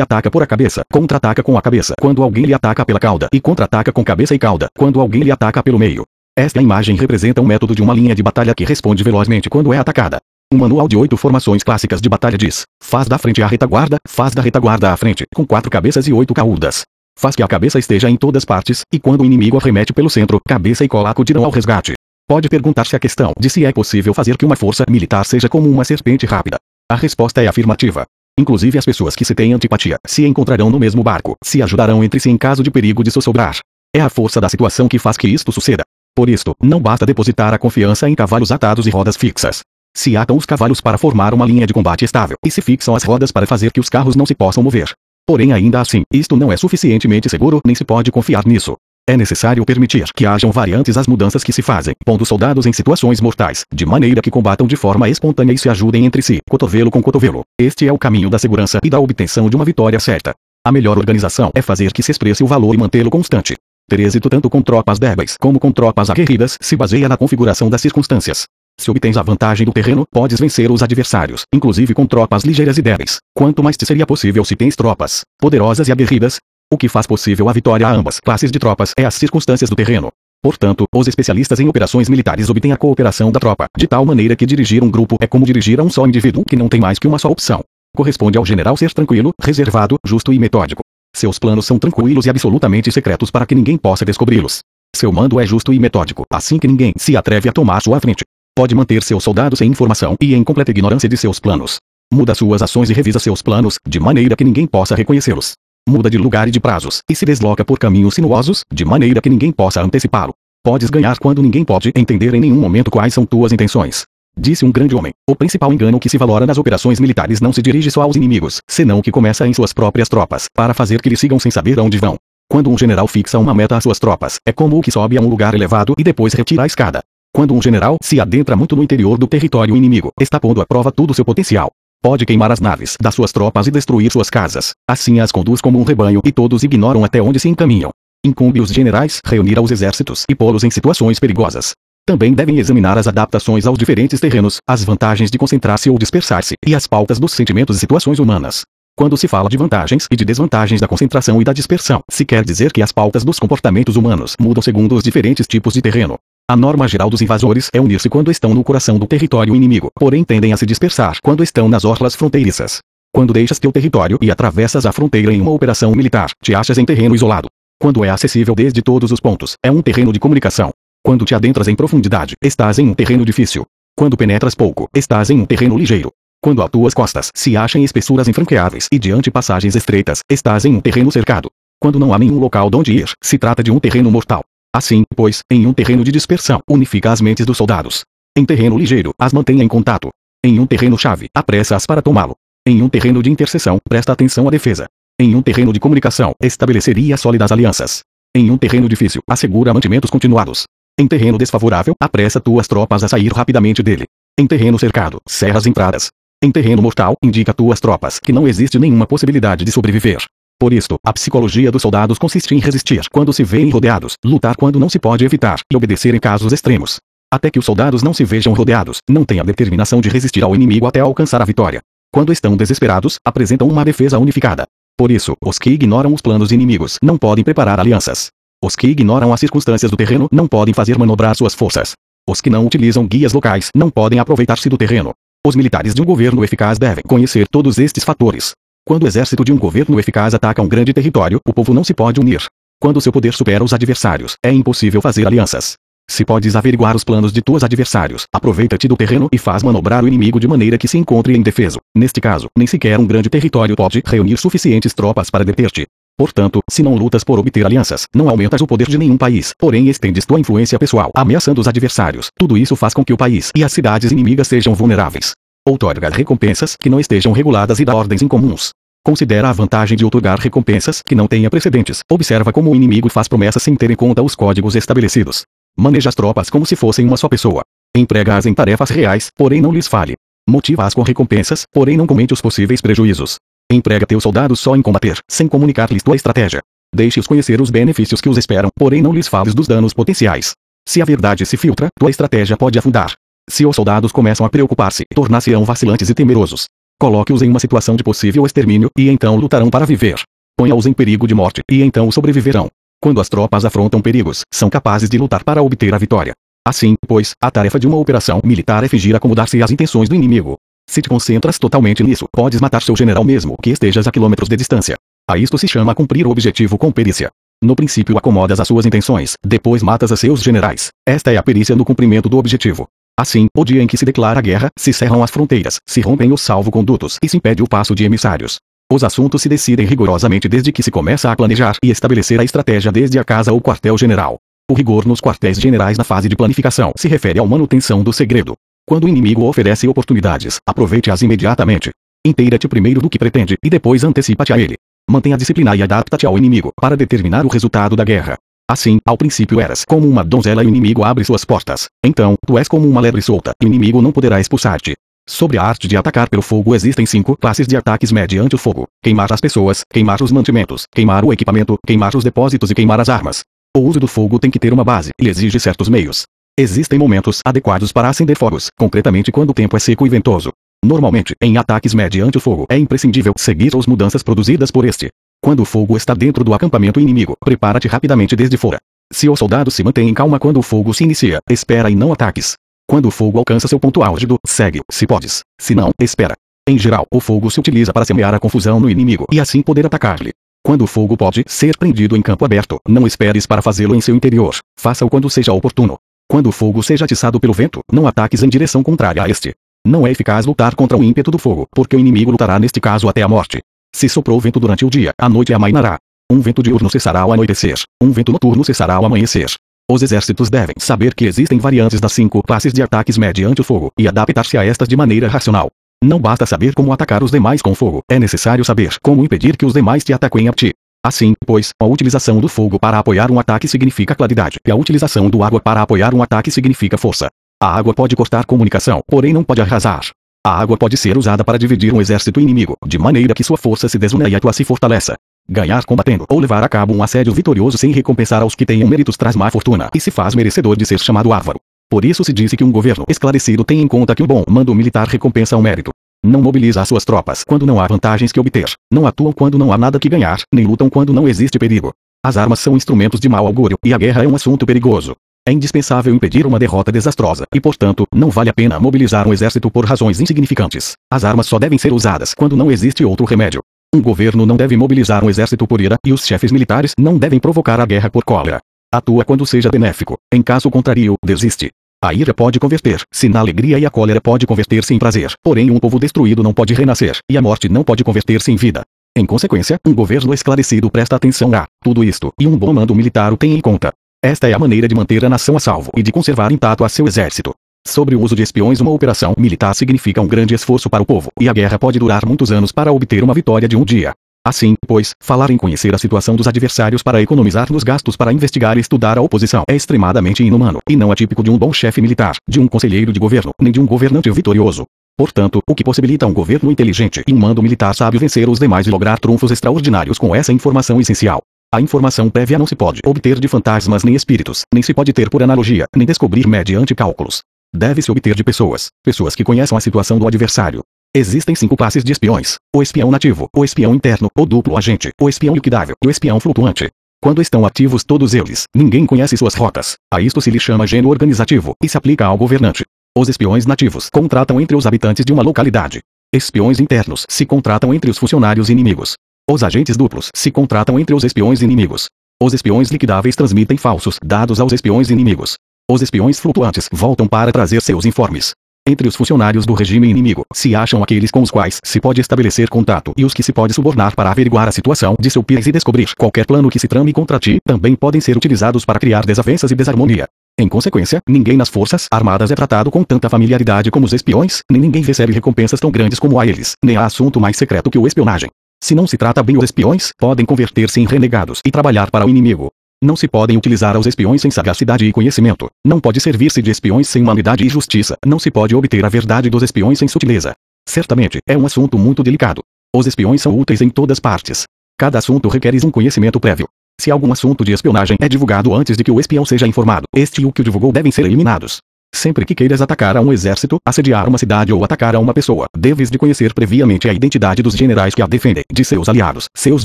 ataca 0.00 0.30
por 0.30 0.42
a 0.42 0.46
cabeça, 0.46 0.82
contra-ataca 0.92 1.42
com 1.42 1.56
a 1.56 1.62
cabeça 1.62 1.94
quando 2.00 2.22
alguém 2.22 2.44
lhe 2.44 2.54
ataca 2.54 2.84
pela 2.84 2.98
cauda 2.98 3.28
e 3.32 3.40
contra-ataca 3.40 3.92
com 3.92 4.02
cabeça 4.02 4.34
e 4.34 4.38
cauda 4.38 4.68
quando 4.76 5.00
alguém 5.00 5.22
lhe 5.22 5.30
ataca 5.30 5.62
pelo 5.62 5.78
meio. 5.78 6.04
Esta 6.36 6.60
imagem 6.60 6.96
representa 6.96 7.40
um 7.40 7.46
método 7.46 7.74
de 7.74 7.82
uma 7.82 7.94
linha 7.94 8.14
de 8.14 8.22
batalha 8.22 8.54
que 8.54 8.64
responde 8.64 9.02
velozmente 9.04 9.48
quando 9.48 9.72
é 9.72 9.78
atacada. 9.78 10.18
Um 10.50 10.56
manual 10.56 10.88
de 10.88 10.96
oito 10.96 11.14
formações 11.14 11.62
clássicas 11.62 12.00
de 12.00 12.08
batalha 12.08 12.38
diz: 12.38 12.62
faz 12.82 13.06
da 13.06 13.18
frente 13.18 13.42
a 13.42 13.46
retaguarda, 13.46 13.98
faz 14.08 14.32
da 14.32 14.40
retaguarda 14.40 14.90
à 14.90 14.96
frente, 14.96 15.26
com 15.34 15.46
quatro 15.46 15.70
cabeças 15.70 16.08
e 16.08 16.12
oito 16.12 16.32
caudas. 16.32 16.84
Faz 17.18 17.36
que 17.36 17.42
a 17.42 17.48
cabeça 17.48 17.78
esteja 17.78 18.08
em 18.08 18.16
todas 18.16 18.46
partes, 18.46 18.80
e 18.90 18.98
quando 18.98 19.20
o 19.20 19.24
inimigo 19.26 19.58
arremete 19.58 19.92
pelo 19.92 20.08
centro, 20.08 20.40
cabeça 20.48 20.84
e 20.86 20.88
cola 20.88 21.10
acudirão 21.10 21.44
ao 21.44 21.50
resgate. 21.50 21.92
Pode 22.26 22.48
perguntar-se 22.48 22.96
a 22.96 22.98
questão 22.98 23.32
de 23.38 23.50
se 23.50 23.66
é 23.66 23.72
possível 23.72 24.14
fazer 24.14 24.38
que 24.38 24.46
uma 24.46 24.56
força 24.56 24.86
militar 24.88 25.26
seja 25.26 25.50
como 25.50 25.68
uma 25.68 25.84
serpente 25.84 26.24
rápida. 26.24 26.56
A 26.90 26.96
resposta 26.96 27.42
é 27.42 27.46
afirmativa. 27.46 28.06
Inclusive 28.38 28.78
as 28.78 28.86
pessoas 28.86 29.14
que 29.14 29.26
se 29.26 29.34
têm 29.34 29.52
antipatia 29.52 29.98
se 30.06 30.24
encontrarão 30.24 30.70
no 30.70 30.78
mesmo 30.78 31.02
barco, 31.02 31.36
se 31.44 31.62
ajudarão 31.62 32.02
entre 32.02 32.20
si 32.20 32.30
em 32.30 32.38
caso 32.38 32.62
de 32.62 32.70
perigo 32.70 33.04
de 33.04 33.10
sossobrar. 33.10 33.58
É 33.94 34.00
a 34.00 34.08
força 34.08 34.40
da 34.40 34.48
situação 34.48 34.88
que 34.88 34.98
faz 34.98 35.18
que 35.18 35.28
isto 35.28 35.52
suceda. 35.52 35.82
Por 36.14 36.30
isto, 36.30 36.54
não 36.62 36.80
basta 36.80 37.04
depositar 37.04 37.52
a 37.52 37.58
confiança 37.58 38.08
em 38.08 38.14
cavalos 38.14 38.50
atados 38.50 38.86
e 38.86 38.90
rodas 38.90 39.16
fixas. 39.16 39.60
Se 39.96 40.16
atam 40.16 40.36
os 40.36 40.46
cavalos 40.46 40.80
para 40.80 40.98
formar 40.98 41.34
uma 41.34 41.46
linha 41.46 41.66
de 41.66 41.72
combate 41.72 42.04
estável 42.04 42.36
e 42.44 42.50
se 42.50 42.62
fixam 42.62 42.94
as 42.94 43.02
rodas 43.02 43.32
para 43.32 43.46
fazer 43.46 43.72
que 43.72 43.80
os 43.80 43.88
carros 43.88 44.16
não 44.16 44.26
se 44.26 44.34
possam 44.34 44.62
mover. 44.62 44.92
Porém, 45.26 45.52
ainda 45.52 45.80
assim, 45.80 46.02
isto 46.12 46.36
não 46.36 46.50
é 46.50 46.56
suficientemente 46.56 47.28
seguro 47.28 47.60
nem 47.64 47.74
se 47.74 47.84
pode 47.84 48.10
confiar 48.10 48.46
nisso. 48.46 48.76
É 49.08 49.16
necessário 49.16 49.64
permitir 49.64 50.04
que 50.14 50.26
hajam 50.26 50.52
variantes 50.52 50.98
às 50.98 51.06
mudanças 51.06 51.42
que 51.42 51.52
se 51.52 51.62
fazem, 51.62 51.94
pondo 52.04 52.26
soldados 52.26 52.66
em 52.66 52.72
situações 52.74 53.22
mortais, 53.22 53.64
de 53.72 53.86
maneira 53.86 54.20
que 54.20 54.30
combatam 54.30 54.66
de 54.66 54.76
forma 54.76 55.08
espontânea 55.08 55.54
e 55.54 55.58
se 55.58 55.68
ajudem 55.68 56.04
entre 56.04 56.20
si, 56.20 56.40
cotovelo 56.48 56.90
com 56.90 57.02
cotovelo. 57.02 57.40
Este 57.58 57.88
é 57.88 57.92
o 57.92 57.98
caminho 57.98 58.28
da 58.28 58.38
segurança 58.38 58.78
e 58.84 58.90
da 58.90 59.00
obtenção 59.00 59.48
de 59.48 59.56
uma 59.56 59.64
vitória 59.64 59.98
certa. 59.98 60.34
A 60.62 60.70
melhor 60.70 60.98
organização 60.98 61.50
é 61.54 61.62
fazer 61.62 61.90
que 61.92 62.02
se 62.02 62.10
expresse 62.10 62.44
o 62.44 62.46
valor 62.46 62.74
e 62.74 62.78
mantê-lo 62.78 63.08
constante. 63.08 63.56
Ter 63.88 64.00
êxito 64.00 64.28
tanto 64.28 64.50
com 64.50 64.60
tropas 64.60 64.98
débeis 64.98 65.38
como 65.40 65.58
com 65.58 65.72
tropas 65.72 66.10
aguerridas 66.10 66.58
se 66.60 66.76
baseia 66.76 67.08
na 67.08 67.16
configuração 67.16 67.70
das 67.70 67.80
circunstâncias. 67.80 68.46
Se 68.80 68.90
obtens 68.90 69.16
a 69.16 69.22
vantagem 69.22 69.66
do 69.66 69.72
terreno, 69.72 70.06
podes 70.10 70.38
vencer 70.38 70.70
os 70.70 70.82
adversários, 70.82 71.42
inclusive 71.52 71.92
com 71.94 72.06
tropas 72.06 72.44
ligeiras 72.44 72.78
e 72.78 72.82
débeis. 72.82 73.18
Quanto 73.34 73.62
mais 73.62 73.76
te 73.76 73.84
seria 73.84 74.06
possível 74.06 74.44
se 74.44 74.54
tens 74.54 74.76
tropas 74.76 75.22
poderosas 75.40 75.88
e 75.88 75.92
aguerridas, 75.92 76.38
o 76.72 76.76
que 76.76 76.88
faz 76.88 77.06
possível 77.06 77.48
a 77.48 77.52
vitória 77.52 77.86
a 77.86 77.90
ambas 77.90 78.20
classes 78.20 78.52
de 78.52 78.58
tropas 78.58 78.92
é 78.96 79.04
as 79.04 79.14
circunstâncias 79.14 79.68
do 79.68 79.74
terreno. 79.74 80.10
Portanto, 80.40 80.84
os 80.94 81.08
especialistas 81.08 81.58
em 81.58 81.68
operações 81.68 82.08
militares 82.08 82.48
obtêm 82.48 82.70
a 82.70 82.76
cooperação 82.76 83.32
da 83.32 83.40
tropa, 83.40 83.66
de 83.76 83.88
tal 83.88 84.04
maneira 84.04 84.36
que 84.36 84.46
dirigir 84.46 84.84
um 84.84 84.90
grupo 84.90 85.16
é 85.20 85.26
como 85.26 85.44
dirigir 85.44 85.80
a 85.80 85.82
um 85.82 85.90
só 85.90 86.06
indivíduo 86.06 86.44
que 86.44 86.56
não 86.56 86.68
tem 86.68 86.80
mais 86.80 86.98
que 87.00 87.08
uma 87.08 87.18
só 87.18 87.28
opção. 87.28 87.64
Corresponde 87.96 88.38
ao 88.38 88.46
general 88.46 88.76
ser 88.76 88.92
tranquilo, 88.92 89.32
reservado, 89.42 89.96
justo 90.04 90.32
e 90.32 90.38
metódico. 90.38 90.82
Seus 91.16 91.38
planos 91.38 91.66
são 91.66 91.78
tranquilos 91.80 92.26
e 92.26 92.30
absolutamente 92.30 92.92
secretos 92.92 93.30
para 93.30 93.44
que 93.44 93.54
ninguém 93.54 93.76
possa 93.76 94.04
descobri-los. 94.04 94.60
Seu 94.94 95.10
mando 95.10 95.40
é 95.40 95.46
justo 95.46 95.72
e 95.72 95.80
metódico, 95.80 96.24
assim 96.32 96.58
que 96.58 96.68
ninguém 96.68 96.92
se 96.96 97.16
atreve 97.16 97.48
a 97.48 97.52
tomar 97.52 97.82
sua 97.82 97.98
frente. 97.98 98.22
Pode 98.58 98.74
manter 98.74 99.00
seus 99.04 99.22
soldados 99.22 99.60
sem 99.60 99.70
informação 99.70 100.16
e 100.20 100.34
em 100.34 100.42
completa 100.42 100.72
ignorância 100.72 101.08
de 101.08 101.16
seus 101.16 101.38
planos. 101.38 101.76
Muda 102.12 102.34
suas 102.34 102.60
ações 102.60 102.90
e 102.90 102.92
revisa 102.92 103.20
seus 103.20 103.40
planos, 103.40 103.76
de 103.86 104.00
maneira 104.00 104.34
que 104.34 104.42
ninguém 104.42 104.66
possa 104.66 104.96
reconhecê-los 104.96 105.54
muda 105.88 106.10
de 106.10 106.18
lugar 106.18 106.46
e 106.46 106.50
de 106.50 106.60
prazos, 106.60 107.00
e 107.08 107.14
se 107.14 107.24
desloca 107.24 107.64
por 107.64 107.78
caminhos 107.78 108.14
sinuosos, 108.14 108.60
de 108.72 108.84
maneira 108.84 109.20
que 109.20 109.30
ninguém 109.30 109.50
possa 109.50 109.82
antecipá-lo. 109.82 110.34
Podes 110.62 110.90
ganhar 110.90 111.18
quando 111.18 111.42
ninguém 111.42 111.64
pode 111.64 111.92
entender 111.96 112.34
em 112.34 112.40
nenhum 112.40 112.60
momento 112.60 112.90
quais 112.90 113.14
são 113.14 113.24
tuas 113.24 113.52
intenções. 113.52 114.04
Disse 114.38 114.64
um 114.64 114.70
grande 114.70 114.94
homem: 114.94 115.12
O 115.28 115.34
principal 115.34 115.72
engano 115.72 115.98
que 115.98 116.08
se 116.08 116.18
valora 116.18 116.46
nas 116.46 116.58
operações 116.58 117.00
militares 117.00 117.40
não 117.40 117.52
se 117.52 117.62
dirige 117.62 117.90
só 117.90 118.02
aos 118.02 118.16
inimigos, 118.16 118.60
senão 118.68 119.00
que 119.00 119.10
começa 119.10 119.46
em 119.46 119.54
suas 119.54 119.72
próprias 119.72 120.08
tropas, 120.08 120.44
para 120.54 120.74
fazer 120.74 121.00
que 121.00 121.08
lhe 121.08 121.16
sigam 121.16 121.38
sem 121.38 121.50
saber 121.50 121.78
aonde 121.78 121.98
vão. 121.98 122.16
Quando 122.50 122.70
um 122.70 122.78
general 122.78 123.06
fixa 123.06 123.38
uma 123.38 123.54
meta 123.54 123.76
às 123.76 123.82
suas 123.82 123.98
tropas, 123.98 124.38
é 124.46 124.52
como 124.52 124.78
o 124.78 124.82
que 124.82 124.92
sobe 124.92 125.16
a 125.16 125.20
um 125.20 125.28
lugar 125.28 125.54
elevado 125.54 125.94
e 125.98 126.04
depois 126.04 126.34
retira 126.34 126.62
a 126.62 126.66
escada. 126.66 127.00
Quando 127.38 127.54
um 127.54 127.62
general 127.62 127.98
se 128.02 128.18
adentra 128.18 128.56
muito 128.56 128.74
no 128.74 128.82
interior 128.82 129.16
do 129.16 129.28
território 129.28 129.76
inimigo, 129.76 130.10
está 130.20 130.40
pondo 130.40 130.60
à 130.60 130.66
prova 130.66 130.90
todo 130.90 131.12
o 131.12 131.14
seu 131.14 131.24
potencial. 131.24 131.70
Pode 132.02 132.26
queimar 132.26 132.50
as 132.50 132.58
naves 132.58 132.96
das 133.00 133.14
suas 133.14 133.30
tropas 133.30 133.68
e 133.68 133.70
destruir 133.70 134.10
suas 134.10 134.28
casas. 134.28 134.72
Assim 134.90 135.20
as 135.20 135.30
conduz 135.30 135.60
como 135.60 135.78
um 135.78 135.84
rebanho 135.84 136.20
e 136.24 136.32
todos 136.32 136.64
ignoram 136.64 137.04
até 137.04 137.22
onde 137.22 137.38
se 137.38 137.48
encaminham. 137.48 137.90
Incumbe 138.26 138.60
os 138.60 138.70
generais 138.70 139.20
reunir 139.24 139.56
aos 139.56 139.70
exércitos 139.70 140.24
e 140.28 140.34
pô-los 140.34 140.64
em 140.64 140.70
situações 140.72 141.20
perigosas. 141.20 141.74
Também 142.04 142.34
devem 142.34 142.58
examinar 142.58 142.98
as 142.98 143.06
adaptações 143.06 143.66
aos 143.66 143.78
diferentes 143.78 144.18
terrenos, 144.18 144.56
as 144.68 144.82
vantagens 144.82 145.30
de 145.30 145.38
concentrar-se 145.38 145.88
ou 145.88 145.96
dispersar-se, 145.96 146.56
e 146.66 146.74
as 146.74 146.88
pautas 146.88 147.20
dos 147.20 147.34
sentimentos 147.34 147.76
e 147.76 147.78
situações 147.78 148.18
humanas. 148.18 148.62
Quando 148.96 149.16
se 149.16 149.28
fala 149.28 149.48
de 149.48 149.56
vantagens 149.56 150.08
e 150.10 150.16
de 150.16 150.24
desvantagens 150.24 150.80
da 150.80 150.88
concentração 150.88 151.40
e 151.40 151.44
da 151.44 151.52
dispersão, 151.52 152.00
se 152.10 152.24
quer 152.24 152.44
dizer 152.44 152.72
que 152.72 152.82
as 152.82 152.90
pautas 152.90 153.22
dos 153.22 153.38
comportamentos 153.38 153.94
humanos 153.94 154.34
mudam 154.40 154.60
segundo 154.60 154.96
os 154.96 155.04
diferentes 155.04 155.46
tipos 155.46 155.72
de 155.74 155.80
terreno. 155.80 156.18
A 156.50 156.56
norma 156.56 156.88
geral 156.88 157.10
dos 157.10 157.20
invasores 157.20 157.68
é 157.74 157.78
unir-se 157.78 158.08
quando 158.08 158.30
estão 158.30 158.54
no 158.54 158.64
coração 158.64 158.98
do 158.98 159.06
território 159.06 159.54
inimigo, 159.54 159.90
porém 159.94 160.24
tendem 160.24 160.50
a 160.50 160.56
se 160.56 160.64
dispersar 160.64 161.18
quando 161.22 161.42
estão 161.42 161.68
nas 161.68 161.84
orlas 161.84 162.14
fronteiriças. 162.14 162.78
Quando 163.12 163.34
deixas 163.34 163.58
teu 163.58 163.70
território 163.70 164.16
e 164.18 164.30
atravessas 164.30 164.86
a 164.86 164.92
fronteira 164.92 165.30
em 165.30 165.42
uma 165.42 165.50
operação 165.50 165.92
militar, 165.92 166.30
te 166.42 166.54
achas 166.54 166.78
em 166.78 166.86
terreno 166.86 167.14
isolado. 167.14 167.48
Quando 167.78 168.02
é 168.02 168.08
acessível 168.08 168.54
desde 168.54 168.80
todos 168.80 169.12
os 169.12 169.20
pontos, 169.20 169.56
é 169.62 169.70
um 169.70 169.82
terreno 169.82 170.10
de 170.10 170.18
comunicação. 170.18 170.70
Quando 171.04 171.26
te 171.26 171.34
adentras 171.34 171.68
em 171.68 171.76
profundidade, 171.76 172.32
estás 172.42 172.78
em 172.78 172.88
um 172.88 172.94
terreno 172.94 173.26
difícil. 173.26 173.66
Quando 173.94 174.16
penetras 174.16 174.54
pouco, 174.54 174.88
estás 174.96 175.28
em 175.28 175.38
um 175.38 175.44
terreno 175.44 175.76
ligeiro. 175.76 176.10
Quando 176.42 176.62
a 176.62 176.68
tuas 176.68 176.94
costas 176.94 177.30
se 177.34 177.58
acham 177.58 177.84
espessuras 177.84 178.26
infranqueáveis 178.26 178.86
e 178.90 178.98
diante 178.98 179.30
passagens 179.30 179.76
estreitas, 179.76 180.20
estás 180.30 180.64
em 180.64 180.74
um 180.74 180.80
terreno 180.80 181.12
cercado. 181.12 181.50
Quando 181.78 181.98
não 181.98 182.14
há 182.14 182.18
nenhum 182.18 182.38
local 182.38 182.70
donde 182.70 182.90
ir, 182.90 183.12
se 183.22 183.36
trata 183.36 183.62
de 183.62 183.70
um 183.70 183.78
terreno 183.78 184.10
mortal. 184.10 184.42
Assim, 184.74 185.02
pois, 185.16 185.40
em 185.50 185.66
um 185.66 185.72
terreno 185.72 186.04
de 186.04 186.12
dispersão, 186.12 186.60
unifica 186.68 187.10
as 187.10 187.20
mentes 187.20 187.46
dos 187.46 187.56
soldados. 187.56 188.04
Em 188.36 188.44
terreno 188.44 188.78
ligeiro, 188.78 189.12
as 189.18 189.32
mantenha 189.32 189.64
em 189.64 189.68
contato. 189.68 190.10
Em 190.44 190.60
um 190.60 190.66
terreno-chave, 190.66 191.28
apressa-as 191.34 191.86
para 191.86 192.02
tomá-lo. 192.02 192.36
Em 192.66 192.82
um 192.82 192.88
terreno 192.88 193.22
de 193.22 193.30
interseção, 193.30 193.78
presta 193.88 194.12
atenção 194.12 194.46
à 194.46 194.50
defesa. 194.50 194.86
Em 195.18 195.34
um 195.34 195.42
terreno 195.42 195.72
de 195.72 195.80
comunicação, 195.80 196.32
estabeleceria 196.40 197.16
sólidas 197.16 197.50
alianças. 197.50 198.02
Em 198.36 198.50
um 198.50 198.58
terreno 198.58 198.88
difícil, 198.88 199.22
assegura 199.28 199.72
mantimentos 199.72 200.10
continuados. 200.10 200.64
Em 201.00 201.08
terreno 201.08 201.38
desfavorável, 201.38 201.94
apressa 202.00 202.40
tuas 202.40 202.68
tropas 202.68 203.02
a 203.02 203.08
sair 203.08 203.32
rapidamente 203.32 203.82
dele. 203.82 204.04
Em 204.38 204.46
terreno 204.46 204.78
cercado, 204.78 205.18
serras 205.26 205.66
entradas. 205.66 206.10
Em 206.42 206.52
terreno 206.52 206.82
mortal, 206.82 207.16
indica 207.22 207.52
tuas 207.52 207.80
tropas 207.80 208.20
que 208.20 208.32
não 208.32 208.46
existe 208.46 208.78
nenhuma 208.78 209.06
possibilidade 209.06 209.64
de 209.64 209.72
sobreviver. 209.72 210.24
Por 210.60 210.72
isto, 210.72 210.98
a 211.06 211.12
psicologia 211.12 211.70
dos 211.70 211.82
soldados 211.82 212.18
consiste 212.18 212.52
em 212.52 212.58
resistir 212.58 213.08
quando 213.12 213.32
se 213.32 213.44
veem 213.44 213.70
rodeados, 213.70 214.14
lutar 214.24 214.56
quando 214.56 214.80
não 214.80 214.88
se 214.88 214.98
pode 214.98 215.24
evitar, 215.24 215.60
e 215.72 215.76
obedecer 215.76 216.12
em 216.14 216.18
casos 216.18 216.52
extremos. 216.52 216.98
Até 217.32 217.48
que 217.48 217.60
os 217.60 217.64
soldados 217.64 218.02
não 218.02 218.12
se 218.12 218.24
vejam 218.24 218.52
rodeados, 218.52 218.98
não 219.08 219.24
têm 219.24 219.38
a 219.38 219.44
determinação 219.44 220.00
de 220.00 220.08
resistir 220.08 220.42
ao 220.42 220.56
inimigo 220.56 220.86
até 220.86 220.98
alcançar 220.98 221.40
a 221.40 221.44
vitória. 221.44 221.80
Quando 222.12 222.32
estão 222.32 222.56
desesperados, 222.56 223.18
apresentam 223.24 223.68
uma 223.68 223.84
defesa 223.84 224.18
unificada. 224.18 224.64
Por 224.96 225.12
isso, 225.12 225.36
os 225.40 225.60
que 225.60 225.70
ignoram 225.70 226.12
os 226.12 226.20
planos 226.20 226.50
inimigos 226.50 226.96
não 227.00 227.16
podem 227.16 227.44
preparar 227.44 227.78
alianças. 227.78 228.30
Os 228.64 228.74
que 228.74 228.88
ignoram 228.88 229.32
as 229.32 229.38
circunstâncias 229.38 229.92
do 229.92 229.96
terreno 229.96 230.28
não 230.32 230.48
podem 230.48 230.74
fazer 230.74 230.98
manobrar 230.98 231.36
suas 231.36 231.54
forças. 231.54 231.92
Os 232.28 232.40
que 232.40 232.50
não 232.50 232.66
utilizam 232.66 233.06
guias 233.06 233.32
locais 233.32 233.68
não 233.76 233.90
podem 233.90 234.18
aproveitar-se 234.18 234.68
do 234.68 234.76
terreno. 234.76 235.12
Os 235.46 235.54
militares 235.54 235.94
de 235.94 236.02
um 236.02 236.04
governo 236.04 236.42
eficaz 236.42 236.78
devem 236.78 237.04
conhecer 237.06 237.46
todos 237.46 237.78
estes 237.78 238.02
fatores. 238.02 238.54
Quando 238.88 239.02
o 239.02 239.06
exército 239.06 239.44
de 239.44 239.52
um 239.52 239.58
governo 239.58 240.00
eficaz 240.00 240.32
ataca 240.32 240.62
um 240.62 240.66
grande 240.66 240.94
território, 240.94 241.38
o 241.46 241.52
povo 241.52 241.74
não 241.74 241.84
se 241.84 241.92
pode 241.92 242.18
unir. 242.18 242.46
Quando 242.80 243.02
seu 243.02 243.12
poder 243.12 243.34
supera 243.34 243.62
os 243.62 243.74
adversários, 243.74 244.36
é 244.42 244.50
impossível 244.50 245.02
fazer 245.02 245.26
alianças. 245.26 245.74
Se 246.10 246.24
podes 246.24 246.56
averiguar 246.56 246.96
os 246.96 247.04
planos 247.04 247.30
de 247.30 247.42
tuas 247.42 247.62
adversários, 247.62 248.24
aproveita-te 248.32 248.88
do 248.88 248.96
terreno 248.96 249.28
e 249.30 249.36
faz 249.36 249.62
manobrar 249.62 250.02
o 250.02 250.08
inimigo 250.08 250.40
de 250.40 250.48
maneira 250.48 250.78
que 250.78 250.88
se 250.88 250.96
encontre 250.96 251.36
indefeso. 251.36 251.76
Neste 251.94 252.18
caso, 252.18 252.46
nem 252.56 252.66
sequer 252.66 252.98
um 252.98 253.06
grande 253.06 253.28
território 253.28 253.76
pode 253.76 254.02
reunir 254.06 254.38
suficientes 254.38 254.94
tropas 254.94 255.28
para 255.28 255.44
deter-te. 255.44 255.86
Portanto, 256.16 256.60
se 256.66 256.82
não 256.82 256.96
lutas 256.96 257.22
por 257.22 257.38
obter 257.38 257.66
alianças, 257.66 258.06
não 258.16 258.30
aumentas 258.30 258.62
o 258.62 258.66
poder 258.66 258.88
de 258.88 258.96
nenhum 258.96 259.18
país, 259.18 259.52
porém 259.58 259.88
estendes 259.90 260.24
tua 260.24 260.40
influência 260.40 260.78
pessoal, 260.78 261.10
ameaçando 261.14 261.60
os 261.60 261.68
adversários. 261.68 262.28
Tudo 262.38 262.56
isso 262.56 262.74
faz 262.74 262.94
com 262.94 263.04
que 263.04 263.12
o 263.12 263.18
país 263.18 263.50
e 263.54 263.62
as 263.62 263.70
cidades 263.70 264.10
inimigas 264.10 264.48
sejam 264.48 264.74
vulneráveis. 264.74 265.34
Outorga 265.68 266.08
recompensas 266.08 266.76
que 266.80 266.88
não 266.88 266.98
estejam 266.98 267.30
reguladas 267.30 267.78
e 267.78 267.84
dá 267.84 267.94
ordens 267.94 268.22
incomuns. 268.22 268.70
Considera 269.04 269.50
a 269.50 269.52
vantagem 269.52 269.98
de 269.98 270.04
outorgar 270.04 270.38
recompensas 270.40 271.02
que 271.02 271.14
não 271.14 271.28
tenha 271.28 271.50
precedentes. 271.50 272.00
Observa 272.10 272.50
como 272.54 272.70
o 272.70 272.74
inimigo 272.74 273.10
faz 273.10 273.28
promessas 273.28 273.62
sem 273.62 273.76
ter 273.76 273.90
em 273.90 273.94
conta 273.94 274.22
os 274.22 274.34
códigos 274.34 274.74
estabelecidos. 274.74 275.42
Maneja 275.78 276.08
as 276.08 276.14
tropas 276.14 276.48
como 276.48 276.64
se 276.64 276.74
fossem 276.74 277.06
uma 277.06 277.18
só 277.18 277.28
pessoa. 277.28 277.60
Emprega-as 277.94 278.46
em 278.46 278.54
tarefas 278.54 278.88
reais, 278.88 279.28
porém 279.36 279.60
não 279.60 279.70
lhes 279.70 279.86
fale. 279.86 280.14
Motiva-as 280.48 280.94
com 280.94 281.02
recompensas, 281.02 281.64
porém 281.70 281.98
não 281.98 282.06
comente 282.06 282.32
os 282.32 282.40
possíveis 282.40 282.80
prejuízos. 282.80 283.36
Emprega 283.70 284.06
teus 284.06 284.22
soldados 284.22 284.60
só 284.60 284.74
em 284.74 284.80
combater, 284.80 285.18
sem 285.28 285.46
comunicar-lhes 285.46 286.02
tua 286.02 286.16
estratégia. 286.16 286.62
Deixe-os 286.96 287.26
conhecer 287.26 287.60
os 287.60 287.68
benefícios 287.68 288.22
que 288.22 288.30
os 288.30 288.38
esperam, 288.38 288.70
porém 288.74 289.02
não 289.02 289.12
lhes 289.12 289.28
fales 289.28 289.54
dos 289.54 289.68
danos 289.68 289.92
potenciais. 289.92 290.52
Se 290.88 291.02
a 291.02 291.04
verdade 291.04 291.44
se 291.44 291.58
filtra, 291.58 291.88
tua 292.00 292.08
estratégia 292.08 292.56
pode 292.56 292.78
afundar. 292.78 293.12
Se 293.48 293.64
os 293.64 293.74
soldados 293.74 294.12
começam 294.12 294.44
a 294.44 294.50
preocupar-se, 294.50 295.04
tornar-se-ão 295.14 295.64
vacilantes 295.64 296.10
e 296.10 296.14
temerosos. 296.14 296.66
Coloque-os 297.00 297.42
em 297.42 297.48
uma 297.48 297.58
situação 297.58 297.96
de 297.96 298.04
possível 298.04 298.44
extermínio, 298.44 298.90
e 298.96 299.08
então 299.08 299.36
lutarão 299.36 299.70
para 299.70 299.86
viver. 299.86 300.20
Ponha-os 300.56 300.86
em 300.86 300.92
perigo 300.92 301.26
de 301.26 301.34
morte, 301.34 301.62
e 301.70 301.82
então 301.82 302.10
sobreviverão. 302.10 302.68
Quando 303.00 303.20
as 303.20 303.28
tropas 303.28 303.64
afrontam 303.64 304.00
perigos, 304.00 304.42
são 304.52 304.68
capazes 304.68 305.08
de 305.08 305.16
lutar 305.16 305.44
para 305.44 305.62
obter 305.62 305.94
a 305.94 305.98
vitória. 305.98 306.34
Assim, 306.66 306.94
pois, 307.06 307.32
a 307.40 307.50
tarefa 307.50 307.78
de 307.78 307.86
uma 307.86 307.96
operação 307.96 308.40
militar 308.44 308.84
é 308.84 308.88
fingir 308.88 309.16
acomodar-se 309.16 309.62
às 309.62 309.70
intenções 309.70 310.08
do 310.08 310.14
inimigo. 310.14 310.58
Se 310.90 311.00
te 311.00 311.08
concentras 311.08 311.58
totalmente 311.58 312.02
nisso, 312.02 312.26
podes 312.32 312.60
matar 312.60 312.82
seu 312.82 312.96
general 312.96 313.24
mesmo 313.24 313.56
que 313.62 313.70
estejas 313.70 314.06
a 314.06 314.10
quilômetros 314.10 314.48
de 314.48 314.56
distância. 314.56 314.96
A 315.30 315.38
isto 315.38 315.56
se 315.56 315.68
chama 315.68 315.94
cumprir 315.94 316.26
o 316.26 316.30
objetivo 316.30 316.76
com 316.76 316.90
perícia. 316.90 317.30
No 317.62 317.74
princípio 317.74 318.16
acomodas 318.18 318.60
as 318.60 318.68
suas 318.68 318.86
intenções, 318.86 319.34
depois 319.44 319.82
matas 319.82 320.12
a 320.12 320.16
seus 320.16 320.42
generais. 320.42 320.88
Esta 321.06 321.32
é 321.32 321.36
a 321.36 321.42
perícia 321.42 321.76
no 321.76 321.84
cumprimento 321.84 322.28
do 322.28 322.38
objetivo. 322.38 322.88
Assim, 323.18 323.48
o 323.52 323.64
dia 323.64 323.82
em 323.82 323.86
que 323.88 323.96
se 323.96 324.04
declara 324.04 324.38
a 324.38 324.40
guerra, 324.40 324.70
se 324.78 324.92
cerram 324.92 325.24
as 325.24 325.30
fronteiras, 325.32 325.78
se 325.84 326.00
rompem 326.00 326.32
os 326.32 326.40
salvo-condutos 326.40 327.16
e 327.20 327.28
se 327.28 327.36
impede 327.36 327.60
o 327.60 327.68
passo 327.68 327.92
de 327.92 328.04
emissários. 328.04 328.58
Os 328.92 329.02
assuntos 329.02 329.42
se 329.42 329.48
decidem 329.48 329.84
rigorosamente 329.84 330.48
desde 330.48 330.70
que 330.70 330.84
se 330.84 330.90
começa 330.92 331.28
a 331.28 331.34
planejar 331.34 331.74
e 331.82 331.90
estabelecer 331.90 332.38
a 332.38 332.44
estratégia 332.44 332.92
desde 332.92 333.18
a 333.18 333.24
casa 333.24 333.52
ou 333.52 333.60
quartel-general. 333.60 334.36
O 334.70 334.74
rigor 334.74 335.04
nos 335.04 335.20
quartéis 335.20 335.58
generais 335.58 335.98
na 335.98 336.04
fase 336.04 336.28
de 336.28 336.36
planificação 336.36 336.92
se 336.96 337.08
refere 337.08 337.40
à 337.40 337.44
manutenção 337.44 338.04
do 338.04 338.12
segredo. 338.12 338.54
Quando 338.86 339.04
o 339.04 339.08
inimigo 339.08 339.48
oferece 339.48 339.88
oportunidades, 339.88 340.58
aproveite-as 340.64 341.20
imediatamente. 341.20 341.90
Inteira-te 342.24 342.68
primeiro 342.68 343.00
do 343.00 343.10
que 343.10 343.18
pretende 343.18 343.56
e 343.64 343.68
depois 343.68 344.04
antecipa-te 344.04 344.52
a 344.52 344.58
ele. 344.58 344.76
Mantenha 345.10 345.34
a 345.34 345.38
disciplina 345.38 345.74
e 345.74 345.82
adapta-te 345.82 346.24
ao 346.24 346.38
inimigo 346.38 346.70
para 346.80 346.96
determinar 346.96 347.44
o 347.44 347.48
resultado 347.48 347.96
da 347.96 348.04
guerra. 348.04 348.38
Assim, 348.70 348.98
ao 349.06 349.16
princípio 349.16 349.60
eras 349.60 349.82
como 349.82 350.06
uma 350.06 350.22
donzela 350.22 350.62
e 350.62 350.66
o 350.66 350.68
inimigo 350.68 351.02
abre 351.02 351.24
suas 351.24 351.42
portas. 351.42 351.88
Então, 352.04 352.34
tu 352.46 352.58
és 352.58 352.68
como 352.68 352.86
uma 352.86 353.00
lebre 353.00 353.22
solta, 353.22 353.52
e 353.62 353.64
o 353.64 353.68
inimigo 353.68 354.02
não 354.02 354.12
poderá 354.12 354.38
expulsar-te. 354.38 354.92
Sobre 355.26 355.56
a 355.56 355.62
arte 355.62 355.88
de 355.88 355.96
atacar 355.96 356.28
pelo 356.28 356.42
fogo 356.42 356.74
existem 356.74 357.06
cinco 357.06 357.34
classes 357.34 357.66
de 357.66 357.76
ataques 357.76 358.12
mediante 358.12 358.54
o 358.54 358.58
fogo: 358.58 358.86
queimar 359.02 359.32
as 359.32 359.40
pessoas, 359.40 359.84
queimar 359.90 360.22
os 360.22 360.30
mantimentos, 360.30 360.84
queimar 360.94 361.24
o 361.24 361.32
equipamento, 361.32 361.78
queimar 361.86 362.14
os 362.14 362.22
depósitos 362.22 362.70
e 362.70 362.74
queimar 362.74 363.00
as 363.00 363.08
armas. 363.08 363.40
O 363.74 363.80
uso 363.80 363.98
do 363.98 364.06
fogo 364.06 364.38
tem 364.38 364.50
que 364.50 364.58
ter 364.58 364.72
uma 364.72 364.84
base 364.84 365.10
e 365.18 365.28
exige 365.28 365.58
certos 365.58 365.88
meios. 365.88 366.24
Existem 366.58 366.98
momentos 366.98 367.40
adequados 367.46 367.90
para 367.90 368.08
acender 368.10 368.36
fogos, 368.36 368.68
concretamente 368.78 369.32
quando 369.32 369.50
o 369.50 369.54
tempo 369.54 369.76
é 369.76 369.80
seco 369.80 370.06
e 370.06 370.10
ventoso. 370.10 370.50
Normalmente, 370.84 371.34
em 371.40 371.56
ataques 371.56 371.94
mediante 371.94 372.36
o 372.36 372.40
fogo, 372.40 372.66
é 372.68 372.76
imprescindível 372.76 373.32
seguir 373.36 373.74
as 373.76 373.86
mudanças 373.86 374.22
produzidas 374.22 374.70
por 374.70 374.84
este. 374.84 375.08
Quando 375.40 375.60
o 375.60 375.64
fogo 375.64 375.96
está 375.96 376.14
dentro 376.14 376.42
do 376.42 376.52
acampamento 376.52 377.00
inimigo, 377.00 377.36
prepara-te 377.44 377.88
rapidamente 377.88 378.34
desde 378.34 378.56
fora. 378.56 378.78
Se 379.12 379.28
o 379.28 379.36
soldado 379.36 379.70
se 379.70 379.82
mantém 379.82 380.08
em 380.08 380.14
calma 380.14 380.38
quando 380.38 380.58
o 380.58 380.62
fogo 380.62 380.92
se 380.92 381.04
inicia, 381.04 381.40
espera 381.48 381.88
e 381.88 381.96
não 381.96 382.12
ataques. 382.12 382.54
Quando 382.86 383.06
o 383.06 383.10
fogo 383.10 383.38
alcança 383.38 383.68
seu 383.68 383.78
ponto 383.78 384.02
álgido, 384.02 384.38
segue, 384.46 384.80
se 384.90 385.06
podes. 385.06 385.42
Se 385.60 385.74
não, 385.74 385.92
espera. 386.00 386.34
Em 386.68 386.78
geral, 386.78 387.06
o 387.10 387.20
fogo 387.20 387.50
se 387.50 387.60
utiliza 387.60 387.92
para 387.92 388.04
semear 388.04 388.34
a 388.34 388.38
confusão 388.38 388.78
no 388.78 388.90
inimigo 388.90 389.26
e 389.32 389.40
assim 389.40 389.62
poder 389.62 389.86
atacar-lhe. 389.86 390.32
Quando 390.62 390.82
o 390.82 390.86
fogo 390.86 391.16
pode 391.16 391.44
ser 391.46 391.78
prendido 391.78 392.16
em 392.16 392.20
campo 392.20 392.44
aberto, 392.44 392.78
não 392.86 393.06
esperes 393.06 393.46
para 393.46 393.62
fazê-lo 393.62 393.94
em 393.94 394.00
seu 394.00 394.14
interior. 394.14 394.54
Faça-o 394.78 395.08
quando 395.08 395.30
seja 395.30 395.52
oportuno. 395.52 395.96
Quando 396.28 396.48
o 396.48 396.52
fogo 396.52 396.82
seja 396.82 397.06
atiçado 397.06 397.40
pelo 397.40 397.54
vento, 397.54 397.80
não 397.90 398.06
ataques 398.06 398.42
em 398.42 398.48
direção 398.48 398.82
contrária 398.82 399.22
a 399.22 399.28
este. 399.28 399.54
Não 399.86 400.06
é 400.06 400.10
eficaz 400.10 400.44
lutar 400.44 400.74
contra 400.74 400.98
o 400.98 401.02
ímpeto 401.02 401.30
do 401.30 401.38
fogo, 401.38 401.66
porque 401.74 401.96
o 401.96 401.98
inimigo 401.98 402.30
lutará 402.30 402.58
neste 402.58 402.80
caso 402.80 403.08
até 403.08 403.22
a 403.22 403.28
morte. 403.28 403.60
Se 403.94 404.08
soprou 404.08 404.40
vento 404.40 404.60
durante 404.60 404.84
o 404.84 404.90
dia, 404.90 405.12
a 405.18 405.28
noite 405.28 405.52
amainará. 405.52 405.98
Um 406.30 406.40
vento 406.40 406.62
diurno 406.62 406.90
cessará 406.90 407.20
ao 407.20 407.32
anoitecer. 407.32 407.80
Um 408.02 408.10
vento 408.10 408.32
noturno 408.32 408.64
cessará 408.64 408.94
ao 408.94 409.04
amanhecer. 409.04 409.50
Os 409.90 410.02
exércitos 410.02 410.50
devem 410.50 410.74
saber 410.78 411.14
que 411.14 411.24
existem 411.24 411.58
variantes 411.58 411.98
das 411.98 412.12
cinco 412.12 412.42
classes 412.42 412.72
de 412.72 412.82
ataques 412.82 413.16
mediante 413.16 413.62
o 413.62 413.64
fogo, 413.64 413.90
e 413.98 414.06
adaptar-se 414.06 414.58
a 414.58 414.64
estas 414.64 414.86
de 414.86 414.96
maneira 414.96 415.28
racional. 415.28 415.68
Não 416.04 416.20
basta 416.20 416.44
saber 416.44 416.74
como 416.74 416.92
atacar 416.92 417.22
os 417.22 417.30
demais 417.30 417.62
com 417.62 417.74
fogo, 417.74 418.02
é 418.10 418.18
necessário 418.18 418.64
saber 418.64 418.96
como 419.02 419.24
impedir 419.24 419.56
que 419.56 419.64
os 419.64 419.72
demais 419.72 420.04
te 420.04 420.12
ataquem 420.12 420.48
a 420.48 420.52
ti. 420.52 420.72
Assim, 421.04 421.32
pois, 421.46 421.70
a 421.80 421.86
utilização 421.86 422.38
do 422.40 422.48
fogo 422.48 422.78
para 422.78 422.98
apoiar 422.98 423.30
um 423.30 423.38
ataque 423.40 423.66
significa 423.66 424.14
claridade, 424.14 424.58
e 424.66 424.70
a 424.70 424.76
utilização 424.76 425.30
do 425.30 425.42
água 425.42 425.60
para 425.60 425.80
apoiar 425.80 426.14
um 426.14 426.22
ataque 426.22 426.50
significa 426.50 426.98
força. 426.98 427.28
A 427.60 427.74
água 427.74 427.94
pode 427.94 428.14
cortar 428.14 428.44
comunicação, 428.44 429.00
porém 429.08 429.32
não 429.32 429.42
pode 429.42 429.60
arrasar. 429.60 430.02
A 430.44 430.60
água 430.60 430.76
pode 430.76 430.96
ser 430.96 431.18
usada 431.18 431.44
para 431.44 431.58
dividir 431.58 431.92
um 431.92 432.00
exército 432.00 432.40
inimigo, 432.40 432.76
de 432.86 432.98
maneira 432.98 433.34
que 433.34 433.44
sua 433.44 433.56
força 433.56 433.88
se 433.88 433.98
desuna 433.98 434.28
e 434.28 434.34
a 434.34 434.40
tua 434.40 434.52
se 434.52 434.64
fortaleça. 434.64 435.14
Ganhar 435.50 435.84
combatendo 435.84 436.26
ou 436.28 436.38
levar 436.38 436.62
a 436.62 436.68
cabo 436.68 436.94
um 436.94 437.02
assédio 437.02 437.32
vitorioso 437.32 437.78
sem 437.78 437.90
recompensar 437.90 438.42
aos 438.42 438.54
que 438.54 438.66
tenham 438.66 438.88
méritos 438.88 439.16
traz 439.16 439.34
má 439.34 439.50
fortuna 439.50 439.88
e 439.94 440.00
se 440.00 440.10
faz 440.10 440.34
merecedor 440.34 440.76
de 440.76 440.86
ser 440.86 441.00
chamado 441.00 441.32
ávaro. 441.32 441.58
Por 441.90 442.04
isso 442.04 442.22
se 442.22 442.32
disse 442.32 442.56
que 442.56 442.64
um 442.64 442.70
governo 442.70 443.04
esclarecido 443.08 443.64
tem 443.64 443.80
em 443.80 443.88
conta 443.88 444.14
que 444.14 444.22
um 444.22 444.26
bom 444.26 444.44
mando 444.48 444.74
militar 444.74 445.08
recompensa 445.08 445.56
o 445.56 445.62
mérito. 445.62 445.90
Não 446.24 446.42
mobiliza 446.42 446.82
as 446.82 446.88
suas 446.88 447.04
tropas 447.04 447.44
quando 447.44 447.64
não 447.64 447.80
há 447.80 447.86
vantagens 447.86 448.30
que 448.30 448.40
obter. 448.40 448.70
Não 448.92 449.06
atuam 449.06 449.32
quando 449.32 449.58
não 449.58 449.72
há 449.72 449.78
nada 449.78 449.98
que 449.98 450.08
ganhar, 450.08 450.40
nem 450.52 450.66
lutam 450.66 450.90
quando 450.90 451.12
não 451.12 451.28
existe 451.28 451.58
perigo. 451.58 451.92
As 452.24 452.36
armas 452.36 452.58
são 452.58 452.76
instrumentos 452.76 453.20
de 453.20 453.28
mau 453.28 453.46
augúrio, 453.46 453.78
e 453.84 453.94
a 453.94 453.98
guerra 453.98 454.24
é 454.24 454.26
um 454.26 454.34
assunto 454.34 454.66
perigoso. 454.66 455.14
É 455.48 455.50
indispensável 455.50 456.14
impedir 456.14 456.46
uma 456.46 456.58
derrota 456.58 456.92
desastrosa, 456.92 457.46
e 457.54 457.58
portanto, 457.58 458.06
não 458.14 458.28
vale 458.28 458.50
a 458.50 458.52
pena 458.52 458.78
mobilizar 458.78 459.26
um 459.26 459.32
exército 459.32 459.70
por 459.70 459.82
razões 459.86 460.20
insignificantes. 460.20 460.92
As 461.10 461.24
armas 461.24 461.46
só 461.46 461.58
devem 461.58 461.78
ser 461.78 461.90
usadas 461.90 462.34
quando 462.34 462.54
não 462.54 462.70
existe 462.70 463.02
outro 463.02 463.24
remédio. 463.24 463.62
Um 463.94 464.02
governo 464.02 464.44
não 464.44 464.58
deve 464.58 464.76
mobilizar 464.76 465.24
um 465.24 465.30
exército 465.30 465.66
por 465.66 465.80
ira, 465.80 465.96
e 466.04 466.12
os 466.12 466.26
chefes 466.26 466.52
militares 466.52 466.92
não 466.98 467.16
devem 467.16 467.40
provocar 467.40 467.80
a 467.80 467.86
guerra 467.86 468.10
por 468.10 468.24
cólera. 468.24 468.60
Atua 468.92 469.24
quando 469.24 469.46
seja 469.46 469.70
benéfico. 469.70 470.18
Em 470.30 470.42
caso 470.42 470.70
contrário, 470.70 471.14
desiste. 471.24 471.70
A 472.04 472.12
ira 472.12 472.34
pode 472.34 472.60
converter-se 472.60 473.28
na 473.30 473.40
alegria 473.40 473.78
e 473.78 473.86
a 473.86 473.90
cólera 473.90 474.20
pode 474.20 474.46
converter-se 474.46 474.92
em 474.92 474.98
prazer. 474.98 475.32
Porém, 475.42 475.70
um 475.70 475.78
povo 475.78 475.98
destruído 475.98 476.42
não 476.42 476.52
pode 476.52 476.74
renascer, 476.74 477.16
e 477.26 477.38
a 477.38 477.40
morte 477.40 477.70
não 477.70 477.82
pode 477.82 478.04
converter-se 478.04 478.52
em 478.52 478.56
vida. 478.56 478.82
Em 479.16 479.24
consequência, 479.24 479.78
um 479.86 479.94
governo 479.94 480.34
esclarecido 480.34 480.90
presta 480.90 481.16
atenção 481.16 481.50
a 481.54 481.64
tudo 481.82 482.04
isto, 482.04 482.34
e 482.38 482.46
um 482.46 482.54
bom 482.54 482.74
mando 482.74 482.94
militar 482.94 483.32
o 483.32 483.36
tem 483.38 483.54
em 483.54 483.62
conta. 483.62 483.94
Esta 484.22 484.48
é 484.48 484.52
a 484.52 484.58
maneira 484.58 484.88
de 484.88 484.96
manter 484.96 485.24
a 485.24 485.28
nação 485.28 485.56
a 485.56 485.60
salvo 485.60 485.92
e 485.96 486.02
de 486.02 486.10
conservar 486.10 486.50
intacto 486.50 486.82
a 486.82 486.88
seu 486.88 487.06
exército. 487.06 487.54
Sobre 487.86 488.16
o 488.16 488.20
uso 488.20 488.34
de 488.34 488.42
espiões, 488.42 488.80
uma 488.80 488.90
operação 488.90 489.32
militar 489.38 489.72
significa 489.76 490.20
um 490.20 490.26
grande 490.26 490.54
esforço 490.54 490.90
para 490.90 491.00
o 491.00 491.06
povo, 491.06 491.30
e 491.40 491.48
a 491.48 491.52
guerra 491.52 491.78
pode 491.78 492.00
durar 492.00 492.26
muitos 492.26 492.50
anos 492.50 492.72
para 492.72 492.92
obter 492.92 493.22
uma 493.22 493.32
vitória 493.32 493.68
de 493.68 493.76
um 493.76 493.84
dia. 493.84 494.12
Assim, 494.44 494.74
pois, 494.88 495.12
falar 495.22 495.50
em 495.50 495.56
conhecer 495.56 495.94
a 495.94 495.98
situação 495.98 496.34
dos 496.34 496.48
adversários 496.48 497.00
para 497.00 497.22
economizar 497.22 497.72
nos 497.72 497.84
gastos 497.84 498.16
para 498.16 498.32
investigar 498.32 498.76
e 498.76 498.80
estudar 498.80 499.16
a 499.18 499.22
oposição 499.22 499.62
é 499.68 499.76
extremadamente 499.76 500.42
inumano, 500.42 500.80
e 500.90 500.96
não 500.96 501.12
atípico 501.12 501.44
de 501.44 501.50
um 501.50 501.56
bom 501.56 501.72
chefe 501.72 502.00
militar, 502.00 502.34
de 502.48 502.58
um 502.58 502.66
conselheiro 502.66 503.12
de 503.12 503.20
governo, 503.20 503.52
nem 503.62 503.70
de 503.70 503.80
um 503.80 503.86
governante 503.86 504.28
vitorioso. 504.32 504.84
Portanto, 505.16 505.60
o 505.64 505.76
que 505.76 505.84
possibilita 505.84 506.26
um 506.26 506.32
governo 506.32 506.72
inteligente 506.72 507.22
e 507.24 507.32
um 507.32 507.38
mando 507.38 507.62
militar 507.62 507.94
sábio 507.94 508.18
vencer 508.18 508.48
os 508.48 508.58
demais 508.58 508.88
e 508.88 508.90
lograr 508.90 509.20
trunfos 509.20 509.52
extraordinários 509.52 510.18
com 510.18 510.34
essa 510.34 510.52
informação 510.52 511.00
essencial. 511.00 511.40
A 511.70 511.82
informação 511.82 512.30
prévia 512.30 512.58
não 512.58 512.66
se 512.66 512.74
pode 512.74 513.02
obter 513.04 513.38
de 513.38 513.46
fantasmas 513.46 514.02
nem 514.02 514.14
espíritos, 514.14 514.62
nem 514.72 514.82
se 514.82 514.94
pode 514.94 515.12
ter 515.12 515.28
por 515.28 515.42
analogia, 515.42 515.84
nem 515.94 516.06
descobrir 516.06 516.46
mediante 516.46 516.94
cálculos. 516.94 517.42
Deve-se 517.76 518.10
obter 518.10 518.34
de 518.34 518.42
pessoas, 518.42 518.88
pessoas 519.04 519.34
que 519.34 519.44
conheçam 519.44 519.76
a 519.76 519.80
situação 519.80 520.18
do 520.18 520.26
adversário. 520.26 520.80
Existem 521.14 521.54
cinco 521.54 521.76
classes 521.76 522.02
de 522.02 522.10
espiões: 522.10 522.56
o 522.74 522.82
espião 522.82 523.10
nativo, 523.10 523.50
o 523.54 523.66
espião 523.66 523.94
interno, 523.94 524.30
o 524.34 524.46
duplo 524.46 524.78
agente, 524.78 525.10
o 525.20 525.28
espião 525.28 525.54
liquidável 525.54 525.94
e 526.02 526.08
o 526.08 526.10
espião 526.10 526.40
flutuante. 526.40 526.88
Quando 527.22 527.42
estão 527.42 527.66
ativos 527.66 528.02
todos 528.02 528.32
eles, 528.32 528.64
ninguém 528.74 529.04
conhece 529.04 529.36
suas 529.36 529.52
rotas. 529.52 529.96
A 530.10 530.22
isto 530.22 530.40
se 530.40 530.50
lhe 530.50 530.58
chama 530.58 530.86
gênero 530.86 531.10
organizativo 531.10 531.74
e 531.82 531.88
se 531.88 531.98
aplica 531.98 532.24
ao 532.24 532.38
governante. 532.38 532.82
Os 533.14 533.28
espiões 533.28 533.66
nativos 533.66 534.08
contratam 534.08 534.58
entre 534.58 534.74
os 534.74 534.86
habitantes 534.86 535.22
de 535.22 535.34
uma 535.34 535.42
localidade. 535.42 536.00
Espiões 536.34 536.80
internos 536.80 537.26
se 537.28 537.44
contratam 537.44 537.92
entre 537.92 538.10
os 538.10 538.16
funcionários 538.16 538.70
inimigos. 538.70 539.16
Os 539.50 539.62
agentes 539.62 539.96
duplos 539.96 540.28
se 540.34 540.50
contratam 540.50 541.00
entre 541.00 541.14
os 541.14 541.24
espiões 541.24 541.62
inimigos. 541.62 542.06
Os 542.38 542.52
espiões 542.52 542.90
liquidáveis 542.90 543.34
transmitem 543.34 543.78
falsos 543.78 544.18
dados 544.22 544.60
aos 544.60 544.74
espiões 544.74 545.08
inimigos. 545.08 545.56
Os 545.90 546.02
espiões 546.02 546.38
flutuantes 546.38 546.86
voltam 546.92 547.26
para 547.26 547.50
trazer 547.50 547.80
seus 547.80 548.04
informes. 548.04 548.52
Entre 548.86 549.08
os 549.08 549.16
funcionários 549.16 549.64
do 549.64 549.72
regime 549.72 550.06
inimigo, 550.06 550.44
se 550.52 550.74
acham 550.74 551.02
aqueles 551.02 551.30
com 551.30 551.40
os 551.40 551.50
quais 551.50 551.78
se 551.82 551.98
pode 551.98 552.20
estabelecer 552.20 552.68
contato 552.68 553.14
e 553.16 553.24
os 553.24 553.32
que 553.32 553.42
se 553.42 553.50
pode 553.50 553.72
subornar 553.72 554.14
para 554.14 554.30
averiguar 554.30 554.68
a 554.68 554.72
situação 554.72 555.16
de 555.18 555.30
seu 555.30 555.42
país 555.42 555.66
e 555.66 555.72
descobrir 555.72 556.14
qualquer 556.14 556.44
plano 556.44 556.68
que 556.68 556.78
se 556.78 556.86
trame 556.86 557.14
contra 557.14 557.38
ti, 557.38 557.58
também 557.64 557.96
podem 557.96 558.20
ser 558.20 558.36
utilizados 558.36 558.84
para 558.84 559.00
criar 559.00 559.24
desavenças 559.24 559.70
e 559.70 559.74
desarmonia. 559.74 560.26
Em 560.60 560.68
consequência, 560.68 561.20
ninguém 561.26 561.56
nas 561.56 561.70
Forças 561.70 562.06
Armadas 562.10 562.50
é 562.50 562.54
tratado 562.54 562.90
com 562.90 563.02
tanta 563.02 563.30
familiaridade 563.30 563.90
como 563.90 564.04
os 564.04 564.12
espiões, 564.12 564.60
nem 564.70 564.82
ninguém 564.82 565.02
recebe 565.02 565.32
recompensas 565.32 565.80
tão 565.80 565.90
grandes 565.90 566.18
como 566.18 566.38
a 566.38 566.46
eles, 566.46 566.72
nem 566.84 566.98
há 566.98 567.06
assunto 567.06 567.40
mais 567.40 567.56
secreto 567.56 567.90
que 567.90 567.98
o 567.98 568.06
espionagem. 568.06 568.50
Se 568.82 568.94
não 568.94 569.06
se 569.06 569.16
trata 569.16 569.42
bem 569.42 569.56
os 569.56 569.64
espiões, 569.64 570.12
podem 570.16 570.46
converter-se 570.46 571.00
em 571.00 571.06
renegados 571.06 571.60
e 571.64 571.70
trabalhar 571.70 572.10
para 572.10 572.24
o 572.24 572.28
inimigo. 572.28 572.70
Não 573.02 573.14
se 573.14 573.28
podem 573.28 573.56
utilizar 573.56 573.96
os 573.96 574.06
espiões 574.06 574.42
sem 574.42 574.50
sagacidade 574.50 575.04
e 575.04 575.12
conhecimento. 575.12 575.70
Não 575.86 576.00
pode 576.00 576.20
servir-se 576.20 576.60
de 576.60 576.70
espiões 576.70 577.08
sem 577.08 577.22
humanidade 577.22 577.64
e 577.64 577.68
justiça. 577.68 578.16
Não 578.26 578.38
se 578.38 578.50
pode 578.50 578.74
obter 578.74 579.04
a 579.04 579.08
verdade 579.08 579.50
dos 579.50 579.62
espiões 579.62 579.98
sem 579.98 580.08
sutileza. 580.08 580.54
Certamente, 580.88 581.38
é 581.46 581.56
um 581.56 581.66
assunto 581.66 581.98
muito 581.98 582.22
delicado. 582.22 582.62
Os 582.94 583.06
espiões 583.06 583.42
são 583.42 583.58
úteis 583.58 583.82
em 583.82 583.90
todas 583.90 584.18
partes. 584.18 584.64
Cada 584.98 585.18
assunto 585.18 585.48
requer 585.48 585.74
um 585.84 585.90
conhecimento 585.90 586.40
prévio. 586.40 586.66
Se 587.00 587.10
algum 587.10 587.30
assunto 587.30 587.64
de 587.64 587.72
espionagem 587.72 588.16
é 588.20 588.28
divulgado 588.28 588.74
antes 588.74 588.96
de 588.96 589.04
que 589.04 589.10
o 589.10 589.20
espião 589.20 589.44
seja 589.44 589.66
informado, 589.66 590.06
este 590.16 590.42
e 590.42 590.46
o 590.46 590.52
que 590.52 590.60
o 590.60 590.64
divulgou 590.64 590.90
devem 590.90 591.12
ser 591.12 591.24
eliminados. 591.24 591.78
Sempre 592.14 592.44
que 592.44 592.54
queiras 592.54 592.80
atacar 592.80 593.16
a 593.16 593.20
um 593.20 593.32
exército, 593.32 593.78
assediar 593.86 594.28
uma 594.28 594.38
cidade 594.38 594.72
ou 594.72 594.82
atacar 594.84 595.14
a 595.14 595.20
uma 595.20 595.32
pessoa, 595.32 595.66
deves 595.76 596.10
de 596.10 596.18
conhecer 596.18 596.52
previamente 596.52 597.08
a 597.08 597.12
identidade 597.12 597.62
dos 597.62 597.74
generais 597.74 598.14
que 598.14 598.22
a 598.22 598.26
defendem, 598.26 598.64
de 598.72 598.84
seus 598.84 599.08
aliados, 599.08 599.48
seus 599.54 599.84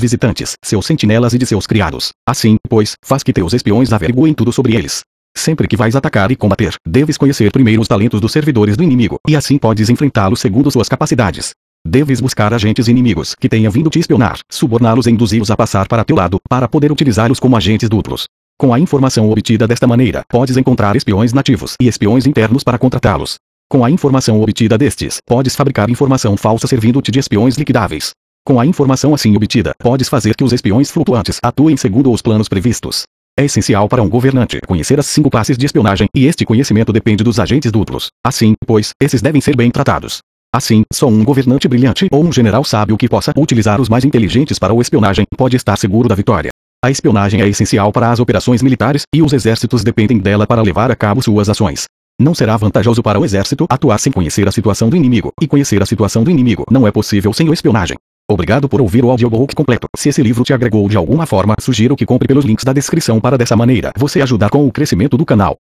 visitantes, 0.00 0.56
seus 0.62 0.84
sentinelas 0.84 1.32
e 1.32 1.38
de 1.38 1.46
seus 1.46 1.66
criados. 1.66 2.12
Assim, 2.26 2.56
pois, 2.68 2.96
faz 3.04 3.22
que 3.22 3.32
teus 3.32 3.52
espiões 3.52 3.92
averiguem 3.92 4.34
tudo 4.34 4.52
sobre 4.52 4.74
eles. 4.74 5.02
Sempre 5.36 5.68
que 5.68 5.76
vais 5.76 5.94
atacar 5.94 6.30
e 6.30 6.36
combater, 6.36 6.74
deves 6.86 7.16
conhecer 7.16 7.52
primeiro 7.52 7.82
os 7.82 7.88
talentos 7.88 8.20
dos 8.20 8.32
servidores 8.32 8.76
do 8.76 8.82
inimigo, 8.82 9.18
e 9.28 9.36
assim 9.36 9.58
podes 9.58 9.88
enfrentá-los 9.88 10.40
segundo 10.40 10.70
suas 10.70 10.88
capacidades. 10.88 11.52
Deves 11.86 12.20
buscar 12.20 12.54
agentes 12.54 12.88
inimigos 12.88 13.34
que 13.34 13.48
tenham 13.48 13.70
vindo 13.70 13.90
te 13.90 13.98
espionar, 13.98 14.38
suborná-los 14.50 15.06
e 15.06 15.10
induzi-los 15.10 15.50
a 15.50 15.56
passar 15.56 15.86
para 15.86 16.04
teu 16.04 16.16
lado, 16.16 16.38
para 16.48 16.66
poder 16.66 16.90
utilizá-los 16.90 17.38
como 17.38 17.56
agentes 17.56 17.88
duplos. 17.88 18.26
Com 18.56 18.72
a 18.72 18.78
informação 18.78 19.28
obtida 19.28 19.66
desta 19.66 19.84
maneira, 19.84 20.22
podes 20.28 20.56
encontrar 20.56 20.94
espiões 20.94 21.32
nativos 21.32 21.74
e 21.80 21.88
espiões 21.88 22.24
internos 22.24 22.62
para 22.62 22.78
contratá-los. 22.78 23.34
Com 23.68 23.84
a 23.84 23.90
informação 23.90 24.40
obtida 24.40 24.78
destes, 24.78 25.18
podes 25.26 25.56
fabricar 25.56 25.90
informação 25.90 26.36
falsa 26.36 26.68
servindo-te 26.68 27.10
de 27.10 27.18
espiões 27.18 27.56
liquidáveis. 27.56 28.12
Com 28.46 28.60
a 28.60 28.64
informação 28.64 29.12
assim 29.12 29.34
obtida, 29.34 29.74
podes 29.76 30.08
fazer 30.08 30.36
que 30.36 30.44
os 30.44 30.52
espiões 30.52 30.88
flutuantes 30.88 31.38
atuem 31.42 31.76
segundo 31.76 32.12
os 32.12 32.22
planos 32.22 32.48
previstos. 32.48 33.02
É 33.36 33.44
essencial 33.44 33.88
para 33.88 34.02
um 34.02 34.08
governante 34.08 34.60
conhecer 34.68 35.00
as 35.00 35.06
cinco 35.06 35.30
classes 35.30 35.58
de 35.58 35.66
espionagem, 35.66 36.06
e 36.14 36.26
este 36.26 36.44
conhecimento 36.44 36.92
depende 36.92 37.24
dos 37.24 37.40
agentes 37.40 37.72
duplos. 37.72 38.06
Assim, 38.24 38.54
pois, 38.64 38.90
esses 39.02 39.20
devem 39.20 39.40
ser 39.40 39.56
bem 39.56 39.68
tratados. 39.68 40.18
Assim, 40.54 40.84
só 40.92 41.08
um 41.08 41.24
governante 41.24 41.66
brilhante 41.66 42.06
ou 42.12 42.22
um 42.22 42.32
general 42.32 42.62
sábio 42.62 42.96
que 42.96 43.08
possa 43.08 43.32
utilizar 43.36 43.80
os 43.80 43.88
mais 43.88 44.04
inteligentes 44.04 44.60
para 44.60 44.72
o 44.72 44.80
espionagem 44.80 45.26
pode 45.36 45.56
estar 45.56 45.76
seguro 45.76 46.08
da 46.08 46.14
vitória. 46.14 46.50
A 46.84 46.90
espionagem 46.90 47.40
é 47.40 47.48
essencial 47.48 47.90
para 47.90 48.12
as 48.12 48.20
operações 48.20 48.60
militares, 48.60 49.04
e 49.14 49.22
os 49.22 49.32
exércitos 49.32 49.82
dependem 49.82 50.18
dela 50.18 50.46
para 50.46 50.60
levar 50.60 50.90
a 50.90 50.94
cabo 50.94 51.22
suas 51.22 51.48
ações. 51.48 51.84
Não 52.20 52.34
será 52.34 52.58
vantajoso 52.58 53.02
para 53.02 53.18
o 53.18 53.24
exército 53.24 53.64
atuar 53.70 53.96
sem 53.98 54.12
conhecer 54.12 54.46
a 54.46 54.52
situação 54.52 54.90
do 54.90 54.94
inimigo, 54.94 55.32
e 55.40 55.46
conhecer 55.46 55.82
a 55.82 55.86
situação 55.86 56.22
do 56.22 56.30
inimigo 56.30 56.66
não 56.70 56.86
é 56.86 56.92
possível 56.92 57.32
sem 57.32 57.48
o 57.48 57.54
espionagem. 57.54 57.96
Obrigado 58.30 58.68
por 58.68 58.82
ouvir 58.82 59.02
o 59.02 59.10
audiobook 59.10 59.54
completo. 59.54 59.86
Se 59.96 60.10
esse 60.10 60.22
livro 60.22 60.44
te 60.44 60.52
agregou 60.52 60.86
de 60.86 60.98
alguma 60.98 61.24
forma, 61.24 61.54
sugiro 61.58 61.96
que 61.96 62.04
compre 62.04 62.28
pelos 62.28 62.44
links 62.44 62.66
da 62.66 62.74
descrição 62.74 63.18
para 63.18 63.38
dessa 63.38 63.56
maneira 63.56 63.90
você 63.96 64.20
ajudar 64.20 64.50
com 64.50 64.66
o 64.66 64.70
crescimento 64.70 65.16
do 65.16 65.24
canal. 65.24 65.56